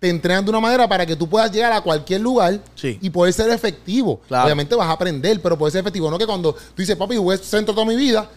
te 0.00 0.08
entrenan 0.08 0.42
de 0.44 0.50
una 0.50 0.60
manera 0.60 0.88
para 0.88 1.04
que 1.04 1.14
tú 1.14 1.28
puedas 1.28 1.52
llegar 1.52 1.72
a 1.72 1.80
cualquier 1.82 2.20
lugar 2.22 2.58
Sí. 2.74 2.98
y 3.02 3.10
poder 3.10 3.32
ser 3.34 3.50
efectivo. 3.50 4.20
Claro. 4.26 4.44
Obviamente 4.46 4.74
vas 4.74 4.88
a 4.88 4.92
aprender, 4.92 5.40
pero 5.42 5.56
poder 5.58 5.72
ser 5.72 5.82
efectivo. 5.82 6.10
No 6.10 6.18
que 6.18 6.26
cuando 6.26 6.52
tú 6.54 6.58
dices, 6.78 6.96
papi, 6.96 7.16
jugué 7.16 7.36
centro 7.36 7.74
toda 7.74 7.86
mi 7.86 7.94
vida 7.96 8.28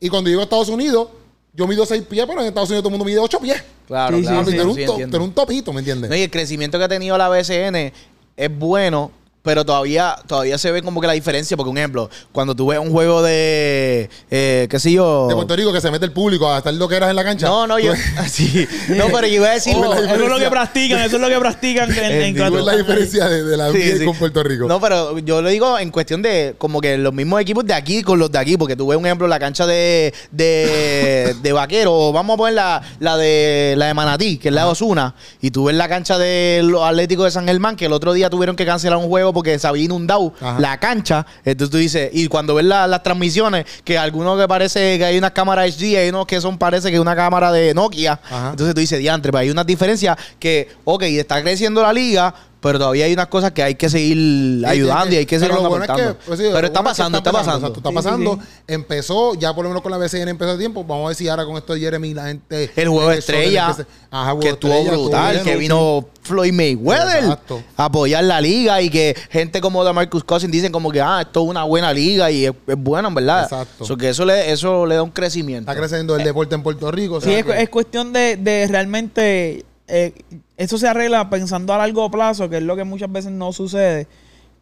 y 0.00 0.08
cuando 0.08 0.28
llego 0.28 0.40
a 0.40 0.44
Estados 0.44 0.68
Unidos, 0.68 1.08
yo 1.54 1.66
mido 1.66 1.86
6 1.86 2.02
pies, 2.02 2.26
pero 2.26 2.40
en 2.40 2.48
Estados 2.48 2.68
Unidos 2.68 2.82
todo 2.82 2.88
el 2.88 2.98
mundo 2.98 3.04
mide 3.04 3.18
8 3.20 3.38
pies. 3.40 3.62
Claro, 3.86 4.18
Sí, 4.18 4.22
claro. 4.24 4.44
sí, 4.74 4.84
to- 4.84 5.22
un 5.22 5.32
topito, 5.32 5.72
¿me 5.72 5.78
entiendes? 5.78 6.10
No, 6.10 6.16
y 6.16 6.22
el 6.22 6.30
crecimiento 6.30 6.76
que 6.78 6.84
ha 6.84 6.88
tenido 6.88 7.16
la 7.16 7.28
BCN 7.28 7.92
es 8.36 8.58
bueno, 8.58 9.10
pero 9.48 9.64
todavía, 9.64 10.14
todavía 10.26 10.58
se 10.58 10.70
ve 10.70 10.82
como 10.82 11.00
que 11.00 11.06
la 11.06 11.14
diferencia. 11.14 11.56
Porque, 11.56 11.70
un 11.70 11.78
ejemplo, 11.78 12.10
cuando 12.32 12.54
tú 12.54 12.66
ves 12.66 12.78
un 12.78 12.90
juego 12.90 13.22
de, 13.22 14.10
eh, 14.30 14.66
qué 14.68 14.78
sé 14.78 14.92
yo... 14.92 15.26
De 15.26 15.34
Puerto 15.34 15.56
Rico 15.56 15.72
que 15.72 15.80
se 15.80 15.90
mete 15.90 16.04
el 16.04 16.12
público 16.12 16.52
a 16.52 16.58
estar 16.58 16.74
lo 16.74 16.86
que 16.86 16.96
eras 16.96 17.08
en 17.08 17.16
la 17.16 17.24
cancha. 17.24 17.46
No, 17.46 17.66
no, 17.66 17.78
yo... 17.78 17.94
sí. 18.28 18.68
No, 18.90 19.06
pero 19.06 19.26
yo 19.26 19.36
iba 19.36 19.46
a 19.48 19.52
decir... 19.54 19.74
Oh, 19.88 19.94
Eso 19.94 20.14
es 20.24 20.28
lo 20.28 20.38
que 20.38 20.50
practican, 20.50 20.98
eso 21.00 21.16
es 21.16 21.22
lo 21.22 21.28
que 21.28 21.38
practican 21.38 21.90
en, 21.90 22.22
en 22.22 22.36
¿Cuál 22.36 22.56
es 22.58 22.64
la 22.64 22.76
diferencia 22.76 23.26
de, 23.26 23.44
de 23.44 23.56
la 23.56 23.72
Sí, 23.72 23.98
sí. 23.98 24.04
con 24.04 24.16
Puerto 24.16 24.42
Rico? 24.42 24.66
No, 24.66 24.80
pero 24.80 25.18
yo 25.20 25.40
lo 25.40 25.48
digo 25.48 25.78
en 25.78 25.90
cuestión 25.90 26.20
de 26.20 26.56
como 26.58 26.80
que 26.82 26.98
los 26.98 27.14
mismos 27.14 27.40
equipos 27.40 27.64
de 27.64 27.72
aquí 27.72 28.02
con 28.02 28.18
los 28.18 28.30
de 28.30 28.38
aquí, 28.38 28.58
porque 28.58 28.76
tú 28.76 28.88
ves 28.88 28.98
un 28.98 29.06
ejemplo 29.06 29.26
la 29.28 29.38
cancha 29.38 29.66
de, 29.66 30.12
de, 30.30 31.34
de 31.40 31.52
Vaquero, 31.52 31.94
o 31.94 32.12
vamos 32.12 32.34
a 32.34 32.36
poner 32.36 32.54
la, 32.54 32.82
la 33.00 33.16
de 33.16 33.74
la 33.78 33.86
de 33.86 33.94
Manatí, 33.94 34.36
que 34.36 34.48
es 34.48 34.54
la 34.54 34.64
de 34.64 34.70
Osuna, 34.72 35.14
y 35.40 35.52
tú 35.52 35.64
ves 35.64 35.76
la 35.76 35.88
cancha 35.88 36.18
de 36.18 36.60
los 36.64 36.82
Atléticos 36.82 37.24
de 37.24 37.30
San 37.30 37.46
Germán, 37.46 37.76
que 37.76 37.86
el 37.86 37.92
otro 37.92 38.12
día 38.12 38.28
tuvieron 38.28 38.56
que 38.56 38.66
cancelar 38.66 38.98
un 38.98 39.08
juego 39.08 39.32
porque 39.38 39.56
se 39.58 39.66
había 39.68 39.84
inundado 39.84 40.32
Ajá. 40.40 40.58
la 40.58 40.78
cancha. 40.80 41.24
Entonces 41.44 41.70
tú 41.70 41.76
dices, 41.78 42.10
y 42.12 42.26
cuando 42.26 42.54
ves 42.56 42.64
la- 42.64 42.86
las 42.88 43.02
transmisiones, 43.04 43.64
que 43.84 43.96
algunos 43.96 44.38
que 44.40 44.48
parece 44.48 44.98
que 44.98 45.04
hay 45.04 45.16
unas 45.16 45.30
cámaras 45.30 45.66
HD, 45.76 45.96
hay 45.96 46.08
unos 46.08 46.26
que 46.26 46.40
son 46.40 46.58
parece 46.58 46.90
que 46.90 46.98
una 46.98 47.14
cámara 47.14 47.52
de 47.52 47.72
Nokia. 47.72 48.18
Ajá. 48.24 48.50
Entonces 48.50 48.74
tú 48.74 48.80
dices, 48.80 48.98
diantre, 48.98 49.30
pero 49.30 49.40
hay 49.42 49.50
unas 49.50 49.64
diferencias 49.66 50.16
que, 50.40 50.68
ok, 50.84 51.02
está 51.04 51.40
creciendo 51.42 51.82
la 51.82 51.92
liga, 51.92 52.34
Pero 52.60 52.78
todavía 52.78 53.04
hay 53.04 53.12
unas 53.12 53.28
cosas 53.28 53.52
que 53.52 53.62
hay 53.62 53.76
que 53.76 53.88
seguir 53.88 54.66
ayudando 54.66 55.14
y 55.14 55.18
hay 55.18 55.26
que 55.26 55.38
Pero 55.38 55.54
seguir 55.54 55.62
lo 55.62 55.68
bueno 55.68 55.84
es 55.84 55.90
que, 55.92 56.14
pues 56.26 56.40
sí, 56.40 56.46
Pero 56.52 56.66
está 56.66 56.80
bueno 56.80 56.90
es 56.90 56.96
que 56.96 57.02
pasando, 57.02 57.18
está 57.18 57.30
pasando. 57.32 57.58
exacto, 57.68 57.78
está 57.78 57.88
Sí, 57.90 57.94
pasando. 57.94 58.34
sí, 58.42 58.62
Empezó, 58.66 59.34
ya 59.36 59.54
por 59.54 59.62
lo 59.64 59.70
menos 59.70 59.82
con 59.82 59.92
la 59.92 59.98
BCN 59.98 60.28
empezó 60.28 60.50
a 60.52 60.58
tiempo. 60.58 60.82
Vamos 60.84 61.04
a 61.04 61.08
ver 61.08 61.16
si 61.16 61.28
ahora 61.28 61.44
con 61.44 61.56
esto 61.56 61.74
de 61.74 61.80
Jeremy 61.80 62.14
la 62.14 62.26
gente. 62.26 62.70
El 62.74 62.88
juego 62.88 63.10
de 63.10 63.18
estrella, 63.18 63.66
empezar- 63.70 63.86
Ajá, 64.10 64.24
juego 64.32 64.40
que 64.40 64.46
de 64.48 64.52
estuvo 64.54 64.84
brutal, 64.84 65.32
bien, 65.34 65.44
que 65.44 65.56
vino 65.56 66.08
Floyd 66.22 66.52
Mayweather 66.52 67.22
Exacto. 67.24 67.62
a 67.76 67.84
apoyar 67.84 68.24
la 68.24 68.40
liga 68.40 68.82
y 68.82 68.90
que 68.90 69.14
gente 69.30 69.60
como 69.60 69.84
Marcus 69.92 70.24
Cousins 70.24 70.50
dicen 70.52 70.72
como 70.72 70.90
que 70.90 71.00
ah, 71.00 71.20
esto 71.22 71.44
es 71.44 71.48
una 71.50 71.62
buena 71.64 71.92
liga 71.92 72.30
y 72.30 72.46
es, 72.46 72.52
es 72.66 72.76
bueno, 72.76 73.08
en 73.08 73.14
verdad. 73.14 73.44
Exacto. 73.44 73.84
So 73.84 73.96
que 73.96 74.08
eso 74.08 74.24
le, 74.24 74.50
eso 74.50 74.84
le 74.84 74.96
da 74.96 75.02
un 75.04 75.10
crecimiento. 75.10 75.70
Está 75.70 75.78
creciendo 75.80 76.16
el 76.16 76.24
deporte 76.24 76.54
en 76.56 76.62
Puerto 76.64 76.90
Rico. 76.90 77.14
o 77.16 77.20
Sí, 77.20 77.28
sea 77.30 77.38
es, 77.38 77.44
que- 77.44 77.62
es 77.62 77.68
cuestión 77.68 78.12
de, 78.12 78.36
de 78.36 78.66
realmente. 78.68 79.64
eh, 79.86 80.12
eso 80.58 80.76
se 80.76 80.88
arregla 80.88 81.30
pensando 81.30 81.72
a 81.72 81.78
largo 81.78 82.10
plazo, 82.10 82.50
que 82.50 82.56
es 82.58 82.62
lo 82.62 82.76
que 82.76 82.84
muchas 82.84 83.10
veces 83.10 83.30
no 83.30 83.52
sucede. 83.52 84.08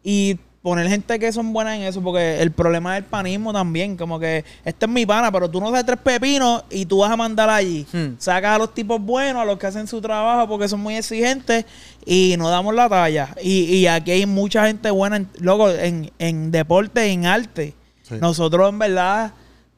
Y 0.03 0.37
poner 0.61 0.87
gente 0.87 1.17
que 1.17 1.31
son 1.31 1.53
buenas 1.53 1.75
en 1.75 1.83
eso, 1.83 2.01
porque 2.03 2.39
el 2.39 2.51
problema 2.51 2.95
es 2.95 3.03
el 3.03 3.09
panismo 3.09 3.51
también. 3.51 3.97
Como 3.97 4.19
que 4.19 4.45
este 4.63 4.85
es 4.85 4.91
mi 4.91 5.07
pana, 5.07 5.31
pero 5.31 5.49
tú 5.49 5.59
no 5.59 5.67
sabes 5.67 5.85
tres 5.85 5.99
pepinos 5.99 6.63
y 6.69 6.85
tú 6.85 6.99
vas 6.99 7.11
a 7.11 7.17
mandar 7.17 7.49
allí. 7.49 7.87
Hmm. 7.91 8.15
Sacas 8.19 8.55
a 8.55 8.57
los 8.59 8.75
tipos 8.75 9.01
buenos, 9.01 9.41
a 9.41 9.45
los 9.45 9.57
que 9.57 9.65
hacen 9.65 9.87
su 9.87 9.99
trabajo 9.99 10.47
porque 10.47 10.67
son 10.67 10.81
muy 10.81 10.95
exigentes 10.95 11.65
y 12.05 12.35
no 12.37 12.47
damos 12.47 12.75
la 12.75 12.87
talla. 12.87 13.33
Y, 13.41 13.63
y 13.63 13.87
aquí 13.87 14.11
hay 14.11 14.25
mucha 14.27 14.67
gente 14.67 14.91
buena, 14.91 15.17
en, 15.17 15.27
loco, 15.39 15.71
en, 15.71 16.11
en 16.19 16.51
deporte, 16.51 17.07
en 17.07 17.25
arte. 17.25 17.73
Sí. 18.03 18.15
Nosotros, 18.21 18.69
en 18.69 18.77
verdad. 18.77 19.33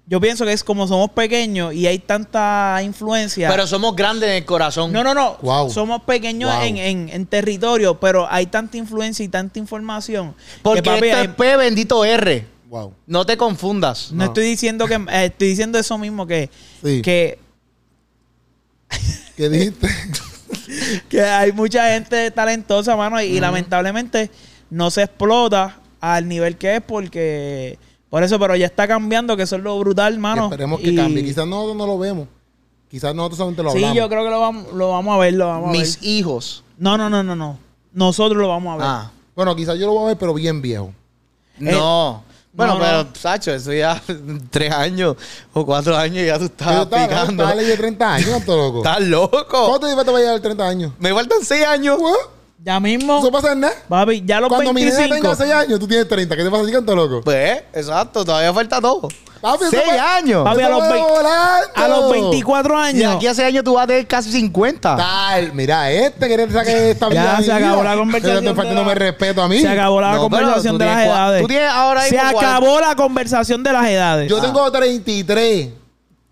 Yo 0.09 0.19
pienso 0.19 0.43
que 0.43 0.51
es 0.53 0.63
como 0.63 0.87
somos 0.87 1.11
pequeños 1.11 1.71
y 1.73 1.85
hay 1.85 1.99
tanta 1.99 2.79
influencia. 2.83 3.47
Pero 3.47 3.67
somos 3.67 3.95
grandes 3.95 4.27
en 4.29 4.35
el 4.37 4.45
corazón. 4.45 4.91
No, 4.91 5.03
no, 5.03 5.13
no. 5.13 5.37
Wow. 5.43 5.69
Somos 5.69 6.01
pequeños 6.01 6.51
Wow. 6.51 6.63
en, 6.63 6.77
en- 6.77 7.09
en 7.09 7.25
territorio, 7.27 7.99
pero 7.99 8.27
hay 8.29 8.47
tanta 8.47 8.77
influencia 8.77 9.23
y 9.23 9.27
tanta 9.27 9.59
información. 9.59 10.33
Porque 10.63 10.81
que, 10.81 10.89
papi, 10.89 11.05
esto 11.09 11.17
hay- 11.19 11.25
es 11.27 11.33
P 11.35 11.57
bendito 11.57 12.03
R. 12.03 12.47
Wow. 12.69 12.93
No 13.05 13.23
te 13.25 13.37
confundas. 13.37 14.11
no, 14.11 14.17
no. 14.17 14.23
estoy 14.25 14.45
diciendo 14.45 14.87
que 14.87 14.95
eh, 14.95 15.25
estoy 15.25 15.49
diciendo 15.49 15.77
eso 15.77 15.95
mismo 15.99 16.25
que, 16.25 16.49
Sí. 16.83 17.01
que, 17.03 17.37
¿Qué 19.37 19.47
dijiste? 19.49 19.87
que 21.09 21.21
hay 21.21 21.51
mucha 21.51 21.87
gente 21.93 22.31
talentosa, 22.31 22.95
mano, 22.95 23.21
y, 23.21 23.25
y 23.25 23.39
lamentablemente 23.39 24.29
no 24.71 24.89
se 24.91 25.03
explota 25.03 25.77
al 26.01 26.27
nivel 26.27 26.57
que 26.57 26.77
es 26.77 26.81
porque 26.81 27.77
por 28.09 28.23
eso, 28.23 28.39
pero 28.39 28.55
ya 28.55 28.65
está 28.65 28.87
cambiando, 28.87 29.35
que 29.37 29.43
eso 29.43 29.55
es 29.55 29.61
lo 29.63 29.77
brutal, 29.79 30.15
Y 30.15 30.17
mano. 30.17 30.45
esperemos 30.45 30.79
que 30.79 30.89
Y- 30.91 30.95
cambie. 30.95 31.23
Quizás 31.23 31.45
nosotros 31.47 31.75
no 31.77 31.85
lo 31.87 31.97
vemos. 31.99 32.27
Quizás 32.89 33.13
nosotros 33.13 33.37
solamente 33.37 33.61
lo 33.63 33.69
Sí, 33.71 33.77
hablamos. 33.77 33.97
yo 33.97 34.09
creo 34.09 34.23
que 34.23 34.29
lo 34.31 34.39
vamos, 34.39 34.73
lo 34.73 34.89
vamos 34.89 35.15
a 35.15 35.19
ver, 35.19 35.33
lo 35.35 35.47
vamos 35.47 35.69
a 35.69 35.71
ver. 35.71 35.81
Mis 35.81 36.01
hijos. 36.01 36.63
No, 36.77 36.97
no, 36.97 37.09
no, 37.09 37.21
no, 37.23 37.35
no. 37.35 37.59
Nosotros 37.93 38.41
lo 38.41 38.47
vamos 38.47 38.73
a 38.73 38.77
ver. 38.77 38.85
Ah. 38.87 39.11
Bueno, 39.35 39.55
quizás 39.55 39.77
yo 39.77 39.85
lo 39.85 39.93
voy 39.93 40.03
a 40.05 40.07
ver, 40.07 40.17
pero 40.17 40.33
bien 40.33 40.61
viejo. 40.61 40.91
No. 41.59 42.23
Bueno, 42.51 42.73
no, 42.73 42.79
pero, 42.79 43.03
no. 43.03 43.09
Sacho, 43.13 43.51
eso 43.53 43.71
ya 43.71 44.01
tres 44.49 44.71
años 44.73 45.15
o 45.53 45.65
cuatro 45.65 45.95
años 45.95 46.25
ya 46.25 46.33
tú 46.39 46.41
Yo 46.41 46.45
estás 46.47 46.81
estaba- 46.83 47.07
picando. 47.07 47.43
estaba 47.43 47.55
ley 47.55 47.65
de 47.67 47.77
30 47.77 48.13
años, 48.15 48.29
¿cuánto 48.29 48.57
loco? 48.57 48.77
Estás 48.79 49.01
loco. 49.01 49.45
¿Cuánto 49.49 49.87
te 49.95 50.03
te 50.03 50.11
va 50.11 50.17
a 50.17 50.21
llegar 50.21 50.39
30 50.39 50.67
años? 50.67 50.91
Me 50.99 51.13
faltan 51.13 51.39
seis 51.43 51.65
años. 51.65 51.99
¿What? 52.01 52.15
Ya 52.61 52.77
mismo, 52.79 53.19
¿Eso 53.19 53.31
pasa 53.31 53.53
en 53.53 53.61
nada? 53.61 53.73
papi, 53.87 54.21
ya 54.25 54.41
los 54.41 54.49
Cuando 54.49 54.73
mi 54.73 54.81
nena 54.83 54.97
25. 54.97 55.21
tenga 55.21 55.35
6 55.35 55.51
años, 55.67 55.79
tú 55.79 55.87
tienes 55.87 56.07
30. 56.09 56.35
¿Qué 56.35 56.43
te 56.43 56.49
pasa 56.51 56.63
a 56.63 56.65
ti, 56.65 56.71
canto 56.73 56.93
loco? 56.95 57.21
Pues, 57.23 57.63
exacto, 57.73 58.25
todavía 58.25 58.53
falta 58.53 58.81
todo. 58.81 59.07
Papi, 59.39 59.63
eso 59.63 59.71
Seis 59.71 59.83
va- 59.97 60.15
años. 60.17 60.43
Papi, 60.43 60.61
a 60.63 60.67
los, 60.69 60.81
a 60.83 61.87
los 61.87 61.99
todo. 61.99 62.09
24 62.11 62.73
Y 62.73 62.81
años. 62.89 63.15
aquí 63.15 63.27
a 63.27 63.33
seis 63.33 63.47
años 63.47 63.63
tú 63.63 63.75
vas 63.75 63.85
a 63.85 63.87
tener 63.87 64.05
casi 64.05 64.29
50. 64.33 64.97
Tal, 64.97 65.53
mira, 65.53 65.89
este 65.89 66.27
quiere 66.27 66.45
sacar 66.51 66.67
esta 66.75 67.05
Ya 67.09 67.21
vida. 67.21 67.35
de 67.37 67.43
se 67.45 67.51
acabó 67.53 67.81
la 67.83 67.95
conversación 67.95 68.43
Pero 68.43 68.55
faltándome 68.55 68.89
la- 68.89 68.95
respeto 68.95 69.41
a 69.41 69.47
mí. 69.47 69.61
Se 69.61 69.67
acabó 69.69 70.01
la 70.01 70.15
No, 70.15 70.21
conversación 70.23 70.73
tú 70.73 70.79
de 70.79 70.85
las 70.85 71.05
edades. 71.05 71.41
tú 71.41 71.47
tienes 71.47 71.69
ahora 71.69 72.01
Se 72.03 72.19
acabó 72.19 72.81
la 72.81 72.95
conversación 72.95 73.63
de 73.63 73.71
las 73.71 73.87
edades. 73.87 74.29
Yo 74.29 74.41
tengo 74.41 74.69
33. 74.69 75.69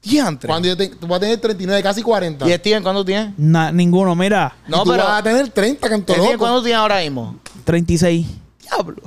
Diantre. 0.09 0.47
Cuando 0.47 0.67
yo 0.67 0.77
te, 0.77 0.87
tú 0.89 1.07
vas 1.07 1.17
a 1.17 1.19
tener 1.21 1.37
39, 1.39 1.83
casi 1.83 2.01
40. 2.01 2.47
¿Y 2.49 2.53
Steven 2.53 2.83
cuándo 2.83 3.03
tienes? 3.05 3.33
Na- 3.37 3.71
ninguno, 3.71 4.15
mira. 4.15 4.55
Y 4.67 4.71
No, 4.71 4.83
tú 4.83 4.91
pero- 4.91 5.03
vas 5.03 5.19
a 5.19 5.23
tener 5.23 5.49
30, 5.49 5.89
canto 5.89 6.13
Steven, 6.13 6.31
loco. 6.31 6.39
¿cuándo 6.39 6.61
tienes 6.63 6.79
ahora 6.79 6.99
mismo? 7.01 7.35
36. 7.65 8.25
Diablo. 8.61 9.01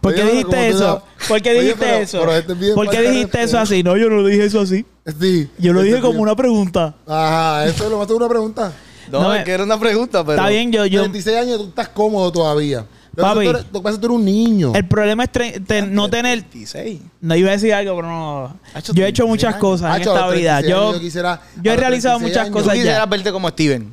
¿Por 0.00 0.14
qué 0.14 0.22
Oye, 0.22 0.30
dijiste 0.30 0.68
eso? 0.68 1.02
¿Por 1.26 1.42
qué 1.42 1.50
Oye, 1.50 1.60
dijiste 1.62 1.84
pero- 1.84 1.96
eso? 2.02 2.18
pero 2.20 2.32
este 2.36 2.52
es 2.52 2.74
¿Por 2.74 2.88
qué 2.88 3.00
dijiste 3.02 3.42
eso 3.42 3.56
respeto. 3.58 3.58
así? 3.58 3.82
No, 3.82 3.96
yo 3.96 4.08
no 4.08 4.24
dije 4.24 4.44
eso 4.44 4.60
así. 4.60 4.86
Sí. 5.20 5.50
Yo 5.58 5.72
lo 5.72 5.80
Este 5.80 5.90
dije 5.90 6.00
como 6.00 6.12
bien- 6.12 6.22
una 6.22 6.36
pregunta. 6.36 6.94
Ajá, 7.06 7.66
eso 7.66 7.84
es 7.84 7.90
lo 7.90 7.98
más 7.98 8.08
una 8.10 8.28
pregunta. 8.28 8.72
No, 9.10 9.22
No, 9.22 9.34
es 9.34 9.42
que 9.44 9.50
era 9.52 9.64
una 9.64 9.78
pregunta, 9.80 10.22
pero. 10.24 10.36
Está 10.36 10.48
bien, 10.50 10.70
yo, 10.70 10.84
yo 10.86 11.00
36 11.00 11.36
años, 11.36 11.58
tú 11.58 11.68
estás 11.68 11.88
cómodo 11.88 12.30
todavía. 12.30 12.84
Papi. 13.22 13.38
que 13.40 13.44
tú 13.44 13.50
eres- 13.50 13.66
Lo 13.72 13.78
que 13.80 13.82
pasa 13.82 13.88
es 13.90 13.96
que 13.96 14.00
tú 14.00 14.06
eres 14.06 14.18
un 14.18 14.24
niño. 14.24 14.72
el 14.74 14.86
problema 14.88 15.24
es 15.24 15.30
te- 15.66 15.82
no 15.82 16.08
tener 16.10 16.38
26. 16.42 17.00
no 17.20 17.34
iba 17.36 17.48
a 17.48 17.52
decir 17.52 17.74
algo, 17.74 17.96
pero 17.96 18.08
no. 18.08 18.60
Hacho, 18.74 18.92
Yo 18.94 19.04
he 19.04 19.08
hecho 19.08 19.24
36 19.24 19.28
muchas 19.28 19.48
años. 19.54 19.60
cosas 19.60 19.96
en 19.96 20.02
Hacho, 20.02 20.14
esta 20.14 20.28
vida. 20.30 20.58
36 20.58 20.70
Yo, 20.70 20.92
yo 20.94 21.00
quisiera- 21.00 21.42
yo 21.62 21.72
he 21.72 21.76
realizado 21.76 22.18
36 22.18 22.22
muchas 22.30 22.42
años- 22.46 22.52
cosas 22.52 22.74
quisieras 22.74 22.98
ya. 23.00 23.06
verte 23.06 23.32
como 23.32 23.48
Steven. 23.48 23.92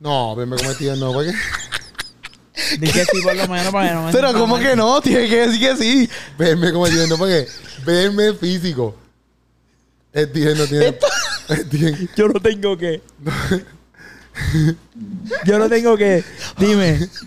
No, 0.00 0.34
verme 0.36 0.56
como 0.56 0.72
tío, 0.74 0.96
no, 0.96 1.12
porque 1.12 1.32
Dije 2.78 3.04
sí, 3.12 3.20
por 3.22 3.34
lo 3.34 3.48
menos 3.48 3.72
para 3.72 3.88
que 3.88 3.94
no 3.94 4.02
me 4.06 4.12
Pero, 4.12 4.28
sienta 4.28 4.40
¿cómo 4.40 4.56
mal. 4.56 4.62
que 4.64 4.76
no? 4.76 5.00
Tiene 5.00 5.28
que 5.28 5.46
decir 5.48 5.60
que 5.60 5.76
sí. 5.76 6.08
verme 6.38 6.72
como 6.72 6.86
tío, 6.88 7.06
no, 7.08 7.16
porque 7.18 7.46
verme 7.84 8.32
físico. 8.34 8.94
Entiendo, 10.12 10.62
entiendo. 10.62 10.96
Entiendo. 11.48 11.98
Yo 12.16 12.28
no 12.28 12.40
tengo 12.40 12.76
que. 12.78 13.02
Yo 15.44 15.58
no 15.58 15.68
tengo 15.68 15.96
que. 15.96 16.22
Dime. 16.58 17.08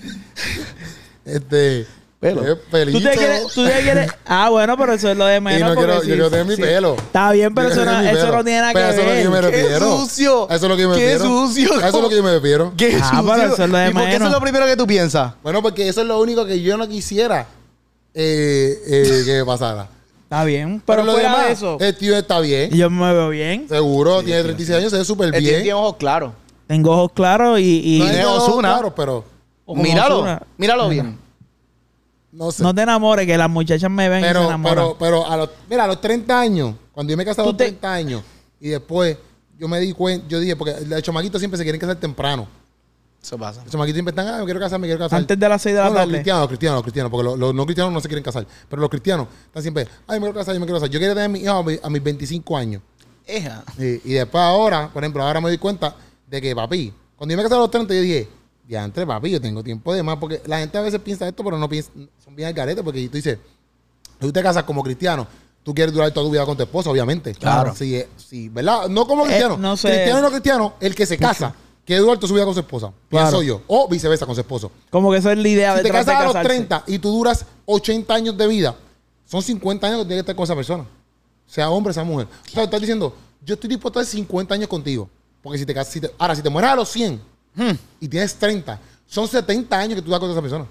Este. 1.28 1.86
Pelo. 2.20 2.42
pelito. 2.72 2.98
¿Tú 2.98 3.04
te 3.04 3.16
quieres, 3.16 3.48
tú 3.54 3.64
te 3.64 3.80
quieres- 3.84 4.12
Ah, 4.26 4.50
bueno, 4.50 4.76
pero 4.76 4.94
eso 4.94 5.12
es 5.12 5.16
lo 5.16 5.28
de 5.28 5.38
Y 5.38 5.40
menos. 5.40 5.70
no 5.70 5.76
porque 5.76 5.86
quiero, 5.86 6.02
sí, 6.02 6.08
yo 6.08 6.14
quiero 6.16 6.30
tener 6.32 6.46
mi 6.48 6.56
sí. 6.56 6.62
pelo. 6.64 6.96
Está 6.96 7.32
bien, 7.32 7.54
pero 7.54 7.70
eso 7.70 7.86
no, 7.86 8.00
eso 8.02 8.32
no 8.32 8.44
tiene 8.44 8.60
nada 8.62 8.74
Pero 8.74 8.88
que 8.88 8.92
eso 8.94 9.02
es 9.02 9.08
lo 9.08 9.14
que 9.14 9.24
yo 9.24 9.30
me 9.32 9.42
ver. 9.42 9.52
¡Qué 9.52 9.62
refiero. 9.62 9.98
sucio! 10.00 10.46
Eso 10.50 10.56
es 10.56 10.62
lo 10.64 10.76
que 10.76 10.82
yo 10.82 10.90
me 10.90 10.96
¡Qué 10.96 11.14
refiero. 11.14 11.24
sucio! 11.48 11.74
Eso 11.78 11.86
es 11.86 11.94
lo 12.02 12.10
que 12.10 12.16
yo 12.16 12.24
me 12.24 12.32
refiero. 12.34 12.74
¡Qué 12.76 12.98
Ah, 13.00 13.10
sucio! 13.20 13.34
pero 13.36 13.54
eso 13.54 13.64
es 13.64 13.70
lo 13.70 13.78
de 13.78 13.90
¿Y 13.90 13.94
por 13.94 14.04
qué 14.06 14.16
eso 14.16 14.26
es 14.26 14.32
lo 14.32 14.42
primero 14.42 14.66
que 14.66 14.76
tú 14.76 14.88
piensas? 14.88 15.34
Bueno, 15.44 15.62
porque 15.62 15.88
eso 15.88 16.02
es 16.02 16.08
lo 16.08 16.20
único 16.20 16.44
que 16.48 16.60
yo 16.60 16.76
no 16.76 16.88
quisiera 16.88 17.46
eh, 18.16 18.82
eh, 18.88 19.22
que 19.24 19.34
me 19.38 19.46
pasara. 19.46 19.88
Está 20.24 20.44
bien, 20.44 20.82
pero, 20.86 21.04
lo 21.04 21.12
fuera 21.14 21.30
demás, 21.30 21.46
de 21.46 21.54
eso, 21.54 21.78
el 21.80 21.96
tío 21.96 22.18
está 22.18 22.40
bien. 22.40 22.72
yo 22.72 22.90
me 22.90 23.14
veo 23.14 23.30
bien. 23.30 23.68
Seguro, 23.70 24.24
tiene 24.24 24.42
36 24.42 24.78
años, 24.80 24.92
se 24.92 24.98
ve 24.98 25.06
súper 25.06 25.30
bien. 25.32 25.44
tiene 25.62 25.74
ojos 25.74 25.98
claros. 25.98 26.34
Tengo 26.66 26.92
ojos 26.94 27.12
claros 27.14 27.60
y, 27.60 27.98
y 27.98 28.00
No 28.00 28.06
tiene 28.06 28.26
ojos 28.26 28.60
claros, 28.60 28.94
pero 28.96 29.24
Míralo. 29.68 30.18
Ozuna. 30.18 30.42
Míralo 30.58 30.90
bien. 30.90 31.18
no 32.32 32.52
sé. 32.52 32.64
no 32.64 32.74
te 32.74 32.82
enamores, 32.82 33.26
que 33.26 33.38
las 33.38 33.50
muchachas 33.50 33.90
me 33.90 34.10
ven 34.10 34.20
y 34.20 34.24
se 34.24 34.28
pero, 34.30 34.46
enamoran. 34.46 34.76
pero, 34.76 34.98
pero 35.00 35.28
a 35.28 35.38
los, 35.38 35.50
mira, 35.70 35.84
a 35.86 35.88
los 35.88 36.00
30 36.02 36.40
años, 36.40 36.76
cuando 36.92 37.12
yo 37.12 37.18
me 37.18 37.26
casé 37.26 37.42
a 37.42 37.44
Tú 37.44 37.50
los 37.52 37.58
te- 37.58 37.66
30 37.66 37.94
años, 37.94 38.22
y 38.60 38.70
después 38.70 39.18
yo 39.58 39.68
me 39.68 39.80
di 39.80 39.92
cuenta, 39.94 40.28
yo 40.28 40.40
dije, 40.40 40.56
porque 40.56 40.76
los 40.88 41.02
chamaquitos 41.02 41.40
siempre 41.40 41.58
se 41.58 41.64
quieren 41.64 41.80
casar 41.82 41.96
temprano. 41.98 42.48
Eso 43.22 43.38
pasa. 43.38 43.62
Los 43.64 43.72
chamaquitos 43.72 43.96
siempre 43.96 44.12
están, 44.12 44.28
ah, 44.28 44.38
me 44.40 44.46
quiero 44.46 44.60
casar, 44.60 44.80
me 44.80 44.88
quiero 44.88 45.00
casar. 45.00 45.18
Antes 45.20 45.38
de 45.40 45.50
las 45.50 45.62
6 45.62 45.76
de 45.76 45.82
la 45.82 45.88
No, 45.88 45.94
los 45.94 46.02
tarde. 46.02 46.14
cristianos, 46.14 46.42
los 46.42 46.48
cristianos, 46.50 46.76
los 46.78 46.84
cristianos, 46.84 47.12
porque 47.12 47.24
los, 47.26 47.40
los 47.40 47.54
no 47.56 47.66
cristianos 47.66 47.94
no 47.94 48.00
se 48.00 48.08
quieren 48.08 48.24
casar. 48.24 48.46
Pero 48.70 48.80
los 48.82 48.90
cristianos 48.90 49.28
están 49.48 49.62
siempre, 49.64 49.88
ay, 50.08 50.20
me 50.20 50.26
quiero 50.28 50.40
casar, 50.40 50.54
yo 50.54 50.60
me 50.60 50.66
quiero 50.66 50.80
casar. 50.80 50.90
Yo 50.92 51.00
quiero 51.00 51.14
tener 51.16 51.30
mi 51.30 51.40
hijo 51.40 51.52
a, 51.52 51.64
mi- 51.64 51.80
a 51.82 51.90
mis 51.90 52.04
25 52.04 52.56
años. 52.58 52.82
Eja. 53.26 53.64
Y, 53.78 54.12
y 54.12 54.14
después 54.14 54.42
ahora, 54.42 54.90
por 54.94 55.04
ejemplo, 55.04 55.24
ahora 55.24 55.42
me 55.42 55.50
doy 55.50 55.58
cuenta 55.58 55.96
de 56.28 56.42
que, 56.42 56.56
papi, 56.56 56.94
cuando 57.18 57.34
yo 57.34 57.38
me 57.38 57.44
casé 57.44 57.56
a 57.56 57.58
los 57.58 57.72
30, 57.72 57.94
yo 57.96 58.02
dije, 58.02 58.30
diantre, 58.68 59.06
papi, 59.08 59.30
yo 59.32 59.40
tengo 59.42 59.64
tiempo 59.64 59.94
de 59.94 60.04
más. 60.04 60.18
Porque 60.18 60.42
la 60.46 60.60
gente 60.60 60.78
a 60.78 60.82
veces 60.82 61.00
piensa 61.00 61.28
esto, 61.28 61.44
pero 61.44 61.58
no 61.58 61.68
piensa, 61.70 61.92
son 62.24 62.36
bien 62.36 62.48
al 62.50 62.54
garete. 62.54 62.84
Porque 62.84 63.08
tú 63.08 63.18
dices, 63.18 63.38
tú 64.20 64.32
te 64.32 64.44
casas 64.44 64.64
como 64.64 64.84
cristiano, 64.84 65.26
tú 65.64 65.74
quieres 65.74 65.94
durar 65.94 66.12
toda 66.12 66.26
tu 66.26 66.32
vida 66.32 66.46
con 66.46 66.56
tu 66.58 66.64
esposa, 66.64 66.90
obviamente. 66.90 67.34
Claro. 67.34 67.74
Sí, 67.76 67.96
eh, 67.96 68.08
sí, 68.18 68.50
¿verdad? 68.50 68.88
No 68.90 69.08
como 69.08 69.24
cristiano. 69.24 69.56
Eh, 69.56 69.60
no 69.60 69.78
sé. 69.78 69.90
Cristiano 69.90 70.22
no 70.22 70.30
cristiano, 70.30 70.74
el 70.80 70.94
que 70.96 71.06
se 71.06 71.18
casa, 71.18 71.54
quiere 71.86 72.02
durar 72.02 72.18
toda 72.18 72.28
su 72.28 72.34
vida 72.34 72.46
con 72.46 72.54
su 72.54 72.60
esposa. 72.60 72.92
Claro. 73.10 73.28
Pienso 73.40 73.44
yo. 73.44 73.62
O 73.68 73.88
viceversa 73.88 74.26
con 74.26 74.36
su 74.36 74.42
esposo. 74.42 74.72
Como 74.90 75.12
que 75.12 75.18
esa 75.18 75.32
es 75.32 75.38
la 75.38 75.48
idea 75.48 75.72
Si 75.78 75.84
te 75.84 75.88
de 75.88 75.92
casas 75.92 76.16
a 76.16 76.24
los 76.24 76.34
casarse. 76.34 76.48
30 76.58 76.84
y 76.88 77.00
tú 77.00 77.10
duras 77.12 77.46
80 77.66 78.14
años 78.14 78.38
de 78.38 78.48
vida, 78.48 78.76
son 79.26 79.42
50 79.42 79.88
años 79.88 80.00
que 80.00 80.06
tienes 80.06 80.18
que 80.24 80.32
estar 80.32 80.36
con 80.36 80.44
esa 80.44 80.56
persona. 80.56 80.86
Sea 81.46 81.70
hombre, 81.70 81.94
sea 81.94 82.04
mujer. 82.04 82.28
O 82.48 82.50
sea, 82.54 82.64
estás 82.64 82.82
diciendo, 82.82 83.16
yo 83.46 83.54
estoy 83.54 83.70
dispuesto 83.70 84.00
a 84.00 84.02
estar 84.02 84.14
50 84.16 84.54
años 84.54 84.68
contigo. 84.68 85.10
Porque 85.42 85.58
si 85.60 85.66
te 85.66 85.74
casas, 85.74 85.94
si 85.94 86.02
te- 86.02 86.12
ahora, 86.18 86.36
si 86.36 86.42
te 86.42 86.50
mueres 86.50 86.72
a 86.72 86.76
los 86.76 86.90
100 86.90 87.22
Hmm. 87.58 87.74
y 88.00 88.08
tienes 88.08 88.36
30, 88.36 88.80
son 89.08 89.28
70 89.28 89.78
años 89.78 89.96
que 89.96 90.02
tú 90.04 90.12
das 90.12 90.20
con 90.20 90.30
esa 90.30 90.42
persona. 90.42 90.66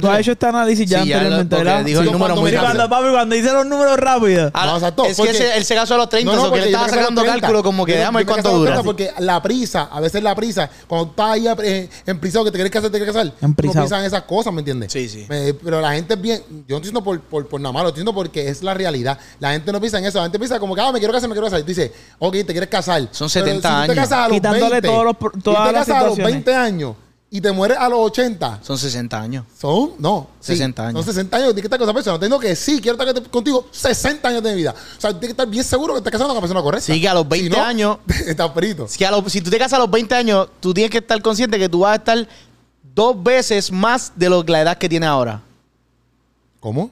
Tú 0.00 0.08
has 0.08 0.20
hecho 0.20 0.30
este 0.32 0.46
análisis 0.46 0.88
ya 0.88 1.02
Sí, 1.02 1.08
ya 1.08 1.16
lo- 1.16 1.20
anteriormente, 1.40 1.56
porque 1.56 1.64
¿verdad? 1.68 1.84
dijo 1.84 2.00
el 2.02 2.06
Sí, 2.06 2.12
número 2.12 2.34
cuando 2.34 2.40
muy 2.42 2.50
me 2.52 2.56
casé. 2.56 2.66
cuando, 2.66 2.88
papi, 2.88 3.10
cuando 3.10 3.34
dice 3.34 3.52
los 3.52 3.66
números 3.66 3.96
rápidos. 3.98 4.50
Ah, 4.54 4.66
No, 4.66 4.74
exacto, 4.76 5.02
es 5.04 5.08
que 5.10 5.14
porque- 5.16 5.30
ese- 5.32 5.56
él 5.56 5.64
se 5.64 5.74
casó 5.74 5.94
a 5.94 5.96
los 5.96 6.08
30, 6.08 6.30
No, 6.30 6.36
no, 6.36 6.42
so 6.44 6.44
que 6.44 6.50
porque 6.50 6.60
yo 6.60 6.64
me 6.66 6.70
estaba 6.70 6.84
casé 6.86 6.94
a 6.94 6.96
los 6.98 7.02
sacando 7.04 7.22
30. 7.22 7.40
cálculo 7.40 7.62
como 7.64 7.84
que 7.84 7.92
Yo- 7.92 7.98
déjame 7.98 8.14
yo 8.14 8.18
ver 8.18 8.26
me 8.26 8.30
casé 8.30 8.42
cuánto 8.42 8.48
a 8.48 8.52
los 8.52 8.60
dura. 8.60 8.70
30 8.74 8.84
Porque 8.84 9.10
la 9.18 9.42
prisa, 9.42 9.88
a 9.90 10.00
veces 10.00 10.22
la 10.22 10.34
prisa, 10.36 10.70
cuando 10.86 11.10
estás 11.10 11.30
ahí 11.32 11.46
eh, 11.64 11.88
en 12.06 12.20
prisa 12.20 12.38
que 12.44 12.50
te 12.52 12.52
quieres 12.52 12.70
casar, 12.70 12.90
te 12.90 12.98
quieres 12.98 13.12
casar, 13.12 13.32
Emprisado. 13.40 13.74
no 13.80 13.82
piensan 13.82 14.00
en 14.02 14.06
esas 14.06 14.22
cosas, 14.22 14.52
¿me 14.52 14.60
entiendes? 14.60 14.92
Sí, 14.92 15.08
sí. 15.08 15.26
Me- 15.28 15.52
pero 15.54 15.80
la 15.80 15.92
gente 15.94 16.14
es 16.14 16.20
bien, 16.20 16.38
yo 16.48 16.52
no 16.52 16.60
estoy 16.60 16.78
diciendo 16.78 17.02
por, 17.02 17.20
por, 17.20 17.48
por 17.48 17.60
nada 17.60 17.72
malo, 17.72 17.88
estoy 17.88 18.02
diciendo 18.02 18.14
porque 18.14 18.48
es 18.48 18.62
la 18.62 18.74
realidad. 18.74 19.18
La 19.40 19.50
gente 19.50 19.72
no 19.72 19.80
piensa 19.80 19.98
en 19.98 20.04
eso, 20.04 20.18
la 20.18 20.24
gente 20.26 20.38
piensa 20.38 20.60
como 20.60 20.76
que, 20.76 20.80
ah, 20.80 20.92
me 20.92 21.00
quiero 21.00 21.12
casar, 21.12 21.28
me 21.28 21.34
quiero 21.34 21.46
casar. 21.48 21.58
Y 21.58 21.62
tú 21.62 21.68
dices, 21.70 21.90
ok, 22.20 22.32
te 22.34 22.44
quieres 22.46 22.68
casar. 22.68 23.00
Son 23.10 23.28
Pero 23.32 23.46
70 23.46 23.68
si 23.68 23.74
tú 23.74 23.86
te 23.86 23.92
años. 23.92 23.94
casas 23.96 24.12
a 24.12 24.28
los 24.28 24.36
Quitándole 24.36 24.70
20, 24.70 24.88
todos 24.88 25.04
los 25.04 25.16
pro- 25.16 25.32
y 25.36 25.40
todas 25.40 25.66
te 25.66 25.72
las 25.72 25.86
casas 25.86 25.96
a 26.02 26.06
los 26.06 26.14
situaciones. 26.14 26.44
20 26.44 26.54
años 26.54 26.94
y 27.34 27.40
te 27.40 27.50
mueres 27.50 27.78
a 27.78 27.88
los 27.88 27.98
80, 28.00 28.60
Son 28.62 28.76
60 28.76 29.18
años. 29.18 29.46
son, 29.58 29.92
no, 29.98 30.28
sí, 30.38 30.52
60 30.52 30.88
años. 30.88 31.02
Son 31.04 31.14
60 31.14 31.34
años, 31.38 31.46
tienes 31.48 31.62
que 31.62 31.66
estar 31.66 31.78
con 31.78 31.88
esa 31.88 31.94
persona. 31.94 32.18
Tengo 32.20 32.38
que 32.38 32.54
sí, 32.54 32.78
quiero 32.78 33.02
estar 33.02 33.30
contigo 33.30 33.66
60 33.70 34.28
años 34.28 34.42
de 34.42 34.54
vida. 34.54 34.74
O 34.98 35.00
sea, 35.00 35.10
tienes 35.12 35.28
que 35.28 35.32
estar 35.32 35.48
bien 35.48 35.64
seguro 35.64 35.94
que 35.94 35.98
estás 35.98 36.10
casando 36.12 36.28
con 36.28 36.36
la 36.36 36.40
persona 36.42 36.60
correcta. 36.62 36.92
Sí, 36.92 37.00
que 37.00 37.08
a 37.08 37.14
los 37.14 37.26
20 37.26 37.50
Si 37.50 37.58
no, 37.58 37.64
años- 37.64 37.98
Estás 38.26 38.52
frito. 38.52 38.86
Si, 38.86 39.02
a 39.02 39.10
los- 39.10 39.32
si 39.32 39.40
tú 39.40 39.48
te 39.50 39.58
casas 39.58 39.78
a 39.78 39.80
los 39.80 39.90
20 39.90 40.14
años, 40.14 40.48
tú 40.60 40.74
tienes 40.74 40.90
que 40.90 40.98
estar 40.98 41.20
consciente 41.22 41.58
que 41.58 41.70
tú 41.70 41.80
vas 41.80 41.92
a 41.92 41.96
estar 41.96 42.28
dos 42.94 43.22
veces 43.22 43.72
más 43.72 44.12
de 44.14 44.28
lo, 44.28 44.42
la 44.42 44.60
edad 44.60 44.76
que 44.76 44.88
tienes 44.90 45.08
ahora. 45.08 45.40
¿Cómo? 46.60 46.90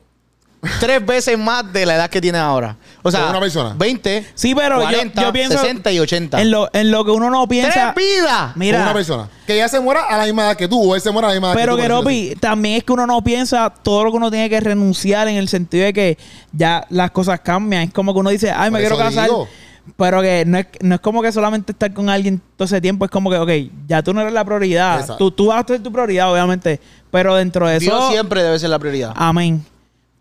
Tres 0.79 1.05
veces 1.07 1.39
más 1.39 1.73
de 1.73 1.87
la 1.87 1.95
edad 1.95 2.11
que 2.11 2.21
tienes 2.21 2.41
ahora. 2.41 2.77
O 3.03 3.11
sea, 3.11 3.31
una 3.31 3.41
persona. 3.41 3.75
20, 3.79 4.27
Sí, 4.35 4.55
pero 4.55 4.77
yo- 4.77 4.83
40, 4.83 5.23
yo 5.23 5.33
pienso- 5.33 5.57
60 5.59 5.91
y 5.91 5.99
80. 6.01 6.41
En 6.43 6.51
lo, 6.51 6.69
en 6.75 6.91
lo 6.91 7.03
que 7.05 7.11
uno 7.13 7.31
no 7.31 7.49
piensa. 7.49 7.95
¡Tres 7.95 8.07
vidas! 8.07 8.53
Con 8.53 8.61
Mira, 8.61 8.83
una 8.83 8.93
persona. 8.93 9.29
Que 9.47 9.57
ya 9.57 9.69
se 9.69 9.81
muera 9.81 10.03
a 10.05 10.19
la 10.19 10.25
misma 10.25 10.43
edad 10.43 10.57
que 10.57 10.69
tú, 10.69 10.79
o 10.91 10.95
él 10.95 11.01
se 11.01 11.11
muera 11.11 11.29
a 11.29 11.31
la 11.31 11.35
misma 11.37 11.49
edad 11.49 11.57
pero 11.57 11.77
que 11.77 11.83
que 11.83 11.89
tú. 11.89 11.95
decirlo 11.95 12.03
Ropi, 12.03 12.35
también 12.41 12.77
es 12.77 12.85
que 12.85 12.93
uno 12.93 13.07
no 13.07 13.25
piensa 13.25 13.71
todo 13.71 14.05
lo 14.05 14.11
que 14.11 14.17
uno 14.19 14.31
tiene 14.31 14.51
que 14.51 14.61
renunciar 14.61 15.29
en 15.29 15.37
el 15.37 15.49
sentido 15.49 15.85
de 15.87 15.93
que 15.95 16.19
ya 16.53 16.85
las 16.91 17.11
cosas 17.11 17.41
cambian. 17.41 17.85
Es 17.85 17.93
como 17.95 18.13
que 18.13 18.21
uno 18.21 18.29
dice, 18.29 18.51
ay, 18.51 18.71
me 18.71 18.81
quiero 18.81 18.99
casar. 18.99 19.25
digo. 19.29 19.49
Pero 19.97 20.21
que 20.21 20.45
no 20.47 20.59
es, 20.59 20.67
no 20.83 20.95
es 20.95 21.01
como 21.01 21.23
que 21.23 21.33
solamente 21.33 21.73
estar 21.73 21.93
con 21.95 22.11
alguien 22.11 22.41
todo 22.57 22.67
ese 22.67 22.83
tiempo. 22.83 23.07
Es 23.07 23.11
como 23.11 23.31
que, 23.31 23.39
ok, 23.39 23.51
ya 23.89 24.03
tú 24.03 24.13
no 24.13 24.21
eres 24.21 24.35
la 24.35 24.45
prioridad. 24.45 25.01
Exacto. 25.01 25.17
Tú, 25.17 25.31
tú 25.31 25.47
vas 25.47 25.65
a 25.65 25.67
ser 25.67 25.83
tu 25.83 25.91
prioridad, 25.91 26.31
obviamente. 26.31 26.81
Pero 27.11 27.35
dentro 27.35 27.67
de 27.67 27.77
eso. 27.79 27.87
Dios 27.87 28.11
siempre 28.11 28.43
debe 28.43 28.59
ser 28.59 28.69
la 28.69 28.79
prioridad. 28.79 29.15
Amén. 29.17 29.65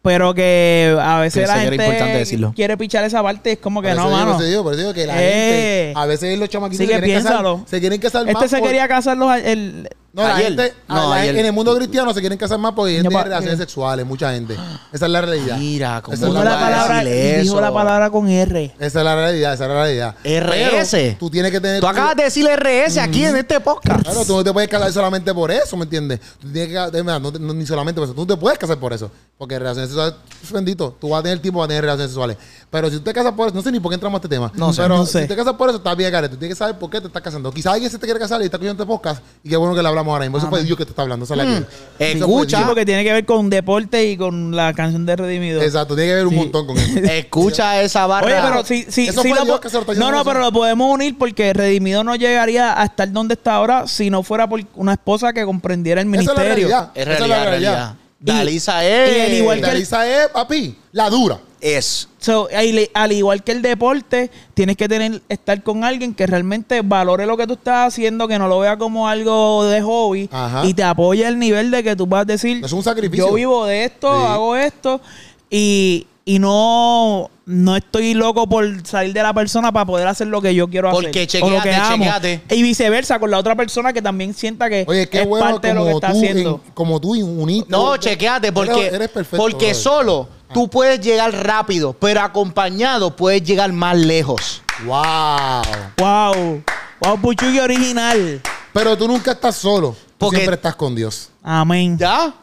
Pero 0.02 0.34
que 0.34 0.96
a 1.00 1.20
veces 1.20 1.42
Pensé 1.44 1.48
la 1.48 1.54
que 1.56 1.60
era 1.62 1.70
gente 1.72 1.84
importante 1.86 2.18
decirlo. 2.20 2.54
quiere 2.56 2.78
pichar 2.78 3.04
esa 3.04 3.22
parte. 3.22 3.52
Es 3.54 3.58
como 3.60 3.82
que 3.82 3.90
Por 3.90 3.98
no, 3.98 4.06
digo, 4.06 4.18
mano. 4.18 4.40
digo, 4.42 4.64
por 4.64 4.74
eso 4.74 4.82
digo 4.82 4.94
que 4.94 5.06
la 5.06 5.14
Eh. 5.18 5.88
gente, 5.88 5.94
a 6.00 6.06
veces 6.06 6.40
los 6.40 6.48
chamaquitos 6.48 6.86
Sí, 6.86 6.92
se 6.94 7.00
que 7.00 7.06
quieren 7.06 7.24
casar, 7.24 7.46
se 7.66 7.80
quieren 7.82 8.00
casar 8.00 8.22
Este 8.22 8.34
más 8.34 8.50
se 8.50 8.58
por- 8.60 8.68
quería 8.68 8.88
casar 8.88 9.18
los, 9.18 9.36
el, 9.38 9.90
No, 10.12 10.24
la 10.24 10.36
Ayer. 10.36 10.48
gente, 10.48 10.74
No, 10.88 11.10
la- 11.10 11.16
ayer. 11.18 11.38
en 11.38 11.46
el 11.46 11.54
mundo 11.54 11.76
cristiano 11.76 12.12
se 12.14 12.20
quieren 12.20 12.38
casar 12.38 12.58
más 12.58 12.74
porque 12.74 13.02
pa- 13.12 13.24
relaciones 13.24 13.60
sexuales, 13.60 14.06
mucha 14.06 14.32
gente. 14.34 14.56
Esa 14.92 15.06
es 15.06 15.12
la 15.12 15.22
realidad. 15.22 15.58
Mira, 15.58 16.02
cómo 16.02 16.16
Esa 16.16 16.26
es 16.26 16.32
dijo 16.32 16.44
la 16.44 16.60
palabra, 16.60 17.04
dijo 17.04 17.16
eso. 17.54 17.62
la 17.62 17.72
palabra 17.74 18.10
con 18.10 18.28
R. 18.28 18.74
Esa 18.80 19.00
es 19.00 19.06
la 19.06 19.16
realidad, 19.16 19.54
esa 19.54 19.64
es 19.66 19.70
la 19.70 19.76
realidad. 19.84 20.16
RS. 20.24 20.92
Pero 20.98 21.18
tú 21.20 21.30
tienes 21.30 21.52
que 21.52 21.62
tener... 21.62 21.80
Tú 21.80 21.88
acabas 21.88 22.16
de 22.16 22.24
decir 22.24 22.48
RS 22.48 22.98
aquí 23.00 23.24
en 23.26 23.36
este 23.36 23.60
podcast. 23.60 24.02
Claro, 24.02 24.26
tú 24.26 24.36
no 24.36 24.44
te 24.44 24.52
puedes 24.52 24.70
casar 24.70 24.92
solamente 24.92 25.34
por 25.34 25.52
eso, 25.52 25.78
¿me 25.78 25.84
entiendes? 25.84 26.20
Tú 26.40 26.52
tienes 26.52 26.70
que, 26.70 26.92
de 26.92 27.02
verdad, 27.04 27.20
no, 27.20 27.32
te- 27.32 27.40
no- 27.40 27.54
ni 27.54 27.66
solamente 27.68 28.00
por 28.00 28.06
eso, 28.06 28.14
tú 28.16 28.22
no 28.22 28.28
te 28.28 28.38
puedes 28.38 28.58
casar 28.58 28.78
por 28.80 28.92
eso. 28.94 29.12
Porque 29.38 29.58
relaciones 29.60 29.90
sexuales, 29.92 30.16
bendito, 30.52 30.98
tú 31.00 31.10
vas 31.10 31.20
a 31.20 31.24
tener 31.24 31.40
tiempo, 31.40 31.60
vas 31.60 31.66
a 31.66 31.70
tener 31.70 31.84
relaciones 31.84 32.12
sexuales. 32.12 32.38
Pero 32.72 32.90
si 32.90 32.98
tú 32.98 33.04
te 33.04 33.14
casas 33.14 33.34
por 33.34 33.48
eso, 33.48 33.56
no 33.56 33.62
sé 33.62 33.72
ni 33.72 33.80
por 33.80 33.90
qué 33.92 33.94
entramos 33.96 34.18
a 34.18 34.22
este 34.22 34.28
tema. 34.36 34.52
No 34.56 34.74
sé. 34.74 34.82
Pero 34.82 34.98
No 34.98 35.06
si 35.06 35.14
sé. 35.14 35.28
te 35.28 35.36
casas 35.36 35.54
por 35.54 35.70
eso, 35.70 35.78
estás 35.78 35.96
bien, 35.96 36.12
Karen. 36.12 36.30
Tú 36.32 36.38
tienes 36.38 36.56
que 36.56 36.60
saber 36.60 36.78
por 36.78 36.90
qué 36.90 37.00
te 37.00 37.08
estás 37.08 37.22
casando. 37.22 37.52
Quizás 37.52 37.74
alguien 37.74 37.90
se 37.92 37.98
te 37.98 38.06
quiere 38.06 38.20
casar 38.20 38.42
y 38.42 38.46
está 38.46 38.58
escuchando 38.58 38.84
este 38.84 38.88
podcast 38.92 39.22
y 39.44 39.50
qué 39.50 39.56
bueno 39.58 39.74
que 39.76 39.82
le 39.82 39.88
hablamos 39.88 40.09
ahora 40.14 40.26
mismo. 40.26 40.38
Eso 40.38 40.50
fue 40.50 40.64
Dios 40.64 40.78
que 40.78 40.86
te 40.86 40.92
está 40.92 41.02
hablando. 41.04 41.26
Esa 41.26 41.34
es 41.34 41.38
la 41.38 41.44
que- 41.46 41.58
eso 41.58 41.66
fue 41.98 42.08
Mm. 42.16 42.18
Escucha. 42.18 42.50
Sí, 42.50 42.56
Dios. 42.58 42.68
porque 42.70 42.86
tiene 42.86 43.04
que 43.04 43.14
ver 43.14 43.26
con 43.26 43.50
deporte 43.50 44.06
y 44.10 44.18
con 44.18 44.56
la 44.56 44.74
canción 44.74 45.06
de 45.06 45.16
Redimido. 45.16 45.62
Exacto, 45.62 45.96
tiene 45.96 46.10
que 46.12 46.16
ver 46.16 46.26
un 46.28 46.34
Sí. 46.34 46.40
montón 46.40 46.68
con 46.68 46.78
eso. 46.78 47.00
Escucha 47.14 47.82
esa 47.82 48.06
barra. 48.08 48.28
Oye, 48.28 48.36
pero 48.50 48.66
si, 48.66 48.84
si, 48.90 49.08
Eso 49.08 49.22
si 49.22 49.30
fue 49.30 49.38
lo 49.40 49.46
Dios 49.46 49.58
po- 49.58 49.62
que 49.62 49.70
se 49.70 49.76
lo 49.76 49.82
está 49.82 49.94
No, 49.94 50.00
diciendo 50.00 50.18
no, 50.18 50.26
pero 50.26 50.40
lo 50.40 50.52
podemos 50.52 50.94
unir 50.94 51.18
porque 51.18 51.54
Redimido 51.54 52.04
no 52.04 52.16
llegaría 52.16 52.80
a 52.82 52.86
estar 52.86 53.12
donde 53.12 53.34
está 53.36 53.56
ahora 53.56 53.88
si 53.88 54.10
no 54.10 54.24
fuera 54.24 54.48
por 54.48 54.62
una 54.76 54.94
esposa 54.94 55.34
que 55.34 55.44
comprendiera 55.46 56.02
el 56.02 56.08
Esa 56.14 56.20
es 56.22 56.26
la 56.28 56.34
ministerio. 56.34 56.68
realidad. 56.68 56.92
Es 56.96 57.08
Esa 57.08 57.24
es 57.24 57.30
la 57.30 57.46
realidad. 57.46 57.96
Y- 58.22 58.26
Dalisa 58.26 58.84
y 58.84 58.88
es. 58.88 59.26
al 59.28 59.34
igual 59.34 59.60
que- 59.62 59.66
Dalisa 59.68 60.06
es, 60.08 60.28
papi, 60.30 60.78
la 60.92 61.10
dura. 61.10 61.40
Es. 61.62 62.08
So, 62.20 62.48
al, 62.56 62.90
al 62.94 63.12
igual 63.12 63.44
que 63.44 63.52
el 63.52 63.62
deporte, 63.62 64.30
tienes 64.54 64.78
que 64.78 64.88
tener 64.88 65.22
estar 65.30 65.62
con 65.64 65.84
alguien 65.84 66.14
que 66.14 66.26
realmente 66.26 66.82
valore 66.82 67.26
lo 67.26 67.36
que 67.38 67.48
tú 67.48 67.54
estás 67.54 67.88
haciendo, 67.94 68.28
que 68.28 68.40
no 68.40 68.48
lo 68.48 68.60
vea 68.60 68.78
como 68.78 69.08
algo 69.08 69.66
de 69.66 69.82
hobby 69.82 70.30
Ajá. 70.32 70.66
y 70.66 70.74
te 70.74 70.84
apoye 70.84 71.26
al 71.26 71.38
nivel 71.40 71.72
de 71.72 71.84
que 71.84 71.96
tú 71.96 72.06
vas 72.08 72.22
a 72.22 72.26
decir, 72.26 72.62
Es 72.64 72.72
un 72.72 72.84
sacrificio. 72.84 73.28
yo 73.28 73.34
vivo 73.34 73.66
de 73.66 73.86
esto, 73.86 74.10
Sí. 74.14 74.26
hago 74.28 74.56
esto 74.56 75.02
y, 75.50 76.08
y 76.26 76.40
no, 76.40 77.30
no 77.52 77.76
estoy 77.76 78.14
loco 78.14 78.48
por 78.48 78.86
salir 78.86 79.12
de 79.12 79.24
la 79.24 79.34
persona 79.34 79.72
para 79.72 79.84
poder 79.86 80.08
hacer 80.08 80.28
lo 80.28 80.40
que 80.40 80.54
yo 80.54 80.68
quiero 80.68 80.90
hacer. 80.90 81.06
Porque 81.06 81.28
o 81.42 81.50
lo 81.50 81.62
que 81.62 81.74
amo. 81.74 82.06
Y 82.52 82.62
viceversa, 82.62 83.18
con 83.20 83.32
la 83.32 83.40
otra 83.40 83.56
persona 83.56 83.92
que 83.92 84.04
también 84.04 84.36
sienta 84.36 84.70
que 84.70 84.86
Oye, 84.88 85.10
qué 85.10 85.22
es 85.22 85.28
bueno 85.28 85.46
parte 85.46 85.70
de 85.70 85.74
lo 85.74 85.80
que 85.86 85.92
como 85.92 85.98
está 85.98 86.12
tú, 86.12 86.18
haciendo. 86.20 86.62
en- 86.64 86.72
como 86.74 87.02
tú 87.02 87.12
uniste. 87.14 87.72
No, 87.72 87.98
chequeate, 87.98 88.52
porque, 88.52 88.82
Eres, 88.82 88.94
eres 88.94 89.10
perfecto. 89.10 89.38
porque 89.44 89.74
solo 89.74 90.30
tú 90.54 90.70
puedes 90.70 91.02
llegar 91.02 91.34
rápido, 91.34 91.94
pero 91.94 92.22
acompañado 92.22 93.16
puedes 93.16 93.42
llegar 93.44 93.74
más 93.74 93.98
lejos. 93.98 94.62
Wow. 94.86 95.62
Wow. 95.98 96.64
Wow, 97.02 97.22
Puchugi 97.22 97.60
original. 97.60 98.42
Pero 98.74 98.96
tú 98.98 99.08
nunca 99.08 99.32
estás 99.32 99.56
solo. 99.56 99.92
Tú 99.92 100.26
Porque- 100.26 100.38
siempre 100.38 100.56
estás 100.56 100.76
con 100.76 100.94
Dios. 100.96 101.30
Amén. 101.42 101.98
¿Ya? 101.98 102.34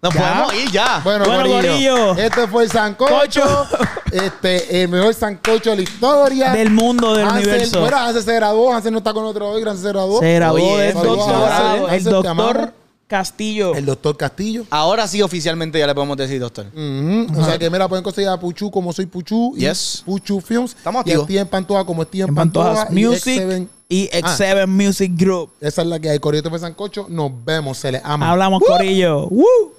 Nos 0.00 0.14
Ya. 0.14 0.20
podemos 0.20 0.54
ir 0.54 0.70
ya. 0.70 1.00
Bueno, 1.02 1.24
Bueno, 1.24 1.42
Corillo, 1.42 1.56
Corillo. 1.96 2.16
Este 2.18 2.46
fue 2.46 2.64
el 2.64 2.70
Sancocho. 2.70 3.14
Cocho. 3.18 3.66
este, 4.12 4.82
el 4.82 4.88
mejor 4.88 5.12
Sancocho 5.12 5.70
de 5.70 5.76
la 5.76 5.82
historia. 5.82 6.52
Del 6.52 6.70
mundo, 6.70 7.14
del 7.14 7.26
Hansel, 7.26 7.48
universo. 7.48 7.80
Bueno, 7.80 7.96
Hansel 7.96 8.22
se 8.22 8.34
graduó. 8.34 8.72
Hansel 8.72 8.92
no 8.92 8.98
está 8.98 9.12
con 9.12 9.22
nosotros 9.24 9.56
hoy. 9.56 9.62
Hansel 9.62 9.78
se 9.82 9.88
graduó. 9.88 10.20
Se 10.20 10.34
graduó 10.34 10.72
Oye. 10.74 10.88
Hansel, 10.92 11.94
El 11.94 12.04
doctor 12.04 12.72
Castillo. 13.08 13.74
El 13.74 13.86
doctor 13.86 14.16
Castillo. 14.16 14.64
Ahora 14.70 15.08
sí, 15.08 15.20
oficialmente 15.20 15.78
ya 15.80 15.86
le 15.88 15.94
podemos 15.94 16.16
decir, 16.16 16.38
doctor. 16.38 16.66
O 16.66 17.44
sea 17.44 17.58
que 17.58 17.68
mira, 17.68 17.88
pueden 17.88 18.04
conseguir 18.04 18.28
a 18.28 18.38
Puchu 18.38 18.70
como 18.70 18.92
soy 18.92 19.06
Puchu. 19.06 19.54
y 19.56 19.60
Yes. 19.62 20.02
Puchu 20.06 20.40
Films. 20.40 20.76
Estamos 20.76 21.00
y 21.06 21.10
activos. 21.10 21.24
Steven 21.24 21.46
Pantoja 21.48 21.84
como 21.84 22.04
Steven 22.04 22.28
en 22.28 22.34
Pantoja. 22.36 22.66
Pantojas 22.86 22.92
y 22.96 23.04
Music 23.04 23.42
X7. 23.42 23.68
y 23.88 24.10
Ah. 24.12 24.18
X7 24.20 24.66
Music 24.68 25.12
Group. 25.16 25.50
Esa 25.60 25.82
es 25.82 25.88
la 25.88 25.98
que 25.98 26.10
hay. 26.10 26.18
Corriente 26.20 26.48
fue 26.50 26.58
Sancocho. 26.60 27.06
Nos 27.08 27.32
vemos. 27.44 27.78
Se 27.78 27.90
les 27.90 28.00
ama. 28.04 28.30
Hablamos, 28.30 28.62
Corillo. 28.64 29.26
¡Woo! 29.28 29.72